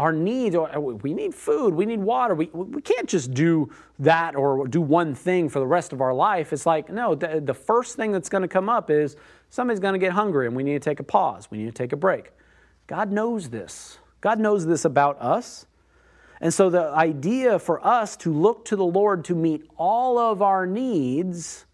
Our 0.00 0.14
needs, 0.14 0.56
uh, 0.56 0.80
we 0.80 1.12
need 1.12 1.34
food, 1.34 1.74
we 1.74 1.84
need 1.84 2.00
water. 2.00 2.34
We, 2.34 2.46
we 2.46 2.80
can't 2.80 3.06
just 3.06 3.34
do 3.34 3.70
that 3.98 4.34
or 4.34 4.66
do 4.66 4.80
one 4.80 5.14
thing 5.14 5.50
for 5.50 5.58
the 5.58 5.66
rest 5.66 5.92
of 5.92 6.00
our 6.00 6.14
life. 6.14 6.54
It's 6.54 6.64
like, 6.64 6.88
no, 6.88 7.14
the, 7.14 7.42
the 7.44 7.52
first 7.52 7.96
thing 7.96 8.10
that's 8.10 8.30
going 8.30 8.40
to 8.40 8.48
come 8.48 8.70
up 8.70 8.88
is 8.88 9.16
somebody's 9.50 9.78
going 9.78 9.92
to 9.92 9.98
get 9.98 10.12
hungry 10.12 10.46
and 10.46 10.56
we 10.56 10.62
need 10.62 10.72
to 10.72 10.80
take 10.80 11.00
a 11.00 11.02
pause. 11.02 11.50
We 11.50 11.58
need 11.58 11.66
to 11.66 11.72
take 11.72 11.92
a 11.92 11.98
break. 11.98 12.32
God 12.86 13.12
knows 13.12 13.50
this. 13.50 13.98
God 14.22 14.38
knows 14.38 14.64
this 14.64 14.86
about 14.86 15.20
us. 15.20 15.66
And 16.40 16.54
so 16.54 16.70
the 16.70 16.84
idea 16.92 17.58
for 17.58 17.86
us 17.86 18.16
to 18.18 18.32
look 18.32 18.64
to 18.66 18.76
the 18.76 18.86
Lord 18.86 19.22
to 19.26 19.34
meet 19.34 19.68
all 19.76 20.16
of 20.16 20.40
our 20.40 20.64
needs, 20.64 21.66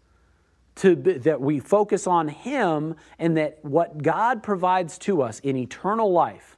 to 0.75 0.97
be, 0.97 1.13
that 1.13 1.39
we 1.39 1.61
focus 1.61 2.07
on 2.07 2.27
Him, 2.27 2.95
and 3.19 3.37
that 3.37 3.59
what 3.61 4.03
God 4.03 4.43
provides 4.43 4.97
to 4.97 5.21
us 5.21 5.39
in 5.39 5.55
eternal 5.55 6.11
life 6.11 6.56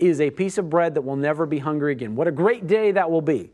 is 0.00 0.20
a 0.20 0.30
piece 0.30 0.58
of 0.58 0.70
bread 0.70 0.94
that 0.94 1.02
will 1.02 1.16
never 1.16 1.46
be 1.46 1.58
hungry 1.58 1.92
again. 1.92 2.16
What 2.16 2.26
a 2.28 2.32
great 2.32 2.66
day 2.66 2.92
that 2.92 3.10
will 3.10 3.22
be. 3.22 3.50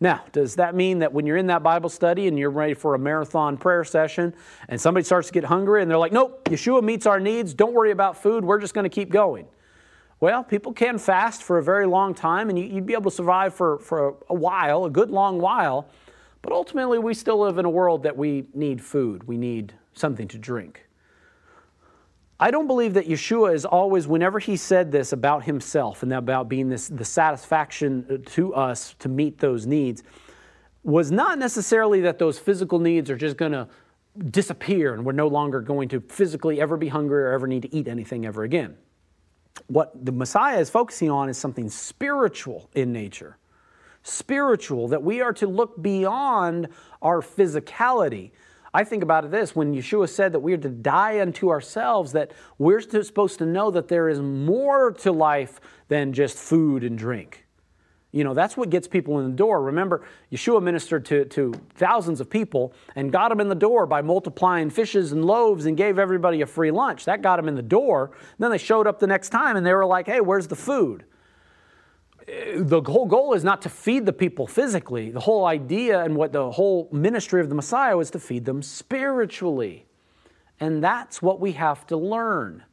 Now, 0.00 0.22
does 0.30 0.54
that 0.56 0.74
mean 0.76 1.00
that 1.00 1.12
when 1.12 1.26
you're 1.26 1.36
in 1.36 1.48
that 1.48 1.62
Bible 1.62 1.88
study 1.88 2.28
and 2.28 2.38
you're 2.38 2.50
ready 2.50 2.74
for 2.74 2.94
a 2.94 2.98
marathon 2.98 3.56
prayer 3.56 3.82
session 3.82 4.32
and 4.68 4.80
somebody 4.80 5.04
starts 5.04 5.26
to 5.28 5.34
get 5.34 5.44
hungry 5.44 5.82
and 5.82 5.90
they're 5.90 5.98
like, 5.98 6.12
nope, 6.12 6.44
Yeshua 6.44 6.82
meets 6.82 7.04
our 7.04 7.18
needs, 7.18 7.52
don't 7.52 7.74
worry 7.74 7.90
about 7.90 8.16
food, 8.16 8.44
we're 8.44 8.60
just 8.60 8.74
going 8.74 8.84
to 8.84 8.90
keep 8.90 9.10
going? 9.10 9.46
Well, 10.20 10.44
people 10.44 10.72
can 10.72 10.98
fast 10.98 11.42
for 11.42 11.58
a 11.58 11.62
very 11.62 11.86
long 11.86 12.14
time 12.14 12.48
and 12.48 12.58
you'd 12.58 12.86
be 12.86 12.92
able 12.92 13.10
to 13.10 13.16
survive 13.16 13.54
for, 13.54 13.78
for 13.78 14.16
a 14.28 14.34
while, 14.34 14.84
a 14.84 14.90
good 14.90 15.10
long 15.10 15.40
while, 15.40 15.88
but 16.42 16.52
ultimately 16.52 16.98
we 16.98 17.12
still 17.14 17.40
live 17.40 17.58
in 17.58 17.64
a 17.64 17.70
world 17.70 18.04
that 18.04 18.16
we 18.16 18.46
need 18.54 18.80
food, 18.80 19.24
we 19.24 19.36
need 19.36 19.74
something 19.94 20.28
to 20.28 20.38
drink. 20.38 20.87
I 22.40 22.52
don't 22.52 22.68
believe 22.68 22.94
that 22.94 23.08
Yeshua 23.08 23.52
is 23.52 23.64
always, 23.64 24.06
whenever 24.06 24.38
he 24.38 24.56
said 24.56 24.92
this 24.92 25.12
about 25.12 25.44
himself 25.44 26.04
and 26.04 26.12
about 26.12 26.48
being 26.48 26.68
this, 26.68 26.86
the 26.86 27.04
satisfaction 27.04 28.06
uh, 28.08 28.30
to 28.30 28.54
us 28.54 28.94
to 29.00 29.08
meet 29.08 29.38
those 29.38 29.66
needs, 29.66 30.04
was 30.84 31.10
not 31.10 31.38
necessarily 31.38 32.00
that 32.02 32.18
those 32.18 32.38
physical 32.38 32.78
needs 32.78 33.10
are 33.10 33.16
just 33.16 33.36
going 33.36 33.52
to 33.52 33.68
disappear 34.30 34.94
and 34.94 35.04
we're 35.04 35.12
no 35.12 35.26
longer 35.26 35.60
going 35.60 35.88
to 35.88 36.00
physically 36.00 36.60
ever 36.60 36.76
be 36.76 36.88
hungry 36.88 37.22
or 37.22 37.32
ever 37.32 37.46
need 37.46 37.62
to 37.62 37.74
eat 37.74 37.88
anything 37.88 38.24
ever 38.24 38.44
again. 38.44 38.76
What 39.66 40.04
the 40.04 40.12
Messiah 40.12 40.60
is 40.60 40.70
focusing 40.70 41.10
on 41.10 41.28
is 41.28 41.36
something 41.36 41.68
spiritual 41.68 42.70
in 42.74 42.92
nature. 42.92 43.36
Spiritual, 44.04 44.88
that 44.88 45.02
we 45.02 45.20
are 45.20 45.32
to 45.34 45.48
look 45.48 45.82
beyond 45.82 46.68
our 47.02 47.20
physicality 47.20 48.30
I 48.74 48.84
think 48.84 49.02
about 49.02 49.24
it 49.24 49.30
this 49.30 49.56
when 49.56 49.74
Yeshua 49.74 50.08
said 50.08 50.32
that 50.32 50.40
we 50.40 50.52
are 50.52 50.58
to 50.58 50.68
die 50.68 51.20
unto 51.20 51.50
ourselves, 51.50 52.12
that 52.12 52.32
we're 52.58 52.80
supposed 52.80 53.38
to 53.38 53.46
know 53.46 53.70
that 53.70 53.88
there 53.88 54.08
is 54.08 54.20
more 54.20 54.92
to 54.92 55.12
life 55.12 55.60
than 55.88 56.12
just 56.12 56.36
food 56.36 56.84
and 56.84 56.98
drink. 56.98 57.46
You 58.10 58.24
know, 58.24 58.32
that's 58.32 58.56
what 58.56 58.70
gets 58.70 58.88
people 58.88 59.18
in 59.20 59.30
the 59.30 59.36
door. 59.36 59.62
Remember, 59.62 60.02
Yeshua 60.32 60.62
ministered 60.62 61.04
to, 61.06 61.26
to 61.26 61.52
thousands 61.74 62.20
of 62.20 62.30
people 62.30 62.72
and 62.96 63.12
got 63.12 63.28
them 63.28 63.40
in 63.40 63.50
the 63.50 63.54
door 63.54 63.84
by 63.86 64.00
multiplying 64.00 64.70
fishes 64.70 65.12
and 65.12 65.24
loaves 65.24 65.66
and 65.66 65.76
gave 65.76 65.98
everybody 65.98 66.40
a 66.40 66.46
free 66.46 66.70
lunch. 66.70 67.04
That 67.04 67.20
got 67.20 67.36
them 67.36 67.48
in 67.48 67.54
the 67.54 67.62
door. 67.62 68.12
Then 68.38 68.50
they 68.50 68.58
showed 68.58 68.86
up 68.86 68.98
the 68.98 69.06
next 69.06 69.28
time 69.28 69.56
and 69.56 69.66
they 69.66 69.74
were 69.74 69.84
like, 69.84 70.06
hey, 70.06 70.22
where's 70.22 70.46
the 70.46 70.56
food? 70.56 71.04
The 72.56 72.82
whole 72.82 73.06
goal 73.06 73.32
is 73.32 73.42
not 73.42 73.62
to 73.62 73.68
feed 73.68 74.04
the 74.04 74.12
people 74.12 74.46
physically. 74.46 75.10
The 75.10 75.20
whole 75.20 75.46
idea 75.46 76.02
and 76.04 76.14
what 76.14 76.32
the 76.32 76.50
whole 76.50 76.88
ministry 76.92 77.40
of 77.40 77.48
the 77.48 77.54
Messiah 77.54 77.96
was 77.96 78.10
to 78.10 78.18
feed 78.18 78.44
them 78.44 78.62
spiritually. 78.62 79.86
And 80.60 80.82
that's 80.82 81.22
what 81.22 81.40
we 81.40 81.52
have 81.52 81.86
to 81.86 81.96
learn. 81.96 82.64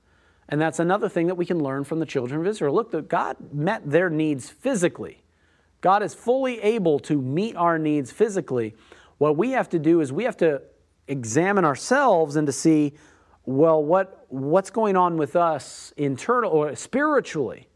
And 0.50 0.60
that's 0.60 0.80
another 0.80 1.08
thing 1.08 1.28
that 1.28 1.36
we 1.36 1.46
can 1.46 1.60
learn 1.60 1.84
from 1.86 2.00
the 2.00 2.06
children 2.06 2.42
of 2.42 2.48
Israel. 2.48 2.74
Look, 2.74 2.92
that 2.92 3.08
God 3.08 3.38
met 3.54 3.90
their 3.90 4.10
needs 4.10 4.50
physically. 4.50 5.24
God 5.82 6.04
is 6.04 6.14
fully 6.14 6.60
able 6.62 7.00
to 7.00 7.22
meet 7.22 7.56
our 7.56 7.80
needs 7.80 8.12
physically. 8.12 8.76
What 9.20 9.38
we 9.38 9.52
have 9.52 9.70
to 9.70 9.80
do 9.80 10.02
is 10.02 10.12
we 10.12 10.26
have 10.26 10.38
to 10.38 10.62
examine 11.08 11.64
ourselves 11.64 12.36
and 12.36 12.46
to 12.48 12.54
see, 12.54 12.94
well, 13.46 13.82
what, 13.82 14.26
what's 14.30 14.70
going 14.70 14.98
on 14.98 15.16
with 15.18 15.36
us 15.36 15.94
internal 15.96 16.52
or 16.52 16.76
spiritually? 16.76 17.68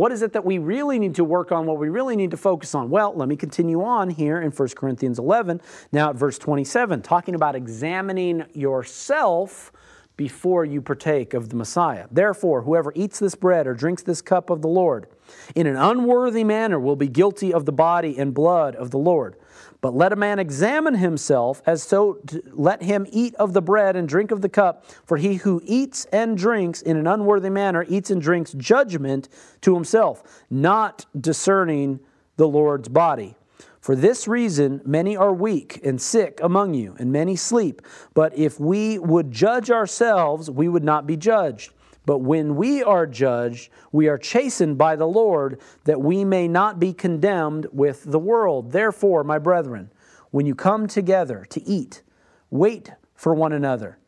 What 0.00 0.12
is 0.12 0.22
it 0.22 0.32
that 0.32 0.46
we 0.46 0.56
really 0.56 0.98
need 0.98 1.16
to 1.16 1.24
work 1.24 1.52
on? 1.52 1.66
What 1.66 1.76
we 1.76 1.90
really 1.90 2.16
need 2.16 2.30
to 2.30 2.38
focus 2.38 2.74
on? 2.74 2.88
Well, 2.88 3.12
let 3.14 3.28
me 3.28 3.36
continue 3.36 3.84
on 3.84 4.08
here 4.08 4.40
in 4.40 4.50
1 4.50 4.68
Corinthians 4.70 5.18
11, 5.18 5.60
now 5.92 6.08
at 6.08 6.16
verse 6.16 6.38
27, 6.38 7.02
talking 7.02 7.34
about 7.34 7.54
examining 7.54 8.46
yourself 8.54 9.70
before 10.16 10.64
you 10.64 10.80
partake 10.80 11.34
of 11.34 11.50
the 11.50 11.56
Messiah. 11.56 12.06
Therefore, 12.10 12.62
whoever 12.62 12.94
eats 12.96 13.18
this 13.18 13.34
bread 13.34 13.66
or 13.66 13.74
drinks 13.74 14.02
this 14.02 14.22
cup 14.22 14.48
of 14.48 14.62
the 14.62 14.68
Lord 14.68 15.06
in 15.54 15.66
an 15.66 15.76
unworthy 15.76 16.44
manner 16.44 16.80
will 16.80 16.96
be 16.96 17.08
guilty 17.08 17.52
of 17.52 17.66
the 17.66 17.72
body 17.72 18.18
and 18.18 18.32
blood 18.32 18.74
of 18.76 18.92
the 18.92 18.98
Lord. 18.98 19.36
But 19.80 19.94
let 19.94 20.12
a 20.12 20.16
man 20.16 20.38
examine 20.38 20.94
himself, 20.94 21.62
as 21.66 21.82
so 21.82 22.18
let 22.52 22.82
him 22.82 23.06
eat 23.10 23.34
of 23.36 23.54
the 23.54 23.62
bread 23.62 23.96
and 23.96 24.06
drink 24.08 24.30
of 24.30 24.42
the 24.42 24.48
cup. 24.48 24.84
For 25.04 25.16
he 25.16 25.36
who 25.36 25.62
eats 25.64 26.04
and 26.06 26.36
drinks 26.36 26.82
in 26.82 26.96
an 26.96 27.06
unworthy 27.06 27.50
manner 27.50 27.86
eats 27.88 28.10
and 28.10 28.20
drinks 28.20 28.52
judgment 28.52 29.28
to 29.62 29.74
himself, 29.74 30.22
not 30.50 31.06
discerning 31.18 32.00
the 32.36 32.48
Lord's 32.48 32.88
body. 32.88 33.36
For 33.80 33.96
this 33.96 34.28
reason, 34.28 34.82
many 34.84 35.16
are 35.16 35.32
weak 35.32 35.80
and 35.82 36.00
sick 36.00 36.38
among 36.42 36.74
you, 36.74 36.94
and 36.98 37.10
many 37.10 37.34
sleep. 37.34 37.80
But 38.12 38.36
if 38.36 38.60
we 38.60 38.98
would 38.98 39.30
judge 39.30 39.70
ourselves, 39.70 40.50
we 40.50 40.68
would 40.68 40.84
not 40.84 41.06
be 41.06 41.16
judged. 41.16 41.72
But 42.06 42.18
when 42.18 42.56
we 42.56 42.82
are 42.82 43.06
judged, 43.06 43.70
we 43.92 44.08
are 44.08 44.18
chastened 44.18 44.78
by 44.78 44.96
the 44.96 45.06
Lord, 45.06 45.60
that 45.84 46.00
we 46.00 46.24
may 46.24 46.48
not 46.48 46.80
be 46.80 46.92
condemned 46.92 47.66
with 47.72 48.04
the 48.04 48.18
world. 48.18 48.72
Therefore, 48.72 49.22
my 49.22 49.38
brethren, 49.38 49.90
when 50.30 50.46
you 50.46 50.54
come 50.54 50.86
together 50.86 51.46
to 51.50 51.62
eat, 51.62 52.02
wait 52.50 52.92
for 53.14 53.34
one 53.34 53.52
another. 53.52 53.98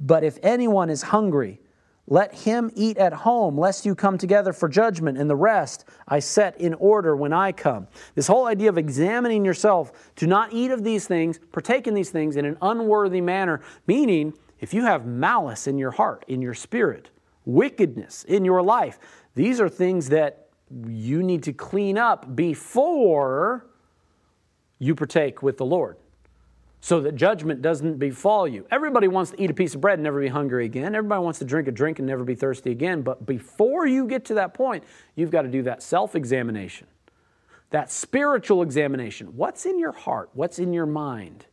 But 0.00 0.24
if 0.24 0.38
anyone 0.42 0.90
is 0.90 1.02
hungry, 1.02 1.60
let 2.08 2.32
him 2.32 2.70
eat 2.76 2.98
at 2.98 3.12
home, 3.12 3.58
lest 3.58 3.84
you 3.84 3.96
come 3.96 4.16
together 4.16 4.52
for 4.52 4.68
judgment, 4.68 5.18
and 5.18 5.28
the 5.28 5.34
rest 5.34 5.84
I 6.06 6.20
set 6.20 6.60
in 6.60 6.74
order 6.74 7.16
when 7.16 7.32
I 7.32 7.50
come. 7.50 7.88
This 8.14 8.28
whole 8.28 8.46
idea 8.46 8.68
of 8.68 8.78
examining 8.78 9.44
yourself 9.44 10.12
to 10.16 10.26
not 10.28 10.52
eat 10.52 10.70
of 10.70 10.84
these 10.84 11.08
things, 11.08 11.40
partake 11.50 11.88
in 11.88 11.94
these 11.94 12.10
things 12.10 12.36
in 12.36 12.44
an 12.44 12.58
unworthy 12.62 13.20
manner, 13.20 13.60
meaning 13.88 14.34
if 14.60 14.72
you 14.72 14.84
have 14.84 15.04
malice 15.04 15.66
in 15.66 15.78
your 15.78 15.90
heart, 15.90 16.24
in 16.28 16.40
your 16.40 16.54
spirit, 16.54 17.10
wickedness 17.46 18.24
in 18.24 18.44
your 18.44 18.60
life. 18.60 18.98
These 19.34 19.60
are 19.60 19.70
things 19.70 20.10
that 20.10 20.48
you 20.86 21.22
need 21.22 21.44
to 21.44 21.54
clean 21.54 21.96
up 21.96 22.36
before 22.36 23.66
you 24.78 24.94
partake 24.94 25.42
with 25.42 25.56
the 25.56 25.64
Lord 25.64 25.96
so 26.80 27.00
that 27.00 27.16
judgment 27.16 27.62
doesn't 27.62 27.98
befall 27.98 28.46
you. 28.46 28.66
Everybody 28.70 29.08
wants 29.08 29.30
to 29.30 29.42
eat 29.42 29.50
a 29.50 29.54
piece 29.54 29.74
of 29.74 29.80
bread 29.80 29.94
and 29.94 30.04
never 30.04 30.20
be 30.20 30.28
hungry 30.28 30.66
again. 30.66 30.94
Everybody 30.94 31.22
wants 31.22 31.38
to 31.38 31.44
drink 31.44 31.66
a 31.68 31.72
drink 31.72 31.98
and 31.98 32.06
never 32.06 32.24
be 32.24 32.34
thirsty 32.34 32.70
again. 32.70 33.02
But 33.02 33.26
before 33.26 33.86
you 33.86 34.06
get 34.06 34.24
to 34.26 34.34
that 34.34 34.54
point, 34.54 34.84
you've 35.14 35.30
got 35.30 35.42
to 35.42 35.48
do 35.48 35.62
that 35.62 35.82
self 35.82 36.14
examination, 36.14 36.86
that 37.70 37.90
spiritual 37.90 38.62
examination. 38.62 39.36
What's 39.36 39.66
in 39.66 39.78
your 39.78 39.92
heart? 39.92 40.30
What's 40.34 40.58
in 40.58 40.72
your 40.72 40.86
mind 40.86 41.46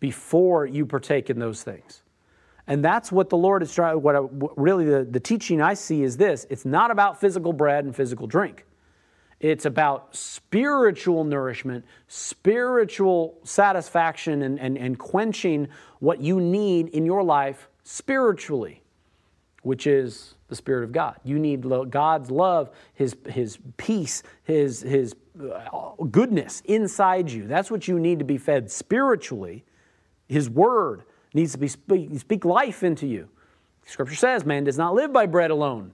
before 0.00 0.66
you 0.66 0.84
partake 0.84 1.30
in 1.30 1.38
those 1.38 1.62
things? 1.62 2.01
And 2.66 2.84
that's 2.84 3.10
what 3.10 3.28
the 3.28 3.36
Lord 3.36 3.62
is 3.62 3.74
trying, 3.74 4.00
what, 4.00 4.32
what 4.32 4.56
really 4.56 4.84
the, 4.84 5.04
the 5.04 5.20
teaching 5.20 5.60
I 5.60 5.74
see 5.74 6.02
is 6.02 6.16
this 6.16 6.46
it's 6.48 6.64
not 6.64 6.90
about 6.90 7.20
physical 7.20 7.52
bread 7.52 7.84
and 7.84 7.94
physical 7.94 8.26
drink. 8.26 8.64
It's 9.40 9.64
about 9.64 10.14
spiritual 10.14 11.24
nourishment, 11.24 11.84
spiritual 12.06 13.38
satisfaction, 13.42 14.42
and, 14.42 14.60
and, 14.60 14.78
and 14.78 14.96
quenching 14.96 15.66
what 15.98 16.20
you 16.20 16.40
need 16.40 16.88
in 16.90 17.04
your 17.04 17.24
life 17.24 17.68
spiritually, 17.82 18.82
which 19.62 19.88
is 19.88 20.34
the 20.46 20.54
Spirit 20.54 20.84
of 20.84 20.92
God. 20.92 21.16
You 21.24 21.40
need 21.40 21.66
God's 21.90 22.30
love, 22.30 22.70
His, 22.94 23.16
his 23.28 23.58
peace, 23.78 24.22
His, 24.44 24.80
his 24.82 25.16
uh, 25.42 25.90
goodness 26.08 26.62
inside 26.66 27.28
you. 27.28 27.48
That's 27.48 27.68
what 27.68 27.88
you 27.88 27.98
need 27.98 28.20
to 28.20 28.24
be 28.24 28.38
fed 28.38 28.70
spiritually, 28.70 29.64
His 30.28 30.48
Word 30.48 31.02
needs 31.34 31.52
to 31.52 31.58
be 31.58 31.68
speak, 31.68 32.18
speak 32.18 32.44
life 32.44 32.82
into 32.82 33.06
you. 33.06 33.28
Scripture 33.84 34.14
says, 34.14 34.44
man 34.44 34.64
does 34.64 34.78
not 34.78 34.94
live 34.94 35.12
by 35.12 35.26
bread 35.26 35.50
alone, 35.50 35.92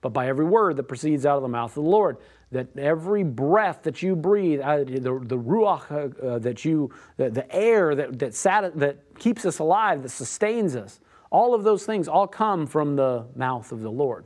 but 0.00 0.10
by 0.10 0.28
every 0.28 0.44
word 0.44 0.76
that 0.76 0.84
proceeds 0.84 1.24
out 1.24 1.36
of 1.36 1.42
the 1.42 1.48
mouth 1.48 1.70
of 1.70 1.84
the 1.84 1.90
Lord. 1.90 2.18
That 2.52 2.76
every 2.76 3.22
breath 3.22 3.82
that 3.84 4.02
you 4.02 4.16
breathe, 4.16 4.60
uh, 4.60 4.78
the, 4.78 5.20
the 5.22 5.38
ruach 5.38 5.90
uh, 5.90 6.26
uh, 6.26 6.38
that 6.40 6.64
you, 6.64 6.92
the, 7.16 7.30
the 7.30 7.54
air 7.54 7.94
that, 7.94 8.18
that, 8.18 8.34
sat, 8.34 8.76
that 8.78 9.18
keeps 9.18 9.44
us 9.44 9.60
alive, 9.60 10.02
that 10.02 10.08
sustains 10.08 10.74
us, 10.74 11.00
all 11.30 11.54
of 11.54 11.62
those 11.62 11.86
things 11.86 12.08
all 12.08 12.26
come 12.26 12.66
from 12.66 12.96
the 12.96 13.24
mouth 13.36 13.70
of 13.70 13.80
the 13.82 13.90
Lord. 13.90 14.24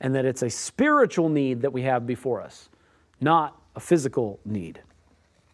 And 0.00 0.14
that 0.14 0.26
it's 0.26 0.42
a 0.42 0.50
spiritual 0.50 1.30
need 1.30 1.62
that 1.62 1.72
we 1.72 1.82
have 1.82 2.06
before 2.06 2.42
us, 2.42 2.68
not 3.22 3.58
a 3.74 3.80
physical 3.80 4.38
need. 4.44 4.82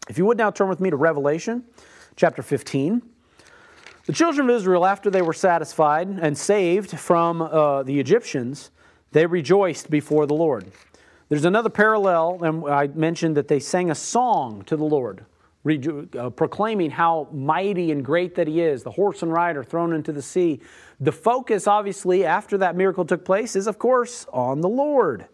If 0.08 0.18
you 0.18 0.26
would 0.26 0.36
now 0.36 0.50
turn 0.50 0.68
with 0.68 0.80
me 0.80 0.90
to 0.90 0.96
Revelation 0.96 1.64
chapter 2.16 2.42
15. 2.42 3.02
The 4.04 4.12
children 4.12 4.50
of 4.50 4.56
Israel, 4.56 4.84
after 4.84 5.10
they 5.10 5.22
were 5.22 5.32
satisfied 5.32 6.08
and 6.08 6.36
saved 6.36 6.98
from 6.98 7.40
uh, 7.40 7.84
the 7.84 8.00
Egyptians, 8.00 8.72
they 9.12 9.26
rejoiced 9.26 9.90
before 9.90 10.26
the 10.26 10.34
Lord. 10.34 10.66
There's 11.28 11.44
another 11.44 11.70
parallel, 11.70 12.40
and 12.42 12.68
I 12.68 12.88
mentioned 12.88 13.36
that 13.36 13.46
they 13.46 13.60
sang 13.60 13.92
a 13.92 13.94
song 13.94 14.64
to 14.64 14.76
the 14.76 14.84
Lord, 14.84 15.24
uh, 16.18 16.30
proclaiming 16.30 16.90
how 16.90 17.28
mighty 17.30 17.92
and 17.92 18.04
great 18.04 18.34
that 18.34 18.48
He 18.48 18.60
is, 18.60 18.82
the 18.82 18.90
horse 18.90 19.22
and 19.22 19.32
rider 19.32 19.62
thrown 19.62 19.92
into 19.92 20.10
the 20.10 20.20
sea. 20.20 20.60
The 20.98 21.12
focus, 21.12 21.68
obviously, 21.68 22.24
after 22.24 22.58
that 22.58 22.74
miracle 22.74 23.04
took 23.04 23.24
place, 23.24 23.54
is, 23.54 23.68
of 23.68 23.78
course, 23.78 24.26
on 24.32 24.62
the 24.62 24.68
Lord. 24.68 25.28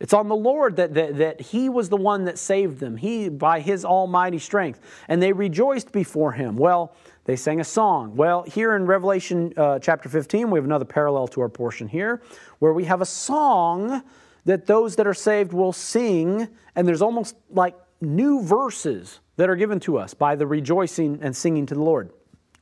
It's 0.00 0.14
on 0.14 0.28
the 0.28 0.36
Lord 0.36 0.76
that, 0.76 0.94
that, 0.94 1.18
that 1.18 1.40
He 1.40 1.68
was 1.68 1.90
the 1.90 1.96
one 1.96 2.24
that 2.24 2.38
saved 2.38 2.80
them, 2.80 2.96
He 2.96 3.28
by 3.28 3.60
His 3.60 3.84
almighty 3.84 4.38
strength. 4.38 4.80
And 5.08 5.22
they 5.22 5.32
rejoiced 5.32 5.92
before 5.92 6.32
Him. 6.32 6.56
Well, 6.56 6.96
they 7.26 7.36
sang 7.36 7.60
a 7.60 7.64
song. 7.64 8.16
Well, 8.16 8.42
here 8.42 8.74
in 8.74 8.86
Revelation 8.86 9.52
uh, 9.56 9.78
chapter 9.78 10.08
15, 10.08 10.50
we 10.50 10.58
have 10.58 10.64
another 10.64 10.86
parallel 10.86 11.28
to 11.28 11.42
our 11.42 11.50
portion 11.50 11.86
here, 11.86 12.22
where 12.58 12.72
we 12.72 12.84
have 12.84 13.02
a 13.02 13.06
song 13.06 14.02
that 14.46 14.66
those 14.66 14.96
that 14.96 15.06
are 15.06 15.14
saved 15.14 15.52
will 15.52 15.72
sing, 15.72 16.48
and 16.74 16.88
there's 16.88 17.02
almost 17.02 17.36
like 17.50 17.76
new 18.00 18.42
verses 18.42 19.20
that 19.36 19.50
are 19.50 19.56
given 19.56 19.78
to 19.80 19.98
us 19.98 20.14
by 20.14 20.34
the 20.34 20.46
rejoicing 20.46 21.18
and 21.22 21.36
singing 21.36 21.66
to 21.66 21.74
the 21.74 21.82
Lord. 21.82 22.10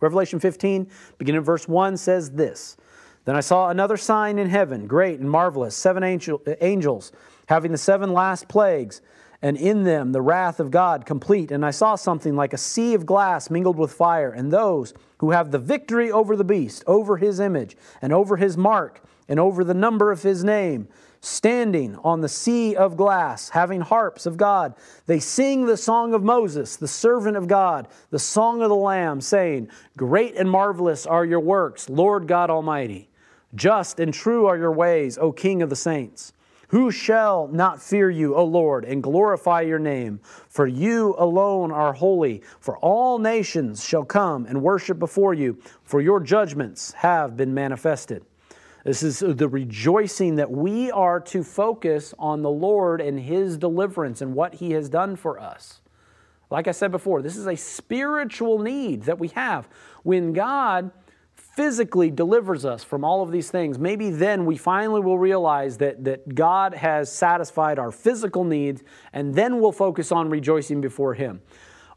Revelation 0.01 0.40
15, 0.40 0.90
beginning 1.19 1.39
of 1.39 1.47
verse 1.47 1.69
1, 1.69 1.97
says 1.97 2.32
this 2.32 2.77
Then 3.28 3.36
I 3.36 3.40
saw 3.40 3.68
another 3.68 3.98
sign 3.98 4.38
in 4.38 4.48
heaven, 4.48 4.86
great 4.86 5.20
and 5.20 5.30
marvelous, 5.30 5.76
seven 5.76 6.02
angel, 6.02 6.40
angels 6.62 7.12
having 7.44 7.72
the 7.72 7.76
seven 7.76 8.14
last 8.14 8.48
plagues 8.48 9.02
and 9.42 9.59
in 9.59 9.84
them 9.84 10.12
the 10.12 10.22
wrath 10.22 10.60
of 10.60 10.70
God 10.70 11.05
complete. 11.05 11.50
And 11.50 11.62
I 11.62 11.70
saw 11.70 11.94
something 11.94 12.36
like 12.36 12.55
a 12.55 12.56
sea 12.56 12.94
of 12.94 13.05
glass 13.05 13.50
mingled 13.50 13.76
with 13.76 13.92
fire, 13.92 14.30
and 14.30 14.50
those 14.50 14.94
who 15.18 15.32
have 15.32 15.50
the 15.50 15.59
victory 15.59 16.10
over 16.10 16.36
the 16.36 16.42
beast, 16.42 16.82
over 16.86 17.18
his 17.18 17.38
image, 17.38 17.76
and 18.00 18.14
over 18.14 18.38
his 18.38 18.56
mark, 18.56 19.02
and 19.28 19.38
over 19.38 19.62
the 19.62 19.74
number 19.74 20.10
of 20.10 20.22
his 20.22 20.42
name, 20.42 20.88
standing 21.20 21.96
on 21.96 22.22
the 22.22 22.30
sea 22.30 22.74
of 22.74 22.96
glass, 22.96 23.50
having 23.50 23.82
harps 23.82 24.24
of 24.24 24.38
God. 24.38 24.74
They 25.05 25.20
sing 25.20 25.66
the 25.66 25.76
song 25.76 26.14
of 26.14 26.22
Moses, 26.22 26.76
the 26.76 26.88
servant 26.88 27.36
of 27.36 27.46
God, 27.46 27.88
the 28.09 28.18
song 28.18 28.62
of 28.62 28.70
the 28.70 28.74
Lamb, 28.74 29.20
saying, 29.20 29.68
Great 29.98 30.34
and 30.36 30.50
marvelous 30.50 31.05
are 31.05 31.26
your 31.26 31.40
works, 31.40 31.90
Lord 31.90 32.26
God 32.26 32.48
Almighty. 32.48 33.07
Just 33.55 33.99
and 33.99 34.12
true 34.12 34.47
are 34.47 34.59
your 34.59 34.73
ways, 34.73 35.16
O 35.19 35.33
King 35.33 35.62
of 35.62 35.70
the 35.70 35.77
saints. 35.77 36.33
Who 36.69 36.91
shall 36.91 37.49
not 37.49 37.81
fear 37.81 38.11
you, 38.11 38.35
O 38.35 38.45
Lord, 38.45 38.85
and 38.85 39.03
glorify 39.03 39.62
your 39.62 39.79
name? 39.79 40.20
For 40.49 40.66
you 40.66 41.15
alone 41.16 41.73
are 41.73 41.95
holy, 41.95 42.43
for 42.61 42.77
all 42.79 43.19
nations 43.19 43.83
shall 43.83 44.05
come 44.05 44.45
and 44.45 44.62
worship 44.62 44.99
before 44.99 45.33
you, 45.33 45.59
for 45.83 46.03
your 46.03 46.20
judgments 46.20 46.93
have 46.93 47.39
been 47.39 47.55
manifested. 47.55 48.23
This 48.85 49.03
is 49.03 49.20
the 49.20 49.49
rejoicing 49.49 50.37
that 50.37 50.51
we 50.51 50.91
are 50.91 51.20
to 51.20 51.43
focus 51.43 52.12
on 52.19 52.43
the 52.43 52.51
Lord 52.51 53.01
and 53.01 53.19
His 53.19 53.57
deliverance 53.57 54.20
and 54.20 54.35
what 54.35 54.55
He 54.55 54.73
has 54.73 54.91
done 54.91 55.16
for 55.16 55.41
us. 55.41 55.81
Like 56.51 56.69
I 56.69 56.73
said 56.73 56.91
before, 56.91 57.23
this 57.23 57.37
is 57.37 57.47
a 57.47 57.57
spiritual 57.57 58.59
need 58.59 59.05
that 59.05 59.19
we 59.19 59.29
have. 59.29 59.69
When 60.03 60.35
God 60.35 60.91
physically 61.59 62.09
delivers 62.09 62.64
us 62.64 62.85
from 62.85 63.05
all 63.05 63.20
of 63.20 63.32
these 63.32 63.51
things, 63.51 63.80
maybe 63.80 64.10
then 64.10 64.47
we 64.47 64.56
finally 64.56 65.01
will 65.01 65.18
realize 65.18 65.76
that, 65.78 66.05
that 66.05 66.32
God 66.32 66.72
has 66.72 67.10
satisfied 67.10 67.80
our 67.80 67.90
physical 67.90 68.44
needs, 68.44 68.85
and 69.12 69.35
then 69.35 69.59
we'll 69.59 69.72
focus 69.72 70.12
on 70.12 70.30
rejoicing 70.30 70.80
before 70.80 71.14
Him. 71.14 71.43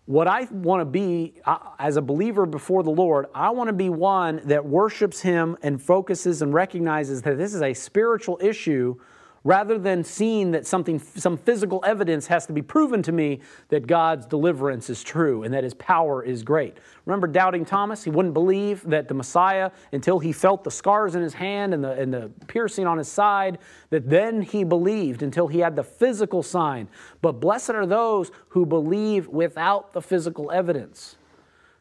What 0.05 0.27
I 0.27 0.47
want 0.49 0.81
to 0.81 0.85
be 0.85 1.35
uh, 1.45 1.59
as 1.77 1.95
a 1.95 2.01
believer 2.01 2.47
before 2.47 2.81
the 2.81 2.89
Lord, 2.89 3.27
I 3.35 3.51
want 3.51 3.67
to 3.67 3.73
be 3.73 3.89
one 3.89 4.41
that 4.45 4.65
worships 4.65 5.21
Him 5.21 5.55
and 5.61 5.79
focuses 5.79 6.41
and 6.41 6.55
recognizes 6.55 7.21
that 7.21 7.38
this 7.38 7.53
is 7.53 7.61
a 7.61 7.75
spiritual 7.75 8.39
issue 8.41 8.95
rather 9.43 9.77
than 9.77 10.03
seeing 10.03 10.51
that 10.51 10.68
something, 10.68 10.99
some 10.99 11.38
physical 11.38 11.84
evidence 11.85 12.27
has 12.27 12.45
to 12.45 12.53
be 12.53 12.61
proven 12.61 13.01
to 13.01 13.11
me 13.11 13.39
that 13.69 13.88
God's 13.88 14.26
deliverance 14.26 14.89
is 14.89 15.03
true 15.03 15.43
and 15.43 15.53
that 15.53 15.63
his 15.63 15.73
power 15.76 16.23
is 16.23 16.43
great. 16.43 16.77
Remember 17.05 17.26
doubting 17.26 17.65
Thomas? 17.65 18.03
He 18.03 18.11
wouldn't 18.11 18.35
believe 18.35 18.84
that 18.89 19.07
the 19.07 19.13
Messiah 19.15 19.72
until 19.91 20.19
he 20.19 20.31
felt 20.31 20.63
the 20.63 20.72
scars 20.72 21.15
in 21.15 21.23
his 21.23 21.34
hand 21.34 21.73
and 21.73 21.84
the, 21.84 21.93
and 21.93 22.13
the 22.13 22.31
piercing 22.47 22.85
on 22.85 22.99
his 22.99 23.07
side, 23.07 23.57
that 23.89 24.07
then 24.09 24.41
he 24.41 24.63
believed 24.63 25.23
until 25.23 25.47
he 25.47 25.59
had 25.59 25.76
the 25.76 25.84
physical 25.84 26.43
sign. 26.43 26.88
But 27.22 27.34
blessed 27.34 27.72
are 27.72 27.88
those 27.88 28.31
who 28.49 28.65
believe 28.65 29.27
without 29.27 29.93
the 29.93 30.01
physical 30.01 30.51
evidence. 30.51 31.15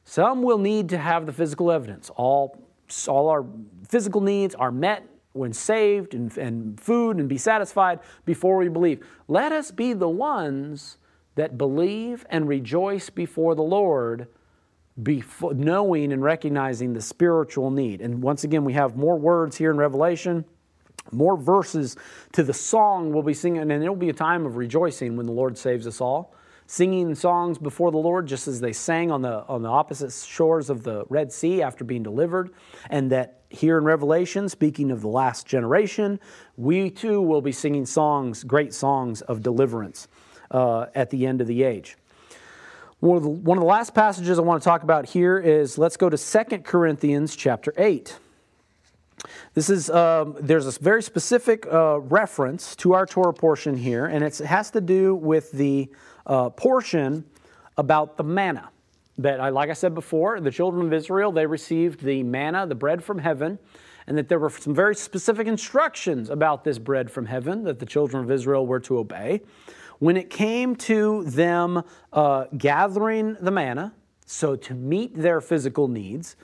Some 0.05 0.43
will 0.43 0.59
need 0.59 0.89
to 0.89 0.99
have 0.99 1.27
the 1.27 1.33
physical 1.33 1.71
evidence. 1.71 2.11
All, 2.17 2.65
all 3.07 3.29
our 3.29 3.45
physical 3.87 4.23
needs 4.23 4.55
are 4.55 4.73
met 4.73 5.07
when 5.33 5.53
saved 5.53 6.15
and, 6.15 6.37
and 6.37 6.81
food 6.81 7.19
and 7.19 7.29
be 7.29 7.39
satisfied 7.39 8.01
before 8.25 8.57
we 8.57 8.69
believe. 8.69 9.05
Let 9.29 9.53
us 9.53 9.71
be 9.71 9.93
the 9.93 10.09
ones 10.09 10.99
that 11.37 11.57
believe 11.57 12.27
and 12.31 12.49
rejoice 12.49 13.11
before 13.11 13.55
the 13.55 13.63
Lord, 13.63 14.27
before, 15.03 15.55
knowing 15.55 16.13
and 16.13 16.23
recognizing 16.23 16.93
the 16.93 17.01
spiritual 17.01 17.71
need. 17.71 18.01
And 18.01 18.23
once 18.23 18.45
again, 18.45 18.65
we 18.65 18.73
have 18.73 18.97
more 18.97 19.17
words 19.17 19.57
here 19.57 19.71
in 19.71 19.77
Revelation, 19.77 20.45
more 21.13 21.37
verses 21.37 21.97
to 22.33 22.43
the 22.43 22.53
song 22.53 23.13
we'll 23.13 23.23
be 23.23 23.35
singing, 23.35 23.63
and 23.63 23.83
it'll 23.83 23.97
be 23.97 24.11
a 24.11 24.15
time 24.15 24.45
of 24.45 24.57
rejoicing 24.57 25.17
when 25.17 25.27
the 25.27 25.33
Lord 25.33 25.57
saves 25.57 25.87
us 25.87 26.01
all. 26.01 26.35
Singing 26.67 27.15
songs 27.17 27.59
before 27.59 27.91
the 27.91 27.99
Lord, 27.99 28.27
just 28.27 28.47
as 28.47 28.61
they 28.61 28.73
sang 28.73 29.11
on 29.11 29.23
the, 29.23 29.45
on 29.47 29.63
the 29.63 29.69
opposite 29.69 30.13
shores 30.13 30.71
of 30.71 30.85
the 30.85 31.05
Red 31.09 31.33
Sea 31.33 31.63
after 31.63 31.85
being 31.85 32.05
delivered, 32.05 32.51
and 32.91 33.11
that 33.11 33.40
here 33.51 33.77
in 33.77 33.85
Revelation, 33.85 34.49
speaking 34.49 34.91
of 34.91 35.01
the 35.01 35.09
last 35.09 35.47
generation, 35.47 36.21
we 36.57 36.89
too 36.89 37.21
will 37.21 37.43
be 37.43 37.53
singing 37.53 37.85
songs, 37.85 38.45
great 38.45 38.73
songs 38.73 39.21
of 39.23 39.43
deliverance 39.43 40.09
uh, 40.51 40.87
at 40.95 41.11
the 41.11 41.27
end 41.27 41.41
of 41.41 41.47
the 41.47 41.65
age. 41.65 41.97
One 43.01 43.17
of, 43.17 43.23
the, 43.23 43.29
one 43.29 43.59
of 43.59 43.63
the 43.63 43.69
last 43.69 43.95
passages 43.95 44.39
I 44.39 44.43
want 44.43 44.63
to 44.63 44.65
talk 44.65 44.83
about 44.83 45.07
here 45.07 45.39
is 45.39 45.79
let's 45.79 45.97
go 45.97 46.09
to 46.09 46.17
2 46.17 46.59
Corinthians 46.59 47.35
chapter 47.35 47.75
8. 47.77 48.17
This 49.55 49.69
is 49.69 49.91
um, 49.91 50.37
there's 50.41 50.67
a 50.67 50.81
very 50.81 51.03
specific 51.03 51.67
uh, 51.67 52.01
reference 52.01 52.77
to 52.77 52.95
our 52.95 53.05
Torah 53.05 53.35
portion 53.35 53.77
here, 53.77 54.07
and 54.07 54.25
it 54.25 54.39
has 54.39 54.71
to 54.71 54.81
do 54.81 55.15
with 55.15 55.51
the 55.53 55.91
uh, 56.27 56.51
portion 56.51 57.25
about 57.77 58.17
the 58.17 58.25
manna 58.25 58.71
that, 59.23 59.41
I, 59.41 59.51
like 59.51 59.71
I 59.71 59.75
said 59.75 59.95
before, 59.95 60.41
the 60.41 60.51
children 60.51 60.87
of 60.87 60.93
Israel, 60.93 61.33
they 61.33 61.47
received 61.47 62.03
the 62.03 62.23
manna, 62.23 62.67
the 62.67 62.75
bread 62.75 63.03
from 63.03 63.19
heaven, 63.19 63.59
and 64.07 64.17
that 64.19 64.29
there 64.29 64.39
were 64.39 64.51
some 64.51 64.75
very 64.75 64.95
specific 64.95 65.47
instructions 65.47 66.31
about 66.31 66.65
this 66.65 66.79
bread 66.79 67.11
from 67.11 67.27
heaven 67.27 67.65
that 67.65 67.79
the 67.79 67.87
children 67.87 68.25
of 68.25 68.31
Israel 68.31 68.67
were 68.67 68.81
to 68.81 68.99
obey. 68.99 69.43
When 69.99 70.17
it 70.17 70.31
came 70.31 70.75
to 70.77 71.25
them 71.25 71.83
uh, 72.13 72.47
gathering 72.57 73.37
the 73.41 73.51
manna, 73.51 73.95
so 74.25 74.57
to 74.57 74.75
meet 74.75 75.15
their 75.15 75.41
physical 75.41 75.89
needs, 75.89 76.37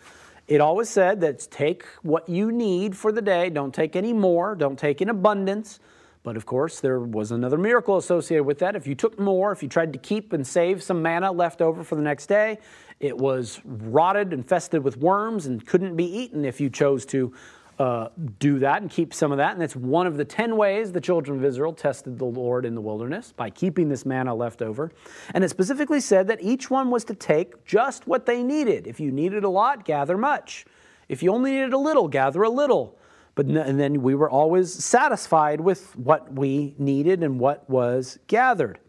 it 0.47 0.61
always 0.61 0.89
said 0.89 1.21
that 1.23 1.41
take 1.51 1.85
what 2.03 2.29
you 2.29 2.53
need 2.53 2.97
for 2.97 3.11
the 3.11 3.23
day, 3.23 3.51
don't 3.51 3.75
take 3.75 3.97
any 3.97 4.13
more, 4.13 4.55
don't 4.55 4.79
take 4.79 5.01
in 5.01 5.09
abundance. 5.09 5.81
But 6.27 6.37
of 6.37 6.45
course, 6.45 6.81
there 6.81 6.99
was 6.99 7.31
another 7.31 7.57
miracle 7.57 7.99
associated 7.99 8.43
with 8.43 8.59
that. 8.59 8.75
If 8.75 8.85
you 8.89 8.97
took 8.97 9.17
more, 9.17 9.53
if 9.53 9.63
you 9.63 9.69
tried 9.69 9.93
to 9.93 9.99
keep 10.01 10.33
and 10.33 10.45
save 10.45 10.83
some 10.83 11.01
manna 11.01 11.31
left 11.31 11.63
over 11.63 11.85
for 11.85 11.95
the 11.95 12.03
next 12.03 12.27
day, 12.27 12.59
it 12.99 13.17
was 13.17 13.61
rotted, 13.65 14.33
infested 14.33 14.83
with 14.83 14.97
worms, 14.97 15.47
and 15.47 15.65
couldn't 15.65 15.95
be 15.95 16.05
eaten 16.05 16.45
if 16.45 16.61
you 16.61 16.69
chose 16.69 17.07
to 17.07 17.33
uh, 17.79 18.09
do 18.41 18.59
that 18.59 18.83
and 18.83 18.91
keep 18.91 19.15
some 19.15 19.31
of 19.31 19.39
that. 19.39 19.53
And 19.53 19.61
that's 19.61 19.77
one 19.77 20.09
of 20.09 20.17
the 20.17 20.25
10 20.25 20.57
ways 20.57 20.91
the 20.91 21.01
children 21.01 21.39
of 21.39 21.45
Israel 21.45 21.73
tested 21.73 22.19
the 22.19 22.25
Lord 22.25 22.67
in 22.67 22.75
the 22.75 22.81
wilderness 22.81 23.31
by 23.31 23.49
keeping 23.49 23.89
this 23.89 24.05
manna 24.05 24.35
left 24.35 24.63
over. 24.63 24.91
And 25.33 25.45
it 25.45 25.51
specifically 25.51 26.01
said 26.01 26.27
that 26.27 26.43
each 26.43 26.69
one 26.69 26.91
was 26.91 27.05
to 27.05 27.15
take 27.15 27.65
just 27.65 28.09
what 28.09 28.27
they 28.27 28.43
needed. 28.43 28.89
If 28.89 28.99
you 28.99 29.13
needed 29.13 29.45
a 29.45 29.49
lot, 29.49 29.85
gather 29.85 30.19
much. 30.19 30.65
If 31.09 31.23
you 31.23 31.33
only 31.33 31.53
needed 31.53 31.73
a 31.73 31.79
little, 31.79 32.09
gather 32.09 32.43
a 32.43 32.51
little. 32.51 32.99
But 33.37 33.47
and 33.47 33.79
then 33.79 34.03
we 34.03 34.17
were 34.17 34.31
always 34.31 34.73
satisfied 34.73 35.61
with 35.61 35.95
what 35.95 36.33
we 36.33 36.75
needed 36.79 37.23
and 37.23 37.39
what 37.39 37.69
was 37.71 38.19
gathered. 38.27 38.81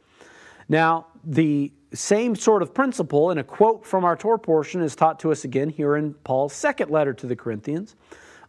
Now, 0.70 1.08
the 1.24 1.72
same 1.94 2.36
sort 2.36 2.62
of 2.62 2.74
principle 2.74 3.30
in 3.30 3.38
a 3.38 3.44
quote 3.44 3.86
from 3.86 4.04
our 4.04 4.16
Torah 4.16 4.40
portion 4.40 4.82
is 4.82 4.96
taught 4.96 5.20
to 5.20 5.32
us 5.32 5.44
again 5.44 5.70
here 5.70 5.96
in 5.98 6.14
Paul's 6.14 6.54
second 6.54 6.90
letter 6.90 7.14
to 7.14 7.28
the 7.28 7.36
Corinthians. 7.36 7.96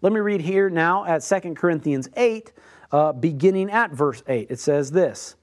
Let 0.00 0.12
me 0.12 0.20
read 0.20 0.40
here 0.40 0.70
now 0.70 1.04
at 1.04 1.18
2 1.18 1.54
Corinthians 1.54 2.08
8, 2.16 2.52
uh, 2.92 3.12
beginning 3.12 3.70
at 3.70 3.90
verse 3.90 4.22
8. 4.28 4.48
It 4.50 4.60
says 4.60 4.92
this 4.92 5.34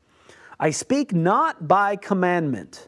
I 0.60 0.70
speak 0.70 1.14
not 1.14 1.68
by 1.68 1.98
commandment, 1.98 2.88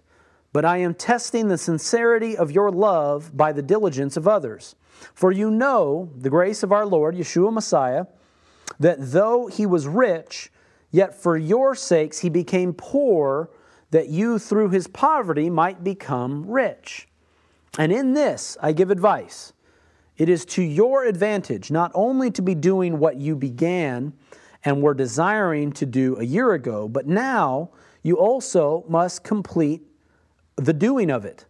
but 0.54 0.64
I 0.64 0.78
am 0.78 0.94
testing 0.94 1.50
the 1.50 1.58
sincerity 1.58 2.38
of 2.38 2.52
your 2.52 2.72
love 2.72 3.36
by 3.36 3.52
the 3.52 3.62
diligence 3.62 4.16
of 4.16 4.28
others. 4.28 4.76
For 5.14 5.32
you 5.32 5.50
know 5.52 6.12
the 6.16 6.30
grace 6.30 6.64
of 6.64 6.72
our 6.72 6.86
Lord, 6.86 7.16
Yeshua 7.16 7.52
Messiah, 7.52 8.06
that 8.80 8.98
though 9.00 9.48
he 9.48 9.66
was 9.66 9.88
rich, 9.88 10.52
yet 10.92 11.20
for 11.20 11.38
your 11.38 11.76
sakes 11.76 12.20
he 12.20 12.30
became 12.30 12.74
poor, 12.74 13.50
that 13.92 14.10
you 14.10 14.38
through 14.38 14.70
his 14.70 14.88
poverty 14.88 15.50
might 15.50 15.84
become 15.84 16.46
rich. 16.50 17.08
And 17.78 17.92
in 17.92 18.14
this 18.14 18.58
I 18.62 18.72
give 18.72 18.92
advice. 18.92 19.54
It 20.18 20.30
is 20.30 20.46
to 20.46 20.64
your 20.64 21.06
advantage 21.06 21.70
not 21.70 21.92
only 21.94 22.32
to 22.32 22.42
be 22.42 22.56
doing 22.56 23.00
what 23.00 23.18
you 23.18 23.36
began 23.36 24.14
and 24.66 24.82
were 24.82 24.96
desiring 24.96 25.72
to 25.74 25.86
do 25.86 26.18
a 26.18 26.24
year 26.24 26.54
ago, 26.54 26.88
but 26.88 27.08
now 27.08 27.70
you 28.02 28.18
also 28.18 28.84
must 28.90 29.24
complete 29.24 29.84
the 30.56 30.74
doing 30.74 31.12
of 31.12 31.24
it. 31.24 31.46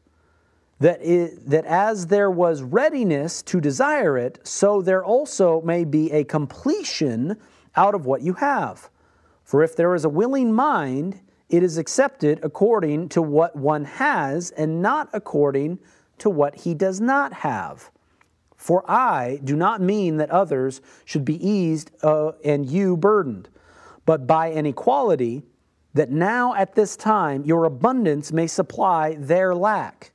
That, 0.79 1.01
it, 1.01 1.49
that 1.49 1.65
as 1.65 2.07
there 2.07 2.29
was 2.29 2.61
readiness 2.61 3.41
to 3.43 3.59
desire 3.59 4.17
it, 4.17 4.39
so 4.43 4.81
there 4.81 5.03
also 5.03 5.61
may 5.61 5.83
be 5.83 6.11
a 6.11 6.23
completion 6.23 7.37
out 7.75 7.95
of 7.95 8.05
what 8.05 8.21
you 8.21 8.33
have. 8.33 8.89
For 9.43 9.63
if 9.63 9.75
there 9.75 9.95
is 9.95 10.05
a 10.05 10.09
willing 10.09 10.53
mind, 10.53 11.19
it 11.49 11.63
is 11.63 11.77
accepted 11.77 12.39
according 12.43 13.09
to 13.09 13.21
what 13.21 13.55
one 13.55 13.85
has 13.85 14.51
and 14.51 14.81
not 14.81 15.09
according 15.13 15.79
to 16.17 16.29
what 16.29 16.55
he 16.55 16.73
does 16.73 16.99
not 16.99 17.31
have. 17.31 17.89
For 18.55 18.83
I 18.89 19.39
do 19.43 19.55
not 19.55 19.81
mean 19.81 20.17
that 20.17 20.31
others 20.31 20.81
should 21.05 21.23
be 21.23 21.47
eased 21.47 21.91
uh, 22.03 22.31
and 22.43 22.65
you 22.65 22.97
burdened, 22.97 23.49
but 24.05 24.27
by 24.27 24.47
an 24.47 24.65
equality, 24.65 25.43
that 25.93 26.11
now 26.11 26.53
at 26.55 26.75
this 26.75 26.97
time 26.97 27.45
your 27.45 27.65
abundance 27.65 28.31
may 28.31 28.47
supply 28.47 29.15
their 29.15 29.55
lack, 29.55 30.11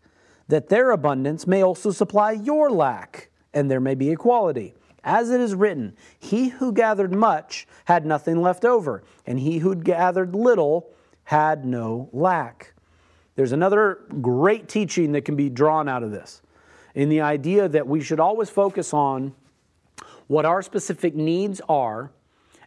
that 0.48 0.68
their 0.68 0.90
abundance 0.90 1.46
may 1.46 1.62
also 1.62 1.90
supply 1.90 2.32
your 2.32 2.70
lack, 2.70 3.30
and 3.54 3.70
there 3.70 3.80
may 3.80 3.94
be 3.94 4.10
equality. 4.10 4.74
As 5.04 5.30
it 5.30 5.40
is 5.40 5.54
written, 5.54 5.96
He 6.18 6.48
who 6.48 6.72
gathered 6.72 7.12
much 7.12 7.66
had 7.86 8.06
nothing 8.06 8.40
left 8.40 8.64
over, 8.64 9.02
and 9.26 9.40
he 9.40 9.58
who 9.58 9.74
gathered 9.74 10.34
little 10.34 10.90
had 11.24 11.64
no 11.64 12.08
lack. 12.12 12.74
There's 13.34 13.52
another 13.52 14.00
great 14.20 14.68
teaching 14.68 15.12
that 15.12 15.24
can 15.24 15.36
be 15.36 15.48
drawn 15.48 15.88
out 15.88 16.02
of 16.02 16.10
this 16.10 16.42
in 16.94 17.08
the 17.08 17.20
idea 17.20 17.68
that 17.68 17.86
we 17.86 18.02
should 18.02 18.20
always 18.20 18.50
focus 18.50 18.92
on 18.92 19.34
what 20.26 20.44
our 20.44 20.62
specific 20.62 21.14
needs 21.14 21.60
are, 21.68 22.10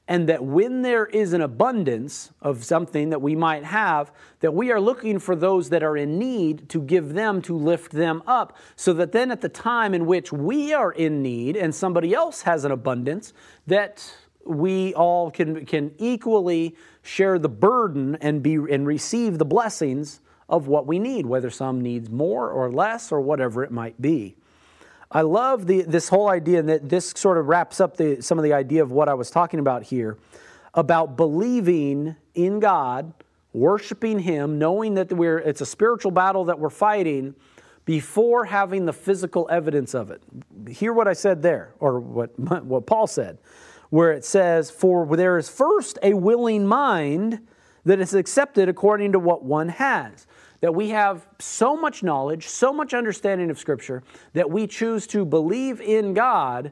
and 0.07 0.29
that 0.29 0.43
when 0.43 0.83
there 0.83 1.05
is 1.07 1.33
an 1.33 1.41
abundance 1.41 2.31
of 2.41 2.63
something 2.63 3.09
that 3.09 3.21
we 3.21 3.35
might 3.35 3.63
have, 3.63 4.11
that 4.39 4.53
we 4.53 4.71
are 4.71 4.79
looking 4.79 5.17
for 5.17 5.35
those 5.35 5.69
that 5.69 5.81
are 5.81 5.97
in 5.97 6.19
need 6.19 6.69
to 6.69 6.79
give 6.81 7.13
them, 7.13 7.41
to 7.41 7.57
lift 7.57 7.91
them 7.91 8.21
up, 8.27 8.55
so 8.75 8.93
that 8.93 9.11
then 9.11 9.31
at 9.31 9.41
the 9.41 9.49
time 9.49 9.93
in 9.93 10.05
which 10.05 10.31
we 10.31 10.73
are 10.73 10.91
in 10.91 11.23
need 11.23 11.57
and 11.57 11.73
somebody 11.73 12.13
else 12.13 12.43
has 12.43 12.65
an 12.65 12.71
abundance, 12.71 13.33
that 13.65 14.13
we 14.45 14.93
all 14.93 15.31
can, 15.31 15.65
can 15.65 15.91
equally 15.97 16.75
share 17.01 17.39
the 17.39 17.49
burden 17.49 18.15
and 18.21 18.43
be 18.43 18.55
and 18.55 18.85
receive 18.85 19.39
the 19.39 19.45
blessings 19.45 20.21
of 20.47 20.67
what 20.67 20.85
we 20.85 20.99
need, 20.99 21.25
whether 21.25 21.49
some 21.49 21.81
needs 21.81 22.09
more 22.11 22.51
or 22.51 22.71
less 22.71 23.11
or 23.11 23.19
whatever 23.19 23.63
it 23.63 23.71
might 23.71 23.99
be. 23.99 24.35
I 25.11 25.21
love 25.21 25.67
the, 25.67 25.83
this 25.83 26.09
whole 26.09 26.29
idea, 26.29 26.59
and 26.59 26.69
that 26.69 26.89
this 26.89 27.13
sort 27.15 27.37
of 27.37 27.47
wraps 27.47 27.79
up 27.79 27.97
the, 27.97 28.21
some 28.21 28.37
of 28.37 28.43
the 28.43 28.53
idea 28.53 28.81
of 28.81 28.91
what 28.91 29.07
I 29.07 29.13
was 29.13 29.29
talking 29.29 29.59
about 29.59 29.83
here 29.83 30.17
about 30.73 31.15
believing 31.15 32.15
in 32.33 32.59
God, 32.59 33.13
worshiping 33.53 34.19
Him, 34.19 34.59
knowing 34.59 34.95
that 34.95 35.11
we're, 35.11 35.39
it's 35.39 35.61
a 35.61 35.65
spiritual 35.65 36.11
battle 36.11 36.45
that 36.45 36.59
we're 36.59 36.69
fighting 36.69 37.33
before 37.85 38.45
having 38.45 38.85
the 38.85 38.93
physical 38.93 39.47
evidence 39.49 39.93
of 39.93 40.11
it. 40.11 40.21
Hear 40.67 40.91
what 40.91 41.07
I 41.07 41.13
said 41.13 41.41
there, 41.41 41.73
or 41.79 41.99
what, 41.99 42.37
what 42.65 42.85
Paul 42.85 43.07
said, 43.07 43.37
where 43.89 44.11
it 44.11 44.25
says, 44.25 44.69
For 44.69 45.05
there 45.15 45.37
is 45.37 45.47
first 45.49 45.97
a 46.03 46.13
willing 46.13 46.65
mind 46.65 47.47
that 47.85 47.99
is 47.99 48.13
accepted 48.13 48.67
according 48.67 49.11
to 49.13 49.19
what 49.19 49.43
one 49.43 49.69
has. 49.69 50.27
That 50.61 50.73
we 50.73 50.89
have 50.89 51.27
so 51.39 51.77
much 51.77 52.01
knowledge, 52.01 52.47
so 52.47 52.73
much 52.73 52.93
understanding 52.93 53.49
of 53.49 53.59
Scripture, 53.59 54.03
that 54.33 54.49
we 54.49 54.67
choose 54.67 55.05
to 55.07 55.23
believe 55.23 55.79
in 55.79 56.13
God, 56.13 56.71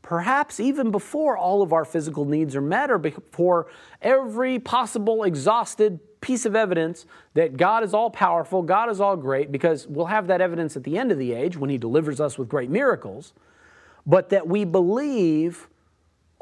perhaps 0.00 0.60
even 0.60 0.90
before 0.90 1.36
all 1.36 1.62
of 1.62 1.72
our 1.72 1.84
physical 1.84 2.24
needs 2.24 2.54
are 2.54 2.60
met 2.60 2.90
or 2.90 2.98
before 2.98 3.68
every 4.00 4.58
possible 4.58 5.24
exhausted 5.24 5.98
piece 6.20 6.46
of 6.46 6.54
evidence 6.54 7.04
that 7.34 7.56
God 7.56 7.82
is 7.82 7.92
all 7.94 8.10
powerful, 8.10 8.62
God 8.62 8.90
is 8.90 9.00
all 9.00 9.16
great, 9.16 9.50
because 9.50 9.88
we'll 9.88 10.06
have 10.06 10.28
that 10.28 10.40
evidence 10.40 10.76
at 10.76 10.84
the 10.84 10.96
end 10.96 11.10
of 11.10 11.18
the 11.18 11.32
age 11.32 11.56
when 11.56 11.68
He 11.68 11.78
delivers 11.78 12.20
us 12.20 12.38
with 12.38 12.48
great 12.48 12.70
miracles, 12.70 13.32
but 14.06 14.28
that 14.28 14.46
we 14.46 14.64
believe 14.64 15.68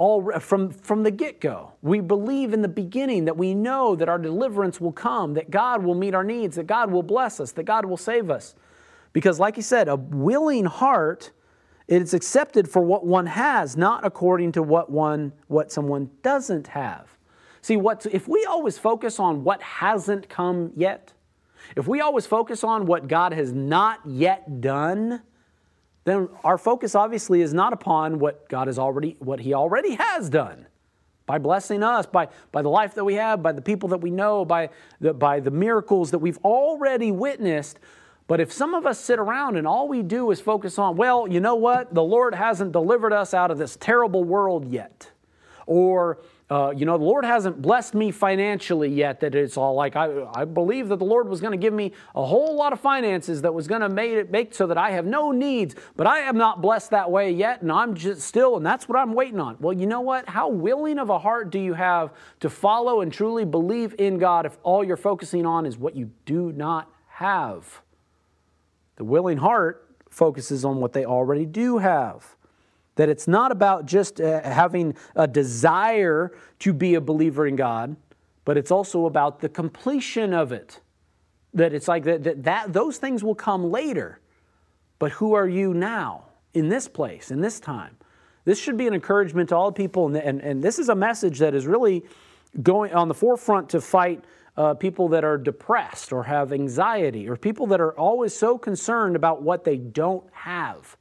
all 0.01 0.33
from, 0.41 0.71
from 0.71 1.03
the 1.03 1.11
get-go. 1.11 1.75
We 1.83 2.01
believe 2.01 2.55
in 2.55 2.63
the 2.63 2.69
beginning 2.69 3.27
that 3.27 3.37
we 3.37 3.55
know 3.55 3.95
that 3.97 4.09
our 4.09 4.19
deliverance 4.19 4.81
will 4.81 4.93
come 4.93 5.35
that 5.35 5.51
god 5.51 5.85
will 5.85 5.95
meet 5.95 6.15
our 6.15 6.25
needs 6.25 6.57
that 6.57 6.67
god 6.67 6.91
will 6.91 7.03
bless 7.03 7.39
us 7.39 7.53
that 7.53 7.65
god 7.65 7.85
will 7.85 7.99
save 7.99 8.31
us. 8.31 8.55
Because 9.13 9.39
like 9.39 9.57
he 9.57 9.63
said 9.63 9.89
a 9.89 9.97
willing 9.97 10.65
heart 10.65 11.33
it's 11.87 12.15
accepted 12.15 12.67
for 12.71 12.81
what 12.81 13.05
one 13.05 13.27
has 13.27 13.77
not 13.77 14.03
according 14.07 14.53
to 14.53 14.63
what 14.63 14.91
one 14.91 15.35
what 15.49 15.71
someone 15.71 16.09
doesn't 16.23 16.69
have. 16.69 17.19
See 17.61 17.77
what 17.77 18.07
if 18.11 18.27
we 18.27 18.47
always 18.47 18.79
focus 18.79 19.21
on 19.21 19.45
what 19.45 19.61
hasn't 19.61 20.31
come 20.31 20.73
yet 20.75 21.13
if 21.77 21.87
we 21.87 22.01
always 22.01 22.25
focus 22.25 22.65
on 22.65 22.87
what 22.87 23.07
god 23.07 23.35
has 23.35 23.53
not 23.53 24.01
yet 24.07 24.63
done 24.63 25.21
then 26.05 26.29
our 26.45 26.59
focus 26.59 26.95
obviously 26.95 27.43
is 27.43 27.53
not 27.53 27.73
upon 27.73 28.19
what 28.19 28.49
God 28.49 28.67
has 28.67 28.79
already, 28.79 29.17
what 29.19 29.41
He 29.41 29.55
already 29.55 29.95
has 29.95 30.31
done 30.31 30.67
by 31.27 31.39
blessing 31.39 31.83
us, 31.83 32.07
by, 32.07 32.29
by 32.51 32.61
the 32.63 32.69
life 32.69 32.95
that 32.95 33.05
we 33.05 33.15
have, 33.15 33.43
by 33.43 33.53
the 33.53 33.63
people 33.63 33.89
that 33.91 33.99
we 33.99 34.11
know, 34.11 34.45
by 34.45 34.69
the, 35.01 35.15
by 35.15 35.39
the 35.39 35.51
miracles 35.51 36.11
that 36.11 36.19
we've 36.19 36.39
already 36.39 37.13
witnessed. 37.13 37.79
But 38.27 38.41
if 38.41 38.53
some 38.53 38.75
of 38.75 38.87
us 38.87 38.99
sit 38.99 39.19
around 39.19 39.57
and 39.57 39.67
all 39.67 39.87
we 39.87 40.03
do 40.03 40.31
is 40.31 40.41
focus 40.41 40.79
on, 40.79 40.97
well, 40.97 41.29
you 41.29 41.39
know 41.39 41.55
what? 41.55 41.95
The 41.95 42.03
Lord 42.03 42.35
hasn't 42.35 42.73
delivered 42.73 43.13
us 43.13 43.33
out 43.33 43.51
of 43.51 43.59
this 43.59 43.77
terrible 43.77 44.25
world 44.25 44.73
yet. 44.73 45.11
Or, 45.67 46.19
uh, 46.51 46.73
you 46.77 46.85
know, 46.85 46.99
the 46.99 47.05
Lord 47.05 47.25
hasn't 47.25 47.63
blessed 47.63 47.95
me 47.95 48.11
financially 48.11 48.89
yet 48.89 49.21
that 49.21 49.37
it's 49.37 49.57
all 49.57 49.75
like, 49.75 49.95
I, 49.95 50.27
I 50.35 50.45
believe 50.45 50.89
that 50.89 50.99
the 50.99 51.05
Lord 51.05 51.29
was 51.29 51.41
going 51.41 51.53
to 51.53 51.57
give 51.57 51.73
me 51.73 51.93
a 52.17 52.25
whole 52.25 52.57
lot 52.57 52.73
of 52.73 52.81
finances 52.81 53.43
that 53.43 53.55
was 53.55 53.69
going 53.69 53.83
to 53.83 53.89
make 53.89 54.11
it 54.11 54.33
make 54.33 54.53
so 54.53 54.67
that 54.67 54.77
I 54.77 54.91
have 54.91 55.07
no 55.07 55.31
needs, 55.31 55.77
but 55.95 56.09
I 56.09 56.21
am 56.21 56.37
not 56.37 56.61
blessed 56.61 56.91
that 56.91 57.09
way 57.09 57.31
yet, 57.31 57.63
and 57.63 57.71
I'm 57.71 57.95
just 57.95 58.23
still, 58.23 58.57
and 58.57 58.67
that's 58.67 58.89
what 58.89 58.99
I'm 58.99 59.15
waiting 59.15 59.39
on. 59.39 59.59
Well, 59.61 59.73
you 59.73 59.87
know 59.87 60.01
what? 60.01 60.29
How 60.29 60.49
willing 60.49 60.99
of 60.99 61.09
a 61.09 61.21
heart 61.21 61.51
do 61.51 61.61
you 61.61 61.75
have 61.75 62.13
to 62.41 62.51
follow 62.51 63.01
and 63.01 63.13
truly 63.13 63.45
believe 63.45 63.95
in 63.99 64.19
God 64.19 64.45
if 64.45 64.59
all 64.65 64.83
you're 64.83 64.97
focusing 64.97 65.47
on 65.47 65.67
is 65.67 65.79
what 65.79 65.95
you 65.95 66.11
do 66.27 66.51
not 66.51 66.91
have? 67.07 67.81
The 68.97 69.05
willing 69.05 69.39
heart 69.39 69.87
focuses 70.11 70.65
on 70.65 70.81
what 70.81 70.95
they 70.95 71.05
already 71.05 71.47
do 71.47 71.79
have. 71.79 72.35
That 72.97 73.09
it's 73.09 73.29
not 73.29 73.53
about 73.53 73.87
just 73.87 74.21
uh, 74.21 74.43
having 74.43 74.95
a 75.15 75.27
desire 75.27 76.33
to 76.61 76.73
be 76.73 76.95
a 76.95 77.01
believer 77.01 77.47
in 77.47 77.57
God, 77.57 77.97
but 78.45 78.57
it's 78.59 78.71
also 78.71 79.07
about 79.07 79.41
the 79.41 79.49
completion 79.49 80.35
of 80.35 80.53
it. 80.53 80.81
That 81.55 81.73
it's 81.73 81.89
like 81.89 82.05
that, 82.05 82.25
that, 82.25 82.45
that 82.45 82.73
those 82.73 82.99
things 82.99 83.25
will 83.25 83.35
come 83.35 83.71
later. 83.71 84.21
But 84.99 85.13
who 85.13 85.35
are 85.35 85.49
you 85.49 85.73
now 85.73 86.27
in 86.53 86.69
this 86.69 86.89
place, 86.89 87.31
in 87.31 87.41
this 87.41 87.61
time? 87.61 87.97
This 88.45 88.59
should 88.59 88.77
be 88.77 88.87
an 88.87 88.95
encouragement 88.95 89.49
to 89.51 89.57
all 89.57 89.73
people, 89.73 90.07
and, 90.07 90.17
and, 90.17 90.41
and 90.41 90.63
this 90.63 90.79
is 90.79 90.89
a 90.89 90.95
message 90.95 91.39
that 91.39 91.55
is 91.55 91.67
really 91.67 92.05
going 92.63 92.93
on 92.93 93.09
the 93.09 93.15
forefront 93.15 93.69
to 93.71 93.81
fight 93.81 94.25
uh, 94.57 94.75
people 94.75 95.09
that 95.09 95.25
are 95.25 95.39
depressed 95.39 96.13
or 96.13 96.25
have 96.25 96.53
anxiety, 96.53 97.29
or 97.29 97.37
people 97.37 97.67
that 97.69 97.81
are 97.81 97.97
always 97.99 98.35
so 98.35 98.59
concerned 98.59 99.17
about 99.17 99.43
what 99.43 99.65
they 99.65 99.77
don't 99.77 100.25
have 100.33 100.97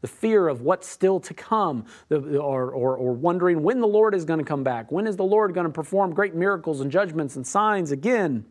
the 0.00 0.08
fear 0.08 0.48
of 0.48 0.62
what's 0.62 0.88
still 0.88 1.18
to 1.20 1.34
come, 1.34 1.84
or, 2.10 2.70
or, 2.70 2.96
or 2.96 3.12
wondering 3.12 3.62
when 3.62 3.80
the 3.80 3.86
Lord 3.86 4.14
is 4.14 4.24
going 4.24 4.38
to 4.38 4.44
come 4.44 4.62
back. 4.62 4.92
When 4.92 5.06
is 5.06 5.16
the 5.16 5.24
Lord 5.24 5.54
going 5.54 5.66
to 5.66 5.72
perform 5.72 6.14
great 6.14 6.34
miracles 6.34 6.80
and 6.80 6.90
judgments 6.90 7.36
and 7.36 7.46
signs 7.46 7.90
again? 7.90 8.44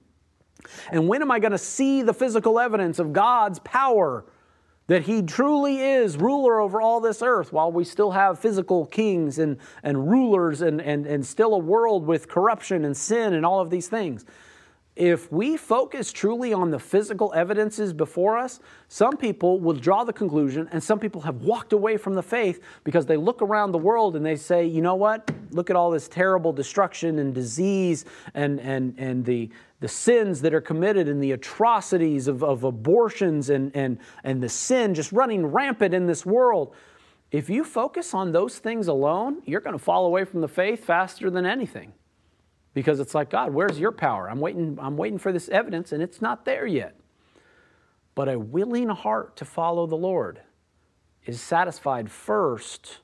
And 0.91 1.07
when 1.07 1.21
am 1.21 1.31
I 1.31 1.39
going 1.39 1.51
to 1.51 1.57
see 1.57 2.01
the 2.01 2.13
physical 2.13 2.59
evidence 2.59 2.99
of 2.99 3.13
God's 3.13 3.59
power 3.59 4.25
that 4.87 5.03
He 5.03 5.21
truly 5.21 5.79
is 5.79 6.17
ruler 6.17 6.59
over 6.59 6.81
all 6.81 6.99
this 6.99 7.21
earth 7.21 7.53
while 7.53 7.71
we 7.71 7.83
still 7.83 8.11
have 8.11 8.39
physical 8.39 8.85
kings 8.85 9.39
and, 9.39 9.57
and 9.83 10.09
rulers 10.09 10.61
and, 10.61 10.81
and, 10.81 11.05
and 11.05 11.25
still 11.25 11.53
a 11.53 11.59
world 11.59 12.05
with 12.05 12.27
corruption 12.27 12.85
and 12.85 12.95
sin 12.95 13.33
and 13.33 13.45
all 13.45 13.59
of 13.59 13.69
these 13.69 13.87
things? 13.87 14.25
If 14.97 15.31
we 15.31 15.57
focus 15.57 16.11
truly 16.11 16.53
on 16.53 16.71
the 16.71 16.79
physical 16.79 17.31
evidences 17.33 17.93
before 17.93 18.35
us, 18.35 18.59
some 18.87 19.15
people 19.15 19.59
will 19.59 19.75
draw 19.75 20.03
the 20.03 20.11
conclusion, 20.11 20.67
and 20.71 20.83
some 20.83 20.99
people 20.99 21.21
have 21.21 21.43
walked 21.43 21.71
away 21.71 21.97
from 21.97 22.15
the 22.15 22.23
faith 22.23 22.63
because 22.83 23.05
they 23.05 23.15
look 23.15 23.43
around 23.43 23.71
the 23.71 23.77
world 23.77 24.15
and 24.15 24.25
they 24.25 24.35
say, 24.35 24.65
you 24.65 24.81
know 24.81 24.95
what? 24.95 25.29
Look 25.51 25.69
at 25.69 25.75
all 25.75 25.91
this 25.91 26.07
terrible 26.07 26.51
destruction 26.51 27.19
and 27.19 27.33
disease 27.33 28.05
and, 28.33 28.59
and, 28.59 28.95
and 28.97 29.23
the, 29.23 29.51
the 29.81 29.87
sins 29.87 30.41
that 30.41 30.53
are 30.53 30.61
committed 30.61 31.07
and 31.07 31.21
the 31.21 31.33
atrocities 31.33 32.27
of, 32.27 32.43
of 32.43 32.63
abortions 32.63 33.51
and, 33.51 33.75
and, 33.75 33.99
and 34.23 34.41
the 34.41 34.49
sin 34.49 34.95
just 34.95 35.11
running 35.11 35.45
rampant 35.45 35.93
in 35.93 36.07
this 36.07 36.25
world. 36.25 36.73
If 37.31 37.49
you 37.49 37.63
focus 37.63 38.15
on 38.15 38.31
those 38.31 38.57
things 38.57 38.87
alone, 38.87 39.43
you're 39.45 39.61
going 39.61 39.77
to 39.77 39.83
fall 39.83 40.05
away 40.05 40.23
from 40.23 40.41
the 40.41 40.47
faith 40.47 40.85
faster 40.85 41.29
than 41.29 41.45
anything 41.45 41.93
because 42.77 42.99
it's 42.99 43.15
like, 43.15 43.31
God, 43.31 43.55
where's 43.55 43.79
your 43.79 43.91
power? 43.91 44.29
I'm 44.29 44.39
waiting, 44.39 44.77
I'm 44.79 44.97
waiting 44.97 45.17
for 45.17 45.31
this 45.31 45.49
evidence 45.49 45.93
and 45.93 46.03
it's 46.03 46.21
not 46.21 46.45
there 46.45 46.67
yet. 46.67 46.95
But 48.13 48.29
a 48.29 48.37
willing 48.37 48.89
heart 48.89 49.35
to 49.37 49.45
follow 49.45 49.87
the 49.87 49.95
Lord 49.95 50.41
is 51.25 51.41
satisfied 51.41 52.11
first 52.11 52.99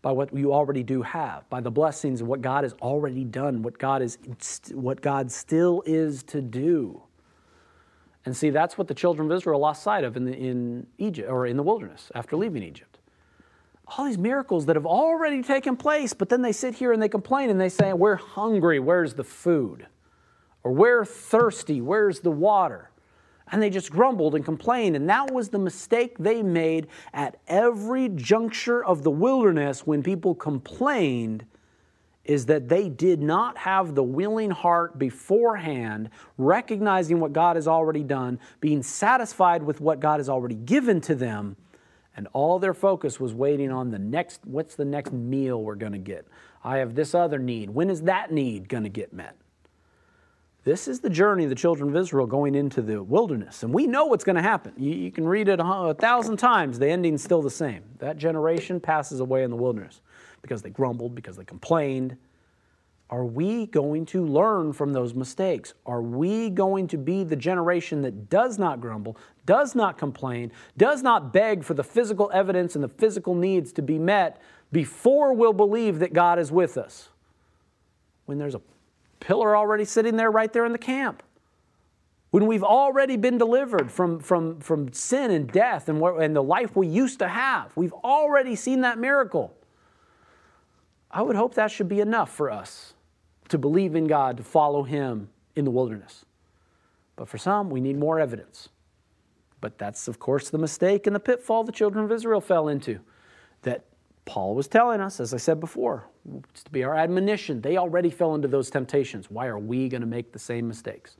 by 0.00 0.12
what 0.12 0.32
you 0.32 0.54
already 0.54 0.84
do 0.84 1.02
have, 1.02 1.50
by 1.50 1.60
the 1.60 1.72
blessings 1.72 2.20
of 2.20 2.28
what 2.28 2.40
God 2.40 2.62
has 2.62 2.72
already 2.74 3.24
done, 3.24 3.62
what 3.62 3.80
God 3.80 4.00
is 4.00 4.16
what 4.70 5.00
God 5.00 5.32
still 5.32 5.82
is 5.86 6.22
to 6.22 6.40
do. 6.40 7.02
And 8.24 8.36
see, 8.36 8.50
that's 8.50 8.78
what 8.78 8.86
the 8.86 8.94
children 8.94 9.28
of 9.28 9.36
Israel 9.36 9.58
lost 9.58 9.82
sight 9.82 10.04
of 10.04 10.16
in, 10.16 10.24
the, 10.24 10.36
in 10.36 10.86
Egypt 10.98 11.28
or 11.28 11.46
in 11.46 11.56
the 11.56 11.64
wilderness 11.64 12.12
after 12.14 12.36
leaving 12.36 12.62
Egypt. 12.62 12.89
All 13.96 14.04
these 14.04 14.18
miracles 14.18 14.66
that 14.66 14.76
have 14.76 14.86
already 14.86 15.42
taken 15.42 15.76
place, 15.76 16.12
but 16.12 16.28
then 16.28 16.42
they 16.42 16.52
sit 16.52 16.74
here 16.74 16.92
and 16.92 17.02
they 17.02 17.08
complain 17.08 17.50
and 17.50 17.60
they 17.60 17.68
say, 17.68 17.92
We're 17.92 18.16
hungry, 18.16 18.78
where's 18.78 19.14
the 19.14 19.24
food? 19.24 19.86
Or 20.62 20.72
we're 20.72 21.04
thirsty, 21.04 21.80
where's 21.80 22.20
the 22.20 22.30
water? 22.30 22.90
And 23.50 23.60
they 23.60 23.70
just 23.70 23.90
grumbled 23.90 24.36
and 24.36 24.44
complained. 24.44 24.94
And 24.94 25.08
that 25.08 25.32
was 25.32 25.48
the 25.48 25.58
mistake 25.58 26.18
they 26.18 26.42
made 26.42 26.86
at 27.12 27.40
every 27.48 28.08
juncture 28.10 28.84
of 28.84 29.02
the 29.02 29.10
wilderness 29.10 29.86
when 29.86 30.02
people 30.02 30.34
complained 30.36 31.44
is 32.24 32.46
that 32.46 32.68
they 32.68 32.88
did 32.88 33.20
not 33.20 33.58
have 33.58 33.96
the 33.96 34.02
willing 34.04 34.50
heart 34.50 34.98
beforehand, 34.98 36.10
recognizing 36.38 37.18
what 37.18 37.32
God 37.32 37.56
has 37.56 37.66
already 37.66 38.04
done, 38.04 38.38
being 38.60 38.84
satisfied 38.84 39.64
with 39.64 39.80
what 39.80 39.98
God 39.98 40.20
has 40.20 40.28
already 40.28 40.54
given 40.54 41.00
to 41.02 41.16
them, 41.16 41.56
and 42.16 42.28
all 42.32 42.58
their 42.58 42.74
focus 42.74 43.20
was 43.20 43.32
waiting 43.32 43.70
on 43.70 43.90
the 43.90 43.98
next 43.98 44.40
what's 44.44 44.74
the 44.74 44.84
next 44.84 45.12
meal 45.12 45.62
we're 45.62 45.74
going 45.74 45.92
to 45.92 45.98
get? 45.98 46.26
I 46.62 46.78
have 46.78 46.94
this 46.94 47.14
other 47.14 47.38
need. 47.38 47.70
When 47.70 47.90
is 47.90 48.02
that 48.02 48.32
need 48.32 48.68
going 48.68 48.82
to 48.82 48.90
get 48.90 49.12
met? 49.12 49.36
This 50.62 50.88
is 50.88 51.00
the 51.00 51.08
journey 51.08 51.44
of 51.44 51.50
the 51.50 51.56
children 51.56 51.88
of 51.88 51.96
Israel 51.96 52.26
going 52.26 52.54
into 52.54 52.82
the 52.82 53.02
wilderness. 53.02 53.62
And 53.62 53.72
we 53.72 53.86
know 53.86 54.04
what's 54.04 54.24
going 54.24 54.36
to 54.36 54.42
happen. 54.42 54.74
You, 54.76 54.92
you 54.92 55.10
can 55.10 55.26
read 55.26 55.48
it 55.48 55.58
a, 55.58 55.64
a 55.64 55.94
thousand 55.94 56.36
times, 56.36 56.78
the 56.78 56.88
ending's 56.88 57.24
still 57.24 57.40
the 57.40 57.50
same. 57.50 57.82
That 57.98 58.18
generation 58.18 58.78
passes 58.78 59.20
away 59.20 59.42
in 59.42 59.50
the 59.50 59.56
wilderness 59.56 60.02
because 60.42 60.60
they 60.60 60.68
grumbled, 60.68 61.14
because 61.14 61.36
they 61.36 61.44
complained. 61.44 62.16
Are 63.10 63.24
we 63.24 63.66
going 63.66 64.06
to 64.06 64.24
learn 64.24 64.72
from 64.72 64.92
those 64.92 65.14
mistakes? 65.14 65.74
Are 65.84 66.00
we 66.00 66.48
going 66.48 66.86
to 66.88 66.96
be 66.96 67.24
the 67.24 67.34
generation 67.34 68.02
that 68.02 68.30
does 68.30 68.56
not 68.56 68.80
grumble, 68.80 69.16
does 69.46 69.74
not 69.74 69.98
complain, 69.98 70.52
does 70.76 71.02
not 71.02 71.32
beg 71.32 71.64
for 71.64 71.74
the 71.74 71.82
physical 71.82 72.30
evidence 72.32 72.76
and 72.76 72.84
the 72.84 72.88
physical 72.88 73.34
needs 73.34 73.72
to 73.72 73.82
be 73.82 73.98
met 73.98 74.40
before 74.70 75.34
we'll 75.34 75.52
believe 75.52 75.98
that 75.98 76.12
God 76.12 76.38
is 76.38 76.52
with 76.52 76.78
us? 76.78 77.08
When 78.26 78.38
there's 78.38 78.54
a 78.54 78.62
pillar 79.18 79.56
already 79.56 79.84
sitting 79.84 80.16
there 80.16 80.30
right 80.30 80.52
there 80.52 80.64
in 80.64 80.70
the 80.70 80.78
camp. 80.78 81.24
When 82.30 82.46
we've 82.46 82.62
already 82.62 83.16
been 83.16 83.38
delivered 83.38 83.90
from, 83.90 84.20
from, 84.20 84.60
from 84.60 84.92
sin 84.92 85.32
and 85.32 85.50
death 85.50 85.88
and, 85.88 85.98
what, 85.98 86.22
and 86.22 86.34
the 86.34 86.44
life 86.44 86.76
we 86.76 86.86
used 86.86 87.18
to 87.18 87.26
have, 87.26 87.76
we've 87.76 87.92
already 87.92 88.54
seen 88.54 88.82
that 88.82 88.98
miracle. 88.98 89.52
I 91.10 91.22
would 91.22 91.34
hope 91.34 91.54
that 91.54 91.72
should 91.72 91.88
be 91.88 91.98
enough 91.98 92.30
for 92.30 92.52
us 92.52 92.94
to 93.50 93.58
believe 93.58 93.94
in 93.94 94.06
God, 94.06 94.36
to 94.38 94.42
follow 94.42 94.82
Him 94.82 95.28
in 95.54 95.64
the 95.64 95.70
wilderness. 95.70 96.24
But 97.16 97.28
for 97.28 97.38
some, 97.38 97.68
we 97.68 97.80
need 97.80 97.98
more 97.98 98.18
evidence. 98.18 98.70
But 99.60 99.76
that's, 99.76 100.08
of 100.08 100.18
course, 100.18 100.48
the 100.48 100.58
mistake 100.58 101.06
and 101.06 101.14
the 101.14 101.20
pitfall 101.20 101.64
the 101.64 101.72
children 101.72 102.04
of 102.04 102.10
Israel 102.10 102.40
fell 102.40 102.68
into. 102.68 103.00
That 103.62 103.84
Paul 104.24 104.54
was 104.54 104.68
telling 104.68 105.00
us, 105.00 105.20
as 105.20 105.34
I 105.34 105.36
said 105.36 105.60
before, 105.60 106.06
it's 106.50 106.62
to 106.62 106.70
be 106.70 106.84
our 106.84 106.94
admonition. 106.94 107.60
They 107.60 107.76
already 107.76 108.10
fell 108.10 108.34
into 108.34 108.48
those 108.48 108.70
temptations. 108.70 109.30
Why 109.30 109.46
are 109.46 109.58
we 109.58 109.88
going 109.88 110.00
to 110.00 110.06
make 110.06 110.32
the 110.32 110.38
same 110.38 110.66
mistakes? 110.66 111.16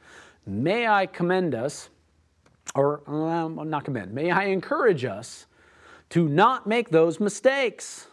May 0.47 0.87
I 0.87 1.07
commend 1.07 1.55
us, 1.55 1.91
or 2.75 3.03
um, 3.11 3.69
not 3.69 3.85
commend, 3.85 4.13
may 4.13 4.31
I 4.31 4.45
encourage 4.45 5.05
us 5.05 5.47
to 6.11 6.29
not 6.29 6.67
make 6.67 6.91
those 6.91 7.21
mistakes. 7.21 8.07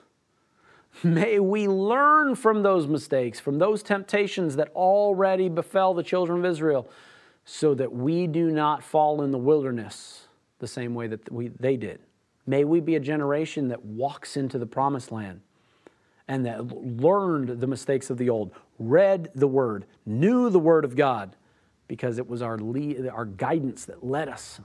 May 1.03 1.39
we 1.39 1.67
learn 1.67 2.35
from 2.35 2.63
those 2.63 2.87
mistakes, 2.87 3.39
from 3.39 3.59
those 3.59 3.83
temptations 3.83 4.55
that 4.55 4.69
already 4.69 5.49
befell 5.49 5.93
the 5.93 6.03
children 6.03 6.39
of 6.39 6.45
Israel, 6.45 6.89
so 7.45 7.73
that 7.75 7.93
we 7.93 8.27
do 8.27 8.51
not 8.51 8.83
fall 8.83 9.21
in 9.21 9.31
the 9.31 9.37
wilderness 9.37 10.27
the 10.59 10.67
same 10.67 10.95
way 10.95 11.07
that 11.07 11.31
we, 11.31 11.49
they 11.49 11.77
did. 11.77 11.99
May 12.45 12.63
we 12.63 12.79
be 12.79 12.95
a 12.95 12.99
generation 12.99 13.67
that 13.67 13.83
walks 13.85 14.37
into 14.37 14.57
the 14.57 14.65
promised 14.65 15.11
land 15.11 15.41
and 16.27 16.45
that 16.45 16.67
learned 16.67 17.61
the 17.61 17.67
mistakes 17.67 18.09
of 18.09 18.17
the 18.17 18.29
old, 18.29 18.51
read 18.79 19.29
the 19.35 19.47
word, 19.47 19.85
knew 20.05 20.49
the 20.49 20.59
word 20.59 20.83
of 20.83 20.95
God, 20.95 21.35
because 21.87 22.17
it 22.17 22.27
was 22.27 22.41
our, 22.41 22.57
lead, 22.57 23.07
our 23.07 23.25
guidance 23.25 23.85
that 23.85 24.05
led 24.05 24.27
us 24.27 24.59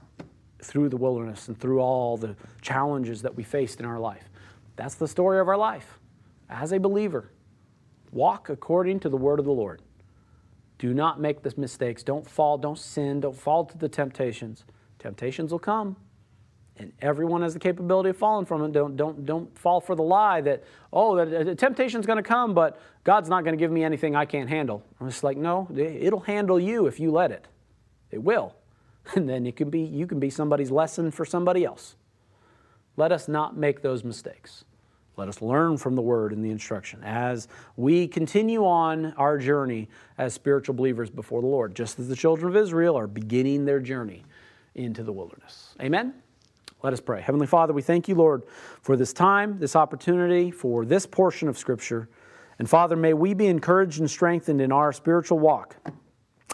through 0.61 0.89
the 0.89 0.97
wilderness 0.97 1.47
and 1.47 1.57
through 1.57 1.79
all 1.79 2.17
the 2.17 2.35
challenges 2.61 3.21
that 3.21 3.35
we 3.35 3.43
faced 3.43 3.79
in 3.79 3.85
our 3.85 3.99
life. 3.99 4.29
That's 4.75 4.95
the 4.95 5.07
story 5.07 5.39
of 5.39 5.47
our 5.47 5.57
life 5.57 5.99
as 6.53 6.71
a 6.71 6.79
believer, 6.79 7.31
walk 8.11 8.49
according 8.49 8.99
to 9.01 9.09
the 9.09 9.17
word 9.17 9.39
of 9.39 9.45
the 9.45 9.51
Lord. 9.51 9.81
Do 10.77 10.93
not 10.93 11.19
make 11.19 11.41
the 11.41 11.53
mistakes. 11.57 12.03
Don't 12.03 12.29
fall. 12.29 12.57
Don't 12.57 12.77
sin. 12.77 13.21
Don't 13.21 13.35
fall 13.35 13.65
to 13.65 13.77
the 13.77 13.89
temptations. 13.89 14.63
Temptations 14.99 15.51
will 15.51 15.59
come. 15.59 15.95
And 16.77 16.91
everyone 17.01 17.41
has 17.41 17.53
the 17.53 17.59
capability 17.59 18.09
of 18.09 18.17
falling 18.17 18.45
from 18.45 18.63
it. 18.63 18.71
Don't, 18.71 18.95
don't, 18.95 19.25
don't 19.25 19.57
fall 19.57 19.79
for 19.79 19.95
the 19.95 20.01
lie 20.01 20.41
that, 20.41 20.63
oh, 20.91 21.23
the, 21.23 21.55
temptation's 21.55 22.05
going 22.05 22.17
to 22.17 22.23
come, 22.23 22.53
but 22.53 22.79
God's 23.03 23.29
not 23.29 23.43
going 23.43 23.55
to 23.55 23.59
give 23.59 23.71
me 23.71 23.83
anything 23.83 24.15
I 24.15 24.25
can't 24.25 24.49
handle. 24.49 24.83
I'm 24.99 25.07
just 25.07 25.23
like, 25.23 25.37
no, 25.37 25.67
it'll 25.75 26.21
handle 26.21 26.59
you 26.59 26.87
if 26.87 26.99
you 26.99 27.11
let 27.11 27.31
it. 27.31 27.47
It 28.11 28.21
will. 28.21 28.55
And 29.15 29.27
then 29.27 29.45
it 29.45 29.57
can 29.57 29.69
be, 29.69 29.81
you 29.81 30.07
can 30.07 30.21
be 30.21 30.29
somebody's 30.29 30.71
lesson 30.71 31.11
for 31.11 31.25
somebody 31.25 31.65
else. 31.65 31.97
Let 32.95 33.11
us 33.11 33.27
not 33.27 33.57
make 33.57 33.81
those 33.81 34.01
mistakes. 34.01 34.63
Let 35.15 35.27
us 35.27 35.41
learn 35.41 35.77
from 35.77 35.95
the 35.95 36.01
word 36.01 36.33
and 36.33 36.43
the 36.43 36.49
instruction 36.49 37.03
as 37.03 37.47
we 37.77 38.07
continue 38.07 38.65
on 38.65 39.13
our 39.13 39.37
journey 39.37 39.89
as 40.17 40.33
spiritual 40.33 40.73
believers 40.73 41.09
before 41.09 41.41
the 41.41 41.47
Lord, 41.47 41.75
just 41.75 41.99
as 41.99 42.07
the 42.07 42.15
children 42.15 42.49
of 42.49 42.55
Israel 42.55 42.97
are 42.97 43.07
beginning 43.07 43.65
their 43.65 43.79
journey 43.79 44.23
into 44.75 45.03
the 45.03 45.11
wilderness. 45.11 45.75
Amen. 45.79 46.15
Let 46.81 46.93
us 46.93 46.99
pray. 46.99 47.21
Heavenly 47.21 47.47
Father, 47.47 47.73
we 47.73 47.81
thank 47.81 48.07
you, 48.07 48.15
Lord, 48.15 48.43
for 48.81 48.97
this 48.97 49.13
time, 49.13 49.59
this 49.59 49.75
opportunity, 49.75 50.51
for 50.51 50.83
this 50.83 51.05
portion 51.05 51.47
of 51.47 51.57
Scripture. 51.57 52.09
And 52.59 52.69
Father, 52.69 52.95
may 52.95 53.13
we 53.13 53.33
be 53.33 53.47
encouraged 53.47 53.99
and 53.99 54.09
strengthened 54.09 54.61
in 54.61 54.71
our 54.71 54.91
spiritual 54.91 55.39
walk 55.39 55.77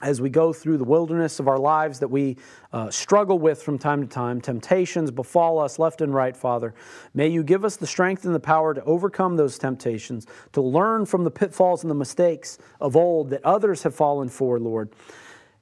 as 0.02 0.22
we 0.22 0.30
go 0.30 0.54
through 0.54 0.78
the 0.78 0.84
wilderness 0.84 1.40
of 1.40 1.48
our 1.48 1.58
lives 1.58 2.00
that 2.00 2.08
we 2.08 2.38
uh, 2.72 2.90
struggle 2.90 3.40
with 3.40 3.62
from 3.62 3.78
time 3.78 4.02
to 4.02 4.08
time. 4.08 4.40
Temptations 4.40 5.12
befall 5.12 5.60
us 5.60 5.80
left 5.80 6.02
and 6.02 6.14
right, 6.14 6.36
Father. 6.36 6.74
May 7.14 7.28
you 7.28 7.44
give 7.44 7.66
us 7.66 7.76
the 7.76 7.88
strength 7.88 8.26
and 8.26 8.34
the 8.34 8.40
power 8.40 8.74
to 8.74 8.84
overcome 8.84 9.36
those 9.36 9.58
temptations, 9.58 10.28
to 10.54 10.62
learn 10.62 11.06
from 11.06 11.24
the 11.24 11.32
pitfalls 11.32 11.84
and 11.84 11.92
the 11.92 11.96
mistakes 11.96 12.58
of 12.80 12.96
old 12.96 13.30
that 13.32 13.44
others 13.44 13.84
have 13.84 13.96
fallen 13.96 14.30
for, 14.30 14.60
Lord. 14.60 14.90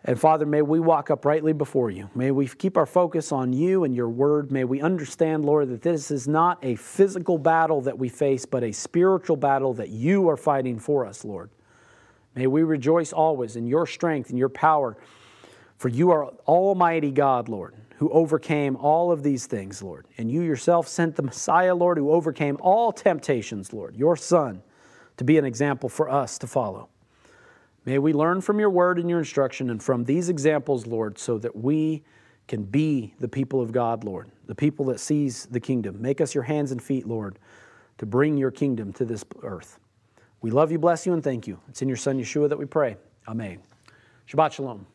And 0.04 0.20
Father, 0.20 0.46
may 0.46 0.62
we 0.62 0.80
walk 0.80 1.10
uprightly 1.10 1.54
before 1.54 1.90
you. 1.90 2.10
May 2.16 2.32
we 2.32 2.48
keep 2.48 2.78
our 2.78 2.86
focus 2.86 3.32
on 3.32 3.52
you 3.52 3.84
and 3.84 3.96
your 3.96 4.08
word. 4.08 4.52
May 4.52 4.64
we 4.64 4.80
understand, 4.80 5.44
Lord, 5.44 5.70
that 5.70 5.82
this 5.82 6.12
is 6.12 6.28
not 6.28 6.60
a 6.64 6.76
physical 6.76 7.38
battle 7.38 7.82
that 7.82 7.98
we 7.98 8.08
face, 8.08 8.46
but 8.46 8.64
a 8.64 8.72
spiritual 8.72 9.36
battle 9.36 9.74
that 9.74 9.90
you 9.90 10.30
are 10.30 10.38
fighting 10.38 10.80
for 10.80 11.06
us, 11.06 11.26
Lord. 11.26 11.50
May 12.38 12.46
we 12.46 12.62
rejoice 12.62 13.12
always 13.12 13.56
in 13.56 13.66
your 13.66 13.88
strength 13.88 14.30
and 14.30 14.38
your 14.38 14.48
power, 14.48 14.96
for 15.78 15.90
you 15.90 16.12
are 16.12 16.28
Almighty 16.46 17.10
God, 17.10 17.50
Lord, 17.50 17.74
who 17.96 18.12
overcame 18.12 18.76
all 18.76 19.12
of 19.12 19.24
these 19.24 19.48
things, 19.48 19.82
Lord. 19.82 20.06
And 20.20 20.32
you 20.32 20.44
yourself 20.44 20.88
sent 20.88 21.16
the 21.16 21.24
Messiah, 21.24 21.74
Lord, 21.74 21.98
who 21.98 22.12
overcame 22.12 22.58
all 22.62 22.92
temptations, 22.92 23.74
Lord, 23.74 23.96
your 23.96 24.16
Son, 24.16 24.62
to 25.18 25.24
be 25.24 25.40
an 25.40 25.46
example 25.46 25.90
for 25.90 26.12
us 26.12 26.38
to 26.38 26.46
follow. 26.46 26.90
May 27.86 27.98
we 27.98 28.14
learn 28.14 28.42
from 28.42 28.60
your 28.60 28.70
word 28.70 29.00
and 29.00 29.10
your 29.10 29.18
instruction 29.18 29.72
and 29.72 29.82
from 29.82 30.04
these 30.04 30.30
examples, 30.30 30.86
Lord, 30.86 31.18
so 31.18 31.40
that 31.40 31.56
we 31.56 32.04
can 32.48 32.66
be 32.66 33.16
the 33.20 33.28
people 33.28 33.62
of 33.62 33.72
God, 33.72 34.04
Lord, 34.04 34.30
the 34.46 34.54
people 34.54 34.86
that 34.86 35.00
sees 35.00 35.48
the 35.48 35.60
kingdom. 35.60 36.00
Make 36.00 36.22
us 36.22 36.36
your 36.36 36.44
hands 36.44 36.72
and 36.72 36.84
feet, 36.84 37.08
Lord, 37.08 37.40
to 37.98 38.06
bring 38.06 38.38
your 38.38 38.52
kingdom 38.52 38.94
to 38.94 39.06
this 39.06 39.26
earth. 39.42 39.80
We 40.41 40.51
love 40.51 40.73
you, 40.73 40.79
bless 40.79 41.07
you, 41.07 41.13
and 41.13 41.23
thank 41.23 41.47
you. 41.47 41.61
It's 41.69 41.83
in 41.83 41.89
your 41.89 41.97
Son, 41.97 42.19
Yeshua, 42.19 42.49
that 42.49 42.59
we 42.59 42.67
pray. 42.67 42.97
Amen. 43.29 43.61
Shabbat 44.29 44.53
Shalom. 44.53 44.87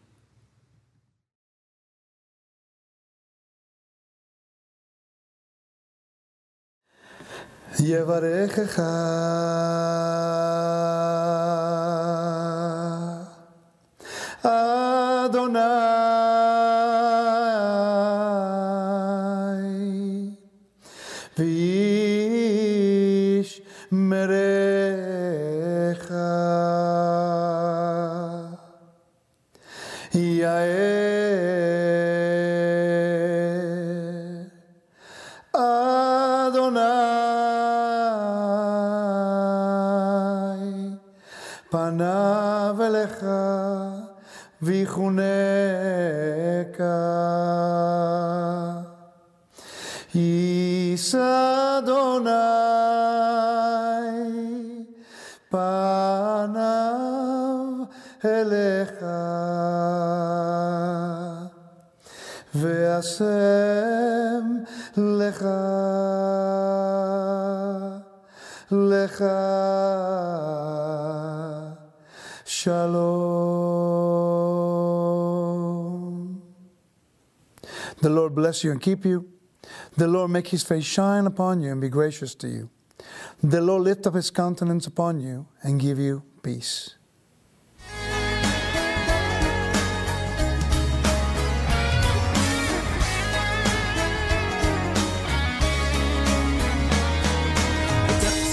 יברכך 7.79 8.79
uneca. 45.12 46.96
Is 50.14 51.14
Adonai 51.14 52.52
panav 55.50 56.68
elecha. 58.22 59.20
Ve'asem 62.54 64.46
lecha. 64.96 65.62
Lecha. 68.70 70.21
Lord 78.32 78.44
bless 78.44 78.64
you 78.64 78.70
and 78.70 78.80
keep 78.80 79.04
you. 79.04 79.28
The 79.98 80.08
Lord 80.08 80.30
make 80.30 80.48
his 80.48 80.62
face 80.62 80.84
shine 80.84 81.26
upon 81.26 81.60
you 81.60 81.70
and 81.70 81.82
be 81.82 81.90
gracious 81.90 82.34
to 82.36 82.48
you. 82.48 82.70
The 83.42 83.60
Lord 83.60 83.82
lift 83.82 84.06
up 84.06 84.14
his 84.14 84.30
countenance 84.30 84.86
upon 84.86 85.20
you 85.20 85.48
and 85.62 85.78
give 85.78 85.98
you 85.98 86.22
peace. 86.42 86.94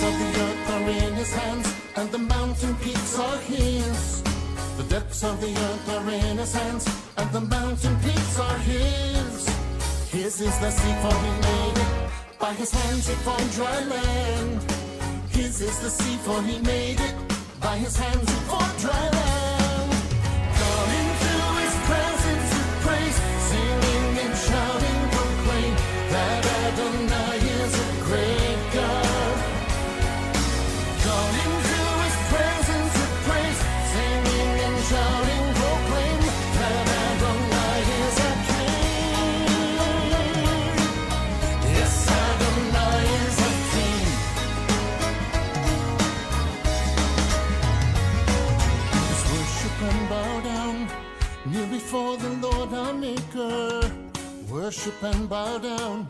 Of 0.02 0.16
the 0.20 0.30
earth 0.42 0.70
are 0.76 0.90
in 0.90 1.14
and 1.96 2.12
the 2.12 2.18
mountain 2.18 2.76
peaks 2.84 3.18
are 3.18 3.38
his. 3.38 4.22
The 4.76 4.84
depths 4.90 5.24
of 5.24 5.40
the 5.40 5.52
earth 5.52 5.90
are 5.90 6.10
in 6.12 6.38
his 6.38 6.54
hands, 6.54 6.86
and 7.18 7.32
the 7.32 7.42
mountain 7.42 7.96
peaks 8.02 8.40
are 8.40 8.58
his. 8.58 9.09
The 10.40 10.72
sea, 10.72 10.96
for 11.02 11.14
he 11.14 11.32
made 11.42 11.78
it. 11.78 12.40
By 12.40 12.54
his 12.54 12.72
hands 12.72 13.10
he 13.10 13.14
formed 13.16 13.52
dry 13.52 13.84
land. 13.84 14.72
His 15.32 15.60
is 15.60 15.80
the 15.80 15.90
sea, 15.90 16.16
for 16.24 16.42
he 16.44 16.60
made 16.60 16.98
it. 16.98 17.16
By 17.60 17.76
his 17.76 17.98
hands 17.98 18.30
he 18.30 18.40
formed 18.48 18.80
dry 18.80 19.10
land. 19.10 19.59
Before 51.90 52.18
the 52.18 52.30
Lord 52.48 52.72
our 52.72 52.94
Maker. 52.94 53.82
Worship 54.48 55.02
and 55.02 55.28
bow 55.28 55.58
down, 55.58 56.08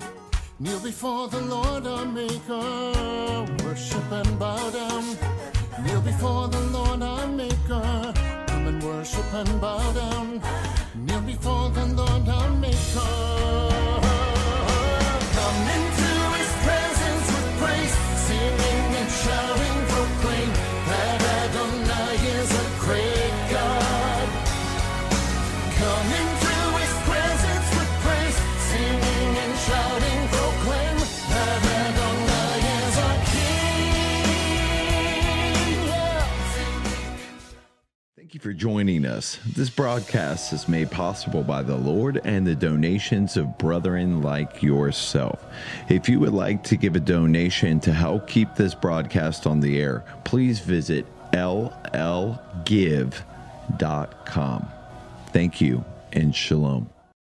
kneel 0.60 0.82
before 0.82 1.30
the 1.30 1.40
Lord 1.40 1.88
our 1.88 2.04
Maker. 2.04 3.46
Worship 3.64 4.12
and 4.12 4.38
bow 4.38 4.70
down, 4.72 5.06
kneel 5.82 6.02
before 6.02 6.50
the 6.50 6.60
Lord 6.76 7.02
our 7.02 7.28
Maker. 7.28 8.14
Come 8.48 8.68
and 8.68 8.84
worship 8.84 9.34
and 9.34 9.62
bow 9.62 9.94
down, 9.94 10.42
kneel 10.96 11.22
before 11.22 11.70
the 11.70 11.86
Lord 11.86 12.28
our 12.28 12.50
Maker. 12.50 14.09
Thank 38.30 38.46
you 38.46 38.52
for 38.52 38.54
joining 38.54 39.06
us. 39.08 39.40
This 39.56 39.72
broadcast 39.72 40.54
is 40.54 40.70
made 40.70 40.92
possible 40.92 41.42
by 41.42 41.64
the 41.64 41.76
Lord 41.76 42.22
and 42.24 42.46
the 42.46 42.54
donations 42.54 43.38
of 43.38 43.58
brethren 43.58 44.22
like 44.22 44.62
yourself. 44.62 45.44
If 45.90 46.08
you 46.08 46.20
would 46.20 46.34
like 46.34 46.64
to 46.66 46.78
give 46.78 46.96
a 46.96 47.00
donation 47.00 47.80
to 47.80 47.92
help 47.92 48.28
keep 48.28 48.54
this 48.54 48.76
broadcast 48.76 49.48
on 49.48 49.62
the 49.62 49.82
air, 49.82 50.06
please 50.26 50.60
visit 50.60 51.08
llgive.com. 51.32 52.38
Thank 55.34 55.60
you 55.60 55.84
and 56.14 56.36
shalom. 56.36 56.88